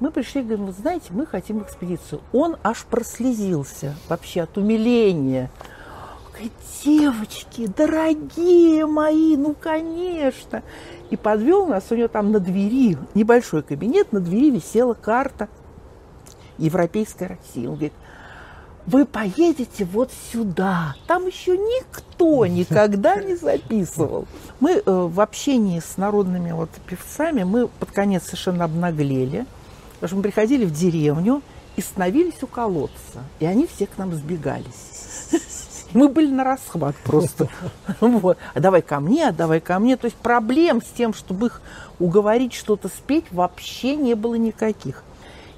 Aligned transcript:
Мы 0.00 0.10
пришли, 0.10 0.42
говорим, 0.42 0.66
вы 0.66 0.72
знаете, 0.72 1.08
мы 1.10 1.26
хотим 1.26 1.62
экспедицию. 1.62 2.22
Он 2.32 2.56
аж 2.64 2.84
прослезился 2.84 3.94
вообще 4.08 4.42
от 4.42 4.56
умиления. 4.56 5.50
Девочки, 6.82 7.66
дорогие 7.66 8.86
мои, 8.86 9.36
ну, 9.36 9.54
конечно. 9.54 10.62
И 11.10 11.16
подвел 11.16 11.66
нас, 11.66 11.84
у 11.90 11.94
него 11.94 12.08
там 12.08 12.32
на 12.32 12.40
двери, 12.40 12.96
небольшой 13.14 13.62
кабинет, 13.62 14.12
на 14.12 14.20
двери 14.20 14.50
висела 14.50 14.94
карта 14.94 15.50
Европейской 16.56 17.24
России. 17.24 17.66
Он 17.66 17.74
говорит, 17.74 17.92
вы 18.86 19.04
поедете 19.04 19.84
вот 19.84 20.10
сюда. 20.32 20.94
Там 21.06 21.26
еще 21.26 21.58
никто 21.58 22.46
никогда 22.46 23.16
не 23.16 23.36
записывал. 23.36 24.26
Мы 24.60 24.72
э, 24.72 24.82
в 24.86 25.20
общении 25.20 25.78
с 25.78 25.98
народными 25.98 26.52
вот 26.52 26.70
певцами, 26.86 27.42
мы 27.42 27.68
под 27.68 27.90
конец 27.90 28.24
совершенно 28.24 28.64
обнаглели, 28.64 29.44
потому 30.00 30.08
что 30.08 30.16
мы 30.16 30.22
приходили 30.22 30.64
в 30.64 30.72
деревню 30.72 31.42
и 31.76 31.82
становились 31.82 32.42
у 32.42 32.46
колодца, 32.46 33.22
и 33.38 33.44
они 33.44 33.66
все 33.66 33.86
к 33.86 33.98
нам 33.98 34.14
сбегались. 34.14 35.28
Мы 35.92 36.08
были 36.08 36.30
на 36.30 36.44
расхват 36.44 36.96
просто. 37.04 37.48
Вот. 38.00 38.38
А 38.54 38.60
давай 38.60 38.80
ко 38.80 39.00
мне, 39.00 39.28
а 39.28 39.32
давай 39.32 39.60
ко 39.60 39.78
мне. 39.78 39.96
То 39.96 40.06
есть 40.06 40.16
проблем 40.16 40.82
с 40.82 40.86
тем, 40.86 41.12
чтобы 41.12 41.48
их 41.48 41.60
уговорить 41.98 42.54
что-то 42.54 42.88
спеть, 42.88 43.24
вообще 43.32 43.96
не 43.96 44.14
было 44.14 44.36
никаких. 44.36 45.02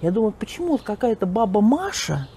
Я 0.01 0.10
думаю, 0.10 0.32
почему 0.32 0.68
вот 0.68 0.82
какая-то 0.82 1.27
баба 1.27 1.60
Маша, 1.60 2.29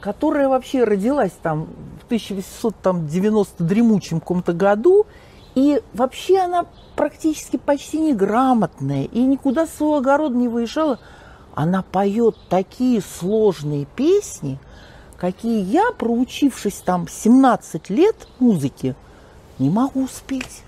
которая 0.00 0.48
вообще 0.48 0.84
родилась 0.84 1.32
там 1.42 1.68
в 2.02 2.06
1890 2.06 3.64
дремучем 3.64 4.20
каком-то 4.20 4.52
году, 4.52 5.06
и 5.56 5.82
вообще 5.94 6.38
она 6.38 6.66
практически 6.96 7.56
почти 7.56 7.98
неграмотная, 7.98 9.04
и 9.04 9.22
никуда 9.22 9.66
с 9.66 9.74
своего 9.74 9.96
огорода 9.96 10.36
не 10.36 10.48
выезжала, 10.48 11.00
она 11.54 11.82
поет 11.82 12.36
такие 12.50 13.00
сложные 13.00 13.86
песни, 13.96 14.58
какие 15.16 15.64
я, 15.64 15.92
проучившись 15.92 16.82
там 16.84 17.08
17 17.08 17.88
лет 17.88 18.28
музыки, 18.38 18.94
не 19.58 19.70
могу 19.70 20.04
успеть. 20.04 20.62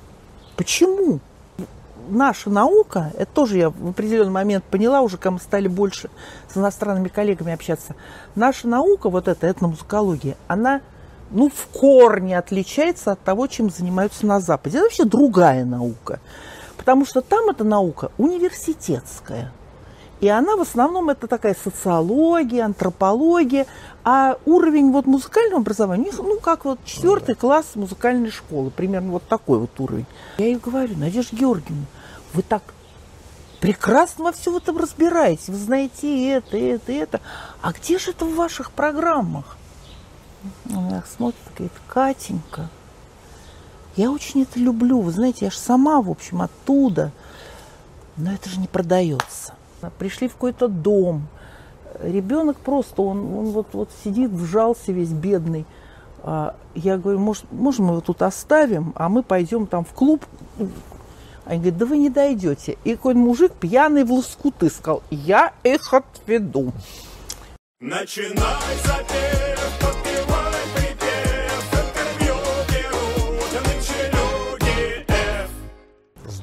Почему? 0.56 1.20
Наша 2.08 2.48
наука, 2.48 3.12
это 3.14 3.30
тоже 3.30 3.58
я 3.58 3.68
в 3.68 3.90
определенный 3.90 4.32
момент 4.32 4.64
поняла, 4.64 5.02
уже 5.02 5.18
когда 5.18 5.32
мы 5.32 5.40
стали 5.40 5.68
больше 5.68 6.08
с 6.50 6.56
иностранными 6.56 7.08
коллегами 7.08 7.52
общаться, 7.52 7.94
наша 8.34 8.66
наука, 8.66 9.10
вот 9.10 9.28
эта 9.28 9.50
этномузыкология, 9.50 10.38
она 10.46 10.80
ну, 11.30 11.50
в 11.50 11.66
корне 11.66 12.38
отличается 12.38 13.12
от 13.12 13.20
того, 13.20 13.46
чем 13.46 13.70
занимаются 13.70 14.26
на 14.26 14.40
Западе. 14.40 14.78
Это 14.78 14.84
вообще 14.84 15.04
другая 15.04 15.64
наука. 15.64 16.20
Потому 16.76 17.04
что 17.04 17.20
там 17.20 17.50
эта 17.50 17.64
наука 17.64 18.10
университетская. 18.18 19.52
И 20.20 20.28
она 20.28 20.56
в 20.56 20.60
основном 20.60 21.10
это 21.10 21.28
такая 21.28 21.54
социология, 21.62 22.64
антропология, 22.64 23.66
а 24.04 24.36
уровень 24.46 24.90
вот 24.90 25.06
музыкального 25.06 25.60
образования, 25.60 26.10
ну, 26.16 26.40
как 26.40 26.64
вот 26.64 26.80
четвертый 26.84 27.36
класс 27.36 27.66
музыкальной 27.74 28.30
школы, 28.30 28.70
примерно 28.70 29.12
вот 29.12 29.22
такой 29.28 29.58
вот 29.58 29.78
уровень. 29.78 30.06
Я 30.38 30.46
ей 30.46 30.56
говорю, 30.56 30.96
Надежда 30.96 31.36
Георгиевна, 31.36 31.84
вы 32.34 32.42
так 32.42 32.62
прекрасно 33.60 34.24
во 34.24 34.32
всем 34.32 34.56
этом 34.56 34.78
разбираетесь, 34.78 35.48
вы 35.48 35.56
знаете 35.56 36.30
это, 36.30 36.56
это, 36.56 36.90
это. 36.90 37.20
А 37.60 37.72
где 37.72 37.98
же 37.98 38.10
это 38.10 38.24
в 38.24 38.34
ваших 38.34 38.72
программах? 38.72 39.57
Она 40.70 41.02
смотрит, 41.16 41.40
говорит, 41.56 41.72
Катенька, 41.88 42.68
я 43.96 44.12
очень 44.12 44.42
это 44.42 44.60
люблю, 44.60 45.00
вы 45.00 45.10
знаете, 45.10 45.46
я 45.46 45.50
же 45.50 45.58
сама, 45.58 46.00
в 46.00 46.10
общем, 46.10 46.42
оттуда, 46.42 47.10
но 48.16 48.32
это 48.32 48.48
же 48.48 48.60
не 48.60 48.68
продается. 48.68 49.54
Пришли 49.98 50.28
в 50.28 50.34
какой-то 50.34 50.68
дом. 50.68 51.26
Ребенок 52.00 52.58
просто, 52.58 53.02
он, 53.02 53.18
он 53.34 53.46
вот, 53.46 53.68
вот 53.72 53.90
сидит, 54.04 54.30
вжался 54.30 54.92
весь 54.92 55.10
бедный. 55.10 55.66
А 56.22 56.54
я 56.74 56.96
говорю, 56.98 57.18
может, 57.18 57.50
можем 57.50 57.86
мы 57.86 57.92
его 57.92 58.00
тут 58.00 58.22
оставим, 58.22 58.92
а 58.96 59.08
мы 59.08 59.22
пойдем 59.22 59.66
там 59.66 59.84
в 59.84 59.92
клуб. 59.92 60.24
Они 61.44 61.60
говорят, 61.60 61.78
да 61.78 61.86
вы 61.86 61.98
не 61.98 62.10
дойдете. 62.10 62.76
И 62.84 62.94
какой-то 62.94 63.18
мужик 63.18 63.52
пьяный 63.52 64.04
в 64.04 64.12
лоскуты 64.12 64.68
сказал, 64.68 65.02
я 65.10 65.52
их 65.62 65.94
отведу. 65.94 66.72
Начинай 67.80 68.76
запев, 68.84 69.57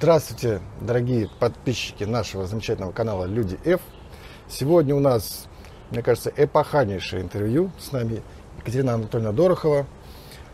Здравствуйте, 0.05 0.61
дорогие 0.81 1.31
подписчики 1.39 2.03
нашего 2.03 2.45
замечательного 2.45 2.91
канала 2.91 3.25
Люди 3.25 3.57
F. 3.65 3.81
Сегодня 4.47 4.93
у 4.93 4.99
нас, 4.99 5.47
мне 5.89 6.03
кажется, 6.03 6.31
эпохальнейшее 6.37 7.23
интервью 7.23 7.71
с 7.79 7.91
нами 7.91 8.21
Екатерина 8.59 8.93
Анатольевна 8.93 9.31
Дорохова. 9.31 9.87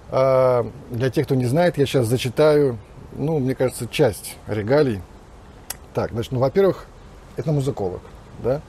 А, 0.09 0.66
для 0.89 1.09
тех, 1.09 1.25
кто 1.25 1.35
не 1.35 1.47
знает, 1.47 1.78
я 1.78 1.85
сейчас 1.85 2.07
зачитаю, 2.07 2.78
ну, 3.12 3.39
мне 3.39 3.53
кажется, 3.53 3.88
часть 3.88 4.38
регалий. 4.47 5.01
Так, 5.94 6.12
значит, 6.12 6.31
ну, 6.31 6.39
во-первых, 6.39 6.85
это 7.35 7.51
музыколог, 7.51 8.00
да, 8.41 8.62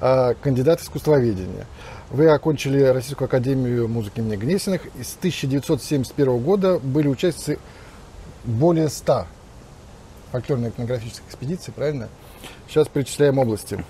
а, 0.00 0.32
кандидат 0.32 0.80
искусствоведения. 0.80 1.66
Вы 2.08 2.30
окончили 2.30 2.82
Российскую 2.82 3.26
академию 3.26 3.86
музыки 3.86 4.20
имени 4.20 4.36
Гнесиных 4.36 4.86
и 4.98 5.02
с 5.02 5.14
1971 5.14 6.38
года 6.38 6.78
были 6.78 7.08
участницы 7.08 7.58
более 8.46 8.88
100 8.88 9.26
фольклорно-этнографических 10.32 11.22
экспедиций, 11.28 11.72
правильно? 11.72 12.08
Сейчас 12.68 12.88
перечисляем 12.88 13.38
области. 13.38 13.84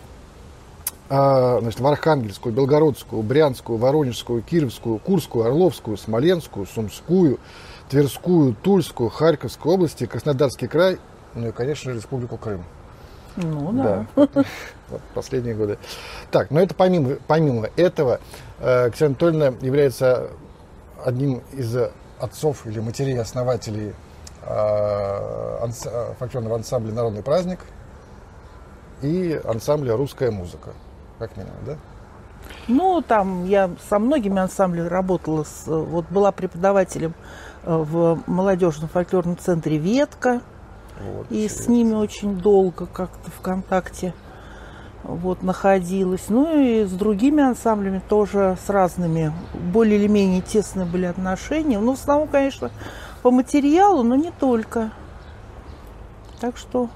А, 1.09 1.61
значит, 1.61 1.81
в 1.81 1.87
Архангельскую, 1.87 2.55
Белгородскую, 2.55 3.23
Брянскую, 3.23 3.79
Воронежскую, 3.79 4.43
Кировскую, 4.43 4.99
Курскую, 4.99 5.47
Орловскую, 5.47 5.97
Смоленскую, 5.97 6.67
Сумскую, 6.67 7.39
Тверскую, 7.91 8.55
Тульскую, 8.55 9.11
Харьковскую 9.11 9.75
области, 9.75 10.07
Краснодарский 10.07 10.69
край, 10.69 10.99
ну 11.35 11.49
и, 11.49 11.53
конечно, 11.53 11.91
Республику 11.91 12.39
Крым. 12.39 12.65
Ну 13.37 13.73
да. 13.73 14.07
да. 14.17 14.45
Последние 15.15 15.55
годы. 15.55 15.79
Так, 16.31 16.51
но 16.51 16.61
это 16.61 16.75
помимо, 16.75 17.17
помимо 17.27 17.69
этого, 17.77 18.21
э, 18.61 18.91
Ксения 18.91 19.11
Анатольевна 19.11 19.55
является 19.61 20.31
одним 21.05 21.43
из 21.53 21.77
отцов 22.19 22.67
или 22.67 22.81
матерей 22.81 23.21
Э, 24.45 25.67
э, 25.67 26.15
фольклорного 26.19 26.57
ансамбля 26.57 26.93
«Народный 26.93 27.23
праздник» 27.23 27.61
и 29.01 29.41
ансамбля 29.45 29.97
«Русская 29.97 30.31
музыка». 30.31 30.71
Как 31.19 31.37
минимум, 31.37 31.57
да? 31.65 31.77
Ну, 32.67 33.03
там 33.03 33.45
я 33.45 33.71
со 33.89 34.01
многими 34.01 34.41
ансамблями 34.41 34.89
работала. 34.89 35.45
С, 35.45 35.67
вот 35.67 36.07
была 36.11 36.33
преподавателем 36.33 37.15
э, 37.63 37.75
в 37.75 38.21
молодежном 38.27 38.89
фольклорном 38.89 39.39
центре 39.39 39.79
«Ветка». 39.79 40.41
Вот, 41.01 41.27
и 41.31 41.49
с 41.49 41.69
ними 41.69 41.95
очень 41.95 42.39
долго 42.39 42.87
как-то 42.87 43.31
в 43.31 43.41
контакте 43.41 44.13
вот, 45.05 45.43
находилась. 45.43 46.25
Ну 46.29 46.61
и 46.61 46.85
с 46.85 46.91
другими 46.91 47.43
ансамблями 47.43 48.01
тоже, 48.09 48.57
с 48.65 48.69
разными, 48.69 49.33
более 49.73 49.99
или 49.99 50.09
менее 50.09 50.43
тесные 50.43 50.87
были 50.87 51.07
отношения. 51.07 51.79
Ну, 51.79 51.95
в 51.95 52.01
основном, 52.01 52.29
конечно, 52.29 52.71
по 53.23 53.31
материалу, 53.31 54.03
но 54.03 54.17
не 54.17 54.31
только. 54.31 54.93
Так 56.41 56.57
что 56.57 56.91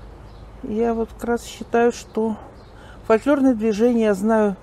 я 0.63 0.93
вот 0.93 1.09
как 1.15 1.25
раз 1.25 1.45
считаю, 1.45 1.93
что 1.93 2.37
фольклорное 3.07 3.55
движение 3.55 4.07
я 4.07 4.15
знаю 4.15 4.57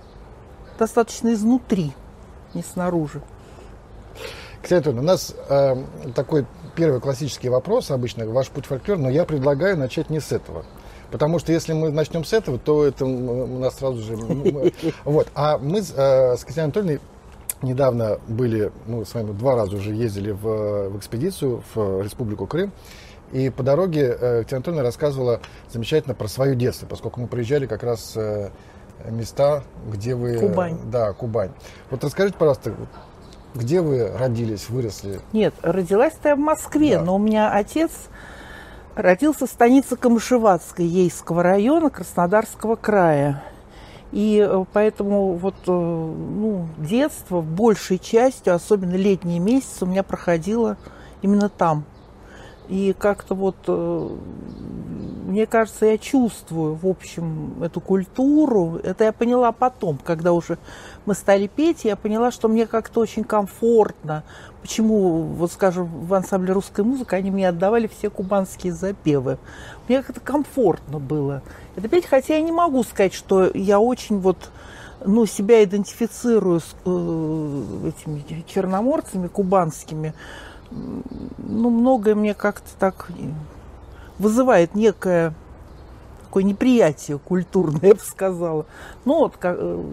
достаточно 0.77 1.33
изнутри, 1.33 1.93
не 2.53 2.63
снаружи. 2.63 3.21
Кстати, 4.61 4.89
у 4.89 5.01
нас 5.01 5.35
э, 5.49 5.75
такой 6.15 6.45
первый 6.75 6.99
классический 6.99 7.49
вопрос 7.49 7.91
обычно, 7.91 8.25
ваш 8.25 8.49
путь 8.49 8.65
фольклор, 8.65 8.97
но 8.97 9.09
я 9.09 9.25
предлагаю 9.25 9.77
начать 9.77 10.09
не 10.09 10.19
с 10.19 10.31
этого. 10.31 10.65
Потому 11.11 11.37
что 11.37 11.51
если 11.51 11.73
мы 11.73 11.91
начнем 11.91 12.25
с 12.25 12.33
этого, 12.33 12.57
то 12.57 12.83
это 12.85 13.05
у 13.05 13.59
нас 13.59 13.77
сразу 13.77 14.01
же... 14.01 14.15
Вот. 15.03 15.27
А 15.35 15.57
мы 15.57 15.79
э, 15.79 16.37
с 16.37 16.43
Катериной 16.43 16.63
Анатольевной 16.63 17.01
недавно 17.63 18.19
были, 18.27 18.71
мы 18.85 19.05
с 19.05 19.13
вами 19.13 19.31
два 19.31 19.55
раза 19.55 19.77
уже 19.77 19.91
ездили 19.93 20.31
в, 20.31 20.89
в 20.89 20.97
экспедицию 20.97 21.63
в 21.73 22.01
Республику 22.01 22.45
Крым. 22.45 22.71
И 23.31 23.49
по 23.49 23.63
дороге 23.63 24.01
э, 24.01 24.39
Екатерина 24.39 24.57
Анатольевна 24.57 24.83
рассказывала 24.83 25.39
замечательно 25.71 26.13
про 26.13 26.27
свое 26.27 26.55
детство, 26.55 26.85
поскольку 26.85 27.19
мы 27.19 27.27
проезжали 27.27 27.65
как 27.65 27.81
раз 27.81 28.13
э, 28.15 28.51
места, 29.09 29.63
где 29.91 30.13
вы... 30.13 30.37
Кубань. 30.37 30.77
Да, 30.85 31.13
Кубань. 31.13 31.51
Вот 31.89 32.03
расскажите, 32.03 32.37
пожалуйста, 32.37 32.75
где 33.55 33.81
вы 33.81 34.07
родились, 34.17 34.69
выросли? 34.69 35.19
Нет, 35.31 35.53
родилась-то 35.61 36.29
я 36.29 36.35
в 36.35 36.39
Москве, 36.39 36.97
да. 36.97 37.03
но 37.03 37.15
у 37.15 37.19
меня 37.19 37.51
отец 37.51 37.91
родился 38.95 39.47
в 39.47 39.49
станице 39.49 39.95
Камышеватской 39.95 40.85
Ейского 40.85 41.43
района 41.43 41.89
Краснодарского 41.89 42.75
края. 42.75 43.43
И 44.13 44.47
э, 44.47 44.65
поэтому 44.71 45.33
вот, 45.33 45.55
э, 45.65 45.71
ну, 45.71 46.67
детство 46.77 47.41
большей 47.41 47.97
частью, 47.97 48.53
особенно 48.53 48.93
летние 48.93 49.39
месяцы, 49.39 49.85
у 49.85 49.87
меня 49.87 50.03
проходило 50.03 50.77
именно 51.23 51.49
там. 51.49 51.83
И 52.69 52.95
как-то 52.97 53.35
вот, 53.35 53.55
э, 53.67 54.09
мне 55.25 55.45
кажется, 55.45 55.85
я 55.85 55.97
чувствую, 55.97 56.75
в 56.75 56.87
общем, 56.87 57.61
эту 57.61 57.81
культуру. 57.81 58.79
Это 58.83 59.03
я 59.03 59.11
поняла 59.11 59.51
потом, 59.51 59.99
когда 60.03 60.33
уже 60.33 60.57
мы 61.05 61.13
стали 61.13 61.47
петь, 61.47 61.85
я 61.85 61.95
поняла, 61.95 62.31
что 62.31 62.47
мне 62.47 62.65
как-то 62.67 63.01
очень 63.01 63.23
комфортно. 63.23 64.23
Почему, 64.61 65.23
вот 65.23 65.51
скажем, 65.51 65.87
в 65.87 66.13
ансамбле 66.13 66.53
русской 66.53 66.85
музыки 66.85 67.15
они 67.15 67.31
мне 67.31 67.49
отдавали 67.49 67.87
все 67.87 68.09
кубанские 68.09 68.73
запевы. 68.73 69.37
Мне 69.87 70.01
как-то 70.01 70.21
комфортно 70.21 70.99
было 70.99 71.41
это 71.75 71.87
петь, 71.89 72.05
хотя 72.05 72.35
я 72.35 72.41
не 72.41 72.51
могу 72.51 72.83
сказать, 72.83 73.13
что 73.13 73.49
я 73.53 73.79
очень 73.79 74.19
вот 74.19 74.51
ну, 75.05 75.25
себя 75.25 75.63
идентифицирую 75.63 76.59
с 76.59 76.75
э, 76.85 77.89
этими 77.89 78.45
черноморцами 78.47 79.27
кубанскими 79.27 80.13
ну, 81.37 81.69
многое 81.69 82.15
мне 82.15 82.33
как-то 82.33 82.69
так 82.79 83.07
вызывает 84.17 84.75
некое 84.75 85.33
такое 86.33 86.43
неприятие 86.43 87.19
культурное, 87.19 87.79
я 87.83 87.93
бы 87.93 87.99
сказала. 87.99 88.65
Ну, 89.05 89.19
вот, 89.19 89.37
как, 89.37 89.55
э, 89.59 89.83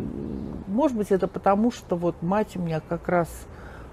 может 0.69 0.97
быть, 0.97 1.11
это 1.11 1.29
потому, 1.29 1.71
что 1.71 1.97
вот 1.97 2.23
мать 2.23 2.57
у 2.57 2.61
меня 2.61 2.81
как 2.81 3.09
раз 3.09 3.29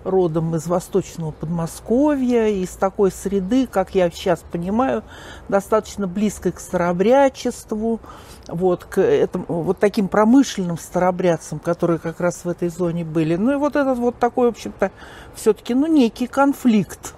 родом 0.05 0.55
из 0.55 0.65
восточного 0.65 1.31
Подмосковья, 1.31 2.47
из 2.47 2.69
такой 2.69 3.11
среды, 3.11 3.67
как 3.67 3.93
я 3.95 4.09
сейчас 4.09 4.45
понимаю, 4.49 5.03
достаточно 5.49 6.07
близкой 6.07 6.53
к 6.53 6.61
старобрячеству, 6.61 7.99
вот, 8.47 8.85
к 8.85 9.01
этому, 9.01 9.45
вот 9.47 9.79
таким 9.79 10.07
промышленным 10.07 10.77
старобрядцам, 10.77 11.59
которые 11.59 11.99
как 11.99 12.19
раз 12.19 12.45
в 12.45 12.49
этой 12.49 12.69
зоне 12.69 13.03
были. 13.03 13.35
Ну 13.35 13.53
и 13.53 13.55
вот 13.55 13.75
этот 13.75 13.97
вот 13.97 14.17
такой, 14.17 14.47
в 14.47 14.51
общем-то, 14.51 14.91
все-таки, 15.35 15.73
ну, 15.73 15.87
некий 15.87 16.27
конфликт 16.27 17.13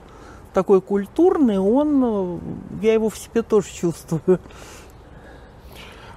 такой 0.54 0.82
культурный, 0.82 1.60
он, 1.60 2.42
я 2.82 2.94
его 2.94 3.10
в 3.10 3.18
себе 3.18 3.44
тоже 3.44 3.68
чувствую. 3.72 4.40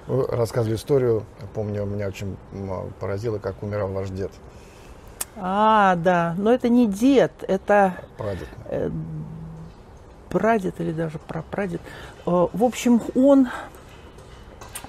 Вы 0.07 0.27
рассказывали 0.27 0.75
историю, 0.75 1.23
помню, 1.53 1.85
меня 1.85 2.07
очень 2.07 2.35
поразило, 2.99 3.37
как 3.37 3.61
умирал 3.63 3.89
ваш 3.89 4.09
дед. 4.09 4.31
А, 5.35 5.95
да, 5.95 6.35
но 6.37 6.51
это 6.51 6.69
не 6.69 6.87
дед, 6.87 7.31
это... 7.47 7.95
Прадед. 8.17 8.47
Э, 8.65 8.89
прадед 10.29 10.79
или 10.79 10.91
даже 10.91 11.19
прапрадед. 11.19 11.81
Э, 12.25 12.47
в 12.51 12.63
общем, 12.63 13.01
он, 13.15 13.47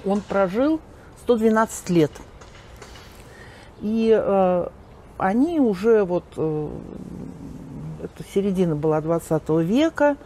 он 0.05 0.21
прожил 0.21 0.79
112 1.23 1.89
лет. 1.89 2.11
И 3.81 4.15
э, 4.15 4.67
они 5.17 5.59
уже 5.59 6.03
вот, 6.03 6.25
э, 6.37 6.69
это 8.03 8.23
середина 8.33 8.75
была 8.75 9.01
20 9.01 9.49
века, 9.61 10.17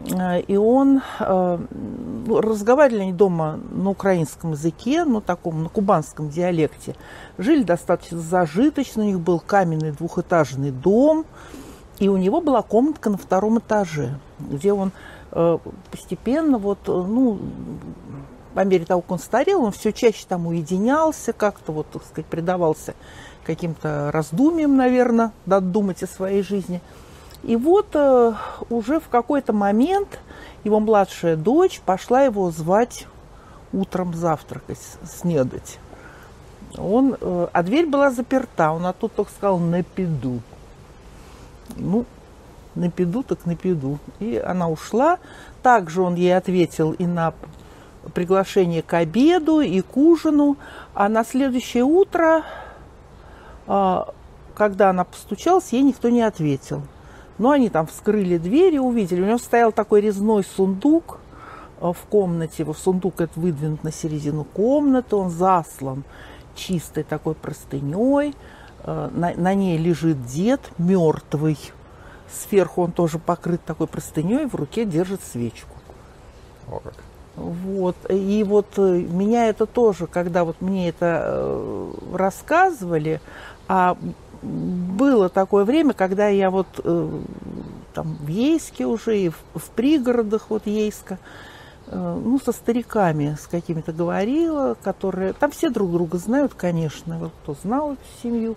Э, 0.00 0.40
и 0.40 0.56
он 0.56 1.02
э, 1.20 1.58
ну, 2.26 2.40
разговаривали 2.40 3.02
они 3.02 3.12
дома 3.12 3.58
на 3.70 3.90
украинском 3.90 4.52
языке, 4.52 5.04
ну 5.04 5.20
таком 5.20 5.62
на 5.62 5.68
кубанском 5.68 6.28
диалекте. 6.28 6.94
Жили 7.38 7.62
достаточно 7.62 8.18
зажиточно, 8.18 9.02
у 9.02 9.06
них 9.06 9.20
был 9.20 9.40
каменный 9.40 9.92
двухэтажный 9.92 10.70
дом, 10.70 11.24
и 11.98 12.08
у 12.08 12.16
него 12.16 12.40
была 12.40 12.62
комнатка 12.62 13.10
на 13.10 13.16
втором 13.16 13.58
этаже, 13.58 14.18
где 14.38 14.72
он 14.72 14.92
э, 15.32 15.58
постепенно 15.90 16.58
вот, 16.58 16.78
ну, 16.86 17.38
по 18.56 18.64
мере 18.64 18.84
того, 18.84 19.02
как 19.02 19.12
он 19.12 19.18
старел, 19.18 19.62
он 19.62 19.70
все 19.70 19.92
чаще 19.92 20.24
там 20.28 20.46
уединялся, 20.46 21.32
как-то 21.32 21.72
вот, 21.72 21.88
так 21.90 22.04
сказать, 22.04 22.26
предавался 22.26 22.94
каким-то 23.44 24.10
раздумьям, 24.12 24.76
наверное, 24.76 25.30
додумать 25.44 26.02
о 26.02 26.06
своей 26.08 26.42
жизни– 26.42 26.80
и 27.46 27.54
вот 27.54 27.90
э, 27.94 28.32
уже 28.70 28.98
в 28.98 29.08
какой-то 29.08 29.52
момент 29.52 30.18
его 30.64 30.80
младшая 30.80 31.36
дочь 31.36 31.80
пошла 31.80 32.22
его 32.22 32.50
звать 32.50 33.06
утром 33.72 34.14
завтракать, 34.14 34.80
снедать. 35.04 35.78
Он, 36.76 37.16
э, 37.20 37.46
а 37.52 37.62
дверь 37.62 37.86
была 37.86 38.10
заперта, 38.10 38.72
он 38.72 38.84
оттуда 38.84 39.14
только 39.14 39.30
сказал 39.30 39.58
«напиду». 39.58 40.40
Ну, 41.76 42.04
напиду 42.74 43.22
так 43.22 43.46
напиду. 43.46 43.98
И 44.18 44.36
она 44.36 44.68
ушла. 44.68 45.18
Также 45.62 46.02
он 46.02 46.16
ей 46.16 46.36
ответил 46.36 46.92
и 46.92 47.06
на 47.06 47.32
приглашение 48.14 48.82
к 48.82 48.94
обеду, 48.94 49.60
и 49.60 49.80
к 49.80 49.96
ужину. 49.96 50.56
А 50.94 51.08
на 51.08 51.24
следующее 51.24 51.84
утро, 51.84 52.44
э, 53.66 54.02
когда 54.54 54.90
она 54.90 55.04
постучалась, 55.04 55.72
ей 55.72 55.82
никто 55.82 56.08
не 56.08 56.22
ответил. 56.22 56.82
Но 57.38 57.50
они 57.50 57.68
там 57.68 57.86
вскрыли 57.86 58.38
дверь 58.38 58.74
и 58.74 58.78
увидели. 58.78 59.20
У 59.20 59.26
него 59.26 59.38
стоял 59.38 59.72
такой 59.72 60.00
резной 60.00 60.44
сундук 60.44 61.18
э, 61.80 61.92
в 61.92 62.08
комнате. 62.08 62.62
Его 62.62 62.74
сундук 62.74 63.20
этот 63.20 63.36
выдвинут 63.36 63.84
на 63.84 63.92
середину 63.92 64.44
комнаты. 64.44 65.16
Он 65.16 65.30
заслан 65.30 66.04
чистой 66.54 67.04
такой 67.04 67.34
простыней. 67.34 68.34
Э, 68.84 69.10
на, 69.12 69.34
на 69.34 69.54
ней 69.54 69.76
лежит 69.76 70.24
дед 70.26 70.60
мертвый. 70.78 71.58
Сверху 72.30 72.82
он 72.82 72.92
тоже 72.92 73.18
покрыт 73.18 73.64
такой 73.64 73.86
простыней, 73.86 74.46
в 74.46 74.54
руке 74.54 74.84
держит 74.84 75.20
свечку. 75.22 75.76
О, 76.68 76.80
как. 76.80 76.94
Вот. 77.36 77.96
И 78.08 78.44
вот 78.44 78.66
э, 78.78 78.80
меня 78.80 79.48
это 79.48 79.66
тоже, 79.66 80.06
когда 80.06 80.44
вот 80.44 80.60
мне 80.60 80.88
это 80.88 81.90
рассказывали, 82.12 83.20
а 83.68 83.96
было 84.42 85.28
такое 85.28 85.64
время, 85.64 85.92
когда 85.92 86.28
я 86.28 86.50
вот 86.50 86.66
э, 86.82 87.10
там 87.92 88.16
в 88.20 88.28
Ейске 88.28 88.86
уже 88.86 89.18
и 89.18 89.28
в, 89.28 89.36
в 89.54 89.70
пригородах 89.70 90.46
вот 90.48 90.66
Ейска, 90.66 91.18
э, 91.86 92.20
ну, 92.24 92.38
со 92.38 92.52
стариками 92.52 93.36
с 93.40 93.46
какими-то 93.46 93.92
говорила, 93.92 94.76
которые... 94.82 95.32
Там 95.32 95.50
все 95.50 95.70
друг 95.70 95.92
друга 95.92 96.18
знают, 96.18 96.54
конечно, 96.54 97.18
вот 97.18 97.32
кто 97.42 97.56
знал 97.62 97.92
эту 97.94 98.02
семью. 98.22 98.56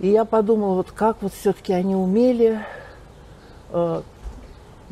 И 0.00 0.08
я 0.08 0.24
подумала, 0.24 0.74
вот 0.74 0.92
как 0.92 1.22
вот 1.22 1.32
все-таки 1.32 1.72
они 1.72 1.94
умели 1.94 2.64
э, 3.70 4.02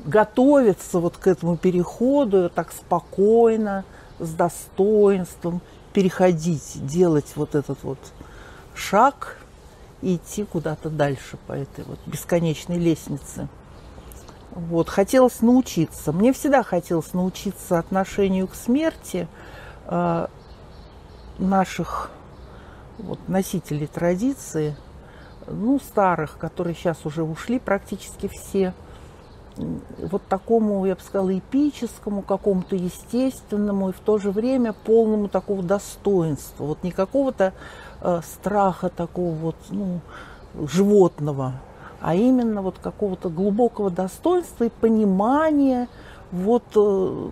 готовиться 0.04 0.98
вот 0.98 1.16
к 1.16 1.26
этому 1.26 1.56
переходу 1.56 2.50
так 2.50 2.72
спокойно, 2.72 3.84
с 4.18 4.30
достоинством, 4.30 5.60
переходить, 5.92 6.86
делать 6.86 7.32
вот 7.36 7.54
этот 7.54 7.82
вот 7.82 7.98
шаг 8.74 9.38
и 10.02 10.16
идти 10.16 10.44
куда-то 10.44 10.90
дальше 10.90 11.38
по 11.46 11.52
этой 11.52 11.84
вот 11.84 11.98
бесконечной 12.06 12.78
лестнице. 12.78 13.48
Вот, 14.50 14.88
хотелось 14.88 15.42
научиться. 15.42 16.12
Мне 16.12 16.32
всегда 16.32 16.62
хотелось 16.62 17.12
научиться 17.12 17.78
отношению 17.78 18.48
к 18.48 18.54
смерти 18.54 19.28
э, 19.86 20.26
наших 21.38 22.10
вот, 22.98 23.18
носителей 23.28 23.86
традиции, 23.86 24.76
ну, 25.46 25.78
старых, 25.78 26.38
которые 26.38 26.74
сейчас 26.74 27.04
уже 27.04 27.22
ушли 27.22 27.58
практически 27.58 28.28
все, 28.28 28.72
вот 29.56 30.22
такому, 30.28 30.84
я 30.86 30.94
бы 30.94 31.00
сказала, 31.00 31.36
эпическому, 31.36 32.22
какому-то 32.22 32.76
естественному 32.76 33.90
и 33.90 33.92
в 33.92 34.00
то 34.00 34.18
же 34.18 34.30
время 34.30 34.72
полному 34.72 35.28
такого 35.28 35.62
достоинства. 35.62 36.64
Вот 36.64 36.82
не 36.82 36.90
какого-то 36.90 37.52
э, 38.00 38.20
страха 38.24 38.88
такого 38.90 39.34
вот, 39.34 39.56
ну, 39.70 40.00
животного, 40.66 41.54
а 42.00 42.14
именно 42.14 42.62
вот 42.62 42.78
какого-то 42.78 43.30
глубокого 43.30 43.90
достоинства 43.90 44.64
и 44.64 44.68
понимания 44.68 45.88
вот, 46.32 46.64
э, 46.74 47.28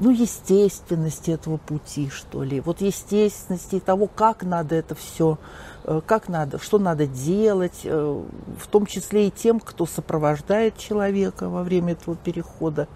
ну, 0.00 0.10
естественности 0.10 1.30
этого 1.30 1.58
пути, 1.58 2.08
что 2.08 2.42
ли, 2.42 2.60
вот 2.60 2.80
естественности 2.80 3.78
того, 3.78 4.08
как 4.08 4.42
надо 4.42 4.74
это 4.74 4.94
все, 4.94 5.38
как 6.06 6.28
надо, 6.28 6.58
что 6.58 6.78
надо 6.78 7.06
делать, 7.06 7.80
э, 7.84 8.22
в 8.58 8.66
том 8.68 8.86
числе 8.86 9.28
и 9.28 9.30
тем, 9.30 9.60
кто 9.60 9.86
сопровождает 9.86 10.78
человека 10.78 11.48
во 11.48 11.62
время 11.62 11.92
этого 11.92 12.16
перехода. 12.16 12.88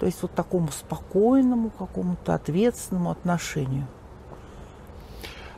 То 0.00 0.06
есть 0.06 0.22
вот 0.22 0.32
такому 0.32 0.68
спокойному, 0.68 1.70
какому-то 1.70 2.34
ответственному 2.34 3.10
отношению. 3.10 3.86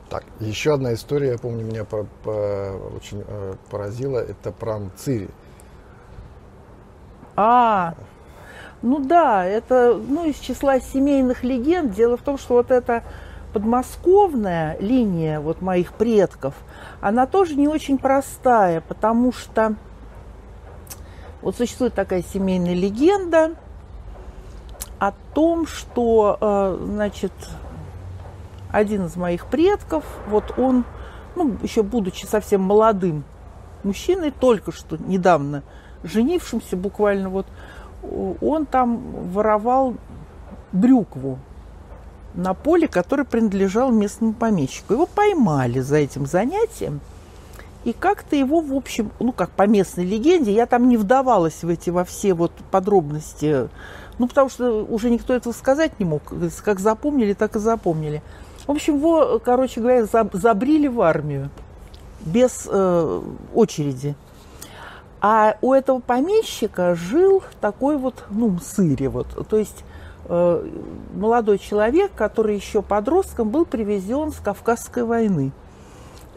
Так, 0.09 0.25
еще 0.39 0.73
одна 0.73 0.93
история, 0.93 1.31
я 1.31 1.37
помню, 1.37 1.65
меня 1.65 1.85
по, 1.85 2.05
по, 2.23 2.71
очень 2.95 3.23
э, 3.25 3.55
поразила, 3.69 4.19
это 4.19 4.51
про 4.51 4.81
Цири. 4.97 5.29
А, 7.35 7.95
ну 8.81 8.99
да, 8.99 9.45
это 9.45 9.93
ну, 9.95 10.25
из 10.25 10.37
числа 10.37 10.79
семейных 10.79 11.43
легенд. 11.43 11.93
Дело 11.93 12.17
в 12.17 12.21
том, 12.21 12.37
что 12.37 12.55
вот 12.55 12.71
эта 12.71 13.03
подмосковная 13.53 14.77
линия 14.79 15.39
вот 15.39 15.61
моих 15.61 15.93
предков, 15.93 16.55
она 17.01 17.25
тоже 17.27 17.55
не 17.55 17.67
очень 17.67 17.97
простая, 17.97 18.81
потому 18.81 19.31
что 19.31 19.75
вот 21.41 21.55
существует 21.55 21.93
такая 21.93 22.23
семейная 22.23 22.75
легенда 22.75 23.55
о 24.99 25.11
том, 25.33 25.65
что, 25.65 26.37
э, 26.39 26.77
значит, 26.85 27.33
один 28.71 29.05
из 29.05 29.15
моих 29.15 29.47
предков, 29.47 30.05
вот 30.27 30.53
он, 30.57 30.85
ну, 31.35 31.57
еще 31.61 31.83
будучи 31.83 32.25
совсем 32.25 32.61
молодым 32.61 33.23
мужчиной, 33.83 34.31
только 34.31 34.71
что 34.71 34.97
недавно 34.97 35.63
женившимся 36.03 36.77
буквально 36.77 37.29
вот, 37.29 37.47
он 38.41 38.65
там 38.65 39.29
воровал 39.31 39.95
брюкву 40.71 41.39
на 42.33 42.53
поле, 42.53 42.87
который 42.87 43.25
принадлежал 43.25 43.91
местному 43.91 44.33
помещику. 44.33 44.93
Его 44.93 45.05
поймали 45.05 45.79
за 45.79 45.97
этим 45.97 46.25
занятием. 46.25 47.01
И 47.83 47.93
как-то 47.93 48.35
его, 48.35 48.61
в 48.61 48.73
общем, 48.73 49.11
ну, 49.19 49.31
как 49.31 49.49
по 49.51 49.65
местной 49.65 50.05
легенде, 50.05 50.53
я 50.53 50.67
там 50.67 50.87
не 50.87 50.97
вдавалась 50.97 51.63
в 51.63 51.69
эти, 51.69 51.89
во 51.89 52.03
все 52.03 52.33
вот 52.33 52.51
подробности, 52.69 53.69
ну, 54.19 54.27
потому 54.27 54.49
что 54.49 54.85
уже 54.85 55.09
никто 55.09 55.33
этого 55.33 55.51
сказать 55.51 55.99
не 55.99 56.05
мог. 56.05 56.21
Как 56.63 56.79
запомнили, 56.79 57.33
так 57.33 57.55
и 57.55 57.59
запомнили. 57.59 58.21
В 58.67 58.71
общем, 58.71 58.97
его, 58.97 59.41
короче 59.43 59.81
говоря, 59.81 60.05
забрили 60.05 60.87
в 60.87 61.01
армию 61.01 61.49
без 62.23 62.67
э, 62.69 63.21
очереди. 63.55 64.15
А 65.21 65.57
у 65.61 65.73
этого 65.73 65.99
помещика 65.99 66.95
жил 66.95 67.43
такой 67.61 67.97
вот, 67.97 68.25
ну, 68.29 68.59
сыре 68.59 69.09
вот. 69.09 69.47
То 69.47 69.57
есть 69.57 69.83
молодой 71.13 71.59
человек, 71.59 72.11
который 72.15 72.55
еще 72.55 72.81
подростком 72.81 73.49
был 73.49 73.65
привезен 73.65 74.31
с 74.31 74.37
Кавказской 74.37 75.03
войны. 75.03 75.51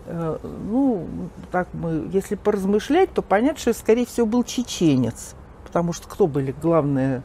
Э, 0.07 0.39
ну, 0.43 1.07
так 1.51 1.69
мы, 1.73 2.09
если 2.13 2.35
поразмышлять, 2.35 3.13
то 3.13 3.23
понятно, 3.23 3.59
что, 3.59 3.73
скорее 3.73 4.07
всего, 4.07 4.27
был 4.27 4.45
чеченец. 4.45 5.35
Потому 5.65 5.93
что 5.93 6.09
кто 6.09 6.27
были 6.27 6.55
главные 6.61 7.23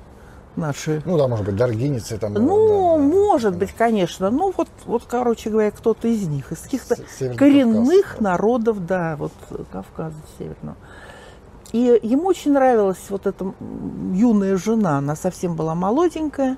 наши... 0.55 1.01
Ну 1.05 1.17
да, 1.17 1.27
может 1.27 1.45
быть, 1.45 1.55
даргиницы 1.55 2.17
там. 2.17 2.33
Ну, 2.33 2.97
да, 2.97 3.03
может 3.03 3.53
да. 3.53 3.59
быть, 3.59 3.73
конечно. 3.73 4.29
Ну, 4.29 4.53
вот, 4.55 4.69
вот, 4.85 5.03
короче 5.07 5.49
говоря, 5.49 5.71
кто-то 5.71 6.07
из 6.07 6.27
них, 6.27 6.51
из 6.51 6.59
каких-то 6.59 6.95
коренных 7.35 8.03
Кавказ, 8.03 8.21
народов, 8.21 8.85
да, 8.85 9.15
вот 9.17 9.33
Кавказа 9.71 10.15
Северного. 10.37 10.77
И 11.71 11.99
ему 12.01 12.27
очень 12.27 12.53
нравилась 12.53 13.03
вот 13.09 13.27
эта 13.27 13.53
юная 14.13 14.57
жена, 14.57 14.97
она 14.97 15.15
совсем 15.15 15.55
была 15.55 15.75
молоденькая. 15.75 16.57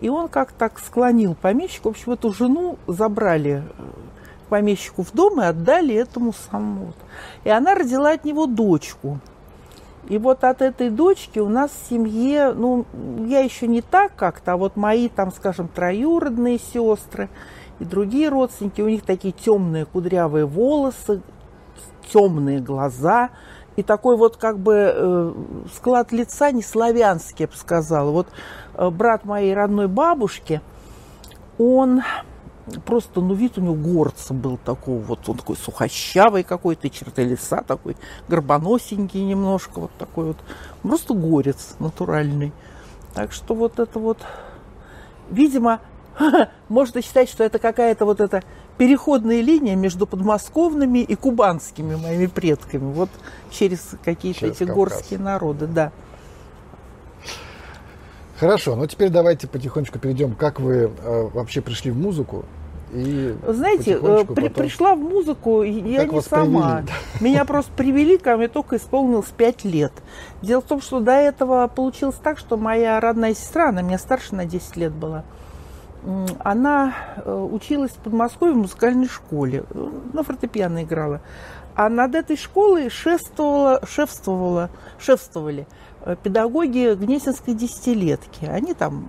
И 0.00 0.08
он 0.08 0.28
как 0.28 0.52
так 0.52 0.78
склонил 0.78 1.34
помещика. 1.34 1.86
В 1.86 1.90
общем, 1.90 2.12
эту 2.12 2.32
жену 2.32 2.78
забрали 2.86 3.62
э, 3.62 3.82
помещику 4.48 5.02
в 5.02 5.12
дом 5.12 5.40
и 5.40 5.44
отдали 5.44 5.94
этому 5.94 6.32
самому. 6.32 6.92
И 7.44 7.50
она 7.50 7.74
родила 7.74 8.10
от 8.10 8.24
него 8.24 8.46
дочку. 8.46 9.18
И 10.08 10.18
вот 10.18 10.44
от 10.44 10.62
этой 10.62 10.90
дочки 10.90 11.38
у 11.38 11.48
нас 11.48 11.70
в 11.70 11.90
семье, 11.90 12.52
ну, 12.52 12.86
я 13.26 13.40
еще 13.40 13.66
не 13.66 13.82
так 13.82 14.14
как-то, 14.14 14.52
а 14.52 14.56
вот 14.56 14.76
мои 14.76 15.08
там, 15.08 15.32
скажем, 15.32 15.66
троюродные 15.68 16.58
сестры 16.58 17.28
и 17.80 17.84
другие 17.84 18.28
родственники, 18.28 18.80
у 18.80 18.88
них 18.88 19.02
такие 19.02 19.32
темные 19.32 19.84
кудрявые 19.84 20.46
волосы, 20.46 21.22
темные 22.12 22.60
глаза 22.60 23.30
и 23.76 23.82
такой 23.82 24.16
вот 24.16 24.36
как 24.36 24.58
бы 24.58 24.92
э, 24.94 25.32
склад 25.74 26.12
лица 26.12 26.50
не 26.50 26.62
славянский, 26.62 27.44
я 27.44 27.46
бы 27.46 27.54
сказала. 27.54 28.10
Вот 28.10 28.28
э, 28.74 28.90
брат 28.90 29.24
моей 29.24 29.54
родной 29.54 29.86
бабушки, 29.86 30.60
он 31.58 32.02
просто, 32.84 33.20
ну, 33.20 33.34
вид 33.34 33.58
у 33.58 33.60
него 33.60 33.74
горца 33.74 34.34
был 34.34 34.56
такой, 34.56 34.98
вот 34.98 35.28
он 35.28 35.36
такой 35.36 35.56
сухощавый 35.56 36.42
какой-то, 36.42 36.90
черты 36.90 37.24
лица 37.24 37.62
такой, 37.62 37.96
горбоносенький 38.28 39.22
немножко, 39.22 39.80
вот 39.80 39.92
такой 39.98 40.28
вот, 40.28 40.38
просто 40.82 41.14
горец 41.14 41.76
натуральный. 41.78 42.52
Так 43.14 43.32
что 43.32 43.54
вот 43.54 43.78
это 43.78 43.98
вот, 43.98 44.18
видимо, 45.30 45.80
можно 46.68 47.02
считать, 47.02 47.28
что 47.28 47.44
это 47.44 47.58
какая-то 47.58 48.04
вот 48.04 48.20
эта 48.20 48.42
переходная 48.78 49.40
линия 49.40 49.76
между 49.76 50.06
подмосковными 50.06 51.00
и 51.00 51.14
кубанскими 51.14 51.96
моими 51.96 52.26
предками, 52.26 52.92
вот 52.92 53.10
через 53.50 53.96
какие-то 54.04 54.46
эти 54.46 54.64
Кавказ. 54.64 54.76
горские 54.76 55.18
народы, 55.18 55.66
да. 55.66 55.92
Хорошо, 58.38 58.76
ну 58.76 58.86
теперь 58.86 59.08
давайте 59.08 59.48
потихонечку 59.48 59.98
перейдем, 59.98 60.34
как 60.34 60.60
вы 60.60 60.90
э, 60.90 61.28
вообще 61.32 61.62
пришли 61.62 61.90
в 61.90 61.96
музыку. 61.96 62.44
И 62.92 63.36
Знаете, 63.46 63.98
э, 64.00 64.24
при, 64.24 64.48
потом... 64.48 64.50
пришла 64.50 64.94
в 64.94 64.98
музыку 64.98 65.62
я 65.62 66.04
как 66.04 66.12
не 66.12 66.20
сама. 66.20 66.82
Привели? 66.82 66.92
Меня 67.20 67.44
просто 67.44 67.72
привели, 67.72 68.16
ко 68.16 68.36
мне 68.36 68.48
только 68.48 68.76
исполнилось 68.76 69.26
5 69.36 69.64
лет. 69.64 69.92
Дело 70.42 70.60
в 70.60 70.66
том, 70.66 70.80
что 70.80 71.00
до 71.00 71.12
этого 71.12 71.66
получилось 71.66 72.16
так, 72.22 72.38
что 72.38 72.56
моя 72.56 73.00
родная 73.00 73.34
сестра, 73.34 73.70
она 73.70 73.82
меня 73.82 73.98
старше 73.98 74.34
на 74.34 74.44
10 74.44 74.76
лет 74.76 74.92
была, 74.92 75.24
она 76.38 76.94
э, 77.16 77.48
училась 77.50 77.92
в 77.92 77.98
Подмосковье 77.98 78.54
в 78.54 78.58
музыкальной 78.58 79.08
школе, 79.08 79.64
на 80.12 80.22
фортепиано 80.22 80.84
играла. 80.84 81.20
А 81.74 81.88
над 81.88 82.14
этой 82.14 82.36
школой 82.36 82.88
шествовала, 82.88 83.82
шефствовала, 83.86 84.70
шефствовали 84.98 85.66
Э, 86.06 86.14
педагоги 86.22 86.94
Гнесинской 86.94 87.52
десятилетки. 87.52 88.44
Они 88.44 88.74
там 88.74 89.08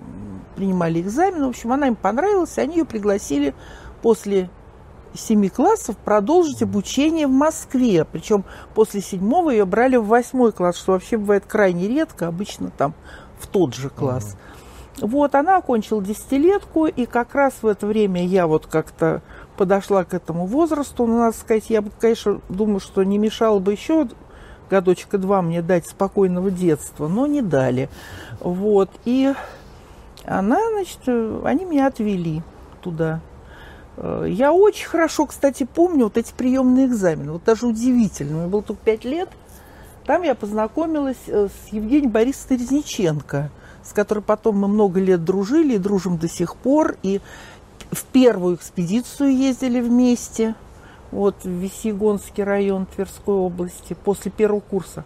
принимали 0.56 1.00
экзамен. 1.00 1.46
В 1.46 1.50
общем, 1.50 1.72
она 1.72 1.88
им 1.88 1.96
понравилась, 1.96 2.58
они 2.58 2.78
ее 2.78 2.86
пригласили 2.86 3.54
после 4.02 4.50
семи 5.14 5.50
классов 5.50 5.96
продолжить 5.96 6.64
обучение 6.64 7.28
в 7.28 7.32
Москве. 7.32 8.04
Причем 8.04 8.46
после 8.74 9.02
седьмого 9.02 9.52
ее 9.52 9.66
брали 9.66 9.98
в 9.98 10.08
восьмой 10.08 10.52
класс, 10.52 10.78
что 10.78 10.94
вообще 10.94 11.18
бывает 11.18 11.46
крайне 11.46 11.88
редко, 11.88 12.28
обычно 12.28 12.72
там 12.72 12.96
в 13.40 13.46
тот 13.46 13.76
же 13.76 13.90
класс. 13.92 14.36
Вот, 15.00 15.36
она 15.36 15.58
окончила 15.58 16.04
десятилетку, 16.04 16.88
и 16.88 17.06
как 17.06 17.36
раз 17.36 17.54
в 17.62 17.68
это 17.68 17.86
время 17.86 18.26
я 18.26 18.48
вот 18.48 18.66
как-то 18.66 19.22
подошла 19.56 20.04
к 20.04 20.14
этому 20.14 20.46
возрасту. 20.46 21.06
Но, 21.06 21.20
надо 21.20 21.38
сказать, 21.38 21.70
я, 21.70 21.84
конечно, 22.00 22.42
думаю, 22.50 22.80
что 22.80 23.04
не 23.04 23.18
мешало 23.18 23.60
бы 23.60 23.74
еще 23.74 24.08
годочка 24.70 25.18
два 25.18 25.42
мне 25.42 25.62
дать 25.62 25.88
спокойного 25.88 26.52
детства, 26.52 27.08
но 27.08 27.28
не 27.28 27.42
дали. 27.42 27.90
Вот. 28.40 28.90
И 29.06 29.34
она, 30.26 30.60
значит, 30.72 31.00
они 31.46 31.66
меня 31.66 31.88
отвели 31.88 32.42
туда. 32.82 33.22
Э, 33.98 34.26
я 34.28 34.52
очень 34.52 34.88
хорошо, 34.88 35.26
кстати, 35.26 35.68
помню 35.72 36.06
вот 36.06 36.18
эти 36.18 36.34
приемные 36.34 36.88
экзамены. 36.88 37.34
Вот 37.34 37.44
даже 37.44 37.68
удивительно. 37.68 38.40
Мне 38.40 38.48
было 38.48 38.62
только 38.62 38.84
пять 38.84 39.06
лет. 39.06 39.30
Там 40.06 40.24
я 40.24 40.36
познакомилась 40.36 41.18
э, 41.28 41.48
с 41.48 41.74
Евгением 41.74 42.12
Борисовной 42.12 42.60
Резниченко, 42.60 43.52
с 43.88 43.94
которой 43.94 44.20
потом 44.20 44.58
мы 44.58 44.68
много 44.68 45.00
лет 45.00 45.24
дружили 45.24 45.76
и 45.76 45.80
дружим 45.80 46.18
до 46.18 46.28
сих 46.28 46.56
пор. 46.56 46.98
И 47.04 47.22
в 47.92 48.04
первую 48.06 48.56
экспедицию 48.56 49.36
ездили 49.36 49.80
вместе– 49.80 50.56
вот 51.12 51.36
в 51.44 51.50
Весьегонский 51.50 52.44
район 52.44 52.86
Тверской 52.86 53.36
области 53.36 53.94
после 53.94 54.32
первого 54.32 54.60
курса 54.60 55.04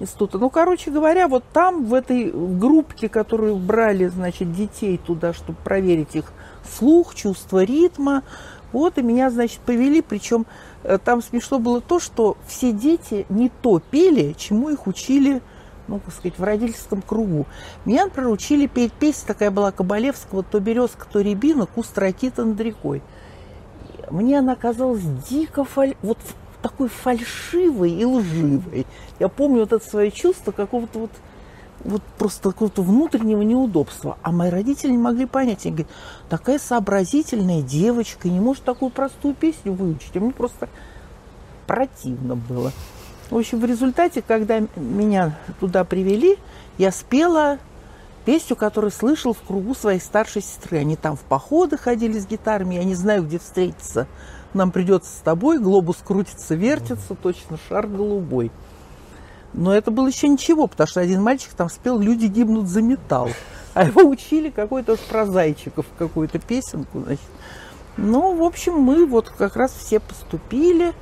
института. 0.00 0.38
Ну, 0.38 0.50
короче 0.50 0.90
говоря, 0.90 1.28
вот 1.28 1.44
там, 1.52 1.84
в 1.84 1.94
этой 1.94 2.30
группке, 2.32 3.08
которую 3.08 3.56
брали, 3.56 4.08
значит, 4.08 4.52
детей 4.52 4.98
туда, 4.98 5.32
чтобы 5.32 5.58
проверить 5.62 6.16
их 6.16 6.32
слух, 6.68 7.14
чувство 7.14 7.62
ритма, 7.62 8.22
вот 8.72 8.98
и 8.98 9.02
меня, 9.02 9.30
значит, 9.30 9.60
повели, 9.60 10.02
причем 10.02 10.46
э, 10.82 10.98
там 10.98 11.22
смешно 11.22 11.60
было 11.60 11.80
то, 11.80 12.00
что 12.00 12.36
все 12.46 12.72
дети 12.72 13.24
не 13.28 13.50
то 13.62 13.78
пели, 13.78 14.34
чему 14.36 14.70
их 14.70 14.88
учили, 14.88 15.42
ну, 15.88 15.98
как 15.98 16.14
сказать, 16.14 16.38
в 16.38 16.42
родительском 16.42 17.02
кругу. 17.02 17.46
Меня, 17.84 18.04
например, 18.04 18.30
учили 18.30 18.66
петь 18.66 18.92
песню, 18.92 19.26
такая 19.26 19.50
была 19.50 19.72
Кабалевского, 19.72 20.42
то 20.42 20.60
березка, 20.60 21.06
то 21.10 21.20
рябина, 21.20 21.66
куст 21.66 21.96
ракита 21.98 22.44
над 22.44 22.60
рекой 22.60 23.02
мне 24.10 24.38
она 24.38 24.54
казалась 24.54 25.02
дико 25.28 25.64
фаль... 25.64 25.96
вот 26.02 26.18
такой 26.62 26.88
фальшивой 26.88 27.90
и 27.90 28.04
лживой. 28.04 28.86
Я 29.18 29.28
помню 29.28 29.60
вот 29.60 29.72
это 29.72 29.86
свое 29.86 30.10
чувство 30.10 30.50
какого-то 30.50 30.98
вот, 30.98 31.10
вот 31.80 32.02
просто 32.18 32.50
какого-то 32.50 32.82
внутреннего 32.82 33.42
неудобства. 33.42 34.16
А 34.22 34.32
мои 34.32 34.50
родители 34.50 34.92
не 34.92 34.98
могли 34.98 35.26
понять. 35.26 35.66
Они 35.66 35.74
говорят, 35.74 35.92
такая 36.30 36.58
сообразительная 36.58 37.62
девочка 37.62 38.28
не 38.28 38.40
может 38.40 38.64
такую 38.64 38.90
простую 38.90 39.34
песню 39.34 39.72
выучить. 39.72 40.16
А 40.16 40.20
мне 40.20 40.32
просто 40.32 40.68
противно 41.66 42.34
было. 42.34 42.72
В 43.34 43.36
общем, 43.36 43.58
в 43.58 43.64
результате, 43.64 44.22
когда 44.22 44.60
меня 44.76 45.36
туда 45.58 45.82
привели, 45.82 46.38
я 46.78 46.92
спела 46.92 47.58
песню, 48.24 48.54
которую 48.54 48.92
слышал 48.92 49.34
в 49.34 49.40
кругу 49.40 49.74
своей 49.74 49.98
старшей 49.98 50.40
сестры. 50.40 50.78
Они 50.78 50.94
там 50.94 51.16
в 51.16 51.22
походы 51.22 51.76
ходили 51.76 52.16
с 52.16 52.28
гитарами, 52.28 52.76
я 52.76 52.84
не 52.84 52.94
знаю, 52.94 53.24
где 53.24 53.40
встретиться. 53.40 54.06
Нам 54.52 54.70
придется 54.70 55.10
с 55.10 55.18
тобой, 55.18 55.58
глобус 55.58 55.96
крутится, 55.96 56.54
вертится, 56.54 57.16
точно 57.16 57.58
шар 57.68 57.88
голубой. 57.88 58.52
Но 59.52 59.74
это 59.74 59.90
было 59.90 60.06
еще 60.06 60.28
ничего, 60.28 60.68
потому 60.68 60.86
что 60.86 61.00
один 61.00 61.20
мальчик 61.20 61.54
там 61.54 61.68
спел 61.68 61.98
«Люди 61.98 62.26
гибнут 62.26 62.68
за 62.68 62.82
металл». 62.82 63.30
А 63.74 63.82
его 63.82 64.02
учили 64.02 64.50
какой-то 64.50 64.96
про 65.10 65.26
зайчиков, 65.26 65.86
какую-то 65.98 66.38
песенку, 66.38 67.00
значит. 67.00 67.24
Ну, 67.96 68.36
в 68.36 68.44
общем, 68.44 68.74
мы 68.74 69.06
вот 69.06 69.28
как 69.30 69.56
раз 69.56 69.72
все 69.72 69.98
поступили. 69.98 70.92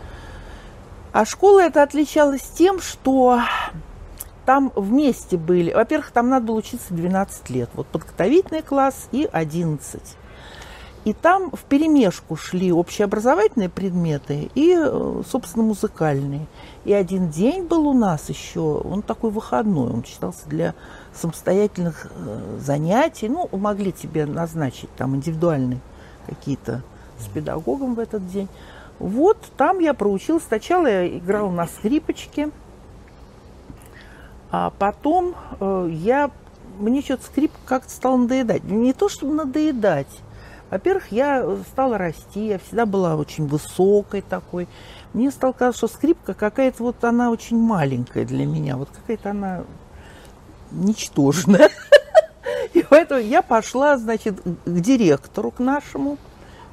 А 1.12 1.26
школа 1.26 1.60
эта 1.60 1.82
отличалась 1.82 2.42
тем, 2.42 2.80
что 2.80 3.40
там 4.46 4.72
вместе 4.74 5.36
были. 5.36 5.72
Во-первых, 5.72 6.10
там 6.10 6.30
надо 6.30 6.46
было 6.46 6.56
учиться 6.56 6.94
12 6.94 7.50
лет. 7.50 7.70
Вот 7.74 7.86
подготовительный 7.88 8.62
класс 8.62 9.08
и 9.12 9.28
11. 9.30 10.00
И 11.04 11.12
там 11.12 11.50
в 11.50 11.64
перемешку 11.64 12.36
шли 12.36 12.72
общеобразовательные 12.72 13.68
предметы 13.68 14.50
и, 14.54 14.76
э, 14.78 15.22
собственно, 15.28 15.64
музыкальные. 15.64 16.46
И 16.84 16.92
один 16.92 17.28
день 17.28 17.64
был 17.64 17.88
у 17.88 17.92
нас 17.92 18.28
еще, 18.28 18.60
он 18.60 19.02
такой 19.02 19.32
выходной, 19.32 19.92
он 19.92 20.04
считался 20.04 20.48
для 20.48 20.74
самостоятельных 21.12 22.06
э, 22.06 22.58
занятий. 22.60 23.28
Ну, 23.28 23.48
могли 23.52 23.90
тебе 23.90 24.26
назначить 24.26 24.90
там 24.96 25.16
индивидуальные 25.16 25.80
какие-то 26.26 26.82
с 27.18 27.26
педагогом 27.26 27.94
в 27.96 27.98
этот 27.98 28.26
день. 28.28 28.48
Вот 29.02 29.38
там 29.56 29.80
я 29.80 29.94
проучилась. 29.94 30.44
Сначала 30.44 30.86
я 30.86 31.18
играла 31.18 31.50
на 31.50 31.66
скрипочке, 31.66 32.50
а 34.52 34.70
потом 34.78 35.34
э, 35.58 35.88
я 35.90 36.30
мне 36.78 37.02
что-то 37.02 37.24
скрип 37.24 37.50
как-то 37.66 37.90
стал 37.90 38.16
надоедать. 38.16 38.62
Не 38.62 38.92
то, 38.92 39.08
чтобы 39.08 39.34
надоедать. 39.34 40.06
Во-первых, 40.70 41.10
я 41.10 41.44
стала 41.72 41.98
расти, 41.98 42.46
я 42.46 42.58
всегда 42.60 42.86
была 42.86 43.16
очень 43.16 43.48
высокой 43.48 44.22
такой. 44.22 44.68
Мне 45.14 45.32
стало 45.32 45.50
казаться, 45.50 45.88
что 45.88 45.96
скрипка 45.96 46.32
какая-то 46.32 46.84
вот 46.84 47.02
она 47.02 47.32
очень 47.32 47.58
маленькая 47.58 48.24
для 48.24 48.46
меня, 48.46 48.76
вот 48.76 48.88
какая-то 48.88 49.30
она 49.30 49.64
ничтожная. 50.70 51.70
И 52.72 52.84
поэтому 52.88 53.20
я 53.20 53.42
пошла, 53.42 53.98
значит, 53.98 54.40
к 54.40 54.80
директору, 54.80 55.50
к 55.50 55.58
нашему, 55.58 56.18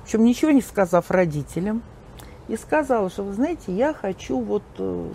причем 0.03 0.23
ничего 0.23 0.51
не 0.51 0.61
сказав 0.61 1.09
родителям, 1.09 1.81
и 2.49 2.57
сказала, 2.57 3.09
что, 3.09 3.23
вы 3.23 3.33
знаете, 3.33 3.71
я 3.71 3.93
хочу 3.93 4.39
вот 4.41 4.63
э, 4.79 5.09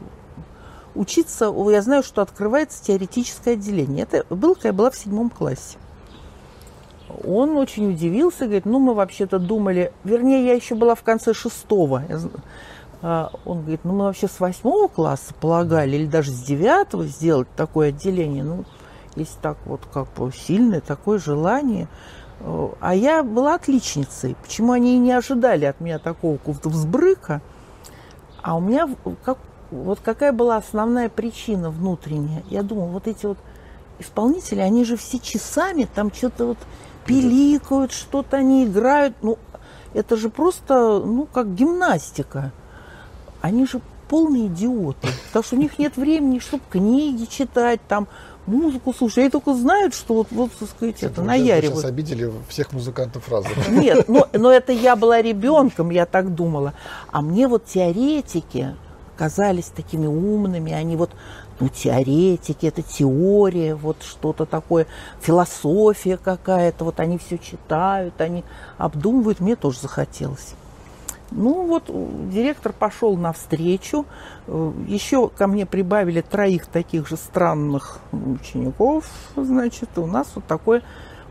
учиться, 0.94 1.52
я 1.68 1.82
знаю, 1.82 2.02
что 2.04 2.22
открывается 2.22 2.82
теоретическое 2.82 3.54
отделение. 3.54 4.04
Это 4.04 4.24
было, 4.34 4.54
когда 4.54 4.68
я 4.68 4.72
была 4.72 4.90
в 4.90 4.96
седьмом 4.96 5.30
классе. 5.30 5.76
Он 7.24 7.56
очень 7.56 7.90
удивился, 7.90 8.44
говорит, 8.44 8.64
ну 8.64 8.78
мы 8.78 8.94
вообще-то 8.94 9.38
думали, 9.38 9.92
вернее, 10.04 10.46
я 10.46 10.54
еще 10.54 10.74
была 10.76 10.94
в 10.94 11.02
конце 11.02 11.34
шестого. 11.34 12.02
А, 13.02 13.30
он 13.44 13.62
говорит, 13.62 13.80
ну 13.84 13.92
мы 13.92 14.04
вообще 14.04 14.28
с 14.28 14.40
восьмого 14.40 14.88
класса 14.88 15.34
полагали, 15.38 15.96
или 15.96 16.06
даже 16.06 16.30
с 16.30 16.40
девятого 16.40 17.04
сделать 17.04 17.48
такое 17.56 17.88
отделение. 17.88 18.44
Ну, 18.44 18.64
если 19.16 19.38
так 19.40 19.58
вот 19.66 19.80
как 19.92 20.12
бы 20.14 20.32
сильное 20.32 20.80
такое 20.80 21.18
желание. 21.18 21.88
А 22.80 22.94
я 22.94 23.22
была 23.22 23.54
отличницей. 23.54 24.36
Почему 24.42 24.72
они 24.72 24.96
и 24.96 24.98
не 24.98 25.12
ожидали 25.12 25.64
от 25.64 25.80
меня 25.80 25.98
такого 25.98 26.36
какого-то 26.36 26.68
взбрыка? 26.68 27.40
А 28.42 28.56
у 28.56 28.60
меня 28.60 28.88
как 29.24 29.38
вот 29.70 30.00
какая 30.00 30.32
была 30.32 30.56
основная 30.56 31.08
причина 31.08 31.70
внутренняя? 31.70 32.44
Я 32.50 32.62
думала, 32.62 32.86
вот 32.88 33.08
эти 33.08 33.24
вот 33.24 33.38
исполнители, 33.98 34.60
они 34.60 34.84
же 34.84 34.96
все 34.96 35.18
часами 35.18 35.88
там 35.92 36.12
что-то 36.12 36.46
вот 36.46 36.58
пиликают, 37.06 37.92
что-то 37.92 38.36
они 38.36 38.66
играют. 38.66 39.16
Ну, 39.22 39.38
это 39.94 40.16
же 40.16 40.28
просто, 40.28 41.00
ну, 41.00 41.26
как 41.26 41.54
гимнастика. 41.54 42.52
Они 43.40 43.66
же 43.66 43.80
полные 44.08 44.48
идиоты, 44.48 45.08
потому 45.28 45.42
что 45.42 45.56
у 45.56 45.58
них 45.58 45.78
нет 45.78 45.96
времени, 45.96 46.38
чтобы 46.38 46.62
книги 46.70 47.24
читать, 47.24 47.80
там, 47.88 48.06
музыку 48.46 48.92
слушать. 48.92 49.18
Они 49.18 49.30
только 49.30 49.54
знают, 49.54 49.94
что 49.94 50.14
вот, 50.14 50.28
вот 50.30 50.52
так 50.52 50.68
сказать, 50.68 51.02
это 51.02 51.22
наяривают. 51.22 51.80
Сейчас 51.80 51.90
обидели 51.90 52.32
всех 52.48 52.72
музыкантов 52.72 53.28
разом. 53.28 53.52
Нет, 53.68 54.08
но, 54.08 54.28
но 54.32 54.52
это 54.52 54.72
я 54.72 54.96
была 54.96 55.22
ребенком, 55.22 55.90
я 55.90 56.06
так 56.06 56.34
думала. 56.34 56.74
А 57.10 57.22
мне 57.22 57.48
вот 57.48 57.66
теоретики, 57.66 58.74
казались 59.16 59.66
такими 59.66 60.06
умными, 60.06 60.72
они 60.72 60.96
вот, 60.96 61.10
ну, 61.60 61.68
теоретики, 61.68 62.66
это 62.66 62.82
теория, 62.82 63.74
вот 63.74 63.98
что-то 64.02 64.44
такое, 64.44 64.86
философия 65.20 66.16
какая-то, 66.16 66.84
вот 66.84 67.00
они 67.00 67.18
все 67.18 67.38
читают, 67.38 68.20
они 68.20 68.44
обдумывают, 68.76 69.40
мне 69.40 69.56
тоже 69.56 69.80
захотелось. 69.80 70.54
Ну 71.34 71.66
вот 71.66 71.90
директор 72.30 72.72
пошел 72.72 73.16
навстречу, 73.16 74.06
э, 74.46 74.72
еще 74.86 75.28
ко 75.28 75.48
мне 75.48 75.66
прибавили 75.66 76.20
троих 76.20 76.66
таких 76.66 77.08
же 77.08 77.16
странных 77.16 77.98
учеников, 78.12 79.04
значит, 79.36 79.90
у 79.98 80.06
нас 80.06 80.30
вот 80.36 80.44
такое 80.46 80.82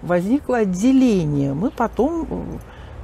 возникло 0.01 0.57
отделение. 0.57 1.53
Мы 1.53 1.71
потом 1.71 2.27
э, 2.29 2.57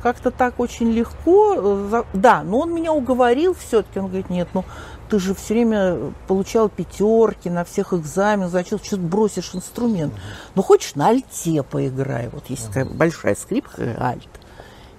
как-то 0.03 0.29
так 0.29 0.59
очень 0.59 0.91
легко. 0.91 1.55
Э, 1.57 2.03
да, 2.13 2.43
но 2.43 2.59
он 2.59 2.73
меня 2.73 2.91
уговорил 2.91 3.53
все-таки. 3.53 3.99
Он 3.99 4.07
говорит, 4.07 4.29
нет, 4.29 4.49
ну 4.53 4.65
ты 5.09 5.19
же 5.19 5.33
все 5.33 5.53
время 5.53 6.13
получал 6.27 6.69
пятерки 6.69 7.49
на 7.49 7.63
всех 7.63 7.93
экзаменах, 7.93 8.51
зачем 8.51 8.79
что-то 8.79 9.03
бросишь 9.03 9.55
инструмент. 9.55 10.13
Ну 10.55 10.61
хочешь 10.61 10.95
на 10.95 11.07
альте 11.07 11.63
поиграй. 11.63 12.29
Вот 12.29 12.49
есть 12.49 12.67
такая 12.67 12.85
большая 12.85 13.35
скрипка, 13.35 13.95
альт. 13.99 14.27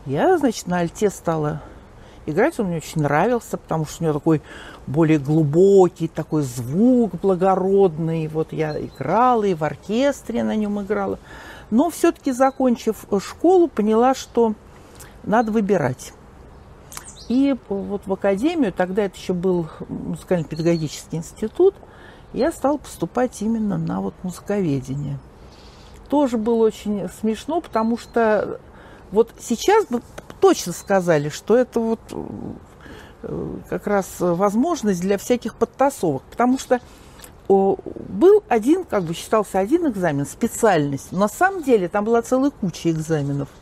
Я, 0.06 0.38
значит, 0.38 0.66
на 0.66 0.78
альте 0.78 1.10
стала 1.10 1.60
играть. 2.30 2.58
Он 2.58 2.66
мне 2.66 2.78
очень 2.78 3.02
нравился, 3.02 3.56
потому 3.56 3.86
что 3.86 4.02
у 4.02 4.04
него 4.04 4.18
такой 4.18 4.42
более 4.86 5.18
глубокий 5.18 6.08
такой 6.08 6.42
звук 6.42 7.12
благородный. 7.20 8.28
Вот 8.28 8.52
я 8.52 8.78
играла 8.80 9.44
и 9.44 9.54
в 9.54 9.62
оркестре 9.64 10.42
на 10.42 10.56
нем 10.56 10.80
играла. 10.80 11.18
Но 11.70 11.90
все-таки, 11.90 12.32
закончив 12.32 13.04
школу, 13.20 13.68
поняла, 13.68 14.14
что 14.14 14.54
надо 15.22 15.52
выбирать. 15.52 16.12
И 17.28 17.54
вот 17.68 18.02
в 18.06 18.12
академию, 18.12 18.72
тогда 18.72 19.04
это 19.04 19.16
еще 19.16 19.34
был 19.34 19.68
музыкально-педагогический 19.88 21.18
институт, 21.18 21.76
я 22.32 22.50
стала 22.50 22.78
поступать 22.78 23.40
именно 23.42 23.78
на 23.78 24.00
вот 24.00 24.14
музыковедение. 24.24 25.18
Тоже 26.08 26.38
было 26.38 26.64
очень 26.66 27.08
смешно, 27.20 27.60
потому 27.60 27.96
что 27.98 28.60
вот 29.12 29.32
сейчас 29.38 29.86
бы 29.86 30.02
точно 30.40 30.72
сказали, 30.72 31.28
что 31.28 31.56
это 31.56 31.80
вот 31.80 32.00
э, 33.22 33.56
как 33.68 33.86
раз 33.86 34.06
возможность 34.18 35.00
для 35.00 35.18
всяких 35.18 35.54
подтасовок, 35.54 36.22
потому 36.30 36.58
что 36.58 36.80
был 37.48 38.44
один, 38.48 38.84
как 38.84 39.02
бы 39.02 39.12
считался 39.12 39.58
один 39.58 39.88
экзамен, 39.88 40.24
специальность. 40.24 41.10
Но 41.10 41.18
на 41.18 41.28
самом 41.28 41.64
деле 41.64 41.88
там 41.88 42.04
была 42.04 42.22
целая 42.22 42.50
куча 42.50 42.90
экзаменов– 42.90 43.48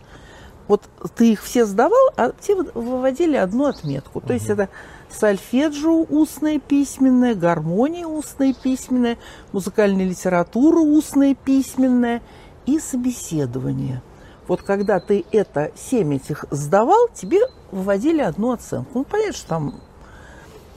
вот 0.69 0.83
ты 1.17 1.33
их 1.33 1.43
все 1.43 1.65
сдавал, 1.65 2.11
а 2.17 2.33
те 2.39 2.55
выводили 2.55 3.37
одну 3.37 3.65
отметку. 3.65 4.21
То 4.21 4.35
есть 4.35 4.51
это 4.51 4.69
сольфеджио 5.11 6.05
устная 6.09 6.61
письменная, 6.61 7.35
гармония 7.35 8.07
устная 8.07 8.53
письменная, 8.53 9.17
музыкальная 9.53 10.05
литература 10.05 10.79
устная 10.79 11.35
письменная 11.35 12.23
и 12.67 12.79
собеседование. 12.79 14.03
Вот 14.49 14.63
когда 14.63 14.99
ты 14.99 15.25
это, 15.31 15.71
семь 15.77 16.15
этих 16.15 16.47
сдавал, 16.51 17.09
тебе 17.15 17.41
выводили 17.71 18.23
одну 18.23 18.53
оценку. 18.53 18.91
Ну, 18.95 19.05
понятно, 19.05 19.35
что 19.35 19.49
там 19.49 19.75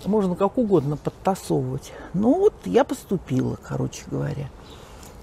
можно 0.06 0.36
как 0.36 0.58
угодно 0.58 0.98
подтасовывать. 0.98 1.94
Ну, 2.14 2.38
вот 2.38 2.54
я 2.66 2.84
поступила, 2.84 3.58
короче 3.66 4.04
говоря. 4.12 4.50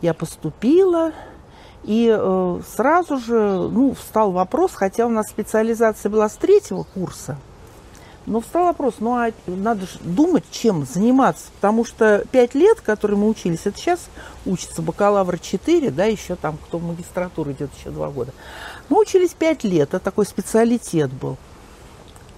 Я 0.01 0.15
поступила, 0.15 1.13
и 1.85 2.09
э, 2.11 2.61
сразу 2.75 3.19
же 3.19 3.69
ну, 3.71 3.95
встал 3.95 4.33
вопрос, 4.33 4.73
хотя 4.75 5.07
у 5.07 5.11
нас 5.11 5.29
специализация 5.29 6.09
была 6.09 6.29
с 6.29 6.37
третьего 6.37 6.85
курса, 6.85 7.37
но 8.29 8.41
встал 8.41 8.67
вопрос, 8.67 8.97
ну 9.01 9.14
а 9.14 9.33
надо 9.47 9.87
же 9.87 9.99
думать, 10.03 10.45
чем 10.51 10.85
заниматься, 10.87 11.47
потому 11.57 11.85
что 11.85 12.25
пять 12.31 12.55
лет, 12.55 12.81
которые 12.81 13.19
мы 13.19 13.29
учились, 13.29 13.61
это 13.64 13.79
сейчас 13.79 14.01
учится 14.45 14.83
бакалавр 14.83 15.38
4, 15.38 15.91
да, 15.91 16.05
еще 16.05 16.37
там, 16.37 16.59
кто 16.59 16.79
в 16.79 16.85
магистратуру 16.85 17.53
идет 17.53 17.71
еще 17.79 17.91
два 17.91 18.11
года. 18.11 18.33
Мы 18.88 19.01
учились 19.01 19.31
пять 19.31 19.64
лет, 19.64 19.88
это 19.88 19.99
такой 19.99 20.27
специалитет 20.27 21.12
был. 21.12 21.37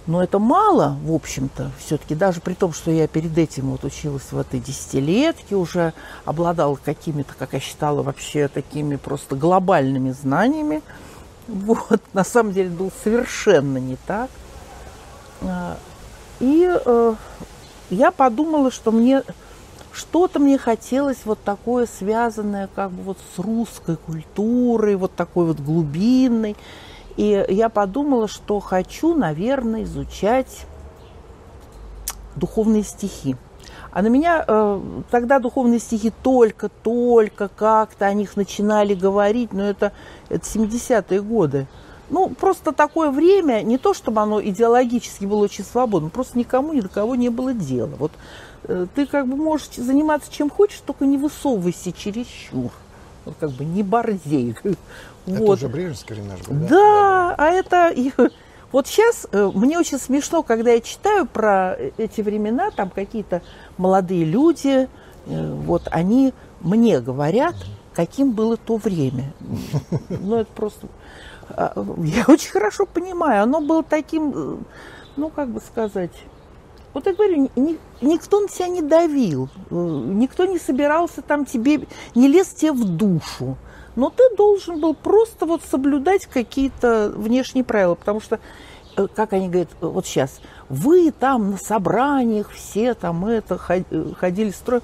Но 0.07 0.23
это 0.23 0.39
мало, 0.39 0.97
в 1.03 1.13
общем-то, 1.13 1.71
все-таки, 1.77 2.15
даже 2.15 2.41
при 2.41 2.55
том, 2.55 2.73
что 2.73 2.89
я 2.89 3.07
перед 3.07 3.37
этим 3.37 3.69
вот 3.69 3.83
училась 3.83 4.31
в 4.31 4.39
этой 4.39 4.59
десятилетке, 4.59 5.55
уже 5.55 5.93
обладала 6.25 6.75
какими-то, 6.75 7.35
как 7.37 7.53
я 7.53 7.59
считала, 7.59 8.01
вообще 8.01 8.47
такими 8.47 8.95
просто 8.95 9.35
глобальными 9.35 10.11
знаниями. 10.11 10.81
Вот, 11.47 12.01
на 12.13 12.23
самом 12.23 12.53
деле 12.53 12.69
было 12.69 12.91
совершенно 13.03 13.77
не 13.77 13.97
так. 14.07 14.29
А, 15.41 15.77
и 16.39 16.69
э, 16.69 17.15
я 17.89 18.11
подумала, 18.11 18.71
что 18.71 18.91
мне 18.91 19.23
что-то 19.93 20.39
мне 20.39 20.57
хотелось 20.57 21.19
вот 21.25 21.39
такое 21.43 21.85
связанное 21.85 22.69
как 22.73 22.91
бы 22.91 23.03
вот 23.03 23.17
с 23.35 23.39
русской 23.39 23.97
культурой, 23.97 24.95
вот 24.95 25.13
такой 25.13 25.45
вот 25.47 25.59
глубинной. 25.59 26.55
И 27.17 27.45
я 27.49 27.67
подумала, 27.69 28.27
что 28.27 28.59
хочу, 28.61 29.13
наверное, 29.15 29.83
изучать 29.83 30.65
духовные 32.35 32.83
стихи. 32.83 33.35
А 33.91 34.01
на 34.01 34.07
меня 34.07 34.45
э, 34.47 34.81
тогда 35.11 35.39
духовные 35.39 35.79
стихи 35.79 36.13
только-только 36.23 37.49
как-то 37.49 38.05
о 38.05 38.13
них 38.13 38.37
начинали 38.37 38.93
говорить, 38.93 39.51
но 39.51 39.63
это, 39.63 39.91
это 40.29 40.45
70-е 40.45 41.21
годы. 41.21 41.67
Ну, 42.11 42.27
просто 42.29 42.73
такое 42.73 43.09
время, 43.09 43.61
не 43.61 43.77
то 43.77 43.93
чтобы 43.93 44.21
оно 44.21 44.41
идеологически 44.41 45.23
было 45.23 45.45
очень 45.45 45.63
свободно, 45.63 46.09
просто 46.09 46.37
никому 46.37 46.73
ни 46.73 46.81
до 46.81 46.89
кого 46.89 47.15
не 47.15 47.29
было 47.29 47.53
дела. 47.53 47.93
Вот 47.97 48.11
э, 48.65 48.85
ты 48.93 49.05
как 49.05 49.27
бы 49.27 49.37
можешь 49.37 49.69
заниматься 49.77 50.31
чем 50.31 50.49
хочешь, 50.49 50.81
только 50.85 51.05
не 51.05 51.17
высовывайся 51.17 51.93
чересчур. 51.93 52.69
вот 53.23 53.35
как 53.39 53.51
бы 53.51 53.63
не 53.63 53.81
борзей. 53.81 54.55
Это 55.25 55.39
вот. 55.39 55.57
уже 55.57 55.69
Брежневский 55.69 56.21
наш 56.21 56.41
был, 56.41 56.55
да? 56.55 56.67
Да, 56.67 57.35
а 57.37 57.49
это... 57.49 57.95
Вот 58.71 58.87
сейчас 58.87 59.27
э, 59.33 59.51
мне 59.53 59.77
очень 59.77 59.99
смешно, 59.99 60.43
когда 60.43 60.71
я 60.71 60.79
читаю 60.79 61.25
про 61.25 61.75
эти 61.97 62.21
времена, 62.21 62.71
там 62.71 62.89
какие-то 62.89 63.41
молодые 63.77 64.23
люди, 64.23 64.87
э, 65.25 65.53
вот 65.65 65.89
они 65.91 66.33
мне 66.61 67.01
говорят, 67.01 67.55
каким 67.93 68.31
было 68.31 68.57
то 68.57 68.77
время. 68.77 69.33
Ну, 70.09 70.37
это 70.37 70.51
просто... 70.53 70.87
А, 71.49 71.73
я 71.97 72.25
очень 72.27 72.51
хорошо 72.51 72.85
понимаю, 72.85 73.43
оно 73.43 73.61
было 73.61 73.83
таким, 73.83 74.31
э, 74.33 74.57
ну, 75.17 75.29
как 75.29 75.49
бы 75.49 75.59
сказать... 75.59 76.11
Вот 76.93 77.05
я 77.05 77.13
говорю, 77.13 77.49
ни, 77.55 77.77
никто 78.01 78.41
на 78.41 78.49
тебя 78.49 78.67
не 78.67 78.81
давил, 78.81 79.47
никто 79.69 80.43
не 80.43 80.59
собирался 80.59 81.21
там 81.21 81.45
тебе, 81.45 81.87
не 82.15 82.27
лез 82.27 82.49
тебе 82.49 82.73
в 82.73 82.83
душу 82.83 83.57
но 83.95 84.09
ты 84.09 84.23
должен 84.35 84.79
был 84.79 84.93
просто 84.93 85.45
вот 85.45 85.61
соблюдать 85.63 86.25
какие-то 86.25 87.11
внешние 87.15 87.63
правила, 87.63 87.95
потому 87.95 88.21
что, 88.21 88.39
э, 88.95 89.07
как 89.13 89.33
они 89.33 89.49
говорят, 89.49 89.69
э, 89.81 89.85
вот 89.85 90.05
сейчас, 90.05 90.39
вы 90.69 91.11
там 91.11 91.51
на 91.51 91.57
собраниях 91.57 92.51
все 92.51 92.93
там 92.93 93.25
это 93.25 93.59
э, 93.69 94.13
ходили 94.17 94.51
строем. 94.51 94.83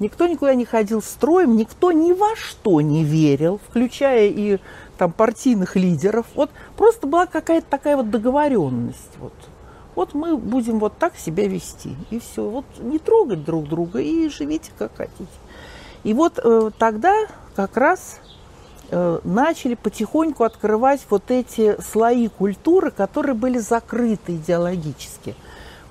Никто 0.00 0.26
никуда 0.26 0.54
не 0.54 0.64
ходил 0.64 1.02
строем, 1.02 1.56
никто 1.56 1.92
ни 1.92 2.12
во 2.12 2.34
что 2.36 2.80
не 2.80 3.04
верил, 3.04 3.60
включая 3.68 4.28
и 4.28 4.58
там 4.98 5.12
партийных 5.12 5.76
лидеров. 5.76 6.26
Вот 6.34 6.50
просто 6.76 7.06
была 7.06 7.26
какая-то 7.26 7.66
такая 7.68 7.96
вот 7.96 8.10
договоренность. 8.10 9.16
Вот. 9.18 9.34
вот 9.94 10.14
мы 10.14 10.36
будем 10.36 10.78
вот 10.78 10.98
так 10.98 11.16
себя 11.16 11.46
вести. 11.46 11.94
И 12.10 12.18
все. 12.18 12.42
Вот 12.48 12.64
не 12.80 12.98
трогать 12.98 13.44
друг 13.44 13.68
друга 13.68 14.00
и 14.00 14.28
живите 14.28 14.72
как 14.76 14.96
хотите. 14.96 15.30
И 16.04 16.14
вот 16.14 16.40
э, 16.42 16.70
тогда 16.78 17.14
как 17.54 17.76
раз 17.76 18.20
Э, 18.94 19.20
начали 19.24 19.74
потихоньку 19.74 20.44
открывать 20.44 21.00
вот 21.08 21.30
эти 21.30 21.80
слои 21.80 22.28
культуры, 22.28 22.90
которые 22.90 23.34
были 23.34 23.56
закрыты 23.56 24.36
идеологически. 24.36 25.34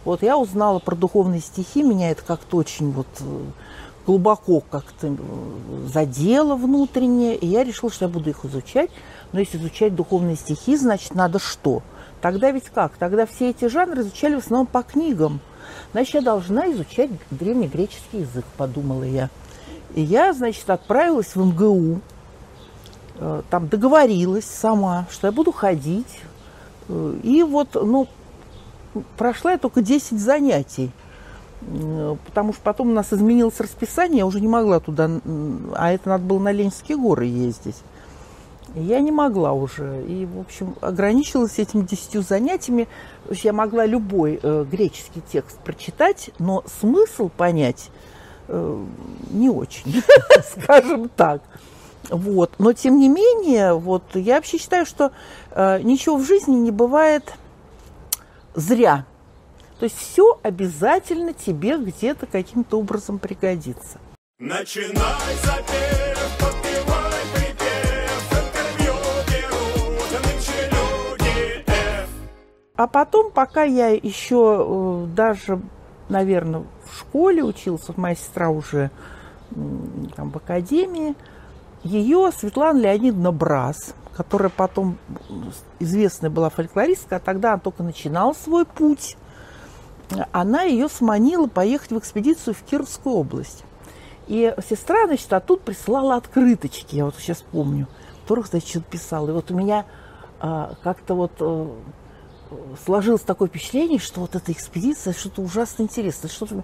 Вот 0.05 0.21
я 0.21 0.37
узнала 0.37 0.77
про 0.77 0.95
духовные 0.95 1.41
стихи, 1.41 1.81
меня 1.81 2.11
это 2.11 2.21
как-то 2.21 2.57
очень 2.57 2.91
вот 2.91 3.07
э, 3.21 3.39
глубоко 4.05 4.61
как-то 4.61 5.15
задело 5.93 6.55
внутреннее, 6.55 7.35
и 7.35 7.47
я 7.47 7.63
решила, 7.63 7.91
что 7.91 8.05
я 8.05 8.09
буду 8.09 8.29
их 8.29 8.45
изучать. 8.45 8.89
Но 9.31 9.39
если 9.39 9.57
изучать 9.57 9.95
духовные 9.95 10.35
стихи, 10.35 10.75
значит, 10.75 11.15
надо 11.15 11.39
что? 11.39 11.81
Тогда 12.21 12.51
ведь 12.51 12.69
как? 12.69 12.97
Тогда 12.97 13.25
все 13.25 13.49
эти 13.49 13.67
жанры 13.67 14.01
изучали 14.01 14.35
в 14.35 14.39
основном 14.39 14.67
по 14.67 14.83
книгам. 14.83 15.39
Значит, 15.93 16.15
я 16.15 16.21
должна 16.21 16.71
изучать 16.71 17.09
древнегреческий 17.31 18.19
язык, 18.19 18.45
подумала 18.57 19.03
я. 19.03 19.29
И 19.95 20.01
я, 20.01 20.33
значит, 20.33 20.69
отправилась 20.69 21.35
в 21.35 21.45
МГУ, 21.45 22.01
Э, 23.21 23.43
там 23.51 23.67
договорилась 23.67 24.45
сама, 24.45 25.05
что 25.11 25.27
я 25.27 25.31
буду 25.31 25.51
ходить. 25.51 26.19
Э, 26.89 27.15
и 27.21 27.43
вот, 27.43 27.75
ну, 27.75 28.07
прошла 29.15 29.51
я 29.51 29.57
только 29.59 29.81
10 29.81 30.19
занятий. 30.19 30.89
Э, 31.62 32.15
потому 32.26 32.54
что 32.54 32.62
потом 32.63 32.89
у 32.89 32.93
нас 32.93 33.13
изменилось 33.13 33.60
расписание, 33.60 34.19
я 34.19 34.26
уже 34.26 34.41
не 34.41 34.47
могла 34.47 34.80
туда, 34.80 35.10
а 35.76 35.91
это 35.91 36.10
надо 36.10 36.24
было 36.24 36.39
на 36.39 36.52
Ленинские 36.52 36.97
горы 36.97 37.26
ездить. 37.26 37.78
Я 38.76 39.02
не 39.02 39.12
могла 39.12 39.52
уже. 39.52 40.04
И, 40.08 40.26
в 40.26 40.39
общем, 40.39 40.76
ограничилась 40.80 41.60
этими 41.60 41.82
десятью 41.82 42.21
занятиями. 42.21 42.88
То 43.26 43.32
есть 43.32 43.43
я 43.43 43.52
могла 43.52 43.86
любой 43.86 44.39
э, 44.41 44.65
греческий 44.69 45.21
текст 45.30 45.58
прочитать, 45.60 46.30
но 46.39 46.63
смысл 46.80 47.30
понять 47.30 47.89
э, 48.47 48.86
не 49.32 49.50
очень, 49.50 50.02
скажем 50.58 51.10
так. 51.10 51.41
Вот. 52.10 52.52
Но 52.60 52.71
тем 52.71 52.97
не 52.97 53.10
менее, 53.10 53.74
вот, 53.74 54.04
я 54.13 54.36
вообще 54.36 54.58
считаю, 54.58 54.86
что 54.86 55.12
э, 55.52 55.82
ничего 55.82 56.15
в 56.15 56.26
жизни 56.26 56.56
не 56.56 56.71
бывает 56.71 57.34
зря. 58.56 59.06
То 59.82 59.86
есть 59.86 59.98
все 59.98 60.39
обязательно 60.44 61.34
тебе 61.34 61.76
где-то 61.76 62.28
каким-то 62.28 62.78
образом 62.78 63.17
пригодится. 63.17 63.98
Начинай 64.38 64.94
запев, 65.44 66.38
подпевай 66.39 67.22
припев, 67.34 68.32
интервью 68.32 68.94
берут 69.26 70.24
нынче 70.24 70.70
люди 70.70 71.65
F. 71.65 72.10
А 72.76 72.86
потом, 72.86 73.32
пока 73.32 73.63
я 73.63 73.88
еще 73.88 74.63
э, 74.63 75.08
даже, 75.15 75.60
наверное, 76.10 76.63
в 76.86 77.00
школе 77.00 77.44
учился, 77.44 77.91
моя 77.98 78.13
сестра 78.13 78.52
уже 78.52 78.91
там 80.15 80.30
в 80.30 80.38
академии, 80.38 81.15
ее 81.84 82.30
Светлана 82.38 82.78
Леонидовна 82.78 83.32
Брас, 83.32 83.96
которая 84.13 84.52
потом 84.52 85.00
известная 85.80 86.30
была 86.30 86.52
фольклористка, 86.52 87.15
а 87.15 87.20
тогда 87.20 87.54
она 87.54 87.60
только 87.60 87.82
начинала 87.82 88.34
свой 88.34 88.65
путь, 88.65 89.17
она 90.32 90.63
ее 90.63 90.89
сманила 90.89 91.47
поехать 91.47 91.91
в 91.91 91.97
экспедицию 91.97 92.54
в 92.54 92.63
Кировскую 92.63 93.15
область. 93.15 93.63
И 94.28 94.54
сестра, 94.69 95.08
значит, 95.08 95.32
оттуда 95.34 95.62
присылала 95.62 96.15
открыточки, 96.15 96.95
я 96.95 97.06
вот 97.06 97.15
сейчас 97.17 97.43
помню, 97.52 97.88
которых, 98.21 98.47
значит, 98.47 98.86
писала. 98.86 99.30
И 99.30 99.34
вот 99.34 99.52
у 99.52 99.56
меня 99.56 99.86
а, 100.39 100.76
как-то 100.84 101.15
вот 101.15 101.34
а, 101.39 101.76
сложилось 102.86 103.21
такое 103.21 103.47
впечатление, 103.47 104.00
что 104.00 104.21
вот 104.21 104.36
эта 104.36 104.52
экспедиция 104.52 105.13
что-то 105.13 105.41
ужасно 105.41 105.84
интересное, 105.84 106.30
что-то 106.30 106.63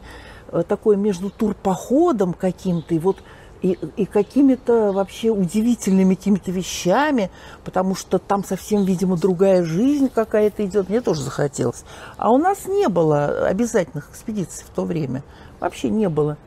э, 0.50 0.64
такое 0.68 0.98
между 0.98 1.30
турпоходом 1.30 2.34
каким-то 2.34 2.94
и 2.94 3.00
вот 3.00 3.18
и, 3.62 3.78
и 3.96 4.06
какими-то 4.06 4.92
вообще 4.92 5.30
удивительными 5.30 6.16
какими-то 6.16 6.52
вещами, 6.52 7.32
потому 7.64 7.96
что 7.96 8.20
там 8.20 8.44
совсем, 8.44 8.84
видимо, 8.84 9.18
другая 9.18 9.64
жизнь 9.64 10.10
какая-то 10.10 10.66
идет. 10.66 10.90
Мне 10.90 11.02
тоже 11.02 11.22
захотелось. 11.22 11.84
А 12.18 12.32
у 12.32 12.38
нас 12.38 12.68
не 12.68 12.88
было 12.88 13.48
обязательных 13.48 14.10
экспедиций 14.12 14.66
в 14.66 14.76
то 14.76 14.84
время. 14.84 15.24
Вообще 15.60 15.90
не 15.90 16.10
было. 16.10 16.38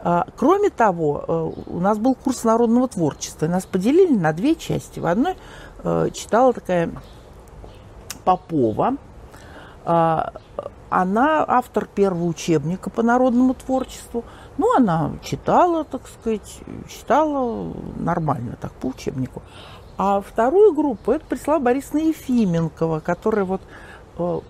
А, 0.00 0.26
кроме 0.36 0.70
того, 0.70 1.24
э, 1.26 1.50
у 1.66 1.80
нас 1.80 1.98
был 1.98 2.14
курс 2.14 2.44
народного 2.44 2.88
творчества. 2.88 3.46
И 3.46 3.48
нас 3.48 3.66
поделили 3.66 4.14
на 4.14 4.32
две 4.32 4.54
части. 4.54 5.00
В 5.00 5.06
одной 5.06 5.34
э, 5.82 6.10
читала 6.14 6.52
такая 6.52 6.90
Попова. 8.24 8.96
А, 9.84 10.32
она 10.90 11.44
автор 11.46 11.86
первого 11.86 12.24
учебника 12.24 12.90
по 12.90 13.02
народному 13.02 13.54
творчеству– 13.54 14.24
ну, 14.58 14.76
она 14.76 15.12
читала, 15.22 15.84
так 15.84 16.02
сказать, 16.08 16.60
читала 16.88 17.72
нормально, 17.96 18.58
так, 18.60 18.72
по 18.72 18.88
учебнику. 18.88 19.42
А 19.96 20.20
вторую 20.20 20.74
группу 20.74 21.12
это 21.12 21.24
прислала 21.24 21.60
Борисовна 21.60 22.00
Ефименкова, 22.00 23.00
которая 23.00 23.44
вот... 23.44 23.60
Э, 24.18 24.40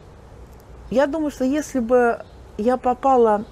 я 0.90 1.06
думаю, 1.06 1.30
что 1.30 1.44
если 1.44 1.80
бы 1.80 2.22
я 2.56 2.78
попала 2.78 3.44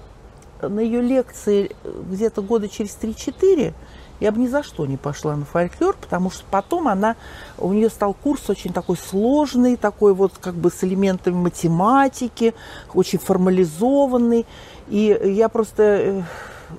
на 0.61 0.79
ее 0.79 1.01
лекции 1.01 1.75
где-то 1.83 2.41
года 2.41 2.67
через 2.67 2.97
3-4, 2.99 3.73
я 4.19 4.31
бы 4.31 4.39
ни 4.39 4.47
за 4.47 4.63
что 4.63 4.85
не 4.85 4.97
пошла 4.97 5.35
на 5.35 5.45
фольклор, 5.45 5.95
потому 5.99 6.31
что 6.31 6.43
потом 6.49 6.87
она, 6.87 7.15
у 7.57 7.71
нее 7.71 7.89
стал 7.89 8.13
курс 8.13 8.49
очень 8.49 8.73
такой 8.73 8.97
сложный, 8.97 9.75
такой 9.75 10.13
вот 10.13 10.33
как 10.39 10.55
бы 10.55 10.71
с 10.71 10.83
элементами 10.83 11.35
математики, 11.35 12.55
очень 12.93 13.19
формализованный. 13.19 14.45
И 14.89 15.19
я 15.23 15.49
просто 15.49 15.83
э, 15.83 16.21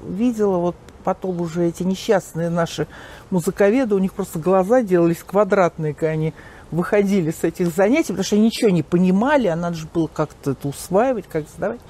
видела 0.08 0.58
вот 0.58 0.76
потом 1.04 1.40
уже 1.40 1.66
эти 1.66 1.82
несчастные 1.82 2.50
наши 2.50 2.86
музыковеды, 3.30 3.94
у 3.94 3.98
них 3.98 4.12
просто 4.12 4.38
глаза 4.38 4.82
делались 4.82 5.22
квадратные, 5.24 5.94
когда 5.94 6.10
они 6.10 6.34
выходили 6.70 7.30
с 7.30 7.44
этих 7.44 7.68
занятий, 7.74 8.08
потому 8.08 8.24
что 8.24 8.36
они 8.36 8.46
ничего 8.46 8.70
не 8.70 8.82
понимали, 8.82 9.46
а 9.46 9.56
надо 9.56 9.76
же 9.76 9.86
было 9.92 10.06
как-то 10.06 10.50
это 10.50 10.68
усваивать, 10.68 11.26
как 11.26 11.48
сдавать. 11.48 11.80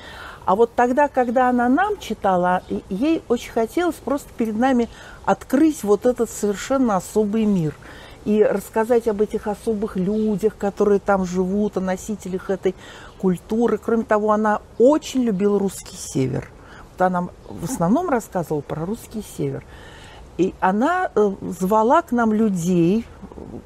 А 0.45 0.55
вот 0.55 0.73
тогда, 0.75 1.09
когда 1.09 1.51
она 1.51 1.69
нам 1.69 1.99
читала, 1.99 2.63
ей 2.89 3.23
очень 3.29 3.51
хотелось 3.51 3.97
просто 3.97 4.29
перед 4.37 4.57
нами 4.57 4.89
открыть 5.25 5.83
вот 5.83 6.07
этот 6.07 6.31
совершенно 6.31 6.97
особый 6.97 7.45
мир 7.45 7.75
и 8.25 8.43
рассказать 8.43 9.09
об 9.09 9.21
этих 9.21 9.47
особых 9.47 9.97
людях, 9.97 10.57
которые 10.57 11.01
там 11.01 11.27
живут, 11.27 11.77
о 11.77 11.81
носителях 11.81 12.51
этой 12.51 12.75
культуры. 13.19 13.79
Кроме 13.79 14.05
того, 14.05 14.33
она 14.33 14.61
очень 14.79 15.23
любила 15.23 15.59
русский 15.59 15.97
север. 15.97 16.51
Вот 16.93 17.03
она 17.03 17.29
в 17.49 17.65
основном 17.65 18.09
рассказывала 18.09 18.61
про 18.61 18.85
русский 18.85 19.25
север. 19.37 19.65
И 20.39 20.55
она 20.61 21.11
э, 21.15 21.33
звала 21.59 22.01
к 22.03 22.13
нам 22.13 22.33
людей, 22.33 23.05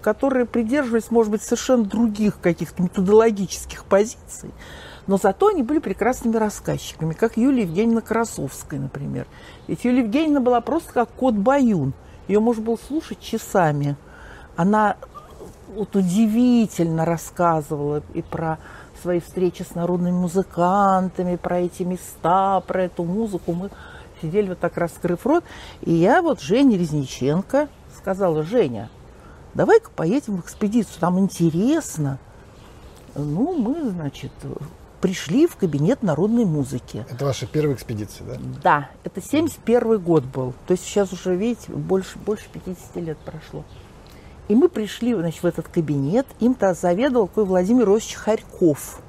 которые 0.00 0.46
придерживались, 0.46 1.10
может 1.10 1.30
быть, 1.30 1.42
совершенно 1.42 1.84
других 1.84 2.40
каких-то 2.40 2.82
методологических 2.82 3.84
позиций, 3.84 4.50
но 5.06 5.18
зато 5.18 5.48
они 5.48 5.62
были 5.62 5.80
прекрасными 5.80 6.36
рассказчиками, 6.36 7.12
как 7.12 7.36
Юлия 7.36 7.62
Евгеньевна 7.62 8.00
Красовская, 8.00 8.80
например. 8.80 9.26
Ведь 9.66 9.84
Юлия 9.84 10.00
Евгеньевна 10.00 10.40
была 10.40 10.60
просто 10.60 10.92
как 10.92 11.10
кот 11.10 11.34
Баюн. 11.34 11.92
Ее 12.28 12.40
можно 12.40 12.62
было 12.62 12.78
слушать 12.88 13.20
часами. 13.20 13.96
Она 14.56 14.96
вот 15.74 15.96
удивительно 15.96 17.04
рассказывала 17.04 18.02
и 18.14 18.22
про 18.22 18.58
свои 19.02 19.20
встречи 19.20 19.62
с 19.62 19.74
народными 19.74 20.14
музыкантами, 20.14 21.36
про 21.36 21.60
эти 21.60 21.82
места, 21.82 22.60
про 22.60 22.84
эту 22.84 23.04
музыку. 23.04 23.52
Мы 23.52 23.70
сидели 24.22 24.50
вот 24.50 24.60
так 24.60 24.76
раскрыв 24.76 25.26
рот. 25.26 25.44
И 25.82 25.92
я 25.92 26.22
вот 26.22 26.40
Жене 26.40 26.78
Резниченко 26.78 27.68
сказала, 27.96 28.42
Женя, 28.44 28.88
давай-ка 29.54 29.90
поедем 29.90 30.36
в 30.36 30.40
экспедицию, 30.40 31.00
там 31.00 31.18
интересно. 31.18 32.18
Ну, 33.14 33.54
мы, 33.58 33.90
значит, 33.90 34.32
пришли 35.00 35.46
в 35.46 35.56
кабинет 35.56 36.02
народной 36.02 36.44
музыки. 36.44 37.04
Это 37.10 37.24
ваша 37.24 37.46
первая 37.46 37.74
экспедиция, 37.74 38.26
да? 38.26 38.38
Да, 38.62 38.90
это 39.04 39.20
71 39.20 39.98
год 39.98 40.24
был. 40.24 40.54
То 40.66 40.72
есть 40.72 40.84
сейчас 40.84 41.12
уже, 41.12 41.34
видите, 41.34 41.72
больше, 41.72 42.18
больше 42.18 42.44
50 42.52 42.96
лет 42.96 43.18
прошло. 43.18 43.64
И 44.48 44.54
мы 44.54 44.68
пришли 44.68 45.14
значит, 45.14 45.42
в 45.42 45.46
этот 45.46 45.68
кабинет. 45.68 46.26
Им-то 46.40 46.74
заведовал 46.74 47.28
такой 47.28 47.44
Владимир 47.44 47.86
Росич 47.86 48.14
Харьков. 48.14 49.00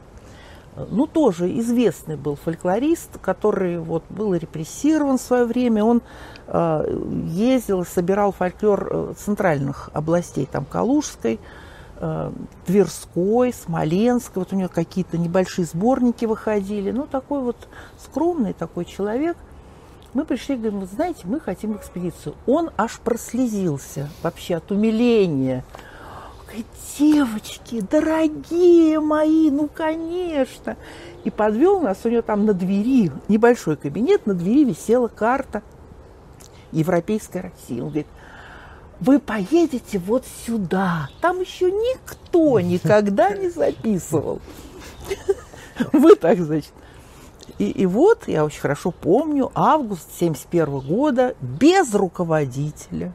Ну, 0.76 1.06
тоже 1.06 1.56
известный 1.60 2.16
был 2.16 2.36
фольклорист, 2.36 3.20
который 3.22 3.78
вот 3.78 4.04
был 4.10 4.34
репрессирован 4.34 5.18
в 5.18 5.22
свое 5.22 5.46
время. 5.46 5.84
Он 5.84 6.02
э, 6.48 7.00
ездил 7.28 7.86
собирал 7.86 8.32
фольклор 8.32 8.88
э, 8.90 9.14
центральных 9.16 9.92
областей, 9.94 10.48
там, 10.52 10.66
Калужской, 10.66 11.40
э, 11.98 12.32
Тверской, 12.66 13.54
Смоленской. 13.54 14.42
Вот 14.42 14.52
у 14.52 14.56
него 14.56 14.70
какие-то 14.74 15.20
небольшие 15.20 15.66
сборники 15.66 16.26
выходили. 16.26 16.90
Ну, 16.90 17.06
такой 17.06 17.42
вот 17.42 17.68
скромный 18.04 18.54
такой 18.54 18.86
человек. 18.86 19.38
Мы 20.14 20.26
пришли, 20.26 20.56
говорим, 20.56 20.82
вы 20.82 20.86
знаете, 20.86 21.22
мы 21.24 21.40
хотим 21.40 21.76
экспедицию. 21.76 22.36
Он 22.46 22.70
аж 22.78 23.00
прослезился 23.00 24.10
вообще 24.22 24.56
от 24.56 24.72
умиления. 24.72 25.64
Девочки, 27.00 27.82
дорогие 27.82 29.00
мои, 29.00 29.50
ну, 29.50 29.68
конечно. 29.68 30.78
И 31.24 31.32
подвел 31.32 31.80
нас, 31.80 31.98
у 32.04 32.10
него 32.10 32.22
там 32.22 32.46
на 32.46 32.54
двери, 32.54 33.12
небольшой 33.28 33.76
кабинет, 33.76 34.28
на 34.28 34.36
двери 34.36 34.64
висела 34.64 35.08
карта 35.08 35.64
Европейской 36.72 37.40
России. 37.40 37.80
Он 37.80 37.88
говорит, 37.88 38.08
вы 39.00 39.20
поедете 39.20 39.98
вот 39.98 40.26
сюда. 40.46 41.10
Там 41.22 41.42
еще 41.42 41.72
никто 41.72 42.60
никогда 42.60 43.32
не 43.32 43.50
записывал. 43.50 44.40
Вы 45.92 46.16
так, 46.16 46.40
значит. 46.40 46.72
И, 47.58 47.70
и 47.70 47.86
вот, 47.86 48.28
я 48.28 48.46
очень 48.46 48.62
хорошо 48.62 48.92
помню, 48.92 49.52
август 49.56 50.12
71 50.20 50.80
года, 50.80 51.36
без 51.42 51.94
руководителя. 51.94 53.14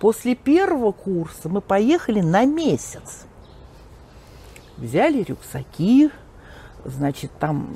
После 0.00 0.34
первого 0.34 0.92
курса 0.92 1.48
мы 1.48 1.60
поехали 1.60 2.20
на 2.20 2.44
месяц. 2.44 3.26
Взяли 4.76 5.22
рюкзаки, 5.22 6.10
значит, 6.84 7.30
там 7.38 7.68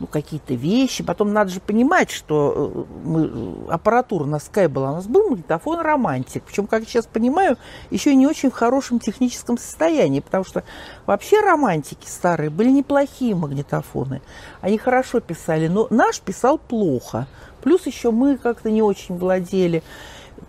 ну, 0.00 0.06
какие-то 0.06 0.54
вещи. 0.54 1.02
Потом 1.02 1.32
надо 1.32 1.50
же 1.50 1.60
понимать, 1.60 2.10
что 2.10 2.72
э, 2.74 2.94
мы, 3.04 3.26
э, 3.26 3.70
аппаратура 3.70 4.24
на 4.24 4.36
Sky 4.36 4.68
была. 4.68 4.92
У 4.92 4.94
нас 4.96 5.06
был 5.06 5.30
магнитофон 5.30 5.80
«Романтик». 5.80 6.44
Причем, 6.44 6.66
как 6.66 6.84
сейчас 6.84 7.06
понимаю, 7.06 7.56
еще 7.90 8.14
не 8.14 8.26
очень 8.26 8.50
в 8.50 8.54
хорошем 8.54 9.00
техническом 9.00 9.58
состоянии. 9.58 10.20
Потому 10.20 10.44
что 10.44 10.64
вообще 11.06 11.40
«Романтики» 11.40 12.06
старые 12.06 12.50
были 12.50 12.70
неплохие 12.70 13.34
магнитофоны. 13.34 14.22
Они 14.60 14.78
хорошо 14.78 15.20
писали, 15.20 15.68
но 15.68 15.86
наш 15.90 16.20
писал 16.20 16.58
плохо. 16.58 17.26
Плюс 17.62 17.86
еще 17.86 18.10
мы 18.10 18.36
как-то 18.36 18.70
не 18.70 18.82
очень 18.82 19.18
владели 19.18 19.82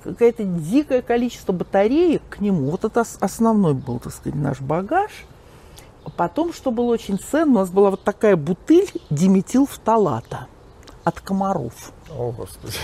какое-то 0.03 0.43
дикое 0.43 1.01
количество 1.01 1.51
батареек 1.51 2.21
к 2.29 2.39
нему. 2.39 2.69
Вот 2.69 2.85
это 2.85 3.03
основной 3.19 3.73
был, 3.73 3.99
так 3.99 4.13
сказать, 4.13 4.39
наш 4.39 4.61
багаж– 4.61 5.11
Потом, 6.15 6.53
что 6.53 6.71
было 6.71 6.91
очень 6.91 7.19
ценно, 7.19 7.51
у 7.51 7.59
нас 7.59 7.69
была 7.69 7.91
вот 7.91 8.03
такая 8.03 8.35
бутыль 8.35 8.89
диметилфталата 9.09 10.47
от 11.03 11.19
комаров. 11.19 11.91
О, 12.09 12.31
Господи. 12.31 12.75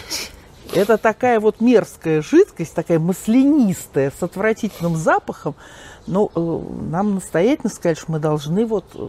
Это 0.74 0.98
такая 0.98 1.40
вот 1.40 1.62
мерзкая 1.62 2.22
жидкость, 2.22 2.74
такая 2.74 3.00
маслянистая, 3.00 4.12
с 4.12 4.22
отвратительным 4.24 4.96
запахом. 4.96 5.56
Но 6.08 6.32
э, 6.34 6.60
нам 6.92 7.16
настоятельно 7.16 7.70
сказали, 7.70 7.96
что 7.96 8.12
мы 8.12 8.20
должны 8.20 8.66
вот, 8.66 8.86
э, 8.96 9.08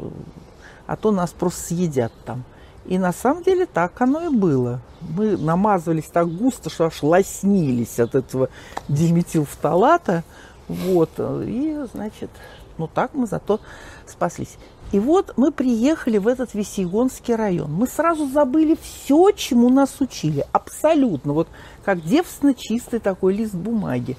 а 0.87 0.97
то 0.97 1.11
нас 1.11 1.31
просто 1.31 1.63
съедят 1.63 2.13
там. 2.25 2.45
И 2.85 2.99
на 2.99 3.13
самом 3.13 3.43
деле 3.43 3.67
так 3.67 4.01
оно 4.01 4.23
и 4.23 4.29
было. 4.29 4.81
Мы 5.01 5.37
намазывались 5.37 6.05
так 6.05 6.29
густо, 6.29 6.71
что 6.71 6.87
аж 6.87 7.03
лоснились 7.03 7.99
от 7.99 8.15
этого 8.15 8.49
диметилфталата. 8.89 10.23
Вот. 10.69 11.11
И, 11.19 11.85
значит, 11.93 12.31
ну 12.79 12.89
так 12.89 13.15
мы 13.15 13.27
зато 13.27 13.61
спаслись. 14.07 14.57
И 14.93 15.01
вот 15.01 15.35
мы 15.37 15.51
приехали 15.51 16.19
в 16.19 16.29
этот 16.29 16.55
Весьегонский 16.55 17.35
район. 17.35 17.73
Мы 17.73 17.89
сразу 17.89 18.29
забыли 18.29 18.79
все, 18.81 19.33
чему 19.33 19.69
нас 19.69 20.01
учили. 20.01 20.47
Абсолютно. 20.53 21.33
Вот 21.33 21.49
как 21.85 22.03
девственно 22.03 22.55
чистый 22.55 23.01
такой 23.01 23.35
лист 23.35 23.55
бумаги. 23.55 24.17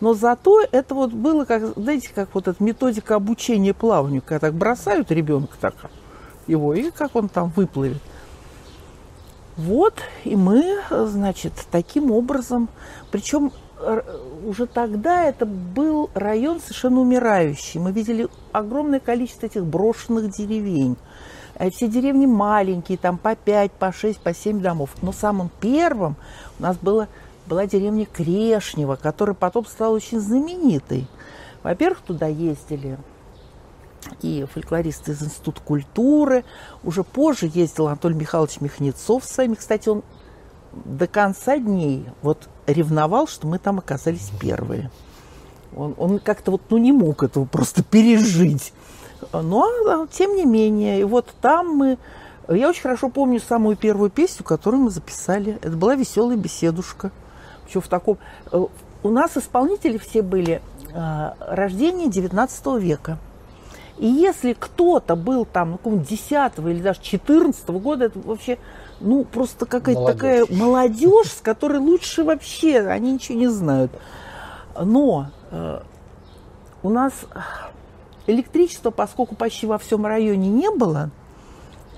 Но 0.00 0.14
зато 0.14 0.62
это 0.72 0.94
вот 0.94 1.12
было, 1.12 1.44
как, 1.44 1.74
знаете, 1.76 2.10
как 2.14 2.30
вот 2.34 2.48
эта 2.48 2.62
методика 2.62 3.14
обучения 3.14 3.72
плаванию, 3.72 4.22
когда 4.22 4.48
так 4.48 4.54
бросают 4.54 5.10
ребенка 5.10 5.56
так 5.60 5.74
его, 6.46 6.74
и 6.74 6.90
как 6.90 7.16
он 7.16 7.28
там 7.28 7.52
выплывет. 7.54 8.02
Вот, 9.56 9.94
и 10.24 10.36
мы, 10.36 10.80
значит, 10.90 11.52
таким 11.70 12.12
образом, 12.12 12.68
причем 13.10 13.52
уже 14.46 14.66
тогда 14.66 15.24
это 15.24 15.46
был 15.46 16.10
район 16.14 16.60
совершенно 16.60 17.00
умирающий. 17.00 17.80
Мы 17.80 17.92
видели 17.92 18.28
огромное 18.52 19.00
количество 19.00 19.46
этих 19.46 19.64
брошенных 19.64 20.30
деревень. 20.30 20.96
Э, 21.54 21.70
все 21.70 21.88
деревни 21.88 22.26
маленькие, 22.26 22.98
там 22.98 23.18
по 23.18 23.36
5, 23.36 23.72
по 23.72 23.92
6, 23.92 24.20
по 24.20 24.34
7 24.34 24.60
домов. 24.60 24.90
Но 25.02 25.12
самым 25.12 25.50
первым 25.60 26.16
у 26.58 26.62
нас 26.62 26.76
было, 26.76 27.08
была 27.46 27.66
деревня 27.66 28.06
Крешнева, 28.06 28.96
которая 28.96 29.34
потом 29.34 29.66
стала 29.66 29.94
очень 29.94 30.20
знаменитой. 30.20 31.06
Во-первых, 31.62 32.00
туда 32.00 32.26
ездили 32.26 32.98
и 34.22 34.46
фольклористы 34.50 35.12
из 35.12 35.22
Института 35.22 35.60
культуры. 35.60 36.44
Уже 36.82 37.04
позже 37.04 37.50
ездил 37.52 37.88
Анатолий 37.88 38.16
Михайлович 38.16 38.60
Михнецов 38.60 39.24
с 39.24 39.36
вами. 39.36 39.54
Кстати, 39.54 39.88
он 39.88 40.02
до 40.72 41.06
конца 41.06 41.58
дней 41.58 42.06
вот 42.22 42.48
ревновал, 42.72 43.26
что 43.26 43.46
мы 43.46 43.58
там 43.58 43.78
оказались 43.78 44.30
первые. 44.40 44.90
Он, 45.76 45.94
он 45.98 46.18
как-то 46.18 46.52
вот 46.52 46.62
ну, 46.70 46.78
не 46.78 46.92
мог 46.92 47.22
этого 47.22 47.44
просто 47.44 47.82
пережить. 47.82 48.72
Но, 49.32 49.68
а, 49.88 50.06
тем 50.06 50.34
не 50.34 50.44
менее, 50.44 51.00
и 51.00 51.04
вот 51.04 51.28
там 51.40 51.76
мы... 51.76 51.98
Я 52.48 52.68
очень 52.68 52.82
хорошо 52.82 53.10
помню 53.10 53.40
самую 53.40 53.76
первую 53.76 54.10
песню, 54.10 54.44
которую 54.44 54.84
мы 54.84 54.90
записали. 54.90 55.58
Это 55.62 55.76
была 55.76 55.94
«Веселая 55.94 56.36
беседушка». 56.36 57.12
Причем 57.64 57.80
в 57.80 57.88
таком... 57.88 58.18
Э, 58.50 58.64
у 59.02 59.08
нас 59.10 59.36
исполнители 59.36 59.98
все 59.98 60.22
были 60.22 60.60
э, 60.92 61.30
рождения 61.38 62.08
19 62.08 62.66
века. 62.80 63.18
И 63.98 64.06
если 64.06 64.54
кто-то 64.54 65.14
был 65.14 65.44
там, 65.44 65.78
ну, 65.84 65.98
10 65.98 66.58
или 66.58 66.80
даже 66.80 67.00
14 67.02 67.68
года, 67.68 68.06
это 68.06 68.18
вообще 68.18 68.58
ну, 69.00 69.24
просто 69.24 69.66
какая-то 69.66 70.04
такая 70.04 70.46
молодежь, 70.50 71.32
с 71.32 71.40
которой 71.40 71.78
лучше 71.78 72.22
вообще, 72.24 72.80
они 72.80 73.12
ничего 73.12 73.38
не 73.38 73.48
знают. 73.48 73.92
Но 74.80 75.30
э, 75.50 75.80
у 76.82 76.90
нас 76.90 77.12
электричества, 78.26 78.90
поскольку 78.90 79.34
почти 79.34 79.66
во 79.66 79.78
всем 79.78 80.06
районе 80.06 80.48
не 80.48 80.70
было, 80.70 81.10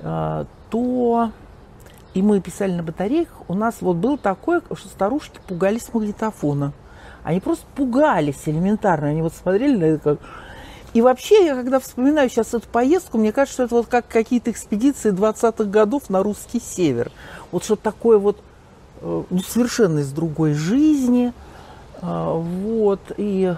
э, 0.01 0.45
то 0.71 1.31
и 2.15 2.23
мы 2.23 2.41
писали 2.41 2.73
на 2.73 2.83
батарейках, 2.83 3.35
у 3.49 3.55
нас 3.55 3.77
вот 3.81 3.97
было 3.97 4.19
такое, 4.19 4.62
что 4.75 4.88
старушки 4.88 5.41
пугались 5.47 5.93
магнитофона. 5.93 6.73
Они 7.25 7.41
просто 7.41 7.65
пугались 7.75 8.43
элементарно. 8.47 9.09
Они 9.09 9.23
вот 9.23 9.33
смотрели 9.33 9.77
на 9.77 9.85
это 9.85 10.17
как 10.17 10.19
и 10.95 11.01
вообще, 11.01 11.47
я 11.47 11.55
когда 11.55 11.81
вспоминаю 11.81 12.29
сейчас 12.29 12.53
эту 12.53 12.69
поездку, 12.69 13.17
мне 13.17 13.33
кажется, 13.33 13.55
что 13.55 13.63
это 13.65 13.75
вот 13.77 13.87
как 13.87 14.07
какие-то 14.09 14.51
экспедиции 14.51 15.11
20-х 15.11 15.65
годов 15.65 16.11
на 16.11 16.23
русский 16.23 16.61
север. 16.61 17.11
Вот 17.51 17.65
что 17.65 17.77
такое 17.77 18.19
вот 18.19 18.39
э, 19.01 19.23
ну, 19.29 19.39
совершенно 19.41 20.01
из 20.01 20.13
другой 20.13 20.53
жизни. 20.53 21.33
А, 22.03 22.35
вот. 22.35 23.01
И 23.17 23.55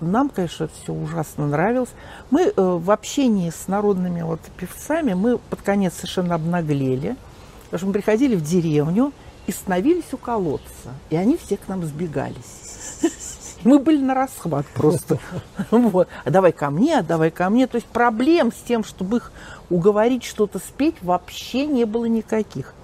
нам, 0.00 0.28
конечно, 0.28 0.68
все 0.82 0.92
ужасно 0.92 1.46
нравилось. 1.46 1.90
Мы 2.30 2.42
э, 2.42 2.52
в 2.56 2.90
общении 2.90 3.50
с 3.50 3.68
народными 3.68 4.22
вот 4.22 4.40
певцами, 4.56 5.14
мы 5.14 5.38
под 5.38 5.62
конец 5.62 5.94
совершенно 5.94 6.34
обнаглели. 6.34 7.16
Потому 7.64 7.78
что 7.78 7.86
мы 7.86 7.92
приходили 7.92 8.34
в 8.34 8.42
деревню 8.42 9.12
и 9.46 9.52
становились 9.52 10.12
у 10.12 10.16
колодца. 10.16 10.94
И 11.10 11.16
они 11.16 11.36
все 11.36 11.56
к 11.56 11.68
нам 11.68 11.84
сбегались. 11.84 12.61
Мы 13.64 13.78
были 13.78 14.02
на 14.02 14.14
расхват 14.14 14.66
просто. 14.66 15.18
Вот. 15.70 16.08
А 16.24 16.30
давай 16.30 16.52
ко 16.52 16.70
мне, 16.70 16.98
а 16.98 17.02
давай 17.02 17.30
ко 17.30 17.48
мне. 17.48 17.66
То 17.66 17.76
есть 17.76 17.86
проблем 17.86 18.52
с 18.52 18.56
тем, 18.66 18.84
чтобы 18.84 19.18
их 19.18 19.32
уговорить 19.70 20.24
что-то 20.24 20.58
спеть, 20.58 20.96
вообще 21.02 21.66
не 21.66 21.84
было 21.84 22.06
никаких. 22.06 22.74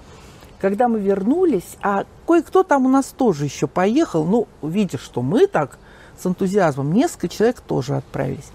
Когда 0.59 0.87
мы 0.87 0.99
вернулись, 0.99 1.77
а 1.81 2.05
кое-кто 2.27 2.63
там 2.63 2.85
у 2.85 2.89
нас 2.89 3.07
тоже 3.07 3.45
еще 3.45 3.67
поехал, 3.67 4.25
ну, 4.25 4.47
видя, 4.61 4.97
что 4.97 5.21
мы 5.21 5.47
так 5.47 5.77
с 6.21 6.25
энтузиазмом, 6.25 6.93
несколько 6.93 7.29
человек 7.29 7.61
тоже 7.61 7.95
отправились. 7.95 8.51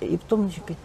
И 0.00 0.16
потом 0.16 0.48
говорит, 0.48 0.78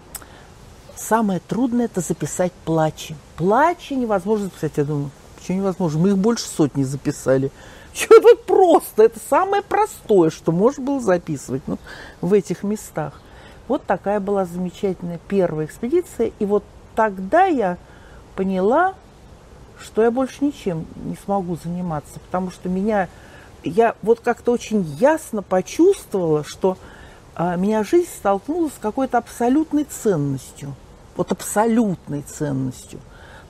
самое 0.96 1.40
трудное 1.40 1.86
это 1.86 2.02
записать 2.02 2.52
плачи. 2.66 3.16
Плачи 3.36 3.94
невозможно 3.94 4.46
записать. 4.46 4.74
Я 4.78 4.86
думаю, 4.86 5.10
что 5.44 5.54
невозможно. 5.54 6.00
Мы 6.00 6.10
их 6.10 6.18
больше 6.18 6.46
сотни 6.46 6.84
записали. 6.84 7.52
Что 8.00 8.16
это 8.16 8.42
просто? 8.46 9.04
Это 9.04 9.20
самое 9.30 9.62
простое, 9.62 10.30
что 10.30 10.54
можно 10.54 10.84
было 10.86 11.02
записывать 11.02 11.64
ну, 11.68 11.78
в 12.22 12.32
этих 12.34 12.64
местах. 12.64 13.20
Вот 13.68 13.84
такая 13.84 14.22
была 14.22 14.46
замечательная 14.46 15.20
первая 15.28 15.66
экспедиция. 15.66 16.32
И 16.40 16.46
вот 16.46 16.64
тогда 16.96 17.44
я 17.46 17.78
поняла, 18.38 18.94
что 19.78 20.02
я 20.02 20.12
больше 20.12 20.46
ничем 20.46 20.86
не 20.96 21.18
смогу 21.26 21.58
заниматься, 21.62 22.22
потому 22.22 22.52
что 22.52 22.70
меня, 22.70 23.10
я 23.66 23.96
вот 24.02 24.22
как-то 24.22 24.54
очень 24.54 24.84
ясно 25.00 25.42
почувствовала, 25.42 26.46
что 26.46 26.78
а, 27.36 27.58
меня 27.58 27.84
жизнь 27.84 28.10
столкнулась 28.16 28.74
с 28.74 28.80
какой-то 28.80 29.18
абсолютной 29.18 29.84
ценностью, 29.84 30.74
вот 31.18 31.34
абсолютной 31.34 32.22
ценностью. 32.22 33.02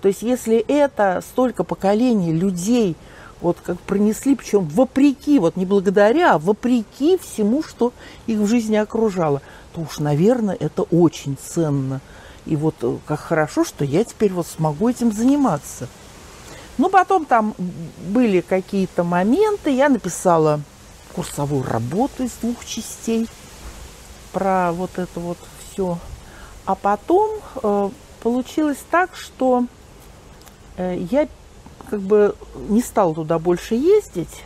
То 0.02 0.08
есть 0.08 0.24
если 0.24 0.58
это 0.58 1.22
столько 1.22 1.64
поколений 1.64 2.34
людей 2.34 2.96
вот 3.42 3.58
как 3.64 3.80
пронесли, 3.80 4.36
причем 4.36 4.66
вопреки, 4.68 5.40
вот 5.40 5.56
не 5.56 5.66
благодаря, 5.66 6.36
а 6.36 6.40
вопреки 6.40 7.18
всему, 7.18 7.64
что 7.64 7.94
их 8.28 8.40
в 8.40 8.48
жизни 8.48 8.76
окружало, 8.76 9.42
то 9.74 9.82
уж, 9.82 10.00
наверное, 10.00 10.58
это 10.60 10.84
очень 10.84 11.38
ценно. 11.42 12.02
И 12.46 12.56
вот 12.56 12.76
э, 12.82 12.98
как 13.06 13.20
хорошо, 13.20 13.64
что 13.64 13.86
я 13.86 14.04
теперь 14.04 14.34
вот 14.34 14.48
смогу 14.48 14.90
этим 14.90 15.12
заниматься. 15.12 15.88
Ну, 16.78 16.90
потом 16.90 17.26
там 17.26 17.54
были 18.08 18.42
какие-то 18.42 19.04
моменты. 19.04 19.70
Я 19.72 19.90
написала 19.90 20.62
курсовую 21.14 21.64
работу 21.64 22.24
из 22.24 22.32
двух 22.42 22.66
частей 22.66 23.28
про 24.32 24.72
вот 24.72 24.92
это 24.98 25.20
вот 25.20 25.38
все. 25.72 25.98
А 26.66 26.76
потом 26.76 27.32
э, 27.62 27.90
получилось 28.22 28.78
так, 28.90 29.16
что 29.16 29.66
э, 30.78 31.06
я 31.12 31.28
как 31.90 32.02
бы 32.02 32.36
не 32.70 32.82
стала 32.82 33.14
туда 33.14 33.40
больше 33.40 33.76
ездить, 33.76 34.44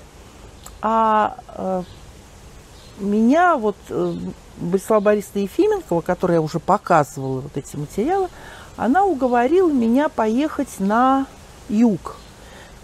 а 0.81 1.37
э, 1.55 1.83
меня 2.99 3.57
вот 3.57 3.75
э, 3.89 4.13
Борислава 4.57 5.01
Борисовна 5.01 5.41
Ефименкова, 5.41 6.01
которая 6.01 6.39
уже 6.39 6.59
показывала 6.59 7.41
вот 7.41 7.55
эти 7.55 7.75
материалы, 7.75 8.29
она 8.77 9.03
уговорила 9.03 9.71
меня 9.71 10.09
поехать 10.09 10.79
на 10.79 11.25
юг. 11.69 12.17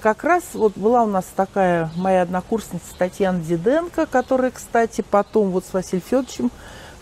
Как 0.02 0.24
раз 0.24 0.44
вот 0.54 0.78
была 0.78 1.04
у 1.04 1.08
нас 1.08 1.26
такая 1.36 1.92
моя 1.98 2.22
однокурсница 2.22 2.86
Татьяна 2.98 3.40
Диденко, 3.40 4.06
которая, 4.06 4.52
кстати, 4.52 5.02
потом 5.02 5.50
вот 5.50 5.66
с 5.66 5.74
Василием 5.74 6.04
Федоровичем 6.08 6.52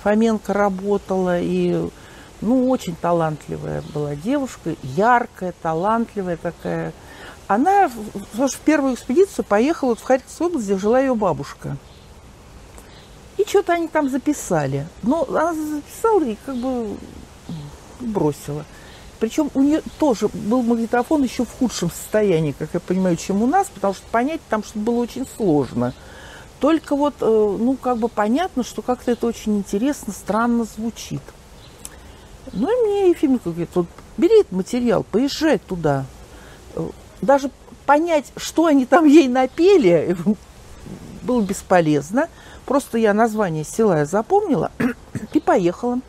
Фоменко 0.04 0.54
работала. 0.54 1.39
И, 1.39 1.89
ну, 2.41 2.70
очень 2.70 2.96
талантливая 2.96 3.84
была 3.93 4.15
девушка, 4.15 4.76
яркая, 4.82 5.54
талантливая 5.62 6.38
такая. 6.38 6.91
Она 7.47 7.89
в, 7.89 8.57
первую 8.65 8.95
экспедицию 8.95 9.45
поехала 9.45 9.89
вот 9.89 9.99
в 9.99 10.03
Харьковскую 10.03 10.49
область, 10.49 10.65
где 10.65 10.77
жила 10.77 10.99
ее 10.99 11.15
бабушка. 11.15 11.77
И 13.38 13.45
что-то 13.47 13.73
они 13.73 13.88
там 13.88 14.10
записали. 14.10 14.86
Но 15.03 15.25
она 15.29 15.53
записала 15.53 16.23
и 16.23 16.38
как 16.45 16.55
бы 16.57 16.97
бросила. 18.01 18.65
Причем 19.19 19.49
у 19.55 19.62
нее 19.62 19.81
тоже 19.97 20.27
был 20.27 20.62
магнитофон 20.62 21.23
еще 21.23 21.45
в 21.45 21.51
худшем 21.51 21.89
состоянии, 21.89 22.51
как 22.51 22.69
я 22.73 22.79
понимаю, 22.79 23.15
чем 23.15 23.41
у 23.41 23.47
нас, 23.47 23.67
потому 23.73 23.93
что 23.93 24.03
понять 24.12 24.41
там 24.49 24.63
что 24.63 24.77
было 24.77 24.95
очень 24.95 25.25
сложно. 25.38 25.93
Только 26.60 26.95
вот, 26.95 27.15
э, 27.21 27.25
ну, 27.25 27.75
как 27.75 27.97
бы 27.97 28.10
понятно, 28.10 28.63
что 28.63 28.81
как-то 28.81 29.12
это 29.12 29.27
очень 29.27 29.57
интересно, 29.57 30.13
странно 30.13 30.65
звучит. 30.65 31.21
Ну 32.53 32.67
и 32.67 32.88
мне 32.88 33.10
Ефименко 33.10 33.49
говорит, 33.49 33.69
вот 33.73 33.88
бери 34.17 34.41
этот 34.41 34.51
материал, 34.51 35.03
поезжай 35.03 35.57
туда. 35.60 36.05
Даже 37.21 37.49
понять, 37.86 38.32
что 38.36 38.65
они 38.65 38.86
там 38.86 39.06
ей 39.06 39.27
напели, 39.27 40.15
было 41.23 41.41
бесполезно. 41.41 42.27
Просто 42.65 42.97
я 42.97 43.13
название 43.13 43.63
села 43.63 43.99
я 43.99 44.06
запомнила 44.06 44.71
и 45.34 45.39
поехала. 45.39 45.99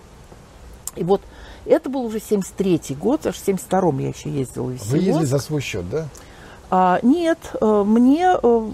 И 0.96 1.04
вот 1.04 1.22
это 1.64 1.88
был 1.88 2.04
уже 2.04 2.18
73-й 2.18 2.94
год, 2.94 3.26
аж 3.26 3.36
в 3.36 3.46
72-м 3.46 3.98
я 3.98 4.08
еще 4.08 4.30
ездила 4.30 4.70
в 4.70 4.86
Вы 4.86 4.98
ездили 4.98 5.24
за 5.24 5.38
свой 5.38 5.60
счет, 5.60 5.88
да? 5.88 6.08
А, 6.70 6.98
нет, 7.02 7.38
э, 7.60 7.82
мне, 7.86 8.30
э, 8.42 8.70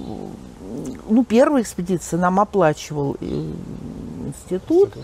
ну, 1.09 1.25
первая 1.25 1.63
экспедиция 1.63 2.19
нам 2.19 2.41
оплачивал 2.41 3.17
э, 3.21 3.53
институт, 4.27 4.95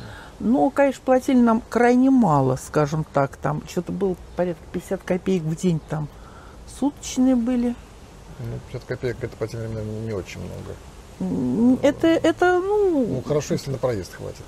но, 0.40 0.70
конечно, 0.70 1.02
платили 1.04 1.38
нам 1.38 1.62
крайне 1.68 2.10
мало, 2.10 2.56
скажем 2.56 3.04
так, 3.12 3.36
там 3.36 3.62
что-то 3.68 3.92
было 3.92 4.16
порядка 4.36 4.62
50 4.72 5.02
копеек 5.02 5.42
в 5.42 5.54
день 5.54 5.80
там 5.88 6.08
суточные 6.80 7.36
были. 7.36 7.74
Ну, 8.40 8.58
50 8.72 8.88
копеек 8.88 9.16
это 9.20 9.36
по 9.36 9.46
тем 9.46 9.60
временам 9.60 10.06
не 10.06 10.12
очень 10.12 10.40
много. 10.40 11.80
Это, 11.82 12.06
это, 12.06 12.58
ну... 12.58 13.06
Ну, 13.06 13.22
хорошо, 13.22 13.54
если 13.54 13.70
на 13.70 13.78
проезд 13.78 14.14
хватит. 14.14 14.42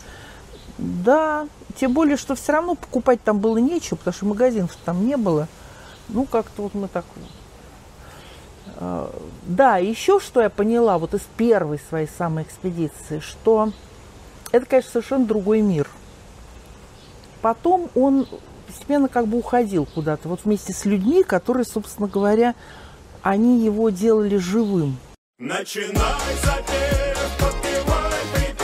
Да, 0.79 1.47
тем 1.77 1.93
более, 1.93 2.17
что 2.17 2.35
все 2.35 2.53
равно 2.53 2.75
покупать 2.75 3.23
там 3.23 3.39
было 3.39 3.59
нечего, 3.59 3.97
потому 3.97 4.15
что 4.15 4.25
магазинов 4.25 4.75
там 4.85 5.07
не 5.07 5.19
было. 5.19 5.49
Ну, 6.09 6.25
как-то 6.25 6.63
вот 6.63 6.75
мы 6.75 6.89
так... 6.89 7.05
А, 8.77 9.15
да, 9.43 9.77
еще 9.77 10.19
что 10.19 10.41
я 10.41 10.49
поняла 10.49 10.97
вот 10.97 11.13
из 11.13 11.23
первой 11.37 11.79
своей 11.91 12.09
самой 12.09 12.45
экспедиции, 12.45 13.21
что 13.21 13.71
это, 14.51 14.65
конечно, 14.65 14.93
совершенно 14.93 15.27
другой 15.27 15.61
мир. 15.61 15.91
Потом 17.43 17.91
он 17.95 18.27
постепенно 18.73 19.09
как 19.09 19.27
бы 19.27 19.39
уходил 19.39 19.87
куда-то, 19.87 20.29
вот 20.29 20.41
вместе 20.45 20.73
с 20.73 20.87
людьми, 20.87 21.23
которые, 21.23 21.65
собственно 21.65 22.09
говоря, 22.09 22.55
они 23.21 23.63
его 23.65 23.91
делали 23.91 24.39
живым. 24.39 24.97
Начинай 25.39 25.93
запев, 26.43 27.37
подпевай 27.39 28.13
припев. 28.35 28.63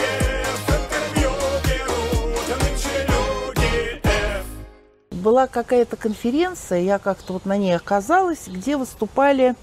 Была 5.11 5.47
какая-то 5.47 5.95
конференция, 5.95 6.79
я 6.79 6.97
как-то 6.97 7.33
вот 7.33 7.45
на 7.45 7.55
ней 7.57 7.75
оказалась, 7.75 8.47
где 8.47 8.77
выступали 8.77 9.55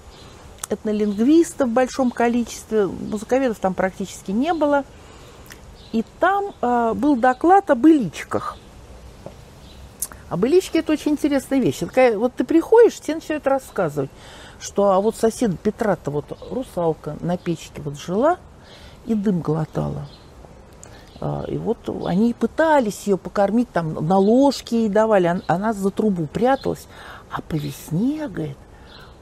этнолингвисты 0.69 1.65
в 1.65 1.69
большом 1.69 2.11
количестве, 2.11 2.85
музыковедов 2.87 3.59
там 3.59 3.73
практически 3.73 4.31
не 4.31 4.53
было. 4.53 4.85
И 5.91 6.03
там 6.19 6.53
э, 6.61 6.93
был 6.95 7.15
доклад 7.15 7.69
об 7.69 7.87
иличках. 7.87 8.57
Об 10.29 10.45
иличке 10.45 10.79
это 10.79 10.91
очень 10.91 11.13
интересная 11.13 11.59
вещь. 11.59 11.79
Такая, 11.79 12.17
вот 12.17 12.33
ты 12.35 12.43
приходишь, 12.43 12.99
тебе 12.99 13.15
начинают 13.15 13.47
рассказывать 13.47 14.09
что 14.59 14.91
а 14.91 14.99
вот 14.99 15.15
сосед 15.15 15.59
Петра-то 15.59 16.11
вот 16.11 16.37
русалка 16.51 17.17
на 17.21 17.37
печке 17.37 17.81
вот 17.81 17.97
жила 17.97 18.37
и 19.05 19.13
дым 19.13 19.41
глотала. 19.41 20.07
А, 21.19 21.45
и 21.47 21.57
вот 21.57 21.77
они 22.05 22.33
пытались 22.33 23.07
ее 23.07 23.17
покормить, 23.17 23.71
там 23.71 23.93
на 23.93 24.17
ложке 24.17 24.81
ей 24.81 24.89
давали, 24.89 25.41
она 25.47 25.73
за 25.73 25.89
трубу 25.89 26.27
пряталась. 26.27 26.87
А 27.31 27.41
по 27.41 27.55
весне, 27.55 28.27
говорит, 28.27 28.57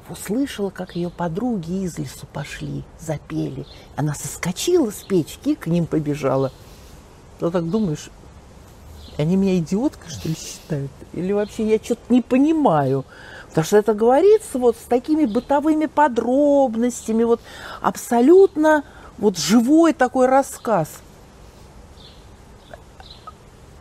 услышала, 0.10 0.70
как 0.70 0.96
ее 0.96 1.10
подруги 1.10 1.84
из 1.84 1.98
лесу 1.98 2.28
пошли, 2.32 2.84
запели. 3.00 3.66
Она 3.96 4.14
соскочила 4.14 4.92
с 4.92 5.04
печки 5.04 5.50
и 5.50 5.56
к 5.56 5.68
ним 5.68 5.86
побежала. 5.86 6.52
Ты 7.40 7.50
так 7.50 7.70
думаешь, 7.70 8.10
они 9.18 9.36
меня 9.36 9.58
идиоткой, 9.58 10.10
что 10.10 10.30
ли, 10.30 10.36
считают? 10.36 10.92
Или 11.14 11.32
вообще 11.32 11.68
я 11.68 11.78
что-то 11.78 12.02
не 12.10 12.22
понимаю? 12.22 13.06
Потому 13.50 13.66
что 13.66 13.78
это 13.78 13.94
говорится 13.94 14.60
вот 14.60 14.76
с 14.76 14.88
такими 14.88 15.26
бытовыми 15.26 15.86
подробностями, 15.86 17.24
вот 17.24 17.40
абсолютно 17.82 18.84
вот 19.18 19.38
живой 19.38 19.94
такой 19.94 20.26
рассказ. 20.26 20.90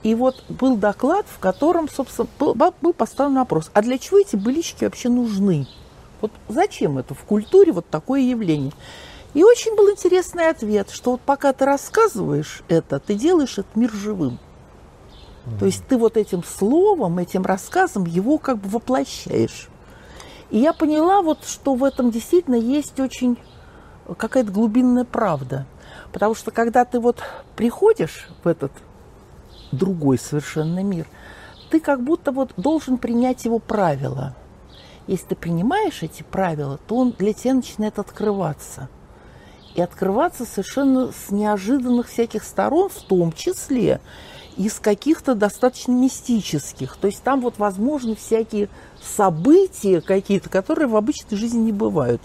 И 0.04 0.14
вот 0.14 0.44
был 0.48 0.76
доклад, 0.76 1.26
в 1.28 1.38
котором, 1.38 1.88
собственно, 1.88 2.28
был, 2.38 2.54
был 2.54 2.92
поставлен 2.92 3.38
вопрос, 3.38 3.70
а 3.72 3.82
для 3.82 3.98
чего 3.98 4.18
эти 4.18 4.36
былички 4.36 4.84
вообще 4.84 5.08
нужны? 5.08 5.66
Вот 6.20 6.30
зачем 6.48 6.98
это 6.98 7.14
в 7.14 7.24
культуре 7.24 7.72
вот 7.72 7.88
такое 7.88 8.20
явление? 8.20 8.72
И 9.32 9.42
очень 9.42 9.74
был 9.74 9.90
интересный 9.90 10.50
ответ, 10.50 10.90
что 10.90 11.12
вот 11.12 11.20
пока 11.20 11.52
ты 11.52 11.64
рассказываешь 11.64 12.62
это, 12.68 13.00
ты 13.00 13.14
делаешь 13.14 13.58
этот 13.58 13.74
мир 13.74 13.90
живым. 13.92 14.38
То 15.58 15.66
есть 15.66 15.86
ты 15.86 15.98
вот 15.98 16.16
этим 16.16 16.42
словом, 16.42 17.18
этим 17.18 17.42
рассказом 17.42 18.04
его 18.04 18.38
как 18.38 18.58
бы 18.58 18.68
воплощаешь. 18.68 19.68
И 20.50 20.58
я 20.58 20.72
поняла 20.72 21.20
вот, 21.20 21.44
что 21.44 21.74
в 21.74 21.84
этом 21.84 22.10
действительно 22.10 22.54
есть 22.54 22.98
очень 22.98 23.38
какая-то 24.16 24.50
глубинная 24.50 25.04
правда. 25.04 25.66
Потому 26.12 26.34
что 26.34 26.50
когда 26.50 26.84
ты 26.84 26.98
вот 27.00 27.22
приходишь 27.56 28.28
в 28.42 28.48
этот 28.48 28.72
другой 29.72 30.18
совершенно 30.18 30.82
мир, 30.82 31.06
ты 31.70 31.80
как 31.80 32.02
будто 32.02 32.32
вот 32.32 32.52
должен 32.56 32.98
принять 32.98 33.44
его 33.44 33.58
правила. 33.58 34.34
Если 35.06 35.26
ты 35.26 35.36
принимаешь 35.36 36.02
эти 36.02 36.22
правила, 36.22 36.78
то 36.86 36.96
он 36.96 37.10
для 37.10 37.32
тебя 37.34 37.54
начинает 37.54 37.98
открываться. 37.98 38.88
И 39.74 39.82
открываться 39.82 40.46
совершенно 40.46 41.10
с 41.10 41.30
неожиданных 41.30 42.08
всяких 42.08 42.44
сторон, 42.44 42.88
в 42.88 43.02
том 43.02 43.32
числе 43.32 44.00
из 44.56 44.78
каких-то 44.80 45.34
достаточно 45.34 45.92
мистических. 45.92 46.96
То 46.96 47.08
есть 47.08 47.22
там 47.22 47.40
вот 47.40 47.58
возможны 47.58 48.14
всякие 48.14 48.68
события 49.02 50.00
какие-то, 50.00 50.48
которые 50.48 50.88
в 50.88 50.96
обычной 50.96 51.36
жизни 51.36 51.58
не 51.58 51.72
бывают. 51.72 52.22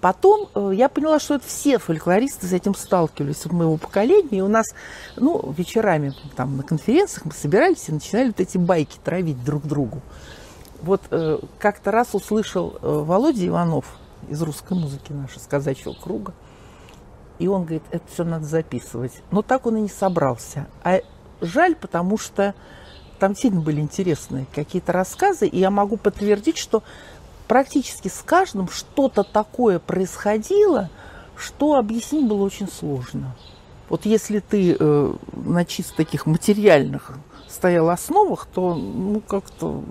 Потом 0.00 0.48
э, 0.54 0.72
я 0.74 0.88
поняла, 0.88 1.18
что 1.18 1.34
это 1.34 1.46
все 1.46 1.78
фольклористы 1.78 2.46
с 2.46 2.52
этим 2.52 2.74
сталкивались 2.74 3.44
от 3.44 3.52
моего 3.52 3.76
поколения. 3.76 4.38
И 4.38 4.40
у 4.40 4.48
нас, 4.48 4.66
ну, 5.16 5.52
вечерами 5.56 6.14
там 6.36 6.56
на 6.56 6.62
конференциях 6.62 7.26
мы 7.26 7.32
собирались 7.32 7.88
и 7.88 7.92
начинали 7.92 8.28
вот 8.28 8.40
эти 8.40 8.56
байки 8.56 8.96
травить 9.04 9.44
друг 9.44 9.66
другу. 9.66 10.00
Вот 10.82 11.02
э, 11.10 11.38
как-то 11.58 11.90
раз 11.90 12.14
услышал 12.14 12.78
э, 12.80 12.88
Володя 12.88 13.46
Иванов 13.46 13.84
из 14.28 14.40
русской 14.40 14.72
музыки 14.72 15.12
нашей, 15.12 15.40
с 15.40 15.46
казачьего 15.46 15.92
круга. 15.92 16.32
И 17.38 17.46
он 17.46 17.62
говорит, 17.64 17.82
это 17.90 18.04
все 18.10 18.24
надо 18.24 18.44
записывать. 18.44 19.12
Но 19.30 19.42
так 19.42 19.66
он 19.66 19.76
и 19.76 19.80
не 19.82 19.88
собрался. 19.88 20.66
А 20.82 21.00
жаль, 21.40 21.74
потому 21.74 22.18
что 22.18 22.54
там 23.18 23.36
сильно 23.36 23.60
были 23.60 23.80
интересные 23.80 24.46
какие-то 24.54 24.92
рассказы, 24.92 25.46
и 25.46 25.58
я 25.58 25.70
могу 25.70 25.96
подтвердить, 25.96 26.56
что 26.56 26.82
практически 27.46 28.08
с 28.08 28.22
каждым 28.24 28.68
что-то 28.68 29.22
такое 29.22 29.78
происходило, 29.78 30.88
что 31.36 31.76
объяснить 31.76 32.26
было 32.26 32.42
очень 32.42 32.68
сложно. 32.68 33.34
Вот 33.88 34.06
если 34.06 34.38
ты 34.38 34.76
э, 34.78 35.14
на 35.32 35.64
чисто 35.64 35.96
таких 35.96 36.26
материальных 36.26 37.12
стоял 37.48 37.90
основах, 37.90 38.46
то 38.46 38.74
ну 38.76 39.20
как-то 39.20 39.82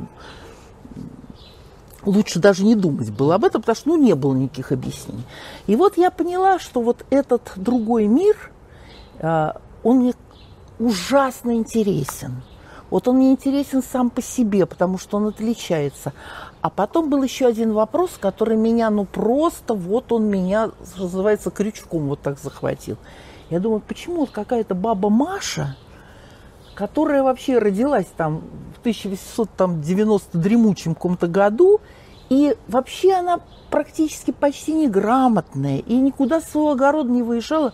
лучше 2.06 2.40
даже 2.40 2.64
не 2.64 2.76
думать 2.76 3.12
было 3.12 3.36
об 3.36 3.44
этом, 3.44 3.62
потому 3.62 3.76
что 3.76 3.90
ну, 3.90 3.98
не 3.98 4.16
было 4.16 4.34
никаких 4.34 4.72
объяснений. 4.72 5.24
И 5.68 5.76
вот 5.76 5.98
я 5.98 6.12
поняла, 6.12 6.60
что 6.60 6.82
вот 6.82 7.06
этот 7.10 7.52
другой 7.56 8.08
мир, 8.08 8.52
э, 9.20 9.52
он 9.84 9.98
мне 9.98 10.14
ужасно 10.80 11.56
интересен. 11.56 12.42
Вот 12.90 13.08
он 13.08 13.18
мне 13.18 13.32
интересен 13.32 13.84
сам 13.84 14.10
по 14.10 14.22
себе, 14.22 14.66
потому 14.66 14.98
что 14.98 15.18
он 15.18 15.28
отличается. 15.28 16.14
А 16.62 16.70
потом 16.70 17.10
был 17.10 17.22
еще 17.22 17.46
один 17.46 17.74
вопрос, 17.74 18.12
который 18.20 18.58
меня, 18.58 18.90
ну 18.90 19.06
просто, 19.06 19.76
вот 19.76 20.12
он 20.12 20.26
меня, 20.26 20.72
что 20.94 21.04
называется, 21.04 21.52
крючком 21.52 22.08
вот 22.08 22.22
так 22.22 22.40
захватил. 22.40 22.98
Я 23.50 23.60
думаю, 23.60 23.82
почему 23.88 24.22
вот 24.22 24.32
какая-то 24.32 24.74
баба 24.74 25.10
Маша, 25.10 25.76
которая 26.74 27.24
вообще 27.24 27.60
родилась 27.60 28.08
там 28.18 28.42
в 28.76 28.80
1890 28.80 30.38
дремучем 30.38 30.96
каком-то 30.96 31.28
году, 31.28 31.82
и 32.30 32.56
вообще 32.68 33.14
она 33.14 33.40
практически 33.70 34.32
почти 34.32 34.74
неграмотная, 34.74 35.80
и 35.80 35.96
никуда 35.96 36.42
с 36.42 36.50
своего 36.50 36.72
огорода 36.72 37.10
не 37.10 37.24
выезжала, 37.24 37.74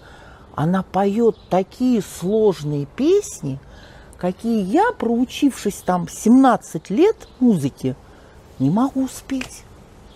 она 0.56 0.84
поет 0.84 1.38
такие 1.50 2.02
сложные 2.02 2.86
песни, 2.96 3.60
какие 4.18 4.64
я, 4.64 4.92
проучившись 4.94 5.84
там 5.86 6.08
17 6.08 6.90
лет 6.90 7.28
музыки, 7.40 7.96
не 8.60 8.70
могу 8.70 9.04
успеть. 9.04 9.64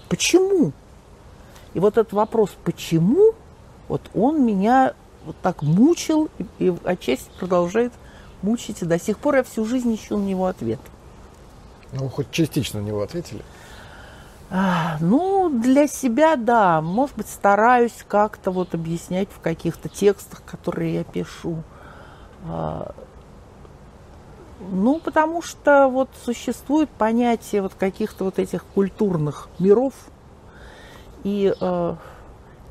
Почему? 0.07 0.71
И 1.73 1.79
вот 1.79 1.97
этот 1.97 2.13
вопрос 2.13 2.51
«почему?» 2.63 3.33
вот 3.89 4.01
он 4.13 4.45
меня 4.45 4.93
вот 5.25 5.35
так 5.41 5.61
мучил 5.61 6.29
и, 6.37 6.45
и 6.59 6.73
отчасти 6.85 7.29
продолжает 7.39 7.91
мучить. 8.41 8.81
И 8.81 8.85
до 8.85 8.99
сих 8.99 9.17
пор 9.17 9.37
я 9.37 9.43
всю 9.43 9.65
жизнь 9.65 9.93
ищу 9.93 10.17
на 10.17 10.23
него 10.23 10.45
ответ. 10.45 10.79
Ну, 11.91 12.07
хоть 12.07 12.31
частично 12.31 12.81
на 12.81 12.85
него 12.85 13.01
ответили. 13.01 13.41
А, 14.51 14.97
ну, 14.99 15.49
для 15.49 15.87
себя, 15.87 16.35
да. 16.35 16.81
Может 16.81 17.17
быть, 17.17 17.29
стараюсь 17.29 18.03
как-то 18.07 18.51
вот 18.51 18.73
объяснять 18.73 19.29
в 19.31 19.39
каких-то 19.39 19.89
текстах, 19.89 20.43
которые 20.43 20.95
я 20.95 21.03
пишу. 21.03 21.63
А, 22.47 22.93
ну, 24.59 24.99
потому 24.99 25.41
что 25.41 25.87
вот 25.87 26.09
существует 26.23 26.89
понятие 26.89 27.61
вот 27.61 27.73
каких-то 27.75 28.25
вот 28.25 28.39
этих 28.39 28.63
культурных 28.65 29.49
миров. 29.59 29.93
И 31.23 31.53
э, 31.59 31.95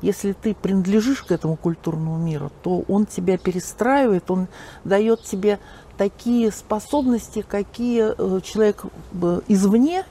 если 0.01 0.33
ты 0.33 0.53
принадлежишь 0.53 1.23
к 1.23 1.31
этому 1.31 1.55
культурному 1.55 2.17
миру, 2.17 2.51
то 2.63 2.83
он 2.87 3.05
тебя 3.05 3.37
перестраивает, 3.37 4.29
он 4.29 4.47
дает 4.83 5.23
тебе 5.23 5.59
такие 5.97 6.51
способности, 6.51 7.43
какие 7.47 8.13
э, 8.17 8.41
человек 8.41 8.85
э, 9.21 9.41
извне 9.47 10.05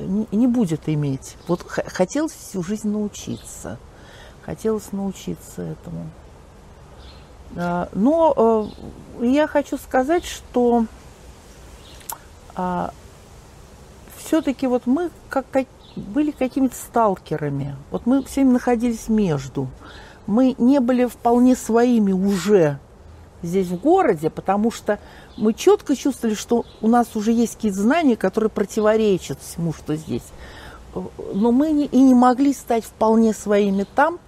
не 0.00 0.46
будет 0.46 0.88
иметь. 0.88 1.36
Вот 1.48 1.62
хотелось 1.62 2.32
всю 2.32 2.62
жизнь 2.62 2.88
научиться. 2.88 3.78
Хотелось 4.42 4.92
научиться 4.92 5.62
этому. 5.62 6.08
А, 7.56 7.88
но 7.92 8.70
э, 9.20 9.26
я 9.26 9.46
хочу 9.46 9.76
сказать, 9.76 10.24
что 10.24 10.86
а, 12.54 12.92
все-таки 14.16 14.66
вот 14.66 14.86
мы 14.86 15.10
как, 15.28 15.46
были 15.96 16.30
какими-то 16.30 16.74
сталкерами. 16.74 17.76
Вот 17.90 18.06
мы 18.06 18.22
все 18.24 18.44
находились 18.44 19.08
между. 19.08 19.68
Мы 20.26 20.54
не 20.58 20.80
были 20.80 21.06
вполне 21.06 21.56
своими 21.56 22.12
уже 22.12 22.78
здесь 23.42 23.68
в 23.68 23.80
городе, 23.80 24.30
потому 24.30 24.70
что 24.70 24.98
мы 25.36 25.54
четко 25.54 25.96
чувствовали, 25.96 26.34
что 26.34 26.64
у 26.80 26.88
нас 26.88 27.08
уже 27.14 27.32
есть 27.32 27.56
какие-то 27.56 27.80
знания, 27.80 28.16
которые 28.16 28.50
противоречат 28.50 29.38
всему, 29.40 29.72
что 29.72 29.96
здесь. 29.96 30.24
Но 31.34 31.52
мы 31.52 31.72
не, 31.72 31.86
и 31.86 32.00
не 32.00 32.14
могли 32.14 32.52
стать 32.52 32.84
вполне 32.84 33.32
своими 33.32 33.84
там, 33.94 34.18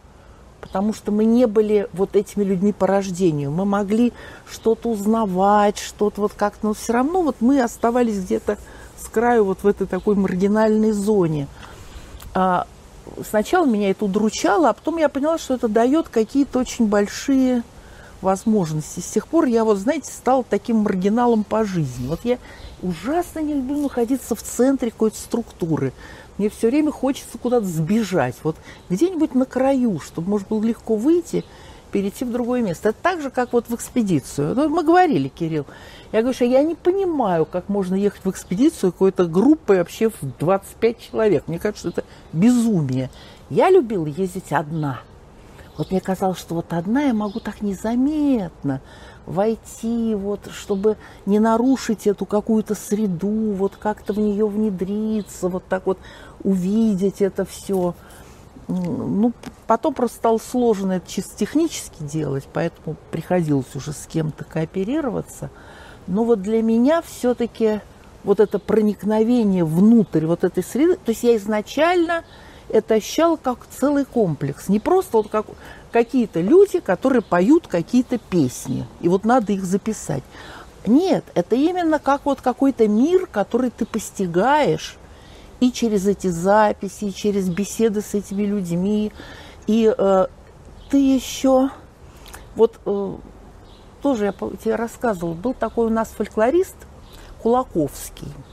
потому 0.60 0.94
что 0.94 1.12
мы 1.12 1.24
не 1.24 1.46
были 1.46 1.88
вот 1.92 2.16
этими 2.16 2.42
людьми 2.42 2.72
по 2.72 2.86
рождению. 2.86 3.50
Мы 3.50 3.66
могли 3.66 4.12
что-то 4.50 4.88
узнавать, 4.88 5.78
что-то 5.78 6.22
вот 6.22 6.32
как-то, 6.32 6.68
но 6.68 6.74
все 6.74 6.94
равно 6.94 7.22
вот 7.22 7.36
мы 7.40 7.62
оставались 7.62 8.18
где-то 8.18 8.58
с 8.98 9.08
краю 9.08 9.44
вот 9.44 9.62
в 9.62 9.66
этой 9.66 9.86
такой 9.86 10.14
маргинальной 10.14 10.92
зоне. 10.92 11.48
А 12.32 12.66
сначала 13.28 13.66
меня 13.66 13.90
это 13.90 14.06
удручало, 14.06 14.70
а 14.70 14.72
потом 14.72 14.96
я 14.96 15.10
поняла, 15.10 15.36
что 15.36 15.54
это 15.54 15.68
дает 15.68 16.08
какие-то 16.08 16.58
очень 16.58 16.86
большие 16.86 17.62
возможностей. 18.20 19.00
С 19.00 19.06
тех 19.06 19.26
пор 19.26 19.46
я 19.46 19.64
вот, 19.64 19.78
знаете, 19.78 20.10
стала 20.10 20.44
таким 20.48 20.78
маргиналом 20.78 21.44
по 21.44 21.64
жизни. 21.64 22.06
Вот 22.06 22.20
я 22.24 22.38
ужасно 22.82 23.40
не 23.40 23.54
люблю 23.54 23.82
находиться 23.82 24.34
в 24.34 24.42
центре 24.42 24.90
какой-то 24.90 25.16
структуры. 25.16 25.92
Мне 26.38 26.50
все 26.50 26.68
время 26.68 26.90
хочется 26.90 27.38
куда-то 27.38 27.66
сбежать. 27.66 28.36
Вот 28.42 28.56
где-нибудь 28.90 29.34
на 29.34 29.44
краю, 29.44 30.00
чтобы 30.00 30.30
можно 30.30 30.48
было 30.48 30.64
легко 30.64 30.96
выйти, 30.96 31.44
перейти 31.92 32.24
в 32.24 32.32
другое 32.32 32.60
место. 32.60 32.88
Это 32.88 32.98
так 33.00 33.20
же, 33.20 33.30
как 33.30 33.52
вот 33.52 33.68
в 33.68 33.74
экспедицию. 33.74 34.54
Ну, 34.56 34.68
мы 34.68 34.82
говорили, 34.82 35.28
Кирилл. 35.28 35.64
Я 36.10 36.22
говорю, 36.22 36.34
что 36.34 36.44
я 36.44 36.62
не 36.62 36.74
понимаю, 36.74 37.46
как 37.46 37.68
можно 37.68 37.94
ехать 37.94 38.24
в 38.24 38.30
экспедицию 38.30 38.90
какой-то 38.90 39.26
группой 39.26 39.78
вообще 39.78 40.10
в 40.10 40.16
25 40.40 40.98
человек. 40.98 41.44
Мне 41.46 41.60
кажется, 41.60 41.88
это 41.88 42.04
безумие. 42.32 43.10
Я 43.48 43.70
любила 43.70 44.06
ездить 44.06 44.50
одна– 44.50 45.00
вот 45.76 45.90
мне 45.90 46.00
казалось, 46.00 46.38
что 46.38 46.54
вот 46.54 46.72
одна 46.72 47.02
я 47.04 47.14
могу 47.14 47.40
так 47.40 47.62
незаметно 47.62 48.80
войти, 49.26 50.14
вот, 50.14 50.40
чтобы 50.52 50.96
не 51.26 51.38
нарушить 51.38 52.06
эту 52.06 52.26
какую-то 52.26 52.74
среду, 52.74 53.52
вот 53.52 53.76
как-то 53.76 54.12
в 54.12 54.18
нее 54.18 54.46
внедриться, 54.46 55.48
вот 55.48 55.64
так 55.66 55.86
вот 55.86 55.98
увидеть 56.42 57.22
это 57.22 57.44
все. 57.44 57.94
Ну, 58.68 59.32
потом 59.66 59.94
просто 59.94 60.16
стало 60.18 60.38
сложно 60.38 60.92
это 60.92 61.10
чисто 61.10 61.36
технически 61.36 62.02
делать, 62.02 62.46
поэтому 62.52 62.96
приходилось 63.10 63.74
уже 63.74 63.92
с 63.92 64.06
кем-то 64.06 64.44
кооперироваться. 64.44 65.50
Но 66.06 66.24
вот 66.24 66.42
для 66.42 66.62
меня 66.62 67.02
все-таки 67.02 67.80
вот 68.24 68.40
это 68.40 68.58
проникновение 68.58 69.64
внутрь 69.64 70.26
вот 70.26 70.44
этой 70.44 70.62
среды, 70.62 70.96
то 70.96 71.10
есть 71.10 71.22
я 71.22 71.36
изначально 71.36 72.24
это 72.68 72.94
ощущала 72.94 73.36
как 73.36 73.66
целый 73.66 74.04
комплекс. 74.04 74.68
Не 74.68 74.80
просто 74.80 75.16
вот 75.18 75.28
как 75.28 75.46
какие-то 75.92 76.40
люди, 76.40 76.80
которые 76.80 77.22
поют 77.22 77.66
какие-то 77.68 78.18
песни, 78.18 78.86
и 79.00 79.08
вот 79.08 79.24
надо 79.24 79.52
их 79.52 79.64
записать. 79.64 80.22
Нет, 80.86 81.24
это 81.34 81.56
именно 81.56 81.98
как 81.98 82.26
вот 82.26 82.40
какой-то 82.40 82.88
мир, 82.88 83.26
который 83.26 83.70
ты 83.70 83.86
постигаешь 83.86 84.96
и 85.60 85.72
через 85.72 86.06
эти 86.06 86.26
записи, 86.26 87.06
и 87.06 87.14
через 87.14 87.48
беседы 87.48 88.02
с 88.02 88.12
этими 88.14 88.42
людьми. 88.42 89.12
И 89.66 89.92
э, 89.96 90.26
ты 90.90 90.96
еще, 90.96 91.70
вот 92.54 92.78
э, 92.84 93.16
тоже 94.02 94.26
я 94.26 94.32
тебе 94.32 94.74
рассказывала, 94.74 95.32
был 95.32 95.54
такой 95.54 95.86
у 95.86 95.90
нас 95.90 96.08
фольклорист 96.08 96.76
Кулаковский– 97.42 98.28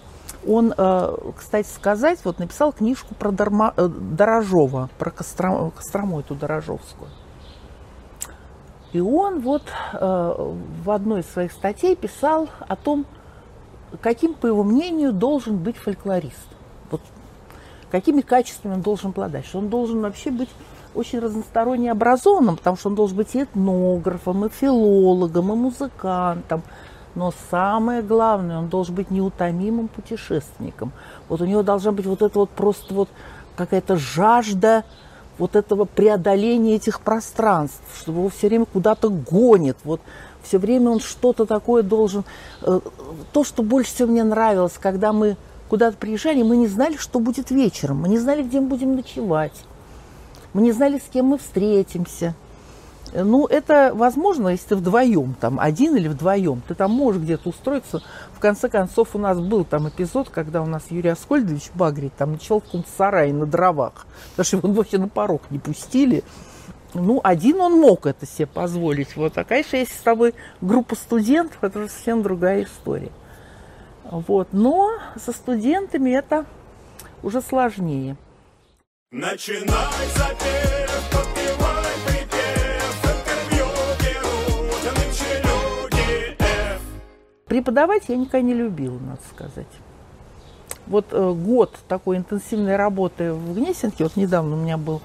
он, 0.47 0.73
э, 0.75 1.17
кстати 1.37 1.67
сказать, 1.67 2.19
вот 2.23 2.39
написал 2.39 2.71
книжку 2.73 3.15
про 3.15 3.31
Дорма, 3.31 3.73
э, 3.77 3.87
Дорожова, 3.87 4.89
про 4.97 5.11
Кострому, 5.11 5.71
Кострому 5.71 6.19
эту 6.19 6.35
Дорожовскую. 6.35 7.09
И 8.93 8.99
он 8.99 9.39
вот 9.39 9.63
э, 9.93 10.53
в 10.83 10.91
одной 10.91 11.21
из 11.21 11.29
своих 11.29 11.51
статей 11.51 11.95
писал 11.95 12.49
о 12.67 12.75
том, 12.75 13.05
каким, 14.01 14.33
по 14.33 14.47
его 14.47 14.63
мнению, 14.63 15.13
должен 15.13 15.57
быть 15.57 15.77
фольклорист. 15.77 16.47
Вот 16.89 17.01
какими 17.89 18.21
качествами 18.21 18.73
он 18.73 18.81
должен 18.81 19.11
обладать. 19.11 19.45
Что 19.45 19.59
он 19.59 19.69
должен 19.69 20.01
вообще 20.01 20.31
быть 20.31 20.49
очень 20.93 21.19
разносторонне 21.19 21.91
образованным, 21.91 22.57
потому 22.57 22.77
что 22.77 22.89
он 22.89 22.95
должен 22.95 23.17
быть 23.17 23.35
и 23.35 23.43
этнографом, 23.43 24.45
и 24.45 24.49
филологом, 24.49 25.51
и 25.53 25.55
музыкантом, 25.55 26.63
Но 27.16 27.34
самое 27.49 28.01
главное, 28.01 28.57
он 28.57 28.70
должен 28.70 28.95
быть 28.95 29.12
неутомимым 29.12 29.88
путешественником. 29.89 30.91
Вот 31.28 31.41
у 31.41 31.45
него 31.45 31.62
должна 31.62 31.91
быть 31.91 32.05
вот 32.05 32.22
это 32.22 32.39
вот 32.39 32.49
просто 32.49 32.93
вот 32.93 33.09
какая-то 33.55 33.97
жажда 33.97 34.84
вот 35.38 35.55
этого 35.55 35.86
преодоления 35.86 36.76
этих 36.76 37.01
пространств, 37.01 37.82
чтобы 37.99 38.20
его 38.20 38.30
все 38.30 38.47
время 38.47 38.66
куда-то 38.66 39.09
гонит. 39.09 39.78
Вот 39.84 39.99
все 40.43 40.57
время 40.57 40.91
он 40.91 40.99
что-то 40.99 41.45
такое 41.45 41.84
должен... 41.84 42.24
Э, 42.62 42.80
то, 43.34 43.43
что 43.43 43.64
больше 43.64 43.93
всего 43.93 44.12
мне 44.12 44.24
нравилось, 44.24 44.74
когда 44.80 45.14
мы 45.14 45.38
куда-то 45.70 45.97
приезжали, 45.97 46.43
мы 46.43 46.57
не 46.57 46.68
знали, 46.68 46.97
что 46.97 47.20
будет 47.20 47.49
вечером, 47.49 48.01
мы 48.01 48.09
не 48.09 48.20
знали, 48.20 48.43
где 48.43 48.59
мы 48.59 48.68
будем 48.68 48.95
ночевать, 48.95 49.53
мы 50.53 50.62
не 50.62 50.72
знали, 50.72 50.99
с 50.99 51.09
кем 51.12 51.28
мы 51.28 51.38
встретимся. 51.38 52.36
Ну, 53.14 53.45
это 53.45 53.91
возможно, 53.93 54.49
если 54.49 54.70
ты 54.70 54.76
вдвоем, 54.78 55.36
там, 55.39 55.59
один 55.59 55.95
или 55.97 56.07
вдвоем, 56.07 56.62
ты 56.68 56.76
там 56.76 56.91
можешь 56.91 57.22
где-то 57.22 57.49
устроиться. 57.49 58.01
В 58.34 58.39
конце 58.39 58.70
концов, 58.70 59.09
у 59.16 59.20
нас 59.20 59.39
был 59.39 59.66
там 59.66 59.89
эпизод, 59.89 60.30
когда 60.30 60.62
у 60.62 60.66
нас 60.66 60.84
Юрий 60.89 61.09
Аскольдович 61.09 61.72
Багрий 61.74 62.12
там 62.18 62.34
ночевал 62.34 62.62
в 62.62 62.66
каком-то 62.66 62.89
сарае 62.97 63.34
на 63.34 63.45
дровах, 63.45 64.05
потому 64.32 64.45
что 64.45 64.57
его 64.57 64.72
вообще 64.72 64.97
на 64.97 65.09
порог 65.09 65.41
не 65.49 65.59
пустили. 65.59 66.24
Ну, 66.93 67.22
один 67.24 67.59
он 67.62 67.80
мог 67.80 68.05
это 68.05 68.26
себе 68.26 68.47
позволить. 68.47 69.16
Вот. 69.16 69.38
А, 69.38 69.43
конечно, 69.43 69.78
если 69.78 69.93
с 69.93 70.01
тобой 70.01 70.34
группа 70.62 70.95
студентов, 70.95 71.57
это 71.62 71.80
уже 71.80 71.89
совсем 71.89 72.22
другая 72.22 72.64
история. 72.64 73.12
Вот. 74.03 74.49
Но 74.51 74.91
со 75.24 75.32
студентами 75.32 76.12
это 76.12 76.45
уже 77.24 77.41
сложнее. 77.41 78.18
Начинай 79.12 80.07
запев, 80.16 80.80
Преподавать 87.52 88.04
я 88.08 88.16
никогда 88.16 88.39
не 88.39 88.54
любила, 88.54 88.97
надо 88.97 89.20
сказать. 89.30 89.68
Вот 90.88 91.08
э, 91.12 91.34
год 91.34 91.78
такой 91.89 92.16
интенсивной 92.16 92.78
работы 92.78 93.34
в 93.34 93.56
Гнесинке, 93.56 94.06
вот 94.06 94.16
недавно 94.16 94.56
у 94.56 94.60
меня 94.60 94.78
был 94.78 95.02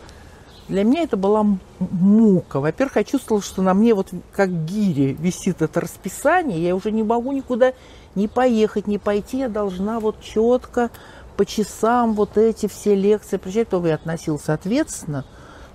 для 0.69 0.85
меня 0.85 1.03
это 1.03 1.17
была 1.17 1.45
мука. 1.81 2.61
Во-первых, 2.61 2.99
я 2.99 3.03
чувствовала, 3.03 3.43
что 3.43 3.63
на 3.63 3.75
мне 3.75 3.95
вот 3.95 4.11
как 4.31 4.65
гири 4.65 5.17
висит 5.19 5.61
это 5.61 5.81
расписание. 5.81 6.63
Я 6.63 6.77
уже 6.77 6.93
не 6.93 7.03
могу 7.03 7.33
никуда 7.33 7.73
не 8.15 8.29
поехать, 8.29 8.87
не 8.87 8.99
пойти. 8.99 9.39
Я 9.39 9.49
должна 9.49 9.99
вот 9.99 10.21
четко 10.21 10.91
по 11.37 11.45
часам 11.45 12.15
вот 12.15 12.39
эти 12.39 12.69
все 12.69 12.95
лекции. 12.95 13.39
Причем 13.39 13.65
то 13.65 13.85
я 13.85 13.97
относился 13.97 14.55
ответственно. 14.55 15.25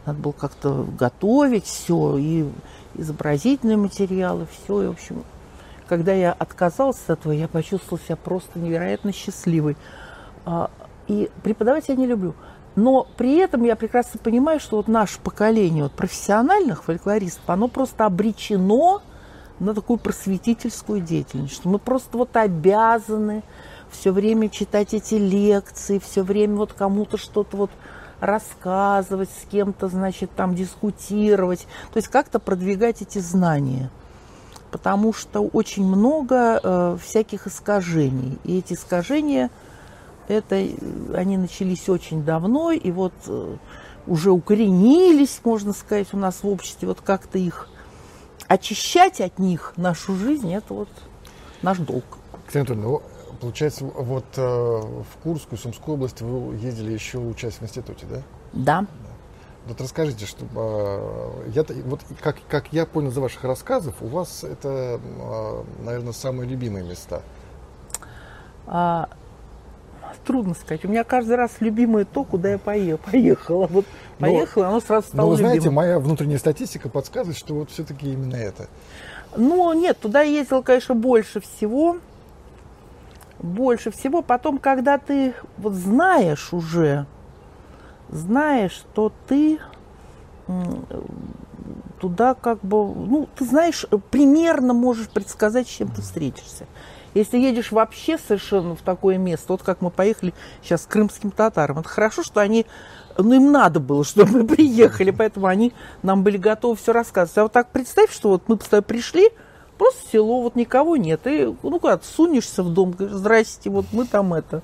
Надо 0.05 0.19
было 0.19 0.31
как-то 0.31 0.87
готовить 0.97 1.65
все, 1.65 2.17
и 2.17 2.45
изобразительные 2.95 3.75
материалы, 3.75 4.47
все. 4.63 4.83
И, 4.83 4.87
в 4.87 4.91
общем, 4.91 5.25
когда 5.91 6.13
я 6.13 6.31
отказалась 6.31 7.01
от 7.07 7.19
этого, 7.19 7.33
я 7.33 7.49
почувствовала 7.49 7.99
себя 7.99 8.15
просто 8.15 8.59
невероятно 8.59 9.11
счастливой. 9.11 9.75
А, 10.45 10.71
и 11.09 11.29
преподавать 11.43 11.89
я 11.89 11.95
не 11.95 12.07
люблю. 12.07 12.33
Но 12.77 13.05
при 13.17 13.35
этом 13.35 13.65
я 13.65 13.75
прекрасно 13.75 14.17
понимаю, 14.17 14.61
что 14.61 14.77
вот 14.77 14.87
наше 14.87 15.19
поколение 15.19 15.83
вот 15.83 15.91
профессиональных 15.91 16.85
фольклористов, 16.85 17.43
оно 17.47 17.67
просто 17.67 18.05
обречено 18.05 19.01
на 19.59 19.73
такую 19.73 19.99
просветительскую 19.99 21.01
деятельность, 21.01 21.55
что 21.55 21.67
мы 21.67 21.77
просто 21.77 22.17
вот 22.17 22.37
обязаны 22.37 23.43
все 23.89 24.13
время 24.13 24.47
читать 24.47 24.93
эти 24.93 25.15
лекции, 25.15 25.99
все 25.99 26.23
время 26.23 26.55
вот 26.55 26.71
кому-то 26.71 27.17
что-то 27.17 27.57
вот 27.57 27.71
рассказывать, 28.21 29.29
с 29.29 29.45
кем-то, 29.51 29.89
значит, 29.89 30.31
там 30.37 30.55
дискутировать, 30.55 31.67
то 31.91 31.97
есть 31.97 32.07
как-то 32.07 32.39
продвигать 32.39 33.01
эти 33.01 33.19
знания. 33.19 33.89
Потому 34.71 35.13
что 35.13 35.41
очень 35.41 35.85
много 35.85 36.59
э, 36.63 36.97
всяких 37.03 37.47
искажений. 37.47 38.37
И 38.45 38.59
эти 38.59 38.73
искажения– 38.73 39.49
это 40.27 40.55
они 41.13 41.37
начались 41.37 41.89
очень 41.89 42.23
давно, 42.23 42.71
и 42.71 42.91
вот 42.91 43.13
э, 43.27 43.57
уже 44.07 44.31
укоренились, 44.31 45.41
можно 45.43 45.73
сказать, 45.73 46.07
у 46.13 46.17
нас 46.17 46.43
в 46.43 46.47
обществе. 46.47 46.87
Вот 46.87 47.01
как-то 47.01 47.37
их 47.37 47.67
очищать 48.47 49.21
от 49.21 49.39
них 49.39 49.73
нашу 49.77 50.15
жизнь, 50.15 50.53
это 50.53 50.73
вот 50.73 50.89
наш 51.61 51.77
долг. 51.79 52.03
Ксения 52.47 52.65
Анатольевна, 52.65 52.89
ну, 52.89 53.01
получается, 53.39 53.85
вот 53.85 54.25
э, 54.37 54.41
в 54.41 55.23
Курскую, 55.23 55.59
Сумскую 55.59 55.95
область 55.95 56.21
вы 56.21 56.55
ездили 56.55 56.91
еще 56.91 57.17
учась 57.17 57.55
в 57.55 57.63
институте, 57.63 58.05
да? 58.09 58.21
Да. 58.53 58.85
Вот 59.67 59.79
расскажите, 59.79 60.25
что 60.25 60.45
э, 60.55 61.51
я, 61.53 61.63
вот 61.85 62.01
как, 62.19 62.37
как 62.49 62.73
я 62.73 62.85
понял 62.85 63.11
за 63.11 63.21
ваших 63.21 63.43
рассказов, 63.43 63.95
у 64.01 64.07
вас 64.07 64.43
это, 64.43 64.99
э, 64.99 65.63
наверное, 65.83 66.13
самые 66.13 66.49
любимые 66.49 66.83
места. 66.83 67.21
А, 68.65 69.07
трудно 70.25 70.55
сказать. 70.55 70.83
У 70.85 70.87
меня 70.87 71.03
каждый 71.03 71.35
раз 71.35 71.51
любимое 71.59 72.05
то, 72.05 72.23
куда 72.23 72.49
я 72.51 72.57
поехала. 72.57 73.67
Вот 73.67 73.85
но, 74.19 74.27
поехала, 74.27 74.67
оно 74.69 74.79
сразу 74.79 75.07
стало 75.07 75.21
Но 75.21 75.29
вы 75.29 75.37
знаете, 75.37 75.57
любимым. 75.57 75.75
моя 75.75 75.99
внутренняя 75.99 76.39
статистика 76.39 76.89
подсказывает, 76.89 77.37
что 77.37 77.53
вот 77.53 77.69
все-таки 77.69 78.11
именно 78.11 78.35
это. 78.35 78.67
Ну, 79.35 79.73
нет, 79.73 79.99
туда 79.99 80.21
я 80.21 80.39
ездила, 80.39 80.61
конечно, 80.61 80.95
больше 80.95 81.39
всего. 81.39 81.97
Больше 83.39 83.91
всего. 83.91 84.21
Потом, 84.21 84.57
когда 84.57 84.97
ты 84.97 85.33
вот 85.57 85.73
знаешь 85.73 86.53
уже, 86.53 87.05
знаешь, 88.11 88.73
что 88.73 89.11
ты 89.27 89.59
туда 91.99 92.33
как 92.33 92.59
бы, 92.61 92.93
ну, 92.93 93.29
ты 93.35 93.45
знаешь, 93.45 93.85
примерно 94.09 94.73
можешь 94.73 95.07
предсказать, 95.09 95.67
с 95.67 95.71
чем 95.71 95.89
ты 95.89 96.01
встретишься. 96.01 96.65
Если 97.13 97.37
едешь 97.37 97.71
вообще 97.71 98.17
совершенно 98.17 98.75
в 98.75 98.81
такое 98.81 99.17
место, 99.17 99.53
вот 99.53 99.63
как 99.63 99.81
мы 99.81 99.91
поехали 99.91 100.33
сейчас 100.63 100.83
с 100.83 100.85
крымским 100.85 101.31
татарам, 101.31 101.79
это 101.79 101.89
хорошо, 101.89 102.23
что 102.23 102.39
они, 102.39 102.65
ну 103.17 103.33
им 103.33 103.51
надо 103.51 103.79
было, 103.79 104.03
чтобы 104.03 104.39
мы 104.39 104.47
приехали, 104.47 105.11
поэтому 105.11 105.47
они 105.47 105.73
нам 106.03 106.23
были 106.23 106.37
готовы 106.37 106.75
все 106.77 106.93
рассказывать. 106.93 107.37
А 107.37 107.43
вот 107.43 107.51
так 107.51 107.69
представь, 107.69 108.13
что 108.13 108.29
вот 108.29 108.43
мы 108.47 108.57
пришли, 108.81 109.29
просто 109.77 110.01
село, 110.09 110.41
вот 110.41 110.55
никого 110.55 110.95
нет, 110.95 111.27
и 111.27 111.53
ну 111.63 111.79
ты 111.79 111.99
сунешься 112.03 112.63
в 112.63 112.73
дом, 112.73 112.91
говоришь, 112.91 113.17
здрасте, 113.17 113.69
вот 113.69 113.87
мы 113.91 114.05
там 114.05 114.33
это. 114.33 114.61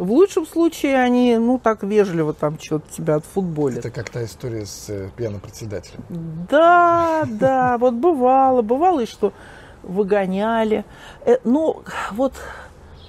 В 0.00 0.12
лучшем 0.12 0.46
случае 0.46 0.96
они, 0.96 1.36
ну, 1.36 1.58
так 1.58 1.82
вежливо 1.82 2.32
там 2.32 2.58
что-то 2.58 2.90
тебя 2.90 3.16
от 3.16 3.24
футболя. 3.26 3.80
Это 3.80 3.90
как 3.90 4.08
та 4.08 4.24
история 4.24 4.64
с 4.64 4.88
э, 4.88 5.10
пьяным 5.14 5.40
председателем. 5.40 6.02
Да, 6.48 7.24
да, 7.28 7.76
вот 7.76 7.92
бывало, 7.92 8.62
бывало 8.62 9.00
и 9.00 9.06
что 9.06 9.34
выгоняли. 9.82 10.86
Э, 11.26 11.36
ну, 11.44 11.82
вот 12.12 12.32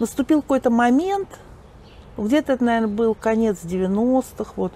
наступил 0.01 0.41
какой-то 0.41 0.69
момент, 0.69 1.29
где-то 2.17 2.51
это, 2.51 2.63
наверное, 2.65 2.93
был 2.93 3.15
конец 3.15 3.59
90-х, 3.63 4.51
вот, 4.57 4.73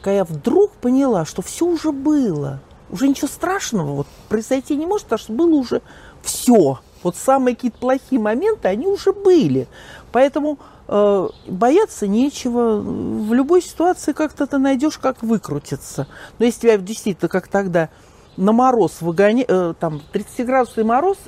когда 0.00 0.12
я 0.18 0.24
вдруг 0.24 0.70
поняла, 0.74 1.24
что 1.24 1.42
все 1.42 1.66
уже 1.66 1.90
было. 1.90 2.60
Уже 2.88 3.08
ничего 3.08 3.26
страшного 3.26 3.94
вот, 3.94 4.06
произойти 4.28 4.76
не 4.76 4.86
может, 4.86 5.06
потому 5.06 5.18
что 5.18 5.32
было 5.32 5.54
уже 5.56 5.82
все. 6.22 6.78
Вот 7.02 7.16
самые 7.16 7.56
какие-то 7.56 7.78
плохие 7.78 8.20
моменты, 8.20 8.68
они 8.68 8.86
уже 8.86 9.12
были. 9.12 9.66
Поэтому 10.12 10.60
бояться 10.88 12.06
нечего. 12.06 12.80
В 12.80 13.34
любой 13.34 13.62
ситуации 13.62 14.12
как-то 14.12 14.46
ты 14.46 14.58
найдешь, 14.58 14.98
как 14.98 15.22
выкрутиться. 15.22 16.06
Но 16.38 16.46
если 16.46 16.62
тебя 16.62 16.78
действительно, 16.78 17.28
как 17.28 17.48
тогда, 17.48 17.90
на 18.38 18.52
мороз 18.52 19.02
выгоня... 19.02 19.44
э, 19.46 19.74
там 19.78 20.00
30-градусный 20.12 20.84
мороз, 20.84 21.18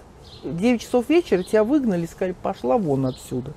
9 0.44 0.80
часов 0.80 1.08
вечера 1.08 1.42
тебя 1.42 1.64
выгнали, 1.64 2.06
сказали, 2.06 2.34
пошла 2.40 2.78
вон 2.78 3.06
отсюда. 3.06 3.52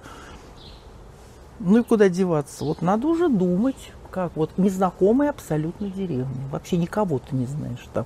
Ну 1.59 1.79
и 1.79 1.83
куда 1.83 2.09
деваться? 2.09 2.65
Вот 2.65 2.81
надо 2.81 3.07
уже 3.07 3.29
думать, 3.29 3.91
как 4.11 4.35
вот 4.35 4.57
незнакомая 4.57 5.29
абсолютно 5.29 5.87
деревня. 5.87 6.27
Вообще 6.51 6.77
никого 6.77 7.19
ты 7.19 7.35
не 7.35 7.45
знаешь 7.45 7.87
там. 7.93 8.05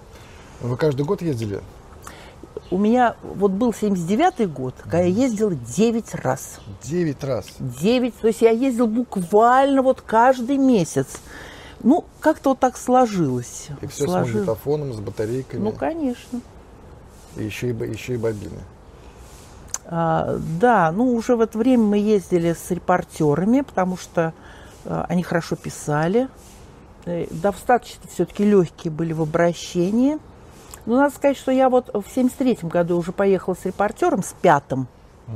Вы 0.61 0.77
каждый 0.77 1.05
год 1.05 1.21
ездили? 1.21 1.61
У 2.69 2.77
меня 2.77 3.15
вот 3.23 3.51
был 3.51 3.71
79-й 3.71 4.45
год, 4.47 4.75
когда 4.83 4.99
я 4.99 5.07
ездила 5.07 5.55
9 5.55 6.15
раз. 6.15 6.59
9 6.83 7.23
раз? 7.23 7.45
9, 7.59 8.15
то 8.19 8.27
есть 8.27 8.41
я 8.41 8.51
ездил 8.51 8.87
буквально 8.87 9.81
вот 9.81 10.01
каждый 10.01 10.57
месяц. 10.57 11.07
Ну, 11.81 12.05
как-то 12.19 12.49
вот 12.49 12.59
так 12.59 12.77
сложилось. 12.77 13.67
И 13.81 13.87
все 13.87 14.05
сложилось. 14.05 14.31
с 14.31 14.33
магнитофоном, 14.33 14.93
с 14.93 14.99
батарейками? 14.99 15.61
Ну, 15.61 15.71
конечно. 15.71 16.41
И 17.37 17.43
еще 17.43 17.69
и, 17.69 17.73
еще 17.73 18.15
и 18.15 18.17
бобины? 18.17 18.59
А, 19.85 20.37
да, 20.59 20.91
ну, 20.91 21.13
уже 21.13 21.35
в 21.35 21.41
это 21.41 21.57
время 21.57 21.83
мы 21.83 21.97
ездили 21.99 22.53
с 22.53 22.71
репортерами, 22.71 23.61
потому 23.61 23.95
что 23.95 24.33
а, 24.85 25.05
они 25.07 25.23
хорошо 25.23 25.55
писали. 25.55 26.27
Э, 27.05 27.25
достаточно 27.31 28.09
все-таки 28.09 28.43
легкие 28.43 28.91
были 28.91 29.13
в 29.13 29.21
обращении. 29.21 30.17
Но 30.87 30.95
надо 30.95 31.13
сказать, 31.13 31.37
что 31.37 31.51
я 31.51 31.69
вот 31.69 31.89
в 31.93 32.05
73 32.09 32.59
году 32.63 32.97
уже 32.97 33.11
поехала 33.11 33.55
с 33.55 33.65
репортером, 33.65 34.23
с 34.23 34.33
пятым, 34.41 34.87
угу. 35.27 35.35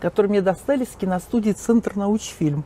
который 0.00 0.28
мне 0.28 0.40
достали 0.40 0.84
с 0.84 0.96
киностудии 0.96 1.50
«Центр 1.50 1.96
научфильм». 1.96 2.64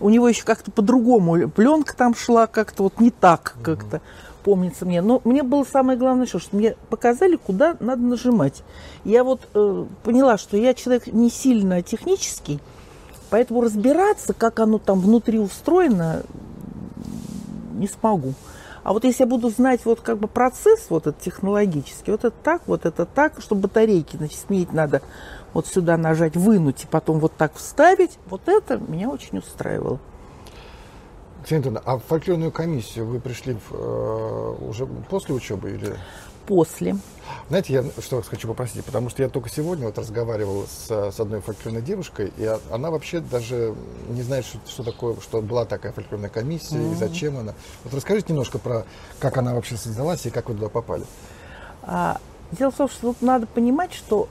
у 0.00 0.10
него 0.10 0.28
еще 0.28 0.44
как-то 0.44 0.70
по-другому 0.70 1.48
пленка 1.48 1.96
там 1.96 2.14
шла, 2.14 2.48
как-то 2.48 2.82
вот 2.82 3.00
не 3.00 3.10
так 3.10 3.56
как-то 3.62 4.02
помнится 4.44 4.84
мне. 4.84 5.00
Но 5.00 5.20
мне 5.24 5.42
было 5.42 5.64
самое 5.64 5.96
главное, 5.96 6.26
что, 6.26 6.40
что 6.40 6.56
мне 6.56 6.76
показали, 6.90 7.36
куда 7.36 7.76
надо 7.80 8.02
нажимать. 8.02 8.62
Я 9.04 9.24
вот 9.24 9.48
э, 9.54 9.86
поняла, 10.02 10.38
что 10.38 10.56
я 10.56 10.74
человек 10.74 11.06
не 11.06 11.30
сильно 11.30 11.82
технический, 11.82 12.60
поэтому 13.30 13.60
разбираться, 13.60 14.34
как 14.34 14.58
оно 14.58 14.78
там 14.78 15.00
внутри 15.00 15.38
устроено, 15.38 16.24
не 17.74 17.88
смогу. 17.88 18.34
А 18.86 18.92
вот 18.92 19.02
если 19.02 19.24
я 19.24 19.26
буду 19.26 19.50
знать 19.50 19.84
вот 19.84 20.00
как 20.00 20.18
бы 20.18 20.28
процесс 20.28 20.86
вот 20.90 21.08
этот 21.08 21.20
технологический, 21.20 22.12
вот 22.12 22.24
это 22.24 22.36
так, 22.44 22.62
вот 22.68 22.86
это 22.86 23.04
так, 23.04 23.40
чтобы 23.40 23.62
батарейки, 23.62 24.16
значит, 24.16 24.38
сменить 24.38 24.72
надо 24.72 25.02
вот 25.54 25.66
сюда 25.66 25.96
нажать, 25.96 26.36
вынуть 26.36 26.84
и 26.84 26.86
потом 26.86 27.18
вот 27.18 27.32
так 27.36 27.56
вставить, 27.56 28.16
вот 28.26 28.42
это 28.46 28.78
меня 28.78 29.10
очень 29.10 29.38
устраивало. 29.38 29.98
Ксения 31.44 31.82
а 31.84 31.98
в 31.98 32.04
фольклорную 32.04 32.52
комиссию 32.52 33.06
вы 33.06 33.18
пришли 33.18 33.54
в, 33.54 33.74
э, 33.74 34.54
уже 34.68 34.86
после 34.86 35.34
учебы 35.34 35.72
или? 35.72 35.96
После. 36.46 36.96
Знаете, 37.48 37.72
я 37.72 37.84
что 38.02 38.22
хочу 38.22 38.48
попросить, 38.48 38.84
потому 38.84 39.08
что 39.08 39.22
я 39.22 39.28
только 39.28 39.48
сегодня 39.48 39.86
вот 39.86 39.98
разговаривал 39.98 40.66
с, 40.66 40.90
с 40.90 41.20
одной 41.20 41.40
фольклорной 41.40 41.82
девушкой, 41.82 42.32
и 42.36 42.56
она 42.72 42.90
вообще 42.90 43.20
даже 43.20 43.74
не 44.08 44.22
знает, 44.22 44.44
что, 44.44 44.58
что 44.66 44.82
такое, 44.82 45.16
что 45.20 45.40
была 45.40 45.64
такая 45.64 45.92
фольклорная 45.92 46.28
комиссия 46.28 46.76
mm-hmm. 46.76 46.92
и 46.92 46.94
зачем 46.96 47.38
она. 47.38 47.54
Вот 47.84 47.94
расскажите 47.94 48.32
немножко 48.32 48.58
про, 48.58 48.84
как 49.20 49.36
она 49.36 49.54
вообще 49.54 49.76
создалась 49.76 50.26
и 50.26 50.30
как 50.30 50.48
вы 50.48 50.54
туда 50.54 50.68
попали. 50.68 51.04
А, 51.82 52.18
дело 52.50 52.70
в 52.70 52.76
том, 52.76 52.88
что 52.88 53.00
тут 53.12 53.22
надо 53.22 53.46
понимать, 53.46 53.92
что 53.92 54.28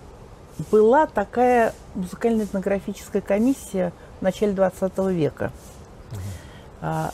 была 0.72 1.06
такая 1.06 1.74
музыкально-этнографическая 1.96 3.22
комиссия 3.22 3.94
в 4.20 4.24
начале 4.24 4.52
20 4.52 4.98
века. 5.12 5.52
Mm-hmm. 6.12 6.18
А, 6.82 7.12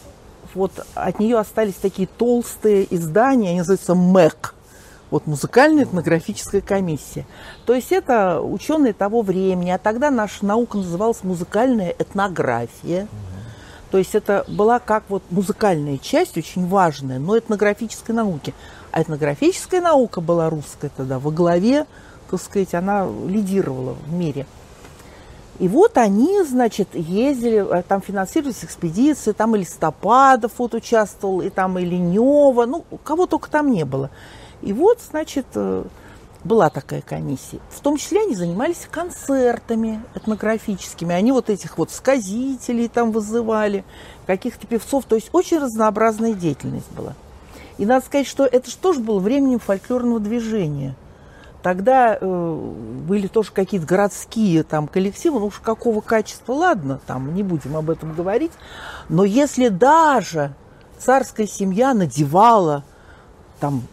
вот 0.55 0.85
от 0.95 1.19
нее 1.19 1.37
остались 1.37 1.75
такие 1.75 2.07
толстые 2.07 2.93
издания, 2.93 3.49
они 3.49 3.59
называются 3.59 3.93
МЭК 3.93 4.55
вот 5.11 5.27
музыкальная 5.27 5.83
этнографическая 5.83 6.61
комиссия. 6.61 7.27
То 7.65 7.75
есть 7.75 7.91
это 7.91 8.41
ученые 8.41 8.93
того 8.93 9.21
времени, 9.21 9.69
а 9.69 9.77
тогда 9.77 10.09
наша 10.09 10.45
наука 10.45 10.77
называлась 10.77 11.23
музыкальная 11.23 11.93
этнография. 11.99 13.07
То 13.91 13.97
есть 13.97 14.15
это 14.15 14.45
была 14.47 14.79
как 14.79 15.03
вот 15.09 15.21
музыкальная 15.29 15.97
часть, 15.97 16.37
очень 16.37 16.65
важная, 16.65 17.19
но 17.19 17.37
этнографической 17.37 18.15
науки. 18.15 18.53
А 18.91 19.01
этнографическая 19.01 19.81
наука 19.81 20.21
была 20.21 20.49
русская 20.49 20.89
тогда 20.95 21.19
во 21.19 21.29
главе, 21.29 21.85
так 22.29 22.41
сказать, 22.41 22.73
она 22.73 23.05
лидировала 23.27 23.93
в 23.93 24.13
мире. 24.13 24.47
И 25.59 25.67
вот 25.67 25.97
они, 25.97 26.41
значит, 26.43 26.95
ездили, 26.95 27.63
э, 27.79 27.83
там 27.87 28.01
финансировались 28.01 28.63
экспедиции, 28.63 29.33
там 29.33 29.55
и 29.55 29.59
Листопадов 29.59 30.53
вот 30.57 30.73
участвовал, 30.73 31.41
и 31.41 31.49
там 31.49 31.77
и 31.77 31.85
Ленева, 31.85 32.65
ну, 32.65 32.83
кого 33.03 33.27
только 33.27 33.51
там 33.51 33.69
не 33.69 33.83
было. 33.83 34.09
И 34.61 34.73
вот, 34.73 34.99
значит, 35.09 35.45
э, 35.55 35.83
была 36.43 36.69
такая 36.69 37.01
комиссия. 37.01 37.59
В 37.69 37.79
том 37.81 37.97
числе 37.97 38.21
они 38.21 38.35
занимались 38.35 38.87
концертами 38.89 40.01
этнографическими. 40.15 41.13
Они 41.13 41.31
вот 41.31 41.49
этих 41.49 41.77
вот 41.77 41.91
сказителей 41.91 42.87
там 42.87 43.11
вызывали, 43.11 43.83
каких-то 44.25 44.65
певцов. 44.67 45.05
То 45.05 45.15
есть 45.15 45.29
очень 45.33 45.59
разнообразная 45.59 46.33
деятельность 46.33 46.91
была. 46.91 47.13
И 47.77 47.85
надо 47.85 48.05
сказать, 48.05 48.27
что 48.27 48.45
это 48.45 48.69
же 48.69 48.77
тоже 48.77 48.99
было 48.99 49.19
временем 49.19 49.59
фольклорного 49.59 50.19
движения. 50.19 50.95
Тогда 51.61 52.17
э, 52.19 52.73
были 53.07 53.27
тоже 53.27 53.51
какие-то 53.51 53.85
городские 53.85 54.63
там 54.63 54.87
коллективы, 54.87 55.39
ну 55.39 55.47
уж 55.47 55.59
какого 55.59 56.01
качества, 56.01 56.53
ладно, 56.53 56.99
там 57.05 57.35
не 57.35 57.43
будем 57.43 57.77
об 57.77 57.91
этом 57.91 58.13
говорить. 58.13 58.51
Но 59.09 59.23
если 59.23 59.67
даже 59.67 60.55
царская 60.97 61.45
семья 61.45 61.93
надевала 61.93 62.83
там 63.59 63.83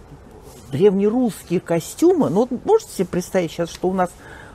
древнерусские 0.71 1.61
костюмы. 1.61 2.31
Ну, 2.31 2.47
вот 2.51 2.65
можете 2.65 2.93
себе 2.93 3.07
представить 3.07 3.53
сейчас, 3.53 3.71
что 3.71 3.89
у 3.89 3.93
нас 3.93 4.11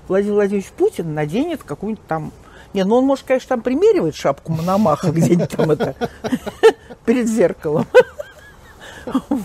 Владимир 0.08 0.36
Владимирович 0.36 0.72
Путин 0.72 1.14
наденет 1.14 1.64
какую-нибудь 1.64 2.06
там... 2.08 2.32
Не, 2.74 2.84
ну 2.84 2.96
он 2.96 3.06
может, 3.06 3.26
конечно, 3.26 3.50
там 3.50 3.62
примеривать 3.62 4.16
шапку 4.16 4.52
Мономаха 4.52 5.12
где-нибудь 5.12 5.50
там 5.50 5.72
это 5.72 5.96
перед 7.06 7.28
зеркалом. 7.28 7.86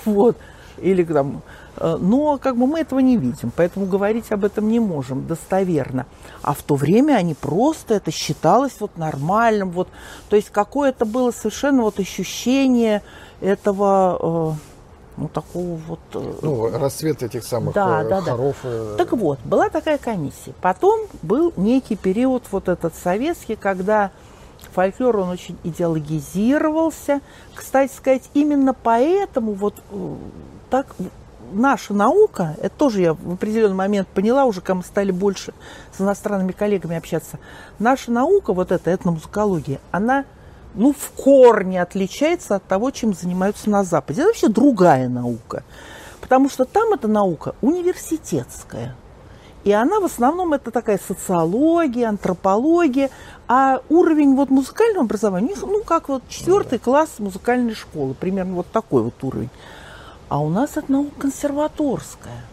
Вот. 0.04 0.36
Или 0.78 1.02
там... 1.02 1.42
Э, 1.76 1.96
но 2.00 2.38
как 2.38 2.56
бы 2.56 2.66
мы 2.66 2.80
этого 2.80 3.00
не 3.00 3.16
видим, 3.16 3.52
поэтому 3.54 3.86
говорить 3.86 4.30
об 4.30 4.44
этом 4.44 4.68
не 4.68 4.80
можем 4.80 5.26
достоверно. 5.26 6.06
А 6.42 6.54
в 6.54 6.62
то 6.62 6.74
время 6.74 7.14
они 7.14 7.34
просто, 7.34 7.94
это 7.94 8.10
считалось 8.10 8.76
вот 8.80 8.96
нормальным. 8.96 9.70
Вот, 9.70 9.88
то 10.28 10.36
есть 10.36 10.50
какое-то 10.50 11.04
было 11.04 11.30
совершенно 11.30 11.82
вот 11.82 11.98
ощущение 11.98 13.02
этого 13.40 14.54
э, 14.54 14.67
ну, 15.18 15.28
такого 15.28 15.76
вот... 15.76 16.00
Э, 16.14 16.34
ну, 16.42 16.78
расцвет 16.78 17.22
этих 17.22 17.44
самых 17.44 17.74
да, 17.74 18.02
э, 18.02 18.08
да, 18.08 18.20
хоров. 18.20 18.56
Да. 18.62 18.68
Э. 18.68 18.94
Так 18.96 19.12
вот, 19.12 19.38
была 19.44 19.68
такая 19.68 19.98
комиссия. 19.98 20.54
Потом 20.60 21.06
был 21.22 21.52
некий 21.56 21.96
период 21.96 22.44
вот 22.50 22.68
этот 22.68 22.94
советский, 22.94 23.56
когда 23.56 24.10
фольклор, 24.72 25.16
он 25.18 25.30
очень 25.30 25.58
идеологизировался. 25.64 27.20
Кстати 27.54 27.92
сказать, 27.92 28.30
именно 28.34 28.74
поэтому 28.74 29.52
вот 29.52 29.74
так 30.70 30.94
наша 31.52 31.94
наука, 31.94 32.56
это 32.60 32.76
тоже 32.76 33.00
я 33.00 33.14
в 33.14 33.34
определенный 33.34 33.74
момент 33.74 34.08
поняла, 34.08 34.44
уже 34.44 34.60
когда 34.60 34.76
мы 34.76 34.82
стали 34.84 35.10
больше 35.10 35.54
с 35.96 36.00
иностранными 36.00 36.52
коллегами 36.52 36.96
общаться, 36.96 37.38
наша 37.78 38.10
наука, 38.12 38.52
вот 38.52 38.70
эта 38.70 38.94
этномузыкология, 38.94 39.80
она 39.90 40.24
ну, 40.74 40.92
в 40.92 41.10
корне 41.10 41.82
отличается 41.82 42.56
от 42.56 42.64
того, 42.64 42.90
чем 42.90 43.14
занимаются 43.14 43.70
на 43.70 43.84
Западе. 43.84 44.20
Это 44.20 44.28
вообще 44.28 44.48
другая 44.48 45.08
наука. 45.08 45.64
Потому 46.20 46.48
что 46.50 46.64
там 46.64 46.92
эта 46.92 47.08
наука 47.08 47.54
университетская. 47.62 48.94
И 49.64 49.72
она 49.72 50.00
в 50.00 50.04
основном 50.04 50.54
это 50.54 50.70
такая 50.70 50.98
социология, 50.98 52.08
антропология, 52.08 53.10
а 53.48 53.80
уровень 53.88 54.34
вот 54.34 54.50
музыкального 54.50 55.04
образования, 55.04 55.54
ну, 55.60 55.82
как 55.82 56.08
вот 56.08 56.22
четвертый 56.28 56.78
класс 56.78 57.18
музыкальной 57.18 57.74
школы, 57.74 58.14
примерно 58.14 58.54
вот 58.54 58.66
такой 58.70 59.02
вот 59.02 59.22
уровень. 59.22 59.50
А 60.28 60.40
у 60.40 60.48
нас 60.48 60.76
это 60.76 60.92
наука 60.92 61.12
консерваторская. 61.20 62.44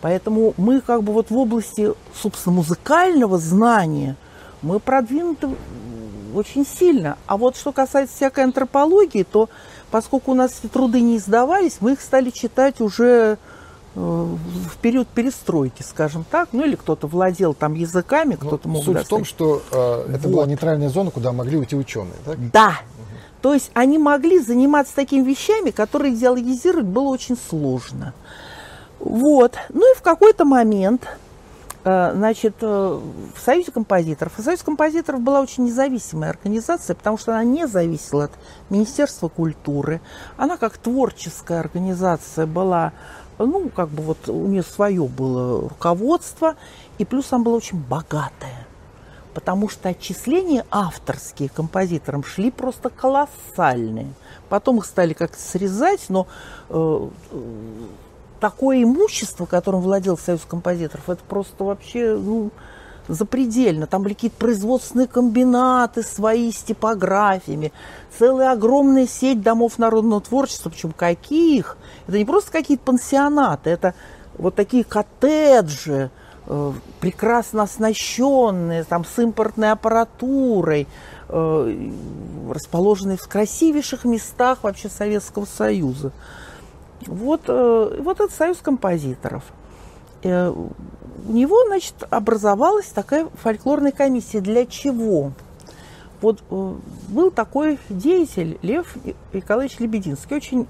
Поэтому 0.00 0.54
мы 0.56 0.80
как 0.80 1.02
бы 1.02 1.12
вот 1.12 1.30
в 1.30 1.36
области, 1.36 1.92
собственно, 2.14 2.56
музыкального 2.56 3.38
знания 3.38 4.16
мы 4.62 4.80
продвинуты 4.80 5.48
очень 6.34 6.66
сильно. 6.66 7.18
А 7.26 7.36
вот 7.36 7.56
что 7.56 7.72
касается 7.72 8.16
всякой 8.16 8.44
антропологии, 8.44 9.22
то 9.22 9.48
поскольку 9.90 10.32
у 10.32 10.34
нас 10.34 10.58
эти 10.62 10.70
труды 10.70 11.00
не 11.00 11.16
издавались, 11.16 11.78
мы 11.80 11.92
их 11.92 12.00
стали 12.00 12.30
читать 12.30 12.80
уже 12.80 13.38
э, 13.94 13.98
в 13.98 14.76
период 14.80 15.08
перестройки, 15.08 15.82
скажем 15.82 16.24
так, 16.30 16.50
ну 16.52 16.64
или 16.64 16.76
кто-то 16.76 17.06
владел 17.06 17.54
там 17.54 17.74
языками, 17.74 18.36
ну, 18.40 18.46
кто-то 18.46 18.68
мог 18.68 18.84
Суть 18.84 18.94
достать. 18.94 19.06
в 19.06 19.10
том, 19.10 19.24
что 19.24 19.62
э, 19.70 20.14
это 20.14 20.28
вот. 20.28 20.32
была 20.32 20.46
нейтральная 20.46 20.88
зона, 20.88 21.10
куда 21.10 21.32
могли 21.32 21.56
уйти 21.56 21.76
ученые, 21.76 22.14
так? 22.24 22.50
Да. 22.50 22.68
Угу. 22.68 23.08
То 23.42 23.54
есть 23.54 23.70
они 23.74 23.98
могли 23.98 24.40
заниматься 24.40 24.94
такими 24.94 25.24
вещами, 25.24 25.70
которые 25.70 26.14
идеологизировать 26.14 26.86
было 26.86 27.08
очень 27.08 27.36
сложно. 27.48 28.14
Вот. 28.98 29.54
Ну 29.72 29.92
и 29.92 29.96
в 29.96 30.02
какой-то 30.02 30.44
момент 30.44 31.06
значит, 32.14 32.56
э, 32.60 32.66
в 32.66 33.40
Союзе 33.40 33.72
композиторов. 33.72 34.34
Союз 34.36 34.62
композиторов 34.62 35.20
была 35.22 35.40
очень 35.40 35.64
независимая 35.64 36.30
организация, 36.30 36.94
потому 36.94 37.16
что 37.16 37.32
она 37.32 37.44
не 37.44 37.66
зависела 37.66 38.24
от 38.24 38.32
Министерства 38.68 39.28
культуры. 39.28 40.00
Она 40.36 40.56
как 40.58 40.76
творческая 40.76 41.60
организация 41.60 42.46
была, 42.46 42.92
ну, 43.38 43.70
как 43.70 43.88
бы 43.88 44.02
вот 44.02 44.28
у 44.28 44.46
нее 44.48 44.62
свое 44.62 45.04
было 45.04 45.68
руководство, 45.68 46.56
и 46.98 47.04
плюс 47.06 47.32
она 47.32 47.44
была 47.44 47.56
очень 47.56 47.78
богатая. 47.78 48.66
Потому 49.32 49.68
что 49.68 49.88
отчисления 49.88 50.66
авторские 50.70 51.48
композиторам 51.48 52.22
шли 52.22 52.50
просто 52.50 52.90
колоссальные. 52.90 54.12
Потом 54.50 54.78
их 54.78 54.84
стали 54.84 55.14
как-то 55.14 55.40
срезать, 55.40 56.06
но 56.10 56.26
э, 56.68 57.08
такое 58.38 58.82
имущество, 58.82 59.46
которым 59.46 59.80
владел 59.80 60.18
Союз 60.18 60.42
композиторов, 60.48 61.08
это 61.08 61.22
просто 61.28 61.64
вообще, 61.64 62.14
ну, 62.14 62.50
запредельно. 63.08 63.86
Там 63.86 64.02
были 64.02 64.14
какие-то 64.14 64.36
производственные 64.36 65.08
комбинаты 65.08 66.02
свои 66.02 66.52
с 66.52 66.62
типографиями, 66.62 67.72
целая 68.18 68.52
огромная 68.52 69.06
сеть 69.06 69.40
домов 69.40 69.78
народного 69.78 70.20
творчества, 70.20 70.70
причем 70.70 70.92
каких? 70.92 71.76
Это 72.06 72.18
не 72.18 72.24
просто 72.24 72.52
какие-то 72.52 72.84
пансионаты, 72.84 73.70
это 73.70 73.94
вот 74.36 74.54
такие 74.54 74.84
коттеджи, 74.84 76.10
э, 76.46 76.72
прекрасно 77.00 77.62
оснащенные, 77.62 78.84
там, 78.84 79.04
с 79.04 79.18
импортной 79.18 79.72
аппаратурой, 79.72 80.86
э, 81.28 81.90
расположенные 82.50 83.16
в 83.16 83.26
красивейших 83.28 84.04
местах 84.04 84.58
вообще 84.62 84.88
Советского 84.88 85.44
Союза. 85.44 86.12
Вот, 87.06 87.42
э, 87.46 87.96
вот 88.00 88.20
этот 88.20 88.32
союз 88.32 88.58
композиторов. 88.58 89.44
Э, 90.22 90.50
у 90.50 91.32
него, 91.32 91.64
значит, 91.66 91.94
образовалась 92.10 92.86
такая 92.86 93.28
фольклорная 93.42 93.92
комиссия. 93.92 94.40
Для 94.40 94.66
чего? 94.66 95.32
Вот 96.20 96.42
э, 96.50 96.74
был 97.08 97.30
такой 97.30 97.78
деятель 97.88 98.58
Лев 98.62 98.96
Николаевич 99.32 99.78
Лебединский, 99.78 100.36
очень 100.36 100.66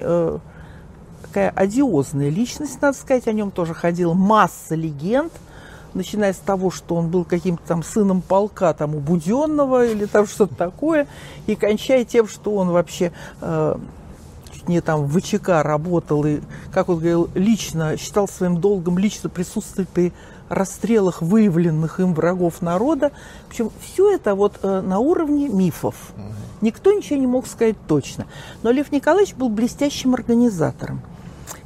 такая 1.23 1.51
одиозная 1.51 2.31
личность, 2.31 2.81
надо 2.81 2.97
сказать, 2.97 3.27
о 3.27 3.33
нем 3.33 3.51
тоже 3.51 3.75
ходила 3.75 4.15
масса 4.15 4.75
легенд, 4.75 5.33
начиная 5.93 6.33
с 6.33 6.39
того, 6.39 6.71
что 6.71 6.95
он 6.95 7.11
был 7.11 7.25
каким-то 7.25 7.63
там 7.67 7.83
сыном 7.83 8.23
полка, 8.23 8.73
там, 8.73 8.95
у 8.95 9.01
Буденного 9.01 9.85
или 9.85 10.07
там 10.07 10.27
что-то 10.27 10.55
такое, 10.55 11.07
и 11.47 11.55
кончая 11.55 12.05
тем, 12.05 12.29
что 12.29 12.55
он 12.55 12.71
вообще 12.71 13.13
не 14.69 14.81
там 14.81 15.05
в 15.05 15.19
ВЧК 15.19 15.63
работал 15.63 16.25
и, 16.25 16.41
как 16.73 16.89
он 16.89 16.97
говорил, 16.99 17.31
лично 17.35 17.97
считал 17.97 18.29
своим 18.29 18.61
долгом 18.61 18.99
лично 18.99 19.29
присутствовать 19.29 19.89
при 19.89 20.13
расстрелах 20.49 21.23
выявленных 21.23 22.01
им 22.01 22.15
врагов 22.15 22.63
народа. 22.63 23.13
Причем 23.49 23.71
все 23.81 24.15
это 24.15 24.35
вот 24.35 24.59
э, 24.63 24.81
на 24.81 24.99
уровне 24.99 25.49
мифов. 25.49 26.13
Никто 26.61 26.93
ничего 26.93 27.19
не 27.19 27.27
мог 27.27 27.47
сказать 27.47 27.77
точно. 27.87 28.27
Но 28.63 28.71
Лев 28.71 28.91
Николаевич 28.91 29.35
был 29.35 29.49
блестящим 29.49 30.15
организатором. 30.15 31.03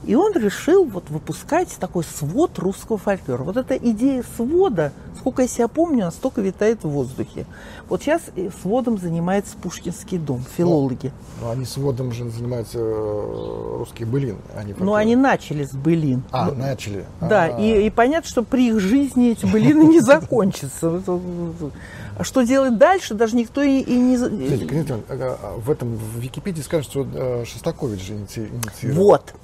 И 0.05 0.14
он 0.14 0.32
решил 0.32 0.84
вот 0.84 1.11
выпускать 1.11 1.76
такой 1.78 2.05
свод 2.05 2.59
русского 2.59 2.98
фольклора. 2.98 3.44
Вот 3.44 3.57
эта 3.57 3.76
идея 3.76 4.24
свода, 4.36 4.92
сколько 5.18 5.42
я 5.42 5.48
себя 5.48 5.68
помню, 5.68 6.07
настолько 6.07 6.40
витает 6.40 6.82
в 6.82 6.88
воздухе. 6.88 7.46
Вот 7.88 8.03
сейчас 8.03 8.22
сводом 8.62 8.98
занимается 8.98 9.57
Пушкинский 9.57 10.18
дом, 10.18 10.44
филологи. 10.57 11.12
Ну, 11.40 11.46
ну 11.46 11.53
они 11.53 11.64
сводом 11.64 12.12
же 12.12 12.28
занимаются 12.30 12.78
э, 12.78 13.76
русские 13.78 14.07
былин. 14.07 14.38
Они 14.57 14.74
ну, 14.76 14.94
они 14.94 15.14
начали 15.14 15.64
с 15.64 15.72
былин. 15.72 16.22
А, 16.32 16.46
ну, 16.46 16.55
начали. 16.55 17.05
Да, 17.20 17.48
и, 17.48 17.86
и 17.86 17.90
понятно, 17.90 18.28
что 18.28 18.42
при 18.42 18.68
их 18.68 18.80
жизни 18.80 19.30
эти 19.30 19.46
былины 19.46 19.84
не 19.84 20.00
закончатся. 20.00 21.03
А 22.18 22.24
что 22.24 22.42
делать 22.42 22.76
дальше, 22.76 23.14
даже 23.14 23.36
никто 23.36 23.62
и, 23.62 23.80
и 23.80 23.98
не... 23.98 24.16
А, 24.16 24.98
а, 25.09 25.59
в 25.59 25.70
этом 25.70 25.96
в 25.96 26.18
Википедии 26.18 26.61
скажут, 26.61 26.90
что 26.90 27.07
э, 27.14 27.44
Шостакович 27.46 28.07
же 28.07 28.14
инициировал. 28.14 29.05
Вот. 29.05 29.34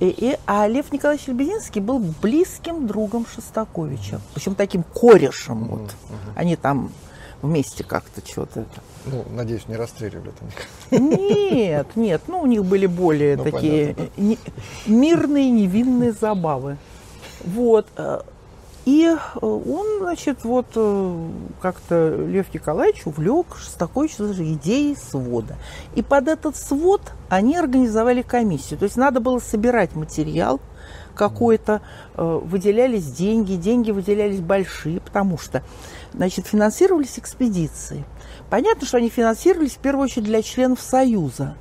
И, 0.00 0.08
и, 0.08 0.36
а 0.46 0.66
Лев 0.66 0.92
Николаевич 0.92 1.28
Лебединский 1.28 1.80
был 1.80 1.98
близким 1.98 2.86
другом 2.86 3.26
Шостаковича. 3.32 4.20
Причем 4.34 4.54
таким 4.54 4.82
корешем. 4.82 5.64
Вот. 5.64 5.94
Они 6.34 6.56
там 6.56 6.90
вместе 7.42 7.84
как-то 7.84 8.26
что-то. 8.26 8.64
Ну, 9.06 9.24
надеюсь, 9.30 9.68
не 9.68 9.76
расстреливали 9.76 10.32
там 10.90 11.00
Нет, 11.10 11.88
нет. 11.94 12.22
Ну, 12.26 12.40
у 12.40 12.46
них 12.46 12.64
были 12.64 12.86
более 12.86 13.36
ну, 13.36 13.44
такие 13.44 13.94
не, 14.16 14.38
мирные, 14.86 15.50
невинные 15.50 16.12
забавы. 16.12 16.78
Вот. 17.44 17.86
И 18.84 19.06
э, 19.06 19.16
он, 19.40 19.86
значит, 20.00 20.44
вот 20.44 20.66
э, 20.74 21.28
как-то 21.60 22.16
Лев 22.16 22.52
Николаевич 22.52 23.06
увлек 23.06 23.56
Шостакович 23.56 24.18
даже 24.18 24.44
идеей 24.52 24.94
свода. 24.94 25.56
И 25.94 26.02
под 26.02 26.28
этот 26.28 26.56
свод 26.56 27.00
они 27.30 27.56
организовали 27.56 28.20
комиссию. 28.20 28.78
То 28.78 28.84
есть 28.84 28.96
надо 28.96 29.20
было 29.20 29.38
собирать 29.38 29.94
материал 29.94 30.60
какой-то, 31.14 31.80
э, 32.14 32.40
выделялись 32.44 33.06
деньги, 33.06 33.54
деньги 33.54 33.90
выделялись 33.90 34.40
большие, 34.40 35.00
потому 35.00 35.38
что, 35.38 35.62
значит, 36.12 36.46
финансировались 36.46 37.18
экспедиции. 37.18 38.04
Понятно, 38.50 38.86
что 38.86 38.98
они 38.98 39.08
финансировались 39.08 39.72
в 39.72 39.78
первую 39.78 40.04
очередь 40.04 40.24
для 40.24 40.42
членов 40.42 40.80
Союза. 40.82 41.56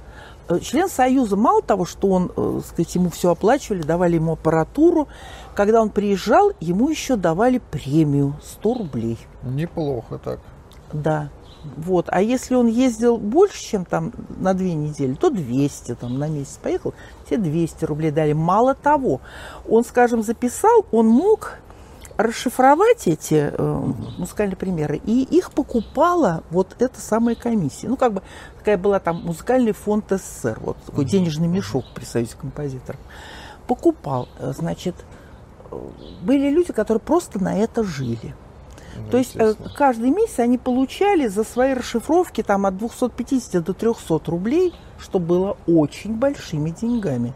Член 0.62 0.90
Союза, 0.90 1.38
мало 1.38 1.62
того, 1.62 1.86
что 1.86 2.10
он, 2.10 2.62
сказать, 2.68 2.94
ему 2.96 3.10
все 3.10 3.32
оплачивали, 3.32 3.82
давали 3.82 4.16
ему 4.16 4.34
аппаратуру, 4.34 5.08
когда 5.54 5.82
он 5.82 5.90
приезжал, 5.90 6.52
ему 6.60 6.90
еще 6.90 7.16
давали 7.16 7.60
премию 7.60 8.36
100 8.44 8.74
рублей. 8.74 9.18
Неплохо 9.44 10.18
так. 10.18 10.40
Да. 10.92 11.30
Вот. 11.78 12.08
А 12.10 12.22
если 12.22 12.56
он 12.56 12.68
ездил 12.68 13.18
больше, 13.18 13.62
чем 13.62 13.86
там 13.86 14.12
на 14.38 14.54
две 14.54 14.74
недели, 14.74 15.14
то 15.14 15.30
200 15.30 15.96
там 15.96 16.20
на 16.20 16.28
месяц 16.28 16.60
поехал, 16.62 16.94
все 17.26 17.38
200 17.38 17.86
рублей 17.86 18.12
дали. 18.12 18.34
Мало 18.34 18.76
того, 18.76 19.22
он, 19.68 19.86
скажем, 19.86 20.24
записал, 20.24 20.86
он 20.92 21.08
мог 21.08 21.60
расшифровать 22.18 23.08
эти 23.08 23.52
э, 23.52 23.92
музыкальные 24.18 24.56
примеры, 24.56 25.02
и 25.04 25.24
их 25.24 25.52
покупала 25.52 26.44
вот 26.52 26.76
эта 26.80 27.00
самая 27.00 27.36
комиссия. 27.36 27.88
Ну, 27.88 27.98
как 27.98 28.14
бы 28.14 28.22
такая 28.60 28.78
была 28.78 29.00
там 29.00 29.24
музыкальный 29.24 29.72
фонд 29.72 30.06
СССР, 30.10 30.60
вот 30.62 30.78
такой 30.86 31.06
денежный 31.06 31.48
мешок 31.48 31.86
при 31.96 32.04
союзе 32.06 32.36
композиторов. 32.40 33.00
Покупал, 33.68 34.30
э, 34.38 34.54
значит, 34.56 34.96
были 36.22 36.50
люди, 36.50 36.74
которые 36.74 37.02
просто 37.02 37.42
на 37.42 37.58
это 37.58 37.84
жили. 37.84 38.36
Ну, 38.96 39.10
То 39.10 39.18
есть 39.18 39.36
э, 39.36 39.56
каждый 39.76 40.12
месяц 40.12 40.40
они 40.40 40.58
получали 40.58 41.28
за 41.28 41.44
свои 41.44 41.74
расшифровки 41.74 42.44
там 42.44 42.66
от 42.66 42.78
250 42.78 43.64
до 43.64 43.74
300 43.74 44.22
рублей, 44.28 44.74
что 45.00 45.20
было 45.20 45.58
очень 45.68 46.16
большими 46.16 46.70
деньгами. 46.70 47.34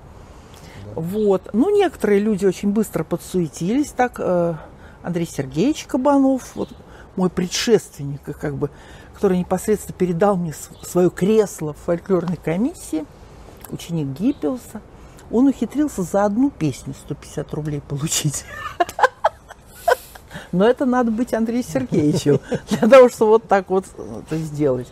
Да. 0.86 1.02
Вот. 1.02 1.50
Ну, 1.54 1.76
некоторые 1.76 2.20
люди 2.20 2.46
очень 2.46 2.72
быстро 2.72 3.04
подсуетились. 3.04 3.90
Так, 3.90 4.20
э, 4.20 4.56
Андрей 5.02 5.28
Сергеевич 5.28 5.86
Кабанов, 5.86 6.56
вот 6.56 6.70
мой 7.16 7.30
предшественник, 7.30 8.22
как 8.24 8.56
бы, 8.56 8.70
который 9.16 9.40
непосредственно 9.40 9.98
передал 9.98 10.38
мне 10.38 10.54
свое 10.84 11.10
кресло 11.10 11.74
в 11.74 11.78
фольклорной 11.78 12.38
комиссии, 12.38 13.06
ученик 13.72 14.08
Гиппиуса– 14.08 14.82
он 15.32 15.48
ухитрился 15.48 16.04
за 16.04 16.26
одну 16.26 16.50
песню 16.50 16.94
150 16.94 17.54
рублей 17.54 17.82
получить. 17.82 18.46
Но 20.52 20.66
это 20.68 20.86
надо 20.86 21.12
быть 21.12 21.34
Андрею 21.34 21.64
Сергеевичу 21.64 22.40
для 22.70 22.88
того, 22.88 23.10
чтобы 23.10 23.32
вот 23.32 23.48
так 23.48 23.70
вот 23.70 23.86
это 23.98 24.38
сделать. 24.38 24.88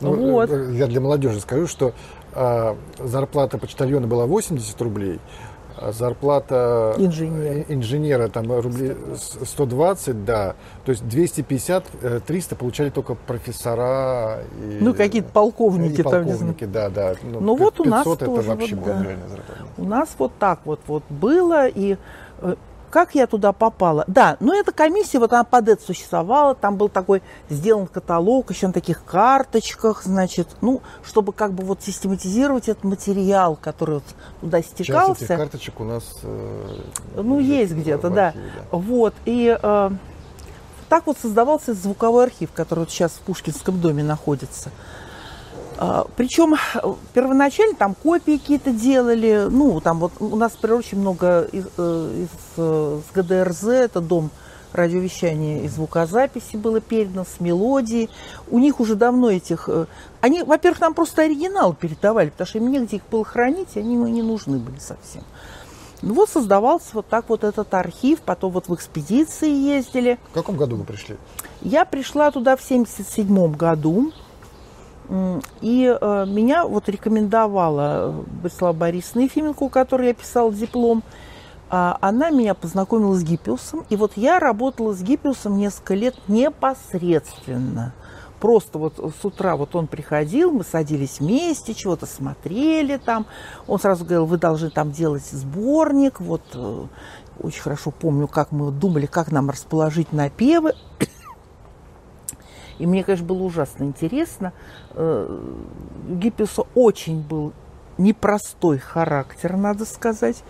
Ну, 0.00 0.32
вот. 0.32 0.50
Э, 0.50 0.72
я 0.74 0.86
для 0.86 1.00
молодежи 1.00 1.40
скажу, 1.40 1.66
что 1.66 1.94
э, 2.34 2.74
зарплата 2.98 3.58
почтальона 3.58 4.06
была 4.06 4.26
80 4.26 4.80
рублей, 4.82 5.20
а 5.53 5.53
зарплата 5.92 6.94
инженера. 6.98 7.64
инженера 7.68 8.28
там 8.28 8.50
рублей 8.60 8.96
120, 9.16 10.24
да. 10.24 10.54
То 10.84 10.92
есть 10.92 11.02
250-300 11.04 11.82
э, 12.02 12.54
получали 12.56 12.90
только 12.90 13.14
профессора. 13.14 14.40
И, 14.58 14.78
ну, 14.80 14.94
какие-то 14.94 15.30
полковники. 15.30 16.00
И 16.00 16.02
полковники, 16.02 16.64
там, 16.64 16.72
да, 16.72 16.88
да. 16.90 17.14
Ну, 17.22 17.40
ну 17.40 17.56
вот 17.56 17.80
у 17.80 17.84
нас 17.84 18.06
это 18.06 18.26
тоже 18.26 18.48
вообще 18.48 18.76
вот, 18.76 18.86
да. 18.86 19.06
У 19.76 19.84
нас 19.84 20.14
вот 20.18 20.32
так 20.38 20.60
вот, 20.64 20.80
вот 20.86 21.02
было. 21.08 21.66
И 21.68 21.96
э, 22.40 22.54
как 22.94 23.16
я 23.16 23.26
туда 23.26 23.50
попала? 23.50 24.04
Да, 24.06 24.36
но 24.38 24.54
эта 24.54 24.70
комиссия, 24.70 25.18
вот 25.18 25.32
она 25.32 25.42
под 25.42 25.68
это 25.68 25.82
существовала, 25.82 26.54
там 26.54 26.76
был 26.76 26.88
такой 26.88 27.22
сделан 27.50 27.88
каталог, 27.88 28.52
еще 28.52 28.68
на 28.68 28.72
таких 28.72 29.04
карточках, 29.04 30.04
значит, 30.04 30.46
ну, 30.60 30.80
чтобы 31.02 31.32
как 31.32 31.54
бы 31.54 31.64
вот 31.64 31.82
систематизировать 31.82 32.68
этот 32.68 32.84
материал, 32.84 33.58
который 33.60 33.96
вот 33.96 34.04
туда 34.40 34.62
стекался. 34.62 35.18
Часть 35.18 35.22
этих 35.22 35.36
карточек 35.38 35.80
у 35.80 35.84
нас... 35.84 36.04
Э, 36.22 36.82
ну, 37.16 37.40
есть 37.40 37.72
где-то, 37.72 38.10
да. 38.10 38.32
да. 38.32 38.34
Вот, 38.70 39.12
и 39.24 39.58
э, 39.60 39.90
так 40.88 41.06
вот 41.08 41.18
создавался 41.18 41.74
звуковой 41.74 42.26
архив, 42.26 42.52
который 42.52 42.80
вот 42.80 42.90
сейчас 42.90 43.10
в 43.14 43.22
Пушкинском 43.22 43.80
доме 43.80 44.04
находится. 44.04 44.70
А, 45.76 46.06
Причем 46.16 46.54
первоначально 47.12 47.74
там 47.74 47.94
копии 47.94 48.38
какие-то 48.38 48.70
делали. 48.72 49.48
Ну, 49.50 49.80
там 49.80 49.98
вот 49.98 50.12
у 50.20 50.36
нас, 50.36 50.52
например, 50.54 50.78
очень 50.78 50.98
много 50.98 51.42
из, 51.52 51.66
э, 51.76 52.24
из, 52.24 52.28
э, 52.56 53.00
ГДРЗ, 53.14 53.64
это 53.64 54.00
дом 54.00 54.30
радиовещания 54.72 55.62
и 55.62 55.68
звукозаписи 55.68 56.56
было 56.56 56.80
передано, 56.80 57.24
с 57.24 57.40
мелодией. 57.40 58.10
У 58.50 58.58
них 58.58 58.80
уже 58.80 58.96
давно 58.96 59.30
этих... 59.30 59.68
Э, 59.68 59.86
они, 60.20 60.42
во-первых, 60.42 60.80
нам 60.80 60.94
просто 60.94 61.22
оригинал 61.22 61.74
передавали, 61.74 62.30
потому 62.30 62.46
что 62.46 62.58
им 62.58 62.70
негде 62.70 62.96
их 62.96 63.02
было 63.10 63.24
хранить, 63.24 63.68
и 63.74 63.80
они 63.80 63.94
ему 63.94 64.08
не 64.08 64.22
нужны 64.22 64.58
были 64.58 64.78
совсем. 64.78 65.22
Ну 66.02 66.14
вот 66.14 66.28
создавался 66.28 66.88
вот 66.92 67.06
так 67.06 67.28
вот 67.28 67.44
этот 67.44 67.72
архив, 67.72 68.20
потом 68.20 68.52
вот 68.52 68.68
в 68.68 68.74
экспедиции 68.74 69.50
ездили. 69.50 70.18
В 70.30 70.34
каком 70.34 70.56
году 70.56 70.76
вы 70.76 70.84
пришли? 70.84 71.16
Я 71.62 71.84
пришла 71.84 72.30
туда 72.30 72.56
в 72.56 72.62
77 72.62 73.52
году. 73.52 74.12
И 75.60 75.98
э, 76.00 76.26
меня 76.26 76.66
вот 76.66 76.88
рекомендовала 76.88 78.24
Борислава 78.42 78.72
Борисовна 78.72 79.22
Ефименко, 79.22 79.62
у 79.64 79.68
которой 79.68 80.08
я 80.08 80.14
писала 80.14 80.52
диплом. 80.52 81.02
А 81.70 81.98
она 82.00 82.30
меня 82.30 82.54
познакомила 82.54 83.14
с 83.14 83.22
Гиппиусом. 83.22 83.84
И 83.90 83.96
вот 83.96 84.12
я 84.16 84.38
работала 84.38 84.92
с 84.92 85.02
Гиппиусом 85.02 85.58
несколько 85.58 85.94
лет 85.94 86.14
непосредственно. 86.28 87.94
Просто 88.40 88.78
вот 88.78 88.98
с 88.98 89.24
утра 89.24 89.56
вот 89.56 89.74
он 89.74 89.86
приходил, 89.86 90.52
мы 90.52 90.64
садились 90.64 91.20
вместе, 91.20 91.72
чего-то 91.72 92.04
смотрели 92.04 92.98
там. 92.98 93.26
Он 93.66 93.78
сразу 93.78 94.04
говорил, 94.04 94.26
вы 94.26 94.36
должны 94.36 94.70
там 94.70 94.92
делать 94.92 95.24
сборник. 95.24 96.20
Вот 96.20 96.42
э, 96.52 96.86
очень 97.40 97.62
хорошо 97.62 97.90
помню, 97.90 98.28
как 98.28 98.52
мы 98.52 98.70
думали, 98.70 99.06
как 99.06 99.32
нам 99.32 99.50
расположить 99.50 100.12
напевы. 100.12 100.74
И 102.78 102.86
мне, 102.86 103.04
конечно, 103.04 103.26
было 103.26 103.42
ужасно 103.42 103.84
интересно. 103.84 104.52
Э, 104.94 105.40
Гиппиуса 106.08 106.64
очень 106.74 107.20
был 107.20 107.52
непростой 107.98 108.78
характер, 108.78 109.56
надо 109.56 109.84
сказать. 109.84 110.42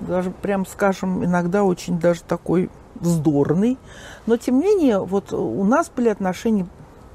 Даже, 0.00 0.30
прям 0.30 0.66
скажем, 0.66 1.24
иногда 1.24 1.64
очень 1.64 1.98
даже 1.98 2.22
такой 2.22 2.70
вздорный. 2.94 3.78
Но, 4.26 4.36
тем 4.36 4.58
не 4.58 4.64
менее, 4.64 4.98
вот 5.00 5.32
у 5.32 5.64
нас 5.64 5.90
были 5.94 6.08
отношения 6.08 6.66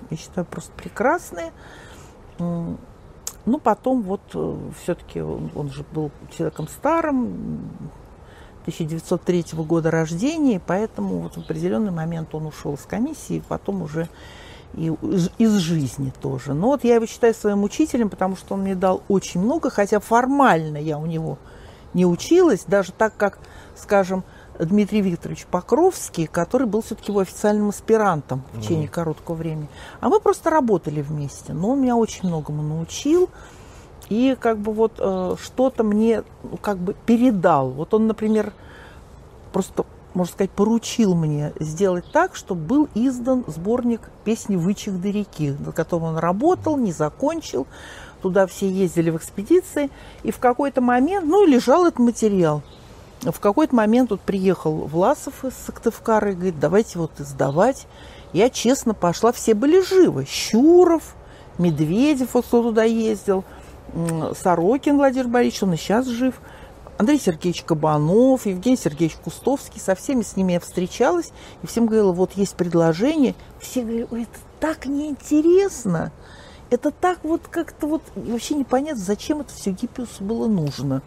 я 0.09 0.17
считаю, 0.17 0.45
просто 0.45 0.71
прекрасные. 0.73 1.51
Ну, 2.39 3.59
потом 3.61 4.03
вот 4.03 4.21
э, 4.33 4.57
все-таки 4.81 5.19
он, 5.19 5.51
он 5.53 5.69
же 5.69 5.83
был 5.91 6.11
человеком 6.31 6.67
старым, 6.69 7.69
1903 8.61 9.45
года 9.65 9.91
рождения, 9.91 10.61
поэтому 10.65 11.19
вот 11.19 11.35
в 11.35 11.39
определенный 11.39 11.91
момент 11.91 12.33
он 12.33 12.45
ушел 12.45 12.77
с 12.77 12.85
комиссии, 12.85 13.43
потом 13.49 13.81
уже 13.81 14.07
и 14.75 14.87
из, 14.87 15.29
из 15.37 15.55
жизни 15.57 16.11
тоже. 16.21 16.53
Но 16.53 16.67
вот 16.67 16.83
я 16.83 16.95
его 16.95 17.05
считаю 17.05 17.33
своим 17.33 17.63
учителем, 17.63 18.09
потому 18.09 18.35
что 18.35 18.55
он 18.55 18.61
мне 18.61 18.75
дал 18.75 19.03
очень 19.07 19.41
много, 19.41 19.69
хотя 19.69 19.99
формально 19.99 20.77
я 20.77 20.97
у 20.97 21.05
него 21.05 21.37
не 21.93 22.05
училась, 22.05 22.63
даже 22.65 22.91
так 22.91 23.15
как, 23.15 23.39
скажем, 23.75 24.23
Дмитрий 24.59 25.01
Викторович 25.01 25.45
Покровский, 25.45 26.27
который 26.27 26.67
был 26.67 26.81
все-таки 26.81 27.11
его 27.11 27.21
официальным 27.21 27.69
аспирантом 27.69 28.43
в 28.53 28.61
течение 28.61 28.87
mm-hmm. 28.87 28.91
короткого 28.91 29.35
времени. 29.35 29.67
А 29.99 30.09
мы 30.09 30.19
просто 30.19 30.49
работали 30.49 31.01
вместе. 31.01 31.53
Но 31.53 31.71
он 31.71 31.81
меня 31.81 31.95
очень 31.95 32.27
многому 32.27 32.61
научил. 32.61 33.29
И 34.09 34.37
как 34.39 34.59
бы 34.59 34.73
вот 34.73 34.93
э, 34.99 35.35
что-то 35.41 35.83
мне 35.83 36.23
ну, 36.43 36.57
как 36.57 36.77
бы 36.77 36.95
передал. 37.05 37.69
Вот 37.71 37.93
он, 37.93 38.05
например, 38.05 38.53
просто, 39.51 39.85
можно 40.13 40.33
сказать, 40.33 40.51
поручил 40.51 41.15
мне 41.15 41.53
сделать 41.59 42.05
так, 42.11 42.35
чтобы 42.35 42.61
был 42.61 42.89
издан 42.95 43.43
сборник 43.47 44.01
песни 44.23 44.55
«Вычех 44.55 45.01
до 45.01 45.09
реки», 45.09 45.55
на 45.59 45.71
котором 45.71 46.03
он 46.03 46.17
работал, 46.17 46.77
не 46.77 46.91
закончил. 46.91 47.67
Туда 48.21 48.47
все 48.47 48.69
ездили 48.69 49.09
в 49.09 49.17
экспедиции. 49.17 49.89
И 50.23 50.31
в 50.31 50.39
какой-то 50.39 50.81
момент, 50.81 51.25
ну, 51.25 51.45
лежал 51.45 51.85
этот 51.85 51.99
материал– 51.99 52.61
в 53.31 53.39
какой-то 53.39 53.75
момент 53.75 54.11
вот 54.11 54.21
приехал 54.21 54.73
Власов 54.73 55.45
из 55.45 55.53
Сыктывкара 55.53 56.31
и 56.31 56.35
говорит, 56.35 56.59
давайте 56.59 56.99
вот 56.99 57.11
издавать. 57.19 57.87
Я 58.33 58.49
честно 58.49 58.93
пошла, 58.93 59.31
все 59.31 59.53
были 59.53 59.81
живы. 59.81 60.25
Щуров, 60.25 61.15
Медведев, 61.57 62.33
вот 62.33 62.45
кто 62.45 62.63
туда 62.63 62.83
ездил, 62.83 63.43
Сорокин 64.41 64.97
Владимир 64.97 65.27
Борисович, 65.27 65.63
он 65.63 65.73
и 65.73 65.77
сейчас 65.77 66.07
жив. 66.07 66.35
Андрей 66.97 67.19
Сергеевич 67.19 67.63
Кабанов, 67.63 68.45
Евгений 68.45 68.77
Сергеевич 68.77 69.17
Кустовский, 69.17 69.81
со 69.81 69.95
всеми 69.95 70.21
с 70.21 70.35
ними 70.35 70.53
я 70.53 70.59
встречалась, 70.59 71.31
и 71.63 71.67
всем 71.67 71.85
говорила, 71.85 72.11
вот 72.11 72.33
есть 72.33 72.55
предложение. 72.55 73.35
Все 73.59 73.81
говорили, 73.81 74.07
ой, 74.11 74.23
это 74.23 74.39
так 74.59 74.85
неинтересно, 74.85 76.11
это 76.69 76.91
так 76.91 77.19
вот 77.23 77.41
как-то 77.49 77.87
вот 77.87 78.03
вообще 78.15 78.55
непонятно, 78.55 79.01
зачем 79.01 79.41
это 79.41 79.53
все 79.53 79.71
Гиппиусу 79.71 80.23
было 80.23 80.47
нужно. 80.47 81.01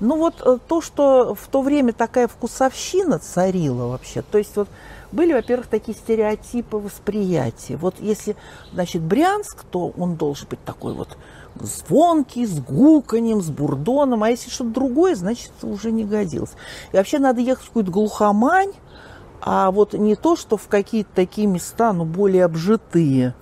Ну 0.00 0.16
вот 0.16 0.42
э, 0.44 0.58
то, 0.66 0.80
что 0.80 1.34
в 1.34 1.48
то 1.48 1.62
время 1.62 1.92
такая 1.92 2.26
вкусовщина 2.26 3.18
царила 3.18 3.86
вообще, 3.86 4.22
то 4.22 4.38
есть 4.38 4.56
вот 4.56 4.68
были, 5.12 5.32
во-первых, 5.32 5.66
такие 5.66 5.96
стереотипы 5.96 6.76
восприятия. 6.76 7.76
Вот 7.76 7.96
если, 7.98 8.36
значит, 8.72 9.02
Брянск, 9.02 9.64
то 9.64 9.92
он 9.98 10.14
должен 10.14 10.46
быть 10.48 10.62
такой 10.64 10.94
вот 10.94 11.18
звонкий, 11.58 12.46
с 12.46 12.60
гуканьем, 12.60 13.42
с 13.42 13.50
бурдоном, 13.50 14.22
а 14.22 14.30
если 14.30 14.50
что-то 14.50 14.70
другое, 14.70 15.16
значит, 15.16 15.50
уже 15.62 15.90
не 15.90 16.04
годилось. 16.04 16.52
И 16.92 16.96
вообще 16.96 17.18
надо 17.18 17.40
ехать 17.40 17.64
в 17.64 17.68
какую-то 17.68 17.90
глухомань, 17.90 18.72
а 19.42 19.70
вот 19.70 19.94
не 19.94 20.14
то, 20.16 20.36
что 20.36 20.56
в 20.56 20.68
какие-то 20.68 21.10
такие 21.14 21.46
места, 21.46 21.92
ну, 21.92 22.04
более 22.04 22.44
обжитые. 22.44 23.34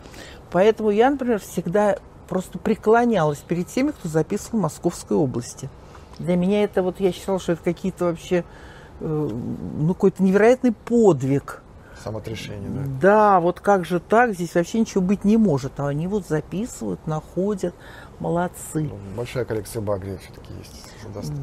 Поэтому 0.50 0.90
я, 0.90 1.10
например, 1.10 1.38
всегда 1.38 1.98
просто 2.28 2.58
преклонялась 2.58 3.38
перед 3.38 3.68
теми, 3.68 3.90
кто 3.90 4.08
записывал 4.08 4.60
в 4.60 4.62
Московской 4.62 5.16
области. 5.16 5.68
Для 6.18 6.36
меня 6.36 6.64
это 6.64 6.82
вот, 6.82 7.00
я 7.00 7.12
считала, 7.12 7.38
что 7.38 7.52
это 7.52 7.62
какие-то 7.62 8.06
вообще, 8.06 8.44
э, 9.00 9.30
ну, 9.30 9.94
какой-то 9.94 10.22
невероятный 10.22 10.72
подвиг. 10.72 11.62
Самоотрешение, 12.02 12.70
да? 12.70 12.82
Да, 13.00 13.40
вот 13.40 13.60
как 13.60 13.84
же 13.84 14.00
так, 14.00 14.34
здесь 14.34 14.54
вообще 14.54 14.80
ничего 14.80 15.02
быть 15.02 15.24
не 15.24 15.36
может. 15.36 15.78
А 15.78 15.88
они 15.88 16.06
вот 16.06 16.26
записывают, 16.26 17.06
находят, 17.06 17.74
молодцы. 18.20 18.82
Ну, 18.82 18.98
большая 19.16 19.44
коллекция 19.44 19.82
Багри 19.82 20.18
все-таки 20.22 20.52
есть. 20.58 20.88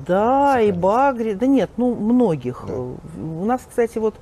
Да, 0.07 0.61
и 0.61 0.71
Багри, 0.71 1.33
да 1.33 1.45
нет, 1.45 1.71
ну, 1.77 1.95
многих. 1.95 2.63
Да. 2.67 2.73
У 2.73 3.45
нас, 3.45 3.61
кстати, 3.67 3.97
вот 3.97 4.15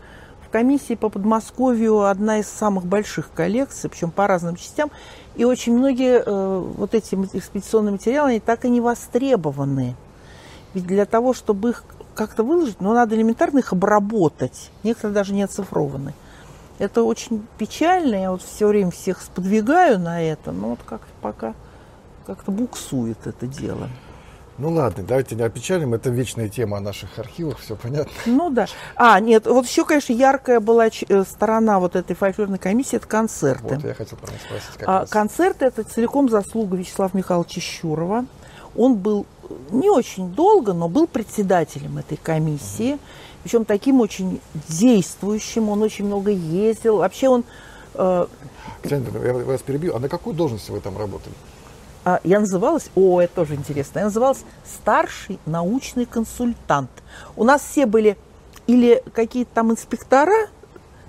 в 0.46 0.50
комиссии 0.50 0.96
по 0.96 1.10
Подмосковью 1.10 2.04
одна 2.04 2.40
из 2.40 2.48
самых 2.48 2.86
больших 2.86 3.32
коллекций, 3.34 3.90
причем 3.90 4.12
по 4.12 4.28
разным 4.28 4.56
частям. 4.56 4.92
И 5.36 5.46
очень 5.46 5.76
многие 5.76 6.22
э, 6.24 6.60
вот 6.60 6.94
эти 6.94 7.16
экспедиционные 7.16 7.94
материалы, 7.94 8.32
они 8.32 8.40
так 8.40 8.66
и 8.66 8.70
не 8.70 8.82
востребованы. 8.82 9.96
Ведь 10.74 10.86
для 10.88 11.06
того, 11.06 11.34
чтобы 11.34 11.72
их 11.72 11.84
как-то 12.16 12.44
выложить, 12.44 12.82
ну, 12.82 12.94
надо 12.94 13.16
элементарно 13.16 13.60
их 13.60 13.74
обработать. 13.74 14.72
Некоторые 14.84 15.14
даже 15.16 15.34
не 15.34 15.44
оцифрованы. 15.44 16.14
Это 16.80 17.04
очень 17.04 17.46
печально. 17.58 18.16
Я 18.16 18.32
вот 18.32 18.42
все 18.42 18.68
время 18.68 18.92
всех 18.92 19.22
сподвигаю 19.22 20.00
на 20.00 20.22
это, 20.22 20.52
но 20.52 20.70
вот 20.70 20.80
как-то 20.86 21.12
пока 21.22 21.54
как-то 22.26 22.52
буксует 22.52 23.28
это 23.28 23.48
дело. 23.48 23.90
Ну 24.60 24.70
ладно, 24.70 25.04
давайте 25.04 25.36
не 25.36 25.42
опечалим. 25.42 25.94
Это 25.96 26.10
вечная 26.10 26.48
тема 26.48 26.78
о 26.78 26.80
наших 26.80 27.18
архивах, 27.18 27.58
все 27.60 27.76
понятно. 27.76 28.12
Ну 28.28 28.52
да. 28.52 28.68
А, 28.96 29.20
нет, 29.20 29.48
вот 29.48 29.66
еще, 29.66 29.84
конечно, 29.84 30.14
яркая 30.14 30.60
была 30.60 30.88
э, 30.88 31.24
сторона 31.24 31.80
вот 31.80 31.96
этой 31.96 32.16
фольклорной 32.16 32.60
комиссии, 32.60 32.98
это 32.98 33.08
концерты. 33.08 33.76
Вот, 33.76 33.84
я 33.84 33.94
хотел 33.96 34.18
про 34.20 34.32
них 34.32 34.42
спросить. 34.42 34.78
Как 34.78 34.88
а, 34.88 35.06
концерты– 35.08 35.66
это 35.68 35.84
целиком 35.84 36.30
заслуга 36.30 36.78
Вячеслава 36.78 37.12
Михайловича 37.14 37.62
Щурова. 37.62 38.26
Он 38.76 38.96
был 38.96 39.26
не 39.72 39.90
очень 39.90 40.30
долго, 40.34 40.74
но 40.74 40.88
был 40.88 41.08
председателем 41.08 41.98
этой 41.98 42.18
комиссии. 42.18 42.98
Причем 43.44 43.66
таким 43.66 44.00
очень 44.00 44.40
действующим, 44.70 45.70
он 45.70 45.82
очень 45.82 46.06
много 46.06 46.32
ездил. 46.32 46.98
Вообще 46.98 47.30
он... 47.30 47.44
Э, 47.96 48.28
Ксения, 48.82 49.10
я 49.24 49.34
вас 49.34 49.62
перебью. 49.62 49.96
А 49.96 50.00
на 50.00 50.10
какой 50.10 50.34
должности 50.34 50.72
вы 50.72 50.80
там 50.80 50.98
работали? 50.98 51.36
А, 52.06 52.20
я 52.24 52.40
называлась, 52.40 52.90
о, 52.96 53.22
это 53.22 53.34
тоже 53.36 53.56
интересно, 53.56 54.00
я 54.00 54.06
называлась 54.06 54.44
старший 54.66 55.40
научный 55.46 56.06
консультант. 56.06 56.90
У 57.38 57.46
нас 57.46 57.62
все 57.62 57.86
были 57.86 58.18
или 58.68 59.02
какие-то 59.14 59.52
там 59.54 59.72
инспектора, 59.72 60.50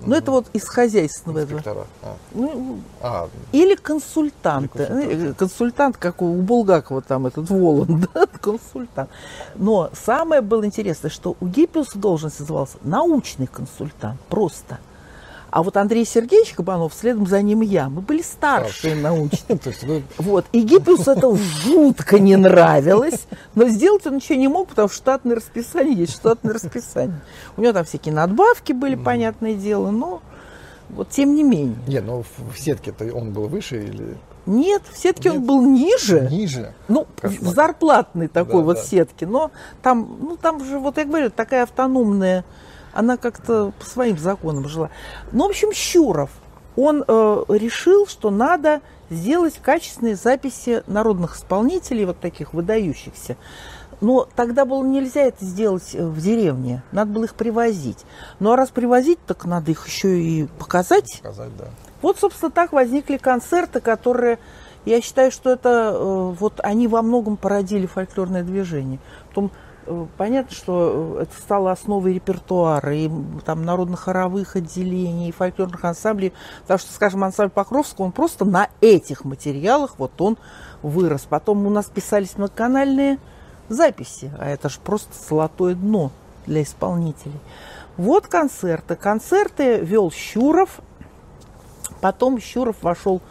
но 0.01 0.07
ну, 0.07 0.15
это 0.15 0.31
вот 0.31 0.47
из 0.53 0.67
хозяйственного 0.67 1.39
этого. 1.39 1.87
А. 2.01 2.15
Ну, 2.33 2.79
а. 3.01 3.29
Или 3.51 3.75
консультанты. 3.75 4.83
Или 4.83 5.33
консультант. 5.33 5.37
Консультант, 5.37 5.97
как 5.97 6.21
у 6.21 6.33
Булгакова 6.41 7.01
там 7.01 7.27
этот 7.27 7.49
Воланд, 7.49 8.09
да, 8.13 8.25
консультант. 8.25 9.09
Но 9.55 9.89
самое 9.93 10.41
было 10.41 10.65
интересное, 10.65 11.09
что 11.09 11.35
у 11.39 11.47
Гиппиуса 11.47 11.97
должность 11.97 12.39
назывался 12.39 12.77
научный 12.83 13.47
консультант, 13.47 14.19
просто. 14.29 14.79
А 15.55 15.63
вот 15.63 15.77
Андрей 15.77 16.03
Сергеевич 16.03 16.51
Кабанов, 16.51 16.93
следом 16.93 17.27
за 17.27 17.41
ним 17.41 17.61
я, 17.61 17.87
мы 17.87 18.01
были 18.01 18.21
старшие 18.21 18.93
научные. 18.93 20.03
Вот. 20.17 20.43
И 20.51 20.59
Гиппиусу 20.59 21.11
это 21.11 21.33
жутко 21.33 22.19
не 22.19 22.35
нравилось, 22.35 23.25
но 23.55 23.69
сделать 23.69 24.05
он 24.05 24.15
ничего 24.15 24.37
не 24.37 24.49
мог, 24.49 24.67
потому 24.67 24.89
что 24.89 24.97
штатное 24.97 25.37
расписание 25.37 25.95
есть 25.95 26.11
штатное 26.11 26.55
расписание. 26.55 27.21
У 27.55 27.61
него 27.61 27.71
там 27.71 27.85
всякие 27.85 28.13
надбавки 28.13 28.73
были, 28.73 28.95
понятное 28.95 29.53
дело, 29.53 29.91
но 29.91 30.21
вот 30.89 31.11
тем 31.11 31.33
не 31.33 31.43
менее. 31.43 31.77
Нет, 31.87 32.03
но 32.05 32.23
в 32.23 32.59
сетке-то 32.59 33.05
он 33.15 33.31
был 33.31 33.47
выше 33.47 33.81
или... 33.81 34.17
Нет, 34.45 34.81
в 34.91 34.97
сетке 34.97 35.29
Нет. 35.29 35.37
он 35.37 35.45
был 35.45 35.61
ниже. 35.61 36.27
Ниже? 36.29 36.73
Ну, 36.89 37.07
в 37.23 37.47
зарплатной 37.47 38.27
такой 38.27 38.59
да, 38.59 38.65
вот 38.65 38.75
да. 38.75 38.83
сетке. 38.83 39.25
Но 39.25 39.51
там, 39.81 40.17
ну, 40.19 40.35
там 40.35 40.65
же, 40.65 40.79
вот 40.79 40.97
я 40.97 41.05
говорю, 41.05 41.29
такая 41.29 41.63
автономная 41.63 42.43
она 42.95 43.17
как-то 43.17 43.73
по 43.77 43.85
своим 43.85 44.17
законам 44.17 44.67
жила. 44.67 44.89
Ну, 45.31 45.45
в 45.45 45.49
общем, 45.49 45.71
Щуров, 45.73 46.31
он 46.75 47.03
э, 47.07 47.43
решил, 47.49 48.07
что 48.07 48.31
надо 48.31 48.81
сделать 49.09 49.59
качественные 49.61 50.15
записи 50.15 50.83
народных 50.87 51.35
исполнителей, 51.35 52.05
вот 52.05 52.19
таких 52.19 52.53
выдающихся. 52.53 53.37
Но 54.01 54.27
тогда 54.35 54.65
было 54.65 54.83
нельзя 54.83 55.21
это 55.21 55.43
сделать 55.45 55.93
э, 55.93 56.05
в 56.05 56.19
деревне, 56.21 56.83
надо 56.91 57.11
было 57.11 57.25
их 57.25 57.35
привозить. 57.35 58.05
Ну 58.39 58.51
а 58.51 58.55
раз 58.55 58.69
привозить, 58.69 59.19
так 59.25 59.45
надо 59.45 59.71
их 59.71 59.85
еще 59.87 60.19
и 60.19 60.47
показать. 60.59 61.19
Показать, 61.21 61.55
да. 61.57 61.65
Вот, 62.01 62.17
собственно, 62.19 62.51
так 62.51 62.71
возникли 62.71 63.17
концерты, 63.17 63.79
которые, 63.81 64.39
я 64.85 65.01
считаю, 65.01 65.31
что 65.31 65.49
это 65.49 65.91
э, 65.93 66.35
вот 66.39 66.59
они 66.63 66.87
во 66.87 67.01
многом 67.01 67.35
породили 67.35 67.85
фольклорное 67.85 68.43
движение. 68.43 68.99
Потом 69.29 69.51
понятно, 70.17 70.55
что 70.55 71.17
э, 71.19 71.23
это 71.23 71.41
стало 71.41 71.71
основой 71.71 72.13
репертуара 72.13 72.95
и 72.95 73.09
там 73.45 73.63
народно-хоровых 73.63 74.55
отделений, 74.55 75.29
и 75.29 75.31
фольклорных 75.31 75.83
ансамблей, 75.83 76.33
потому 76.61 76.79
что, 76.79 76.91
скажем, 76.93 77.23
ансамбль 77.23 77.51
Покровского, 77.51 78.05
он 78.05 78.11
просто 78.11 78.45
на 78.45 78.69
этих 78.81 79.25
материалах, 79.25 79.95
вот 79.97 80.19
он 80.19 80.37
вырос. 80.81 81.25
Потом 81.29 81.65
у 81.65 81.69
нас 81.69 81.85
писались 81.85 82.37
многоканальные 82.37 83.19
записи, 83.69 84.31
а 84.39 84.49
это 84.49 84.69
же 84.69 84.79
просто 84.79 85.11
золотое 85.27 85.75
дно 85.75 86.11
для 86.45 86.63
исполнителей. 86.63 87.39
Вот 87.97 88.27
концерты. 88.27 88.95
Концерты 88.95 89.79
вел 89.79 90.11
Щуров, 90.11 90.81
потом 92.01 92.39
Щуров 92.39 92.75
вошел 92.81 93.21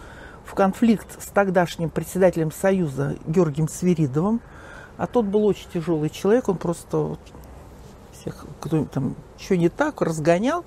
в 0.45 0.55
конфликт 0.55 1.23
с 1.23 1.27
тогдашним 1.27 1.91
председателем 1.91 2.53
Союза 2.53 3.17
Георгием 3.27 3.69
Свиридовым– 3.69 4.41
а 4.97 5.07
тот 5.07 5.27
был 5.27 5.45
очень 5.45 5.67
тяжелый 5.73 6.11
человек, 6.11 6.49
он 6.49 6.57
просто 6.57 6.99
вот 6.99 7.21
всех, 8.13 8.47
кто 8.61 8.85
там 8.85 9.15
что 9.39 9.57
не 9.57 9.69
так, 9.69 10.01
разгонял. 10.01 10.65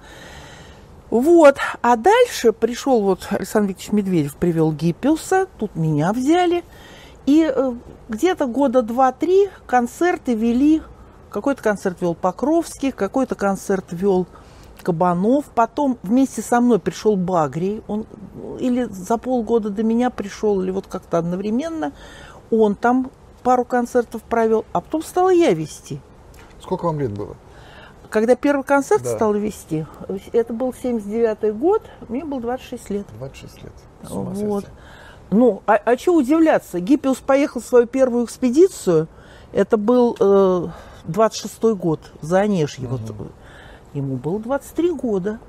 Вот, 1.10 1.56
а 1.82 1.96
дальше 1.96 2.52
пришел 2.52 3.02
вот 3.02 3.28
Александр 3.30 3.70
Викторович 3.70 3.94
Медведев, 3.94 4.36
привел 4.36 4.74
Гиппиуса, 4.74 5.48
тут 5.58 5.76
меня 5.76 6.12
взяли, 6.12 6.66
и 7.26 7.50
э, 7.50 7.74
где-то 8.10 8.46
года 8.46 8.82
два-три 8.82 9.50
концерты 9.66 10.34
вели, 10.34 10.82
какой-то 11.30 11.64
концерт 11.64 12.02
вел 12.02 12.14
Покровский, 12.14 12.92
какой-то 12.92 13.36
концерт 13.36 13.86
вел 13.92 14.28
Кабанов, 14.84 15.46
потом 15.56 15.98
вместе 16.04 16.42
со 16.42 16.60
мной 16.60 16.80
пришел 16.80 17.16
Багрий, 17.16 17.82
он 17.88 18.06
или 18.60 18.84
за 18.84 19.18
полгода 19.18 19.70
до 19.70 19.84
меня 19.84 20.10
пришел, 20.10 20.62
или 20.62 20.72
вот 20.72 20.88
как-то 20.88 21.18
одновременно, 21.18 21.94
он 22.52 22.76
там 22.76 23.12
пару 23.48 23.64
концертов 23.64 24.24
провел, 24.24 24.66
а 24.74 24.82
потом 24.82 25.02
стала 25.02 25.30
я 25.30 25.54
вести. 25.54 26.02
Сколько 26.62 26.84
вам 26.84 27.00
лет 27.00 27.14
было? 27.14 27.38
Когда 28.10 28.36
первый 28.36 28.66
концерт 28.66 29.04
да. 29.04 29.16
стал 29.16 29.34
вести, 29.36 29.86
это 30.34 30.52
был 30.52 30.72
79-й 30.72 31.54
год, 31.54 31.82
мне 32.10 32.26
было 32.26 32.42
26 32.42 32.90
лет. 32.90 33.08
26 33.18 33.64
лет. 33.64 33.72
Вот. 34.02 34.66
Ну, 35.30 35.64
а, 35.66 35.76
а 35.76 35.98
что 35.98 36.16
удивляться? 36.16 36.82
Гиппиус 36.82 37.20
поехал 37.20 37.62
в 37.62 37.64
свою 37.64 37.88
первую 37.88 38.26
экспедицию, 38.26 39.08
это 39.54 39.78
был 39.78 40.18
э, 40.20 40.68
26-й 41.08 41.76
год, 41.76 42.02
за 42.20 42.40
Онежье. 42.40 42.86
Угу. 42.90 42.98
Вот, 42.98 43.32
ему 43.94 44.18
было 44.18 44.40
23 44.42 44.92
года. 44.92 45.40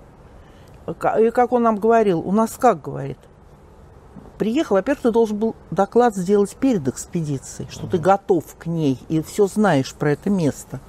И 0.86 1.30
как 1.30 1.50
он 1.50 1.64
нам 1.64 1.74
говорил, 1.74 2.20
у 2.20 2.30
нас 2.30 2.52
как 2.52 2.80
говорит, 2.80 3.18
приехал, 4.38 4.76
во-первых, 4.76 5.02
ты 5.02 5.10
должен 5.10 5.36
был 5.36 5.56
доклад 5.70 6.14
сделать 6.14 6.56
перед 6.56 6.86
экспедицией, 6.88 7.68
что 7.70 7.86
ты 7.86 7.98
готов 7.98 8.44
к 8.56 8.66
ней 8.66 8.98
и 9.08 9.20
все 9.20 9.46
знаешь 9.46 9.94
про 9.94 10.12
это 10.12 10.30
место. 10.30 10.80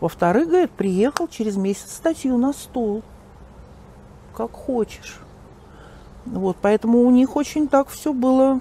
Во-вторых, 0.00 0.48
говорит, 0.48 0.70
приехал 0.70 1.26
через 1.26 1.56
месяц 1.56 1.92
статью 1.94 2.36
на 2.36 2.52
стол. 2.52 3.02
Как 4.36 4.52
хочешь. 4.52 5.18
Вот, 6.26 6.56
поэтому 6.60 7.00
у 7.00 7.10
них 7.10 7.36
очень 7.36 7.68
так 7.68 7.88
все 7.88 8.12
было 8.12 8.60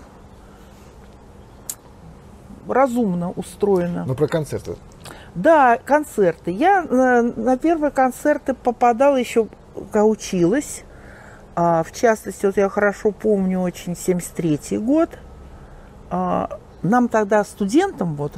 разумно 2.68 3.32
устроено. 3.32 4.06
Ну, 4.08 4.16
про 4.16 4.28
концерты. 4.28 4.76
Да, 5.36 5.78
концерты. 5.84 6.52
Я 6.52 6.84
на, 6.84 7.22
на 7.22 7.58
первые 7.58 7.92
концерты 7.92 8.54
попадала 8.54 9.18
еще, 9.18 9.48
училась. 9.94 10.84
А, 11.56 11.84
в 11.84 11.92
частности, 11.92 12.46
вот 12.46 12.58
я 12.58 12.70
хорошо 12.70 13.12
помню 13.12 13.60
очень 13.60 13.96
73 13.96 14.78
год. 14.80 15.10
А, 16.10 16.60
нам 16.82 17.08
тогда 17.10 17.44
студентам 17.44 18.16
вот 18.16 18.34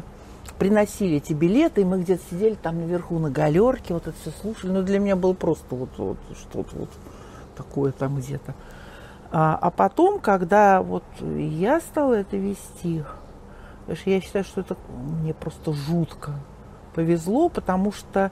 приносили 0.60 1.18
эти 1.18 1.34
билеты, 1.34 1.82
и 1.82 1.86
мы 1.86 2.02
где-то 2.02 2.24
сидели 2.30 2.56
там 2.56 2.80
наверху 2.80 3.20
на 3.20 3.30
галерке, 3.30 3.94
вот 3.94 4.08
это 4.08 4.18
все 4.22 4.32
слушали. 4.42 4.72
Но 4.72 4.82
для 4.82 5.00
меня 5.00 5.16
было 5.16 5.34
просто 5.34 5.76
вот, 5.76 5.90
вот 5.98 6.18
что-то 6.38 6.76
вот 6.76 6.90
такое 7.56 7.92
там 7.92 8.18
где-то. 8.18 8.54
А, 9.32 9.58
а 9.62 9.72
потом, 9.72 10.20
когда 10.20 10.82
вот 10.82 11.04
я 11.22 11.80
стала 11.80 12.14
это 12.14 12.38
вести, 12.38 13.04
я 14.06 14.22
считаю, 14.22 14.44
что 14.44 14.62
это 14.62 14.76
мне 15.22 15.34
просто 15.34 15.74
жутко 15.74 16.34
повезло, 16.94 17.50
потому 17.50 17.92
что 17.92 18.32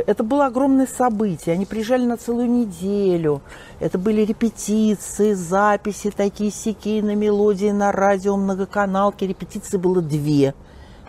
это 0.00 0.22
было 0.22 0.46
огромное 0.46 0.86
событие. 0.86 1.54
Они 1.54 1.66
приезжали 1.66 2.04
на 2.04 2.16
целую 2.16 2.50
неделю. 2.50 3.42
Это 3.80 3.98
были 3.98 4.22
репетиции, 4.22 5.32
записи, 5.32 6.10
такие 6.10 6.50
сики 6.50 7.00
на 7.00 7.14
мелодии, 7.14 7.70
на 7.70 7.92
радио, 7.92 8.36
многоканалки. 8.36 9.24
Репетиции 9.24 9.76
было 9.76 10.02
две– 10.02 10.54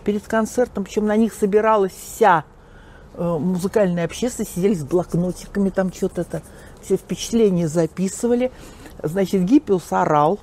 перед 0.08 0.26
концертом, 0.26 0.86
причем 0.86 1.06
на 1.06 1.18
них 1.18 1.34
собиралась 1.34 1.92
вся 1.92 2.46
э, 3.16 3.38
музыкальная 3.38 4.06
общественность, 4.06 4.56
сидели 4.56 4.74
с 4.74 4.86
блокнотиками, 4.86 5.70
там 5.70 5.92
что-то 5.92 6.22
это, 6.22 6.42
все 6.82 6.96
впечатления 6.96 7.68
записывали. 7.68 8.54
Значит, 9.04 9.44
Гиппиус 9.44 9.92
орал, 9.92 10.40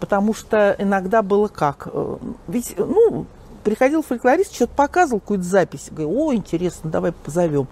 потому 0.00 0.32
что 0.32 0.74
иногда 0.78 1.20
было 1.20 1.48
как? 1.48 1.86
Э, 1.92 2.16
ведь, 2.48 2.76
ну, 2.78 3.26
приходил 3.64 4.02
фольклорист, 4.02 4.54
что-то 4.54 4.74
показывал, 4.74 5.20
какую-то 5.20 5.44
запись. 5.44 5.88
Говорю, 5.90 6.16
о, 6.16 6.34
интересно, 6.34 6.90
давай 6.90 7.12
позовем. 7.12 7.66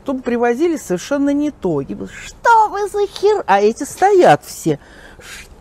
Потом 0.00 0.22
привозили 0.22 0.76
совершенно 0.76 1.30
не 1.30 1.50
то. 1.50 1.80
И, 1.80 1.94
что 1.94 2.68
вы 2.70 2.88
за 2.88 3.06
хер? 3.06 3.44
А 3.46 3.60
эти 3.60 3.84
стоят 3.84 4.44
все 4.44 4.78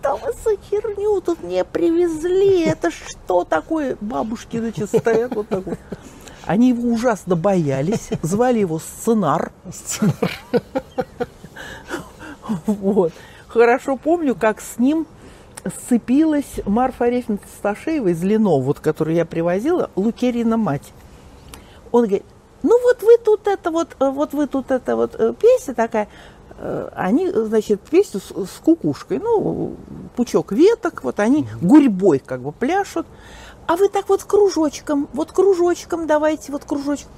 что 0.04 0.18
вы 0.18 0.34
за 0.44 0.58
херню 0.70 1.22
тут 1.22 1.42
мне 1.44 1.64
привезли? 1.64 2.66
Это 2.66 2.92
что 2.92 3.46
такое? 3.46 3.98
Бабушки, 4.02 4.58
значит, 4.58 4.90
стоят 4.90 5.34
вот 5.34 5.48
так 5.48 5.66
вот. 5.66 5.80
Они 6.46 6.70
его 6.70 6.90
ужасно 6.90 7.38
боялись, 7.38 8.10
звали 8.22 8.60
его 8.60 8.80
Сценар. 8.80 9.54
Сценар. 9.72 10.32
Вот. 12.66 13.14
Хорошо 13.48 13.96
помню, 13.96 14.36
как 14.36 14.60
с 14.60 14.78
ним 14.78 15.08
сцепилась 15.66 16.62
Марфа 16.66 17.06
Арефьевна 17.06 17.40
Сташеева 17.58 18.10
из 18.10 18.24
Ленова, 18.24 18.62
вот, 18.62 18.80
которую 18.80 19.16
я 19.16 19.26
привозила, 19.26 19.90
Лукерина 19.96 20.58
мать. 20.58 20.94
Он 21.92 22.06
говорит, 22.06 22.26
ну 22.64 22.82
вот 22.82 23.02
вы 23.04 23.18
тут 23.24 23.48
это 23.48 23.72
вот, 23.72 23.96
вот 24.00 24.34
вы 24.34 24.48
тут 24.48 24.72
это 24.72 24.96
вот 24.96 25.16
э, 25.16 25.34
песня 25.40 25.74
такая, 25.74 26.08
Э, 26.58 26.90
они, 26.96 27.30
значит, 27.30 27.82
песню 27.82 28.22
с, 28.22 28.30
с 28.30 28.60
кукушкой, 28.64 29.20
ну, 29.20 29.76
пучок 30.16 30.52
веток, 30.52 31.04
вот 31.04 31.20
они 31.20 31.48
гурьбой 31.62 32.20
как 32.20 32.42
бы 32.42 32.52
пляшут. 32.52 33.06
А 33.66 33.76
вы 33.76 33.90
так 33.90 34.10
вот 34.10 34.24
кружочком, 34.24 35.10
вот 35.14 35.32
кружочком 35.32 36.06
давайте, 36.06 36.52
вот 36.52 36.66
кружочком. 36.66 37.12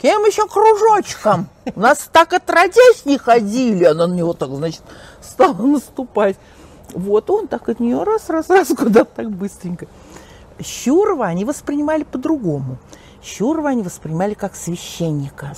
Кем 0.00 0.24
еще 0.24 0.46
кружочком? 0.46 1.48
У 1.74 1.80
нас 1.80 2.08
так 2.12 2.32
отродясь 2.34 3.06
не 3.06 3.16
ходили. 3.16 3.84
Она 3.84 4.06
на 4.06 4.14
него 4.14 4.34
так, 4.34 4.50
значит, 4.50 4.82
стала 5.20 5.54
наступать. 5.66 6.36
Вот 6.94 7.28
он 7.30 7.48
так 7.48 7.68
от 7.68 7.80
нее 7.80 8.02
раз, 8.02 8.30
раз, 8.30 8.48
раз, 8.48 8.68
куда 8.68 9.04
так 9.04 9.30
быстренько. 9.30 9.86
Щурова 10.60 11.26
они 11.26 11.44
воспринимали 11.44 12.04
по-другому. 12.04 12.78
Щурова 13.22 13.70
они 13.70 13.82
воспринимали 13.82 14.34
как 14.34 14.54
священника. 14.54 15.52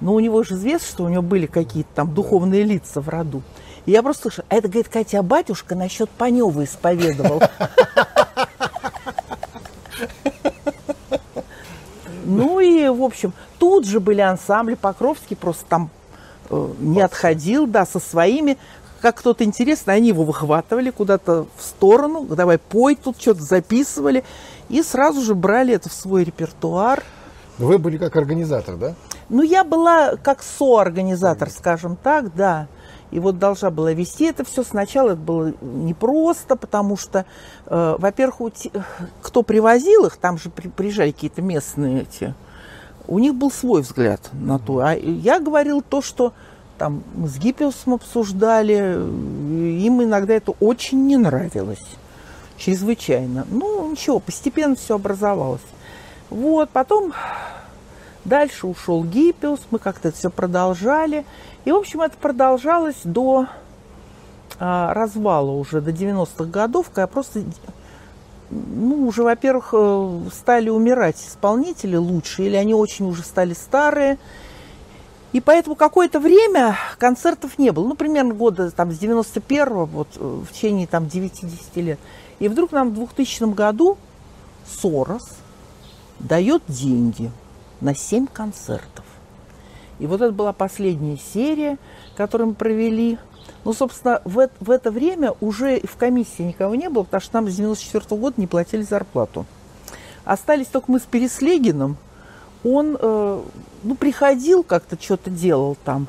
Но 0.00 0.14
у 0.14 0.20
него 0.20 0.42
же 0.42 0.54
известно, 0.54 0.86
что 0.86 1.04
у 1.04 1.08
него 1.08 1.22
были 1.22 1.46
какие-то 1.46 1.88
там 1.94 2.14
духовные 2.14 2.62
лица 2.62 3.00
в 3.00 3.08
роду. 3.08 3.42
И 3.86 3.92
я 3.92 4.02
просто 4.02 4.22
слышу, 4.22 4.42
а 4.48 4.56
это, 4.56 4.68
говорит, 4.68 4.88
Катя 4.88 5.22
батюшка 5.22 5.74
насчет 5.74 6.10
Панева 6.10 6.64
исповедовал. 6.64 7.42
Ну 12.24 12.60
и, 12.60 12.86
в 12.88 13.02
общем, 13.02 13.32
тут 13.58 13.86
же 13.86 13.98
были 13.98 14.20
ансамбли, 14.20 14.74
Покровский 14.74 15.34
просто 15.34 15.64
там 15.68 15.90
э, 16.48 16.68
не 16.78 17.00
отходил, 17.00 17.66
да, 17.66 17.84
со 17.84 17.98
своими. 17.98 18.56
Как 19.00 19.16
кто-то 19.16 19.44
интересно, 19.44 19.94
они 19.94 20.08
его 20.08 20.24
выхватывали 20.24 20.90
куда-то 20.90 21.46
в 21.56 21.62
сторону, 21.62 22.26
давай 22.26 22.58
пой, 22.58 22.96
тут 22.96 23.20
что-то 23.20 23.42
записывали. 23.42 24.24
И 24.68 24.82
сразу 24.82 25.22
же 25.22 25.34
брали 25.34 25.74
это 25.74 25.88
в 25.88 25.92
свой 25.92 26.24
репертуар. 26.24 27.02
Вы 27.58 27.78
были 27.78 27.96
как 27.98 28.16
организатор, 28.16 28.76
да? 28.76 28.94
Ну, 29.28 29.42
я 29.42 29.64
была 29.64 30.16
как 30.16 30.42
соорганизатор, 30.42 31.50
скажем 31.50 31.96
так, 31.96 32.34
да. 32.34 32.68
И 33.10 33.18
вот 33.18 33.38
должна 33.38 33.70
была 33.70 33.92
вести 33.92 34.24
это 34.26 34.44
все. 34.44 34.62
Сначала 34.62 35.10
это 35.10 35.20
было 35.20 35.52
непросто, 35.60 36.56
потому 36.56 36.96
что, 36.96 37.24
э, 37.66 37.96
во-первых, 37.98 38.52
кто 39.22 39.42
привозил 39.42 40.06
их, 40.06 40.16
там 40.16 40.38
же 40.38 40.50
при, 40.50 40.68
приезжали 40.68 41.10
какие-то 41.10 41.42
местные 41.42 42.02
эти, 42.02 42.34
у 43.08 43.18
них 43.18 43.34
был 43.34 43.50
свой 43.50 43.82
взгляд 43.82 44.30
на 44.32 44.58
то. 44.58 44.78
А 44.80 44.94
я 44.94 45.40
говорил 45.40 45.82
то, 45.82 46.02
что 46.02 46.32
там 46.80 47.02
с 47.26 47.36
Гиппиусом 47.36 47.94
обсуждали, 47.94 48.94
им 49.84 50.02
иногда 50.02 50.32
это 50.32 50.52
очень 50.60 51.06
не 51.06 51.18
нравилось, 51.18 51.84
чрезвычайно. 52.56 53.46
Ну, 53.50 53.90
ничего, 53.90 54.18
постепенно 54.18 54.76
все 54.76 54.94
образовалось. 54.94 55.60
Вот, 56.30 56.70
потом 56.70 57.12
Дальше 58.24 58.66
ушел 58.66 59.04
Гиппиус, 59.04 59.60
мы 59.70 59.78
как-то 59.78 60.08
это 60.08 60.16
все 60.16 60.30
продолжали. 60.30 61.24
И, 61.64 61.72
в 61.72 61.76
общем, 61.76 62.02
это 62.02 62.16
продолжалось 62.16 63.00
до 63.04 63.46
а, 64.58 64.92
развала 64.94 65.50
уже, 65.50 65.80
до 65.80 65.90
90-х 65.90 66.44
годов, 66.44 66.90
когда 66.90 67.06
просто, 67.06 67.42
ну, 68.50 69.06
уже, 69.06 69.22
во-первых, 69.22 69.70
э, 69.72 70.20
стали 70.32 70.68
умирать 70.68 71.16
исполнители 71.16 71.96
лучшие, 71.96 72.48
или 72.48 72.56
они 72.56 72.74
очень 72.74 73.06
уже 73.06 73.22
стали 73.22 73.54
старые. 73.54 74.18
И 75.32 75.40
поэтому 75.40 75.76
какое-то 75.76 76.18
время 76.18 76.76
концертов 76.98 77.58
не 77.58 77.70
было. 77.70 77.86
Ну, 77.86 77.94
примерно 77.94 78.34
года 78.34 78.70
там, 78.70 78.90
с 78.90 78.98
91-го, 78.98 79.84
вот, 79.86 80.08
э, 80.16 80.18
в 80.20 80.52
течение 80.52 80.86
там 80.86 81.04
9-10 81.04 81.80
лет. 81.82 81.98
И 82.40 82.48
вдруг 82.48 82.72
нам 82.72 82.90
в 82.90 82.94
2000 82.94 83.54
году 83.54 83.96
Сорос 84.66 85.28
дает 86.18 86.62
деньги– 86.68 87.30
на 87.80 87.94
7 87.94 88.26
концертов. 88.26 89.04
И 89.98 90.06
вот 90.06 90.20
это 90.20 90.32
была 90.32 90.52
последняя 90.52 91.18
серия, 91.32 91.78
которую 92.16 92.48
мы 92.48 92.54
провели. 92.54 93.18
Ну, 93.64 93.72
собственно, 93.72 94.22
в, 94.24 94.48
в 94.60 94.70
это 94.70 94.90
время 94.90 95.34
уже 95.40 95.80
в 95.80 95.96
комиссии 95.96 96.42
никого 96.42 96.74
не 96.74 96.88
было, 96.88 97.02
потому 97.02 97.20
что 97.20 97.34
нам 97.34 97.50
с 97.50 97.56
94 97.56 98.04
-го 98.04 98.16
года 98.16 98.40
не 98.40 98.46
платили 98.46 98.82
зарплату. 98.82 99.44
Остались 100.24 100.68
только 100.68 100.90
мы 100.90 101.00
с 101.00 101.02
Переслегиным. 101.02 101.96
Он, 102.64 102.96
э, 103.00 103.42
ну, 103.82 103.94
приходил 103.94 104.62
как-то, 104.62 105.00
что-то 105.00 105.30
делал 105.30 105.76
там. 105.84 106.08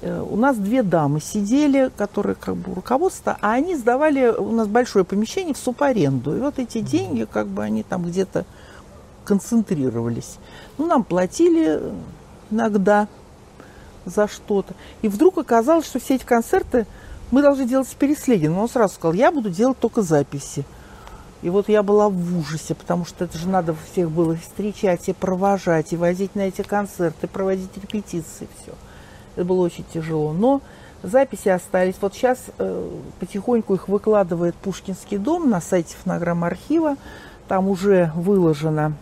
Э, 0.00 0.20
у 0.20 0.36
нас 0.36 0.56
две 0.56 0.82
дамы 0.82 1.20
сидели, 1.20 1.90
которые 1.96 2.36
как 2.36 2.56
бы 2.56 2.74
руководство, 2.74 3.38
а 3.40 3.52
они 3.52 3.74
сдавали 3.74 4.28
у 4.28 4.52
нас 4.52 4.68
большое 4.68 5.04
помещение 5.04 5.54
в 5.54 5.58
субаренду. 5.58 6.36
И 6.36 6.40
вот 6.40 6.58
эти 6.58 6.80
деньги, 6.80 7.24
как 7.30 7.48
бы 7.48 7.62
они 7.62 7.82
там 7.82 8.04
где-то 8.04 8.44
концентрировались. 9.24 10.36
Ну, 10.78 10.86
нам 10.86 11.04
платили 11.04 11.80
иногда 12.50 13.08
за 14.04 14.28
что-то. 14.28 14.74
И 15.02 15.08
вдруг 15.08 15.38
оказалось, 15.38 15.86
что 15.86 15.98
все 15.98 16.16
эти 16.16 16.24
концерты 16.24 16.86
мы 17.30 17.42
должны 17.42 17.66
делать 17.66 17.88
с 17.88 17.94
Переслегиным. 17.94 18.58
Он 18.58 18.68
сразу 18.68 18.94
сказал, 18.94 19.14
я 19.14 19.32
буду 19.32 19.50
делать 19.50 19.78
только 19.78 20.02
записи. 20.02 20.64
И 21.44 21.50
вот 21.50 21.68
я 21.68 21.82
была 21.82 22.08
в 22.08 22.38
ужасе, 22.38 22.74
потому 22.74 23.04
что 23.04 23.26
это 23.26 23.36
же 23.36 23.48
надо 23.48 23.76
всех 23.92 24.10
было 24.10 24.34
встречать 24.34 25.10
и 25.10 25.12
провожать, 25.12 25.92
и 25.92 25.96
возить 25.98 26.34
на 26.34 26.40
эти 26.40 26.62
концерты, 26.62 27.28
проводить 27.28 27.68
репетиции, 27.76 28.48
все. 28.62 28.72
Это 29.36 29.44
было 29.44 29.60
очень 29.60 29.84
тяжело. 29.92 30.32
Но 30.32 30.62
записи 31.02 31.50
остались. 31.50 31.96
Вот 32.00 32.14
сейчас 32.14 32.38
э, 32.56 32.90
потихоньку 33.20 33.74
их 33.74 33.88
выкладывает 33.88 34.54
Пушкинский 34.54 35.18
дом 35.18 35.50
на 35.50 35.60
сайте 35.60 35.94
фонограмм 36.02 36.44
архива. 36.44 36.96
Там 37.46 37.68
уже 37.68 38.10
выложено 38.14 38.94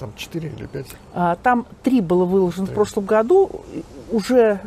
там 0.00 0.12
четыре 0.16 0.48
или 0.48 0.66
пять? 0.66 0.88
А, 1.12 1.36
там 1.36 1.66
три 1.84 2.00
было 2.00 2.24
выложено 2.24 2.66
3. 2.66 2.72
в 2.72 2.74
прошлом 2.74 3.04
году. 3.04 3.64
Уже 4.10 4.58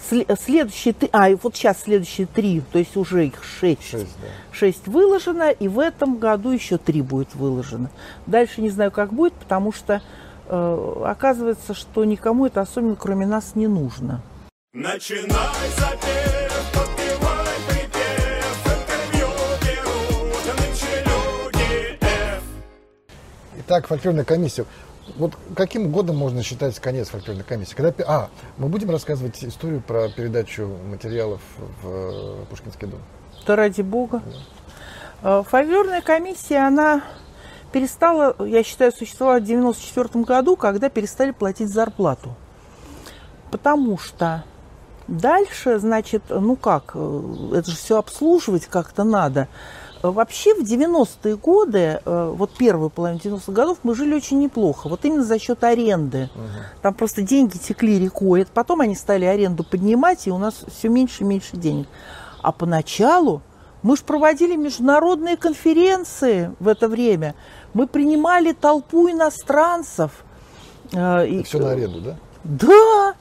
следующие 0.00 0.94
три, 0.94 1.08
а, 1.12 1.28
и 1.30 1.34
вот 1.34 1.56
сейчас 1.56 1.82
следующие 1.82 2.26
три, 2.26 2.62
то 2.72 2.78
есть 2.78 2.96
уже 2.96 3.26
их 3.26 3.42
шесть. 3.42 3.82
Шесть, 3.82 4.16
да. 4.20 4.28
Шесть 4.52 4.86
выложено, 4.86 5.50
и 5.50 5.68
в 5.68 5.78
этом 5.78 6.18
году 6.18 6.50
еще 6.50 6.78
три 6.78 7.02
будет 7.02 7.34
выложено. 7.34 7.90
Дальше 8.26 8.60
не 8.60 8.70
знаю, 8.70 8.90
как 8.90 9.12
будет, 9.12 9.34
потому 9.34 9.72
что 9.72 10.02
э, 10.48 11.02
оказывается, 11.04 11.74
что 11.74 12.04
никому 12.04 12.46
это 12.46 12.60
особенно 12.60 12.96
кроме 12.96 13.26
нас 13.26 13.54
не 13.54 13.66
нужно. 13.66 14.22
Начинай 14.72 15.26
запев, 15.78 16.72
подпевай 16.74 17.56
припев, 17.66 18.66
интервью 18.66 19.28
берут 19.62 20.60
нынче 20.60 21.04
люди 21.06 21.98
F. 22.02 22.42
Итак, 23.60 23.86
фольклорная 23.86 24.24
комиссия. 24.24 24.66
Вот 25.16 25.32
каким 25.54 25.90
годом 25.92 26.16
можно 26.16 26.42
считать 26.42 26.78
конец 26.80 27.08
фольклорной 27.08 27.44
комиссии? 27.44 27.74
Когда, 27.74 27.92
а, 28.06 28.28
мы 28.58 28.68
будем 28.68 28.90
рассказывать 28.90 29.42
историю 29.44 29.80
про 29.80 30.08
передачу 30.08 30.68
материалов 30.90 31.40
в 31.82 31.88
э, 31.88 32.44
Пушкинский 32.50 32.88
дом? 32.88 33.00
Да 33.46 33.56
ради 33.56 33.82
бога. 33.82 34.20
Да. 35.22 35.40
Э, 35.40 35.42
фольклорная 35.48 36.02
комиссия, 36.02 36.58
она 36.58 37.02
перестала, 37.72 38.34
я 38.44 38.62
считаю, 38.62 38.92
существовать 38.92 39.42
в 39.42 39.46
1994 39.46 40.24
году, 40.24 40.56
когда 40.56 40.88
перестали 40.88 41.30
платить 41.30 41.68
зарплату. 41.68 42.34
Потому 43.50 43.98
что 43.98 44.44
дальше, 45.08 45.78
значит, 45.78 46.24
ну 46.28 46.56
как, 46.56 46.92
э, 46.94 47.50
это 47.54 47.70
же 47.70 47.76
все 47.76 47.98
обслуживать 47.98 48.66
как-то 48.66 49.04
надо. 49.04 49.48
Вообще 50.12 50.54
в 50.54 50.60
90-е 50.62 51.36
годы, 51.36 52.00
э, 52.04 52.32
вот 52.34 52.50
первую 52.52 52.90
половину 52.90 53.20
90-х 53.20 53.52
годов, 53.52 53.78
мы 53.82 53.94
жили 53.94 54.14
очень 54.14 54.38
неплохо. 54.38 54.88
Вот 54.88 55.04
именно 55.04 55.24
за 55.24 55.38
счет 55.38 55.62
аренды. 55.64 56.28
Угу. 56.34 56.42
Там 56.82 56.94
просто 56.94 57.22
деньги 57.22 57.56
текли 57.56 57.98
рекой. 57.98 58.46
Потом 58.52 58.80
они 58.80 58.94
стали 58.94 59.24
аренду 59.24 59.64
поднимать, 59.64 60.26
и 60.26 60.30
у 60.30 60.38
нас 60.38 60.64
все 60.68 60.88
меньше 60.88 61.22
и 61.22 61.26
меньше 61.26 61.56
денег. 61.56 61.88
А 62.42 62.52
поначалу 62.52 63.42
мы 63.82 63.96
же 63.96 64.02
проводили 64.02 64.56
международные 64.56 65.36
конференции 65.36 66.52
в 66.58 66.68
это 66.68 66.88
время. 66.88 67.34
Мы 67.74 67.86
принимали 67.86 68.52
толпу 68.52 69.08
иностранцев. 69.08 70.24
Э, 70.92 71.26
и... 71.26 71.42
Все 71.42 71.58
на 71.58 71.70
аренду, 71.70 72.00
да? 72.00 72.16
Да! 72.44 73.14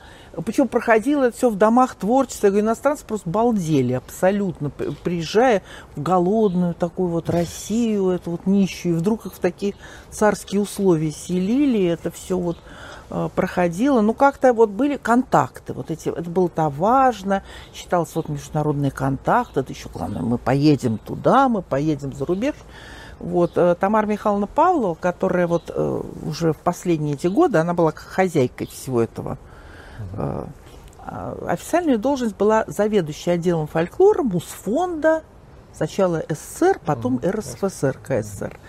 Причем 0.43 0.67
проходило 0.67 1.25
это 1.25 1.38
все 1.38 1.49
в 1.49 1.55
домах 1.55 1.95
творчества. 1.95 2.47
Я 2.47 2.51
говорю, 2.51 2.65
иностранцы 2.67 3.05
просто 3.05 3.29
балдели 3.29 3.93
абсолютно, 3.93 4.69
приезжая 4.69 5.61
в 5.95 6.01
голодную 6.01 6.73
такую 6.73 7.09
вот 7.09 7.29
Россию, 7.29 8.09
эту 8.09 8.31
вот 8.31 8.45
нищую. 8.45 8.95
И 8.95 8.97
вдруг 8.97 9.25
их 9.25 9.33
в 9.33 9.39
такие 9.39 9.75
царские 10.09 10.61
условия 10.61 11.11
селили, 11.11 11.86
это 11.86 12.11
все 12.11 12.38
вот 12.38 12.57
э, 13.09 13.29
проходило. 13.36 14.01
Ну, 14.01 14.13
как-то 14.13 14.53
вот 14.53 14.69
были 14.69 14.97
контакты. 14.97 15.73
Вот 15.73 15.91
эти, 15.91 16.09
это 16.09 16.29
было-то 16.29 16.69
важно. 16.69 17.43
Считалось 17.73 18.13
вот 18.15 18.29
международный 18.29 18.91
контакт. 18.91 19.57
Это 19.57 19.71
еще 19.71 19.89
главное. 19.93 20.21
Мы 20.21 20.38
поедем 20.38 20.97
туда, 20.97 21.47
мы 21.49 21.61
поедем 21.61 22.13
за 22.13 22.25
рубеж. 22.25 22.55
Вот, 23.19 23.53
э, 23.55 23.75
Тамара 23.79 24.05
Михайловна 24.05 24.47
Павлова, 24.47 24.95
которая 24.95 25.47
вот 25.47 25.71
э, 25.73 26.01
уже 26.23 26.53
в 26.53 26.57
последние 26.57 27.15
эти 27.15 27.27
годы, 27.27 27.59
она 27.59 27.73
была 27.73 27.91
хозяйкой 27.91 28.67
всего 28.67 29.01
этого 29.01 29.38
Угу. 30.13 30.49
Официальная 31.47 31.97
должность 31.97 32.35
была 32.35 32.63
заведующей 32.67 33.33
отделом 33.33 33.67
фольклора 33.67 34.23
Мусфонда, 34.23 35.23
сначала 35.71 36.23
СССР, 36.27 36.79
потом. 36.83 37.19
РСФСР, 37.23 37.99
КССР. 38.03 38.59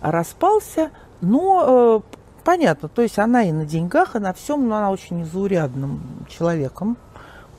Распался, 0.00 0.90
но 1.20 2.02
э, 2.04 2.16
понятно, 2.44 2.88
то 2.88 3.02
есть 3.02 3.18
она 3.18 3.44
и 3.44 3.52
на 3.52 3.64
деньгах, 3.64 4.16
и 4.16 4.18
на 4.18 4.32
всем, 4.32 4.68
но 4.68 4.76
она 4.76 4.90
очень 4.90 5.20
незаурядным 5.20 6.26
человеком. 6.28 6.96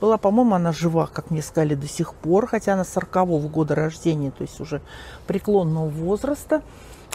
Была, 0.00 0.16
по-моему, 0.16 0.54
она 0.54 0.72
жива, 0.72 1.06
как 1.06 1.30
мне 1.30 1.42
сказали, 1.42 1.74
до 1.74 1.86
сих 1.86 2.14
пор, 2.14 2.46
хотя 2.46 2.74
она 2.74 2.82
40-го 2.82 3.38
года 3.48 3.74
рождения, 3.74 4.30
то 4.30 4.42
есть 4.42 4.60
уже 4.60 4.80
преклонного 5.26 5.88
возраста. 5.88 6.62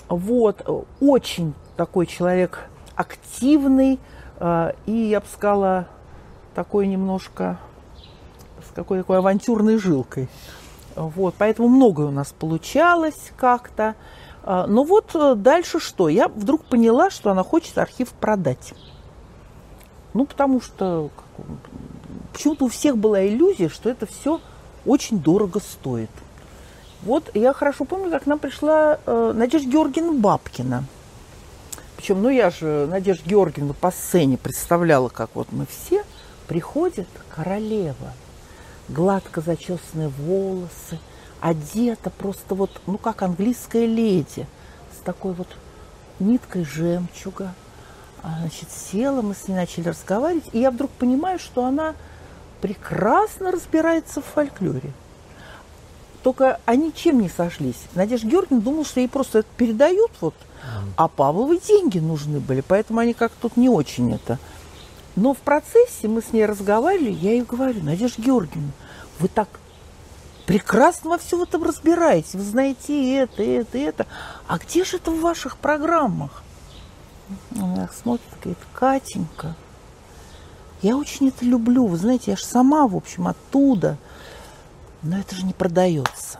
Вот, 0.07 0.87
очень 0.99 1.53
такой 1.77 2.05
человек 2.05 2.59
активный, 2.95 3.95
а, 3.95 4.14
и, 4.39 4.91
я 4.91 5.19
бы 5.21 5.25
сказала, 5.27 5.87
такой 6.55 6.87
немножко 6.87 7.59
с 8.67 8.73
какой 8.73 8.99
такой 8.99 9.17
авантюрной 9.19 9.77
жилкой. 9.77 10.27
Вот, 10.95 11.35
поэтому 11.37 11.67
многое 11.67 12.07
у 12.07 12.11
нас 12.11 12.33
получалось 12.37 13.31
как-то. 13.37 13.95
А, 14.43 14.65
но 14.65 14.83
вот 14.83 15.11
э, 15.13 15.35
дальше 15.35 15.79
что? 15.79 16.07
Я 16.07 16.29
вдруг 16.29 16.63
поняла, 16.63 17.09
что 17.09 17.31
она 17.31 17.43
хочет 17.43 17.77
архив 17.77 18.09
продать. 18.11 18.73
Ну, 20.13 20.25
потому 20.25 20.61
что 20.61 21.09
почему-то 22.31 22.65
у 22.65 22.69
всех 22.69 22.97
была 22.97 23.27
иллюзия, 23.27 23.67
что 23.67 23.89
это 23.89 24.05
все 24.05 24.39
очень 24.85 25.19
дорого 25.19 25.59
стоит. 25.59 26.11
Вот 27.03 27.29
я 27.33 27.51
хорошо 27.51 27.83
помню, 27.83 28.09
как 28.09 28.23
к 28.23 28.25
нам 28.25 28.39
пришла 28.39 28.97
э, 29.05 29.33
Надежда 29.35 29.69
Георгиевна 29.69 30.13
Бабкина– 30.13 30.85
причем, 31.97 32.21
ну 32.21 32.29
я 32.29 32.49
же 32.49 32.87
Надежда 32.89 33.27
Георгиевна 33.29 33.73
по 33.73 33.91
сцене 33.91 34.37
представляла, 34.37 35.09
как 35.09 35.29
вот 35.33 35.47
мы 35.51 35.65
все, 35.65 36.03
приходит 36.47 37.07
королева, 37.33 38.13
гладко 38.89 39.41
зачесанные 39.41 40.09
волосы, 40.09 40.99
одета 41.41 42.09
просто 42.09 42.55
вот, 42.55 42.81
ну 42.87 42.97
как 42.97 43.21
английская 43.21 43.85
леди, 43.85 44.47
с 44.97 45.03
такой 45.03 45.33
вот 45.33 45.47
ниткой 46.19 46.65
жемчуга. 46.65 47.53
А, 48.23 48.39
значит, 48.39 48.69
села, 48.71 49.21
мы 49.21 49.35
с 49.35 49.47
ней 49.47 49.55
начали 49.55 49.89
разговаривать, 49.89 50.49
и 50.51 50.59
я 50.59 50.71
вдруг 50.71 50.89
понимаю, 50.91 51.37
что 51.37 51.65
она 51.65 51.93
прекрасно 52.61 53.51
разбирается 53.51 54.21
в 54.21 54.25
фольклоре. 54.25 54.91
Только 56.25 56.59
они 56.65 56.91
чем 56.91 57.21
не 57.21 57.29
сошлись? 57.29 57.77
Надежда 57.93 58.25
Георгиевна 58.25 58.63
думала, 58.63 58.83
что 58.83 58.99
ей 58.99 59.07
просто 59.07 59.39
это 59.39 59.47
передают 59.55 60.11
вот– 60.19 60.33
а 60.97 61.07
Павловы 61.07 61.59
деньги 61.59 61.99
нужны 61.99 62.39
были, 62.39 62.61
поэтому 62.61 62.99
они 62.99 63.13
как 63.13 63.31
тут 63.33 63.57
не 63.57 63.69
очень 63.69 64.13
это. 64.13 64.39
Но 65.15 65.33
в 65.33 65.37
процессе 65.37 66.07
мы 66.07 66.21
с 66.21 66.33
ней 66.33 66.45
разговаривали, 66.45 67.11
я 67.11 67.33
ей 67.33 67.43
говорю, 67.43 67.83
Надежда 67.83 68.21
Георгиевна, 68.21 68.71
вы 69.19 69.27
так 69.27 69.47
прекрасно 70.45 71.11
во 71.11 71.17
всем 71.17 71.43
этом 71.43 71.63
разбираетесь, 71.63 72.33
вы 72.33 72.43
знаете 72.43 73.17
это, 73.17 73.43
это, 73.43 73.77
это. 73.77 74.07
А 74.47 74.57
где 74.57 74.83
же 74.83 74.97
это 74.97 75.11
в 75.11 75.21
ваших 75.21 75.57
программах? 75.57 76.43
Она 77.55 77.89
смотрит, 78.01 78.27
говорит, 78.41 78.59
Катенька, 78.73 79.55
я 80.81 80.97
очень 80.97 81.29
это 81.29 81.45
люблю, 81.45 81.87
вы 81.87 81.97
знаете, 81.97 82.31
я 82.31 82.37
же 82.37 82.43
сама, 82.43 82.87
в 82.87 82.95
общем, 82.95 83.27
оттуда. 83.27 83.97
Но 85.05 85.19
это 85.19 85.35
же 85.35 85.45
не 85.45 85.53
продается. 85.53 86.39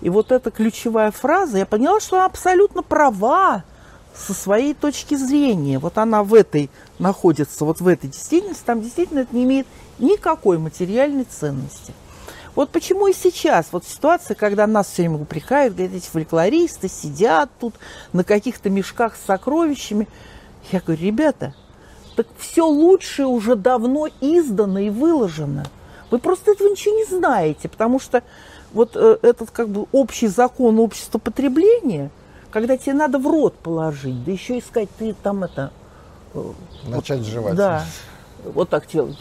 И 0.00 0.10
вот 0.10 0.32
эта 0.32 0.50
ключевая 0.50 1.12
фраза, 1.12 1.58
я 1.58 1.66
поняла, 1.66 2.00
что 2.00 2.16
она 2.16 2.26
абсолютно 2.26 2.82
права 2.82 3.62
со 4.14 4.34
своей 4.34 4.74
точки 4.74 5.14
зрения. 5.14 5.78
Вот 5.78 5.98
она 5.98 6.24
в 6.24 6.34
этой 6.34 6.68
находится, 6.98 7.64
вот 7.64 7.80
в 7.80 7.86
этой 7.86 8.10
действительности, 8.10 8.64
там 8.64 8.82
действительно 8.82 9.20
это 9.20 9.34
не 9.34 9.44
имеет 9.44 9.66
никакой 10.00 10.58
материальной 10.58 11.24
ценности. 11.24 11.94
Вот 12.56 12.70
почему 12.70 13.06
и 13.06 13.14
сейчас, 13.14 13.68
вот 13.70 13.86
ситуация, 13.86 14.34
когда 14.34 14.66
нас 14.66 14.88
все 14.88 15.02
время 15.02 15.22
упрекают, 15.22 15.74
говорят, 15.74 15.94
эти 15.94 16.08
фольклористы 16.08 16.88
сидят 16.88 17.50
тут 17.60 17.74
на 18.12 18.24
каких-то 18.24 18.68
мешках 18.68 19.16
с 19.16 19.24
сокровищами. 19.24 20.08
Я 20.70 20.80
говорю, 20.80 21.00
ребята, 21.00 21.54
так 22.16 22.26
все 22.36 22.66
лучшее 22.66 23.26
уже 23.26 23.54
давно 23.54 24.08
издано 24.20 24.80
и 24.80 24.90
выложено. 24.90 25.64
Вы 26.12 26.18
просто 26.18 26.52
этого 26.52 26.68
ничего 26.68 26.94
не 26.94 27.06
знаете, 27.06 27.70
потому 27.70 27.98
что 27.98 28.22
вот 28.72 28.92
э, 28.96 29.18
этот 29.22 29.50
как 29.50 29.70
бы 29.70 29.86
общий 29.92 30.28
закон 30.28 30.78
общества 30.78 31.18
потребления, 31.18 32.10
когда 32.50 32.76
тебе 32.76 32.92
надо 32.92 33.18
в 33.18 33.26
рот 33.26 33.54
положить, 33.54 34.22
да 34.22 34.30
еще 34.30 34.58
искать, 34.58 34.90
ты 34.98 35.14
там 35.14 35.42
это... 35.42 35.72
Э, 36.34 36.52
Начать 36.86 37.20
вот, 37.20 37.26
жевать. 37.26 37.54
Да. 37.56 37.84
вот 38.44 38.68
так 38.68 38.86
делает. 38.88 39.16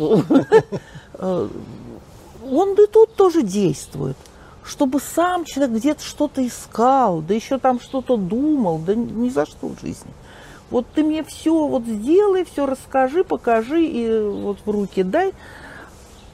Он 2.44 2.74
и 2.74 2.88
тут 2.88 3.16
тоже 3.16 3.42
действует 3.42 4.18
чтобы 4.64 5.00
сам 5.00 5.44
человек 5.44 5.78
где-то 5.78 6.04
что-то 6.04 6.46
искал, 6.46 7.22
да 7.22 7.34
еще 7.34 7.58
там 7.58 7.80
что-то 7.80 8.16
думал, 8.16 8.78
да 8.78 8.94
ни 8.94 9.30
за 9.30 9.48
что 9.48 9.70
в 9.70 9.80
жизни. 9.82 10.12
Вот 10.70 10.86
ты 10.94 11.04
мне 11.04 11.24
все 11.24 11.68
вот 11.68 11.84
сделай, 11.84 12.46
все 12.46 12.68
расскажи, 12.68 13.24
покажи 13.24 13.84
и 13.84 14.20
вот 14.22 14.60
в 14.64 14.70
руки 14.70 15.02
дай. 15.04 15.34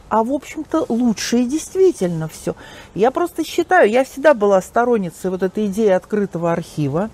А 0.10 0.24
в 0.24 0.32
общем-то 0.32 0.86
лучше 0.90 1.40
и 1.40 1.46
действительно 1.46 2.28
все. 2.28 2.56
Я 2.96 3.12
просто 3.12 3.44
считаю, 3.44 3.90
я 3.90 4.04
всегда 4.04 4.34
была 4.34 4.62
сторонницей 4.62 5.30
вот 5.30 5.44
этой 5.44 5.68
идеи 5.68 5.90
открытого 5.90 6.52
архива. 6.52 7.10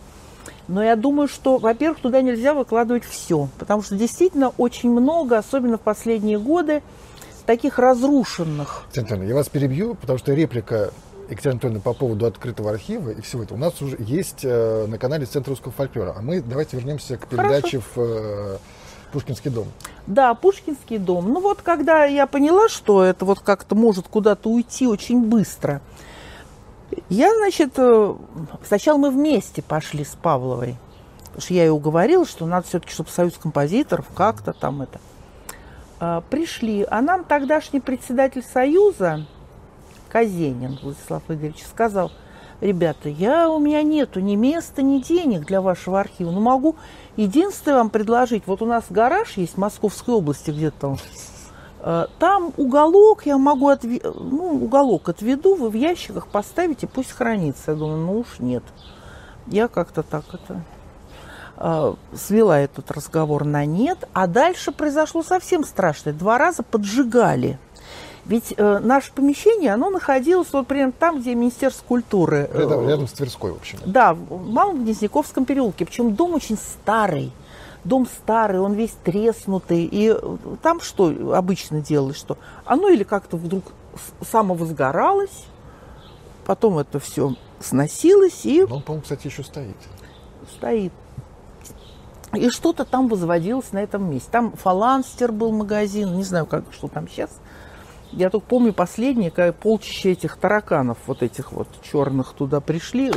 Но 0.68 0.82
я 0.84 0.96
думаю, 0.96 1.28
что, 1.28 1.58
во-первых, 1.58 2.00
туда 2.00 2.22
нельзя 2.22 2.54
выкладывать 2.54 3.04
все, 3.04 3.50
потому 3.60 3.82
что 3.82 3.96
действительно 3.96 4.54
очень 4.58 4.90
много, 4.90 5.38
особенно 5.38 5.78
в 5.78 5.82
последние 5.82 6.40
годы, 6.40 6.82
таких 7.46 7.80
разрушенных. 7.80 8.86
Центральный, 8.92 9.28
я 9.28 9.36
вас 9.36 9.50
перебью, 9.50 9.96
потому 9.96 10.18
что 10.18 10.34
реплика 10.34 10.92
Екатерина 11.30 11.54
Анатольевна 11.54 11.82
по 11.82 11.94
поводу 11.94 12.26
открытого 12.26 12.72
архива 12.72 13.10
и 13.10 13.22
всего 13.22 13.44
этого 13.44 13.58
у 13.58 13.62
нас 13.62 13.82
уже 13.82 13.98
есть 14.00 14.42
э, 14.44 14.86
на 14.88 14.98
канале 14.98 15.26
Центра 15.26 15.52
русского 15.52 15.72
фольклора. 15.72 16.14
А 16.18 16.22
мы 16.22 16.42
давайте 16.42 16.78
вернемся 16.78 17.18
к 17.18 17.28
передаче 17.28 17.82
Хорошо. 17.82 17.88
в 17.96 18.00
э, 18.00 18.58
Пушкинский 19.12 19.52
дом. 19.52 19.68
Да, 20.06 20.34
Пушкинский 20.34 20.98
дом. 20.98 21.32
Ну 21.32 21.40
вот, 21.40 21.62
когда 21.62 22.06
я 22.06 22.28
поняла, 22.28 22.68
что 22.68 23.04
это 23.04 23.24
вот 23.26 23.40
как-то 23.40 23.76
может 23.76 24.08
куда-то 24.08 24.50
уйти 24.50 24.88
очень 24.88 25.24
быстро, 25.24 25.82
я, 27.10 27.34
значит, 27.36 27.74
э, 27.78 28.16
сначала 28.66 28.98
мы 28.98 29.12
вместе 29.12 29.62
пошли 29.62 30.04
с 30.04 30.16
Павловой. 30.22 30.76
Потому 31.26 31.42
что 31.42 31.54
я 31.54 31.64
ее 31.66 31.72
уговорила, 31.72 32.26
что 32.26 32.46
надо 32.46 32.68
все-таки, 32.68 32.94
чтобы 32.94 33.10
союз 33.10 33.38
композиторов 33.38 34.06
как-то 34.14 34.54
там 34.54 34.84
это. 34.84 35.00
А, 36.00 36.22
пришли. 36.30 36.86
А 36.90 37.02
нам 37.02 37.24
тогдашний 37.24 37.80
председатель 37.80 38.44
союза, 38.44 39.26
Казенин 40.10 40.78
Владислав 40.84 41.24
Игоревич, 41.30 41.64
сказал, 41.66 42.12
ребята, 42.62 43.10
я, 43.10 43.50
у 43.50 43.58
меня 43.58 43.82
нету 43.82 44.20
ни 44.20 44.36
места, 44.36 44.82
ни 44.82 45.00
денег 45.00 45.46
для 45.46 45.62
вашего 45.62 46.00
архива, 46.00 46.30
но 46.30 46.40
могу 46.40 46.76
единственное 47.16 47.78
вам 47.78 47.90
предложить, 47.90 48.44
вот 48.46 48.62
у 48.62 48.66
нас 48.66 48.86
гараж 48.90 49.38
есть 49.38 49.54
в 49.54 49.58
Московской 49.58 50.14
области 50.14 50.52
где-то 50.52 50.80
там, 50.80 50.98
э, 51.82 52.06
там 52.20 52.54
уголок, 52.58 53.26
я 53.26 53.38
могу, 53.38 53.70
отве... 53.70 54.02
ну, 54.04 54.64
уголок 54.64 55.10
отведу, 55.10 55.56
вы 55.56 55.70
в 55.70 55.76
ящиках 55.76 56.28
поставите, 56.28 56.88
пусть 56.88 57.12
хранится. 57.12 57.72
Я 57.72 57.78
думаю, 57.78 57.98
ну 58.06 58.20
уж 58.20 58.40
нет. 58.40 58.64
Я 59.48 59.68
как-то 59.68 60.04
так 60.04 60.24
это 60.32 60.62
э, 61.58 61.94
свела 62.16 62.60
этот 62.60 62.92
разговор 62.92 63.44
на 63.44 63.66
нет, 63.66 64.08
а 64.14 64.28
дальше 64.28 64.72
произошло 64.72 65.24
совсем 65.24 65.64
страшное. 65.64 66.14
Два 66.14 66.38
раза 66.38 66.64
поджигали 66.64 67.60
ведь 68.26 68.54
э, 68.56 68.80
наше 68.80 69.12
помещение, 69.12 69.74
оно 69.74 69.90
находилось 69.90 70.48
вот 70.54 70.68
прямо 70.68 70.94
там, 70.94 71.20
где 71.20 71.36
Министерство 71.36 71.86
культуры. 71.86 72.50
Э, 72.54 72.60
рядом, 72.62 72.88
рядом 72.88 73.08
с 73.08 73.12
Тверской, 73.12 73.52
в 73.52 73.56
общем. 73.56 73.80
Да, 73.86 74.14
в 74.14 74.50
Малом 74.50 74.84
Гнездяковском 74.84 75.46
переулке. 75.46 75.86
Причем 75.86 76.16
дом 76.16 76.34
очень 76.34 76.58
старый. 76.58 77.34
Дом 77.84 78.08
старый, 78.08 78.62
он 78.62 78.74
весь 78.74 78.96
треснутый. 79.04 79.84
И 79.84 80.16
э, 80.18 80.38
там 80.62 80.80
что 80.80 81.36
обычно 81.36 81.82
делалось? 81.82 82.16
Что 82.16 82.38
оно 82.64 82.88
или 82.88 83.04
как-то 83.04 83.36
вдруг 83.36 83.66
самовозгоралось, 84.26 85.44
потом 86.46 86.78
это 86.78 87.00
все 87.00 87.36
сносилось 87.60 88.46
и... 88.46 88.66
Но 88.68 88.78
он, 88.78 88.82
по-моему, 88.84 89.04
кстати, 89.04 89.28
еще 89.28 89.44
стоит. 89.44 89.76
Стоит. 90.56 90.94
И 92.34 92.50
что-то 92.50 92.86
там 92.86 93.10
возводилось 93.10 93.72
на 93.74 93.80
этом 93.80 94.10
месте. 94.10 94.30
Там 94.32 94.54
фаланстер 94.54 95.32
был 95.32 95.52
магазин, 95.52 96.16
не 96.16 96.24
знаю, 96.24 96.46
как, 96.46 96.64
что 96.72 96.88
там 96.88 97.08
сейчас. 97.08 97.30
Я 98.16 98.30
только 98.30 98.46
помню 98.46 98.74
последнее, 98.74 99.32
когда 99.32 99.52
полчища 99.52 100.10
этих 100.10 100.38
тараканов, 100.38 101.00
вот 101.08 101.24
этих 101.24 101.52
вот 101.52 101.68
черных 101.82 102.34
туда 102.34 102.62
пришли. 102.62 103.12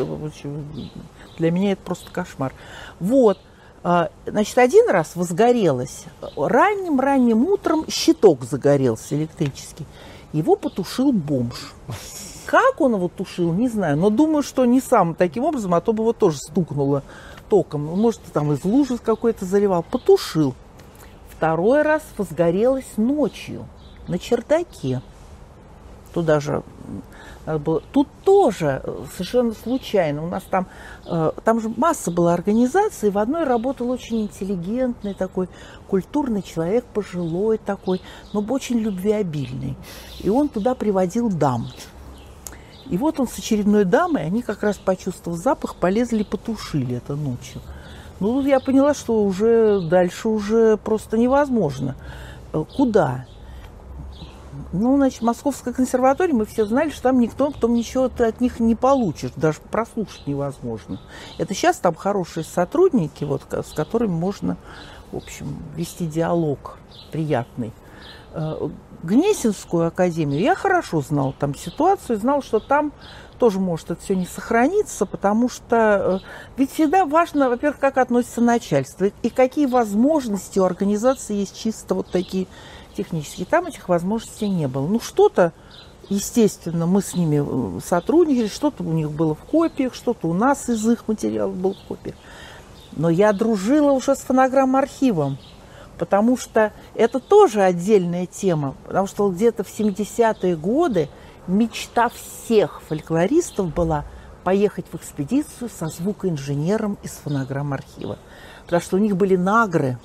Для 1.37 1.51
меня 1.51 1.73
это 1.73 1.83
просто 1.83 2.11
кошмар. 2.11 2.53
Вот. 2.99 3.39
А, 3.83 4.11
значит, 4.27 4.57
один 4.57 4.89
раз 4.89 5.15
возгорелось. 5.15 6.05
Ранним-ранним 6.37 7.45
утром 7.45 7.85
щиток 7.89 8.43
загорелся 8.45 9.17
электрический. 9.17 9.87
Его 10.33 10.57
потушил 10.57 11.13
бомж. 11.13 11.73
Как 12.47 12.81
он 12.81 12.95
его 12.95 13.09
тушил, 13.09 13.53
не 13.53 13.69
знаю. 13.69 13.99
Но 13.99 14.09
думаю, 14.09 14.43
что 14.43 14.65
не 14.65 14.81
сам 14.81 15.15
таким 15.15 15.45
образом, 15.45 15.75
а 15.75 15.81
то 15.81 15.93
бы 15.93 16.05
его 16.05 16.13
тоже 16.15 16.39
стукнуло 16.39 17.03
током. 17.51 17.83
Может, 17.83 18.23
там 18.33 18.51
из 18.53 18.65
лужи 18.65 18.97
какой-то 18.97 19.45
заливал. 19.45 19.83
Потушил. 19.83 20.55
Второй 21.37 21.83
раз 21.83 22.03
возгорелось 22.17 22.97
ночью 22.97 23.67
на 24.09 24.19
чердаке. 24.19 25.03
Туда 26.13 26.41
же 26.41 26.63
надо 27.47 27.61
было. 27.61 27.83
Тут 27.93 28.09
тоже 28.25 28.83
э, 28.83 29.05
совершенно 29.13 29.53
случайно. 29.55 30.25
У 30.25 30.29
нас 30.29 30.43
там, 30.51 30.67
э, 31.07 31.33
там 31.45 31.61
же 31.61 31.73
масса 31.77 32.11
была 32.11 32.35
организаций. 32.35 33.11
В 33.11 33.19
одной 33.19 33.45
работал 33.45 33.89
очень 33.91 34.23
интеллигентный 34.23 35.15
такой, 35.15 35.49
культурный 35.89 36.43
человек, 36.43 36.85
пожилой 36.87 37.59
такой, 37.59 38.03
но 38.33 38.45
очень 38.49 38.79
любвеобильный. 38.79 39.77
И 40.21 40.29
он 40.29 40.49
туда 40.49 40.75
приводил 40.75 41.31
дам. 41.31 41.69
И 42.87 42.97
вот 42.99 43.21
он 43.21 43.29
с 43.29 43.39
очередной 43.39 43.85
дамой, 43.85 44.27
они 44.27 44.43
как 44.43 44.63
раз 44.63 44.77
почувствовав 44.77 45.39
запах, 45.39 45.77
полезли 45.77 46.23
потушили 46.25 46.97
это 46.97 47.15
ночью. 47.15 47.61
Ну, 48.19 48.33
тут 48.35 48.47
я 48.47 48.61
поняла, 48.61 48.95
что 48.95 49.25
уже 49.25 49.81
дальше 49.89 50.29
уже 50.29 50.77
просто 50.79 51.17
невозможно. 51.17 51.95
Э, 52.53 52.65
куда? 52.77 53.27
Ну, 54.73 54.97
значит, 54.97 55.23
Московская 55.23 55.73
консерватория, 55.73 56.35
мы 56.35 56.47
все 56.47 56.67
знали, 56.67 56.91
что 56.91 57.05
там 57.05 57.21
никто 57.21 57.51
потом 57.51 57.75
ничего 57.75 58.05
от 58.05 58.41
них 58.41 58.61
не 58.61 58.75
получит, 58.75 59.33
даже 59.37 59.61
прослушать 59.71 60.27
невозможно. 60.27 61.01
Это 61.39 61.55
сейчас 61.55 61.79
там 61.79 61.95
хорошие 61.95 62.45
сотрудники, 62.45 63.25
вот, 63.25 63.43
с 63.51 63.73
которыми 63.73 64.13
можно, 64.13 64.57
в 65.13 65.17
общем, 65.17 65.57
вести 65.77 66.07
диалог 66.07 66.79
приятный. 67.13 67.73
Э, 68.33 68.69
Гнесинскую 69.03 69.87
академию 69.87 70.41
я 70.41 70.55
хорошо 70.55 71.01
знал 71.01 71.35
там 71.39 71.55
ситуацию, 71.55 72.19
знал, 72.19 72.43
что 72.43 72.61
там 72.61 72.93
тоже 73.39 73.61
может 73.61 73.91
это 73.91 74.03
все 74.03 74.17
не 74.17 74.27
сохраниться, 74.27 75.07
потому 75.07 75.49
что 75.49 76.21
э, 76.23 76.27
ведь 76.57 76.73
всегда 76.73 77.05
важно, 77.05 77.49
во-первых, 77.49 77.79
как 77.79 77.99
относится 77.99 78.41
начальство 78.41 79.07
и 79.23 79.31
какие 79.31 79.67
возможности 79.67 80.59
у 80.59 80.65
организации 80.65 81.35
есть 81.35 81.57
чисто 81.57 81.95
вот 81.95 82.11
такие 82.11 82.47
технически. 82.97 83.45
Там 83.45 83.67
этих 83.67 83.89
возможностей 83.89 84.49
не 84.49 84.67
было. 84.69 84.87
Ну, 84.87 85.01
что-то, 85.01 85.53
естественно, 86.09 86.87
мы 86.87 87.03
с 87.03 87.15
ними 87.15 87.43
э, 87.45 87.81
сотрудничали, 87.85 88.49
что-то 88.49 88.83
у 88.83 88.93
них 88.93 89.11
было 89.11 89.35
в 89.35 89.41
копиях, 89.41 89.95
что-то 89.95 90.29
у 90.29 90.33
нас 90.33 90.69
из 90.69 90.89
их 90.89 91.07
материалов 91.09 91.55
было 91.57 91.75
в 91.75 91.89
копиях. 91.89 92.17
Но 92.93 93.11
я 93.11 93.33
дружила 93.33 93.93
уже 93.93 94.17
с 94.17 94.21
фонограмм-архивом, 94.21 95.39
потому 95.99 96.37
что 96.37 96.73
это 96.95 97.21
тоже 97.21 97.63
отдельная 97.63 98.27
тема, 98.27 98.75
потому 98.87 99.07
что 99.07 99.29
где-то 99.31 99.65
в 99.65 99.69
70-е 99.69 100.57
годы 100.57 101.09
мечта 101.47 102.09
всех 102.09 102.83
фольклористов 102.83 103.73
была 103.73 104.05
поехать 104.45 104.87
в 104.91 104.97
экспедицию 104.97 105.69
со 105.69 105.89
звукоинженером 105.89 106.99
из 107.03 107.13
фонограмм-архива. 107.25 108.19
Потому 108.65 108.83
что 108.83 108.97
у 108.97 109.01
них 109.01 109.17
были 109.17 109.37
нагры, 109.37 109.99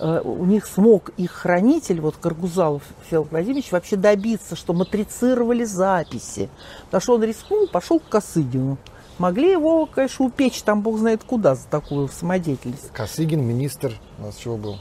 у 0.00 0.44
них 0.46 0.66
смог 0.66 1.10
их 1.16 1.30
хранитель, 1.30 2.00
вот 2.00 2.16
Каргузалов 2.16 2.82
Федор 3.08 3.26
Владимирович, 3.30 3.70
вообще 3.70 3.96
добиться, 3.96 4.56
что 4.56 4.72
матрицировали 4.72 5.64
записи. 5.64 6.48
Потому 6.86 7.00
что 7.00 7.14
он 7.16 7.24
рискнул, 7.24 7.68
пошел 7.68 8.00
к 8.00 8.08
Косыгину. 8.08 8.78
Могли 9.18 9.50
его, 9.50 9.84
конечно, 9.84 10.24
упечь 10.24 10.62
там 10.62 10.80
бог 10.80 10.98
знает 10.98 11.22
куда 11.24 11.54
за 11.54 11.66
такую 11.66 12.08
самодеятельность. 12.08 12.90
Косыгин, 12.92 13.42
министр, 13.42 13.92
у 14.18 14.22
нас 14.22 14.36
чего 14.36 14.56
был? 14.56 14.78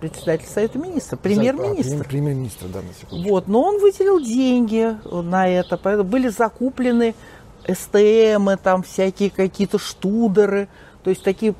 Председатель 0.00 0.46
Совета 0.46 0.78
Министров, 0.78 1.20
премьер-министр. 1.20 2.02
А, 2.02 2.04
премьер-министр, 2.04 2.66
да, 2.66 2.82
на 2.82 2.92
секундочку. 2.92 3.30
Вот, 3.30 3.48
но 3.48 3.62
он 3.62 3.80
выделил 3.80 4.20
деньги 4.20 4.96
на 5.10 5.48
это, 5.48 5.78
поэтому 5.78 6.08
были 6.08 6.28
закуплены 6.28 7.14
СТМы, 7.66 8.58
там 8.62 8.82
всякие 8.82 9.30
какие-то 9.30 9.78
штудеры, 9.78 10.68
то 11.02 11.10
есть 11.10 11.22
такие 11.22 11.54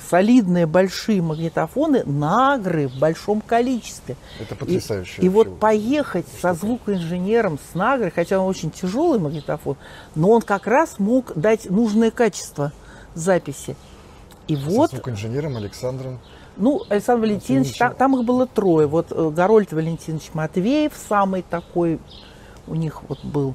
солидные 0.00 0.66
большие 0.66 1.22
магнитофоны, 1.22 2.04
нагры 2.04 2.88
в 2.88 2.98
большом 2.98 3.40
количестве. 3.40 4.16
Это 4.40 4.54
потрясающе. 4.54 5.22
И, 5.22 5.26
и 5.26 5.28
вот 5.28 5.58
поехать 5.58 6.26
со 6.40 6.54
звукоинженером 6.54 7.58
с 7.58 7.74
нагрой, 7.74 8.10
хотя 8.10 8.40
он 8.40 8.48
очень 8.48 8.70
тяжелый 8.70 9.18
магнитофон, 9.18 9.76
но 10.14 10.30
он 10.30 10.42
как 10.42 10.66
раз 10.66 10.98
мог 10.98 11.32
дать 11.34 11.70
нужное 11.70 12.10
качество 12.10 12.72
записи. 13.14 13.76
И 14.46 14.56
со 14.56 14.62
вот... 14.62 14.90
звукоинженером 14.90 15.56
Александром 15.56 16.18
ну, 16.58 16.82
Александр 16.88 17.22
Валентинович, 17.22 17.78
там, 17.78 17.94
там 17.94 18.16
их 18.16 18.24
было 18.24 18.46
трое. 18.46 18.88
Вот 18.88 19.12
э, 19.12 19.30
Горольд 19.30 19.72
Валентинович 19.72 20.30
Матвеев, 20.34 20.92
самый 21.08 21.42
такой 21.42 22.00
у 22.66 22.74
них 22.74 23.02
вот 23.08 23.24
был. 23.24 23.54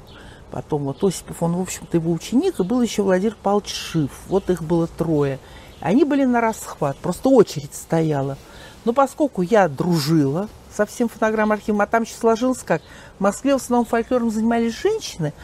Потом 0.50 0.84
вот 0.84 1.02
Осипов, 1.02 1.42
он, 1.42 1.56
в 1.56 1.60
общем-то, 1.60 1.96
его 1.96 2.12
ученик, 2.12 2.60
и 2.60 2.62
был 2.62 2.80
еще 2.80 3.02
Владимир 3.02 3.36
Павлович 3.42 3.74
Шиф. 3.74 4.10
Вот 4.28 4.50
их 4.50 4.62
было 4.62 4.86
трое. 4.86 5.38
Они 5.84 6.04
были 6.04 6.24
на 6.24 6.40
расхват, 6.40 6.96
просто 6.96 7.28
очередь 7.28 7.74
стояла. 7.74 8.38
Но 8.86 8.94
поскольку 8.94 9.42
я 9.42 9.68
дружила 9.68 10.48
со 10.74 10.86
всем 10.86 11.10
фонограмм-архивом, 11.10 11.82
а 11.82 11.86
там 11.86 12.04
еще 12.04 12.14
сложилось 12.14 12.62
как, 12.64 12.80
в 13.18 13.22
Москве 13.22 13.52
в 13.52 13.56
основном 13.56 13.84
фольклором 13.84 14.30
занимались 14.30 14.72
женщины, 14.72 15.34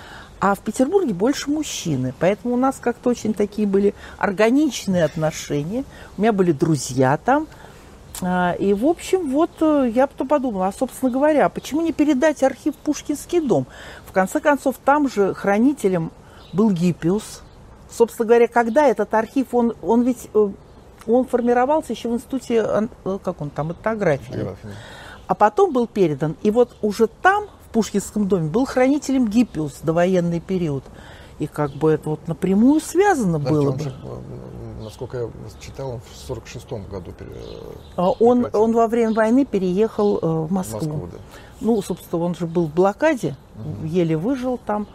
а 0.41 0.55
в 0.55 0.61
Петербурге 0.61 1.13
больше 1.13 1.51
мужчины. 1.51 2.15
Поэтому 2.19 2.55
у 2.55 2.57
нас 2.57 2.79
как-то 2.81 3.11
очень 3.11 3.35
такие 3.35 3.69
были 3.69 3.95
органичные 4.17 5.05
отношения. 5.05 5.85
У 6.17 6.23
меня 6.23 6.33
были 6.33 6.53
друзья 6.53 7.19
там. 7.19 7.47
А, 8.23 8.53
и, 8.53 8.73
в 8.73 8.87
общем, 8.87 9.31
вот 9.31 9.51
э, 9.61 9.93
я 9.95 10.07
потом 10.07 10.27
подумала, 10.27 10.69
а, 10.69 10.73
собственно 10.73 11.13
говоря, 11.13 11.51
почему 11.51 11.83
не 11.83 11.93
передать 11.93 12.43
архив 12.43 12.75
Пушкинский 12.77 13.41
дом? 13.41 13.67
В 14.07 14.13
конце 14.13 14.41
концов, 14.41 14.77
там 14.83 15.07
же 15.07 15.35
хранителем 15.35 16.13
был 16.55 16.71
Гиппиус. 16.71 17.43
Собственно 17.91 18.27
говоря, 18.27 18.49
когда 18.49 18.87
этот 18.87 19.13
архив, 19.15 19.49
он, 19.53 19.75
он 19.83 20.03
ведь 20.03 20.29
э, 20.33 20.49
он 21.07 21.27
формировался 21.27 21.93
еще 21.93 22.09
в 22.09 22.15
институте, 22.15 22.65
э, 23.05 23.19
как 23.23 23.41
он 23.41 23.51
там, 23.51 23.73
этнографии. 23.73 24.47
А 25.27 25.35
потом 25.35 25.73
был 25.73 25.87
передан. 25.87 26.37
И 26.43 26.51
вот 26.51 26.77
уже 26.83 27.07
там, 27.07 27.47
в 27.67 27.73
Пушкинском 27.73 28.27
доме, 28.27 28.49
был 28.49 28.65
хранителем 28.65 29.29
Гиппиус 29.29 29.81
до 29.83 29.93
военный 29.93 30.41
период. 30.41 30.85
И 31.39 31.47
как 31.47 31.73
бы 31.73 31.93
это 31.93 32.11
вот 32.11 32.29
напрямую 32.29 32.81
связано 32.81 33.39
да, 33.39 33.51
было 33.51 33.73
бы. 33.73 33.81
Же, 33.81 33.95
насколько 34.83 35.17
я 35.19 35.29
читал, 35.61 35.91
он 35.93 36.01
в 36.01 36.31
46-м 36.31 36.85
году 36.85 37.13
а 37.97 38.11
он, 38.11 38.47
он 38.53 38.73
во 38.73 38.89
время 38.89 39.15
войны 39.15 39.47
переехал 39.47 40.19
в 40.21 40.53
Москву. 40.53 40.79
Москву 40.79 41.09
да. 41.11 41.19
Ну, 41.61 41.81
собственно, 41.81 42.23
он 42.23 42.35
же 42.35 42.47
был 42.47 42.67
в 42.67 42.75
блокаде, 42.75 43.37
угу. 43.57 43.87
еле 43.87 44.17
выжил 44.17 44.59
там 44.59 44.87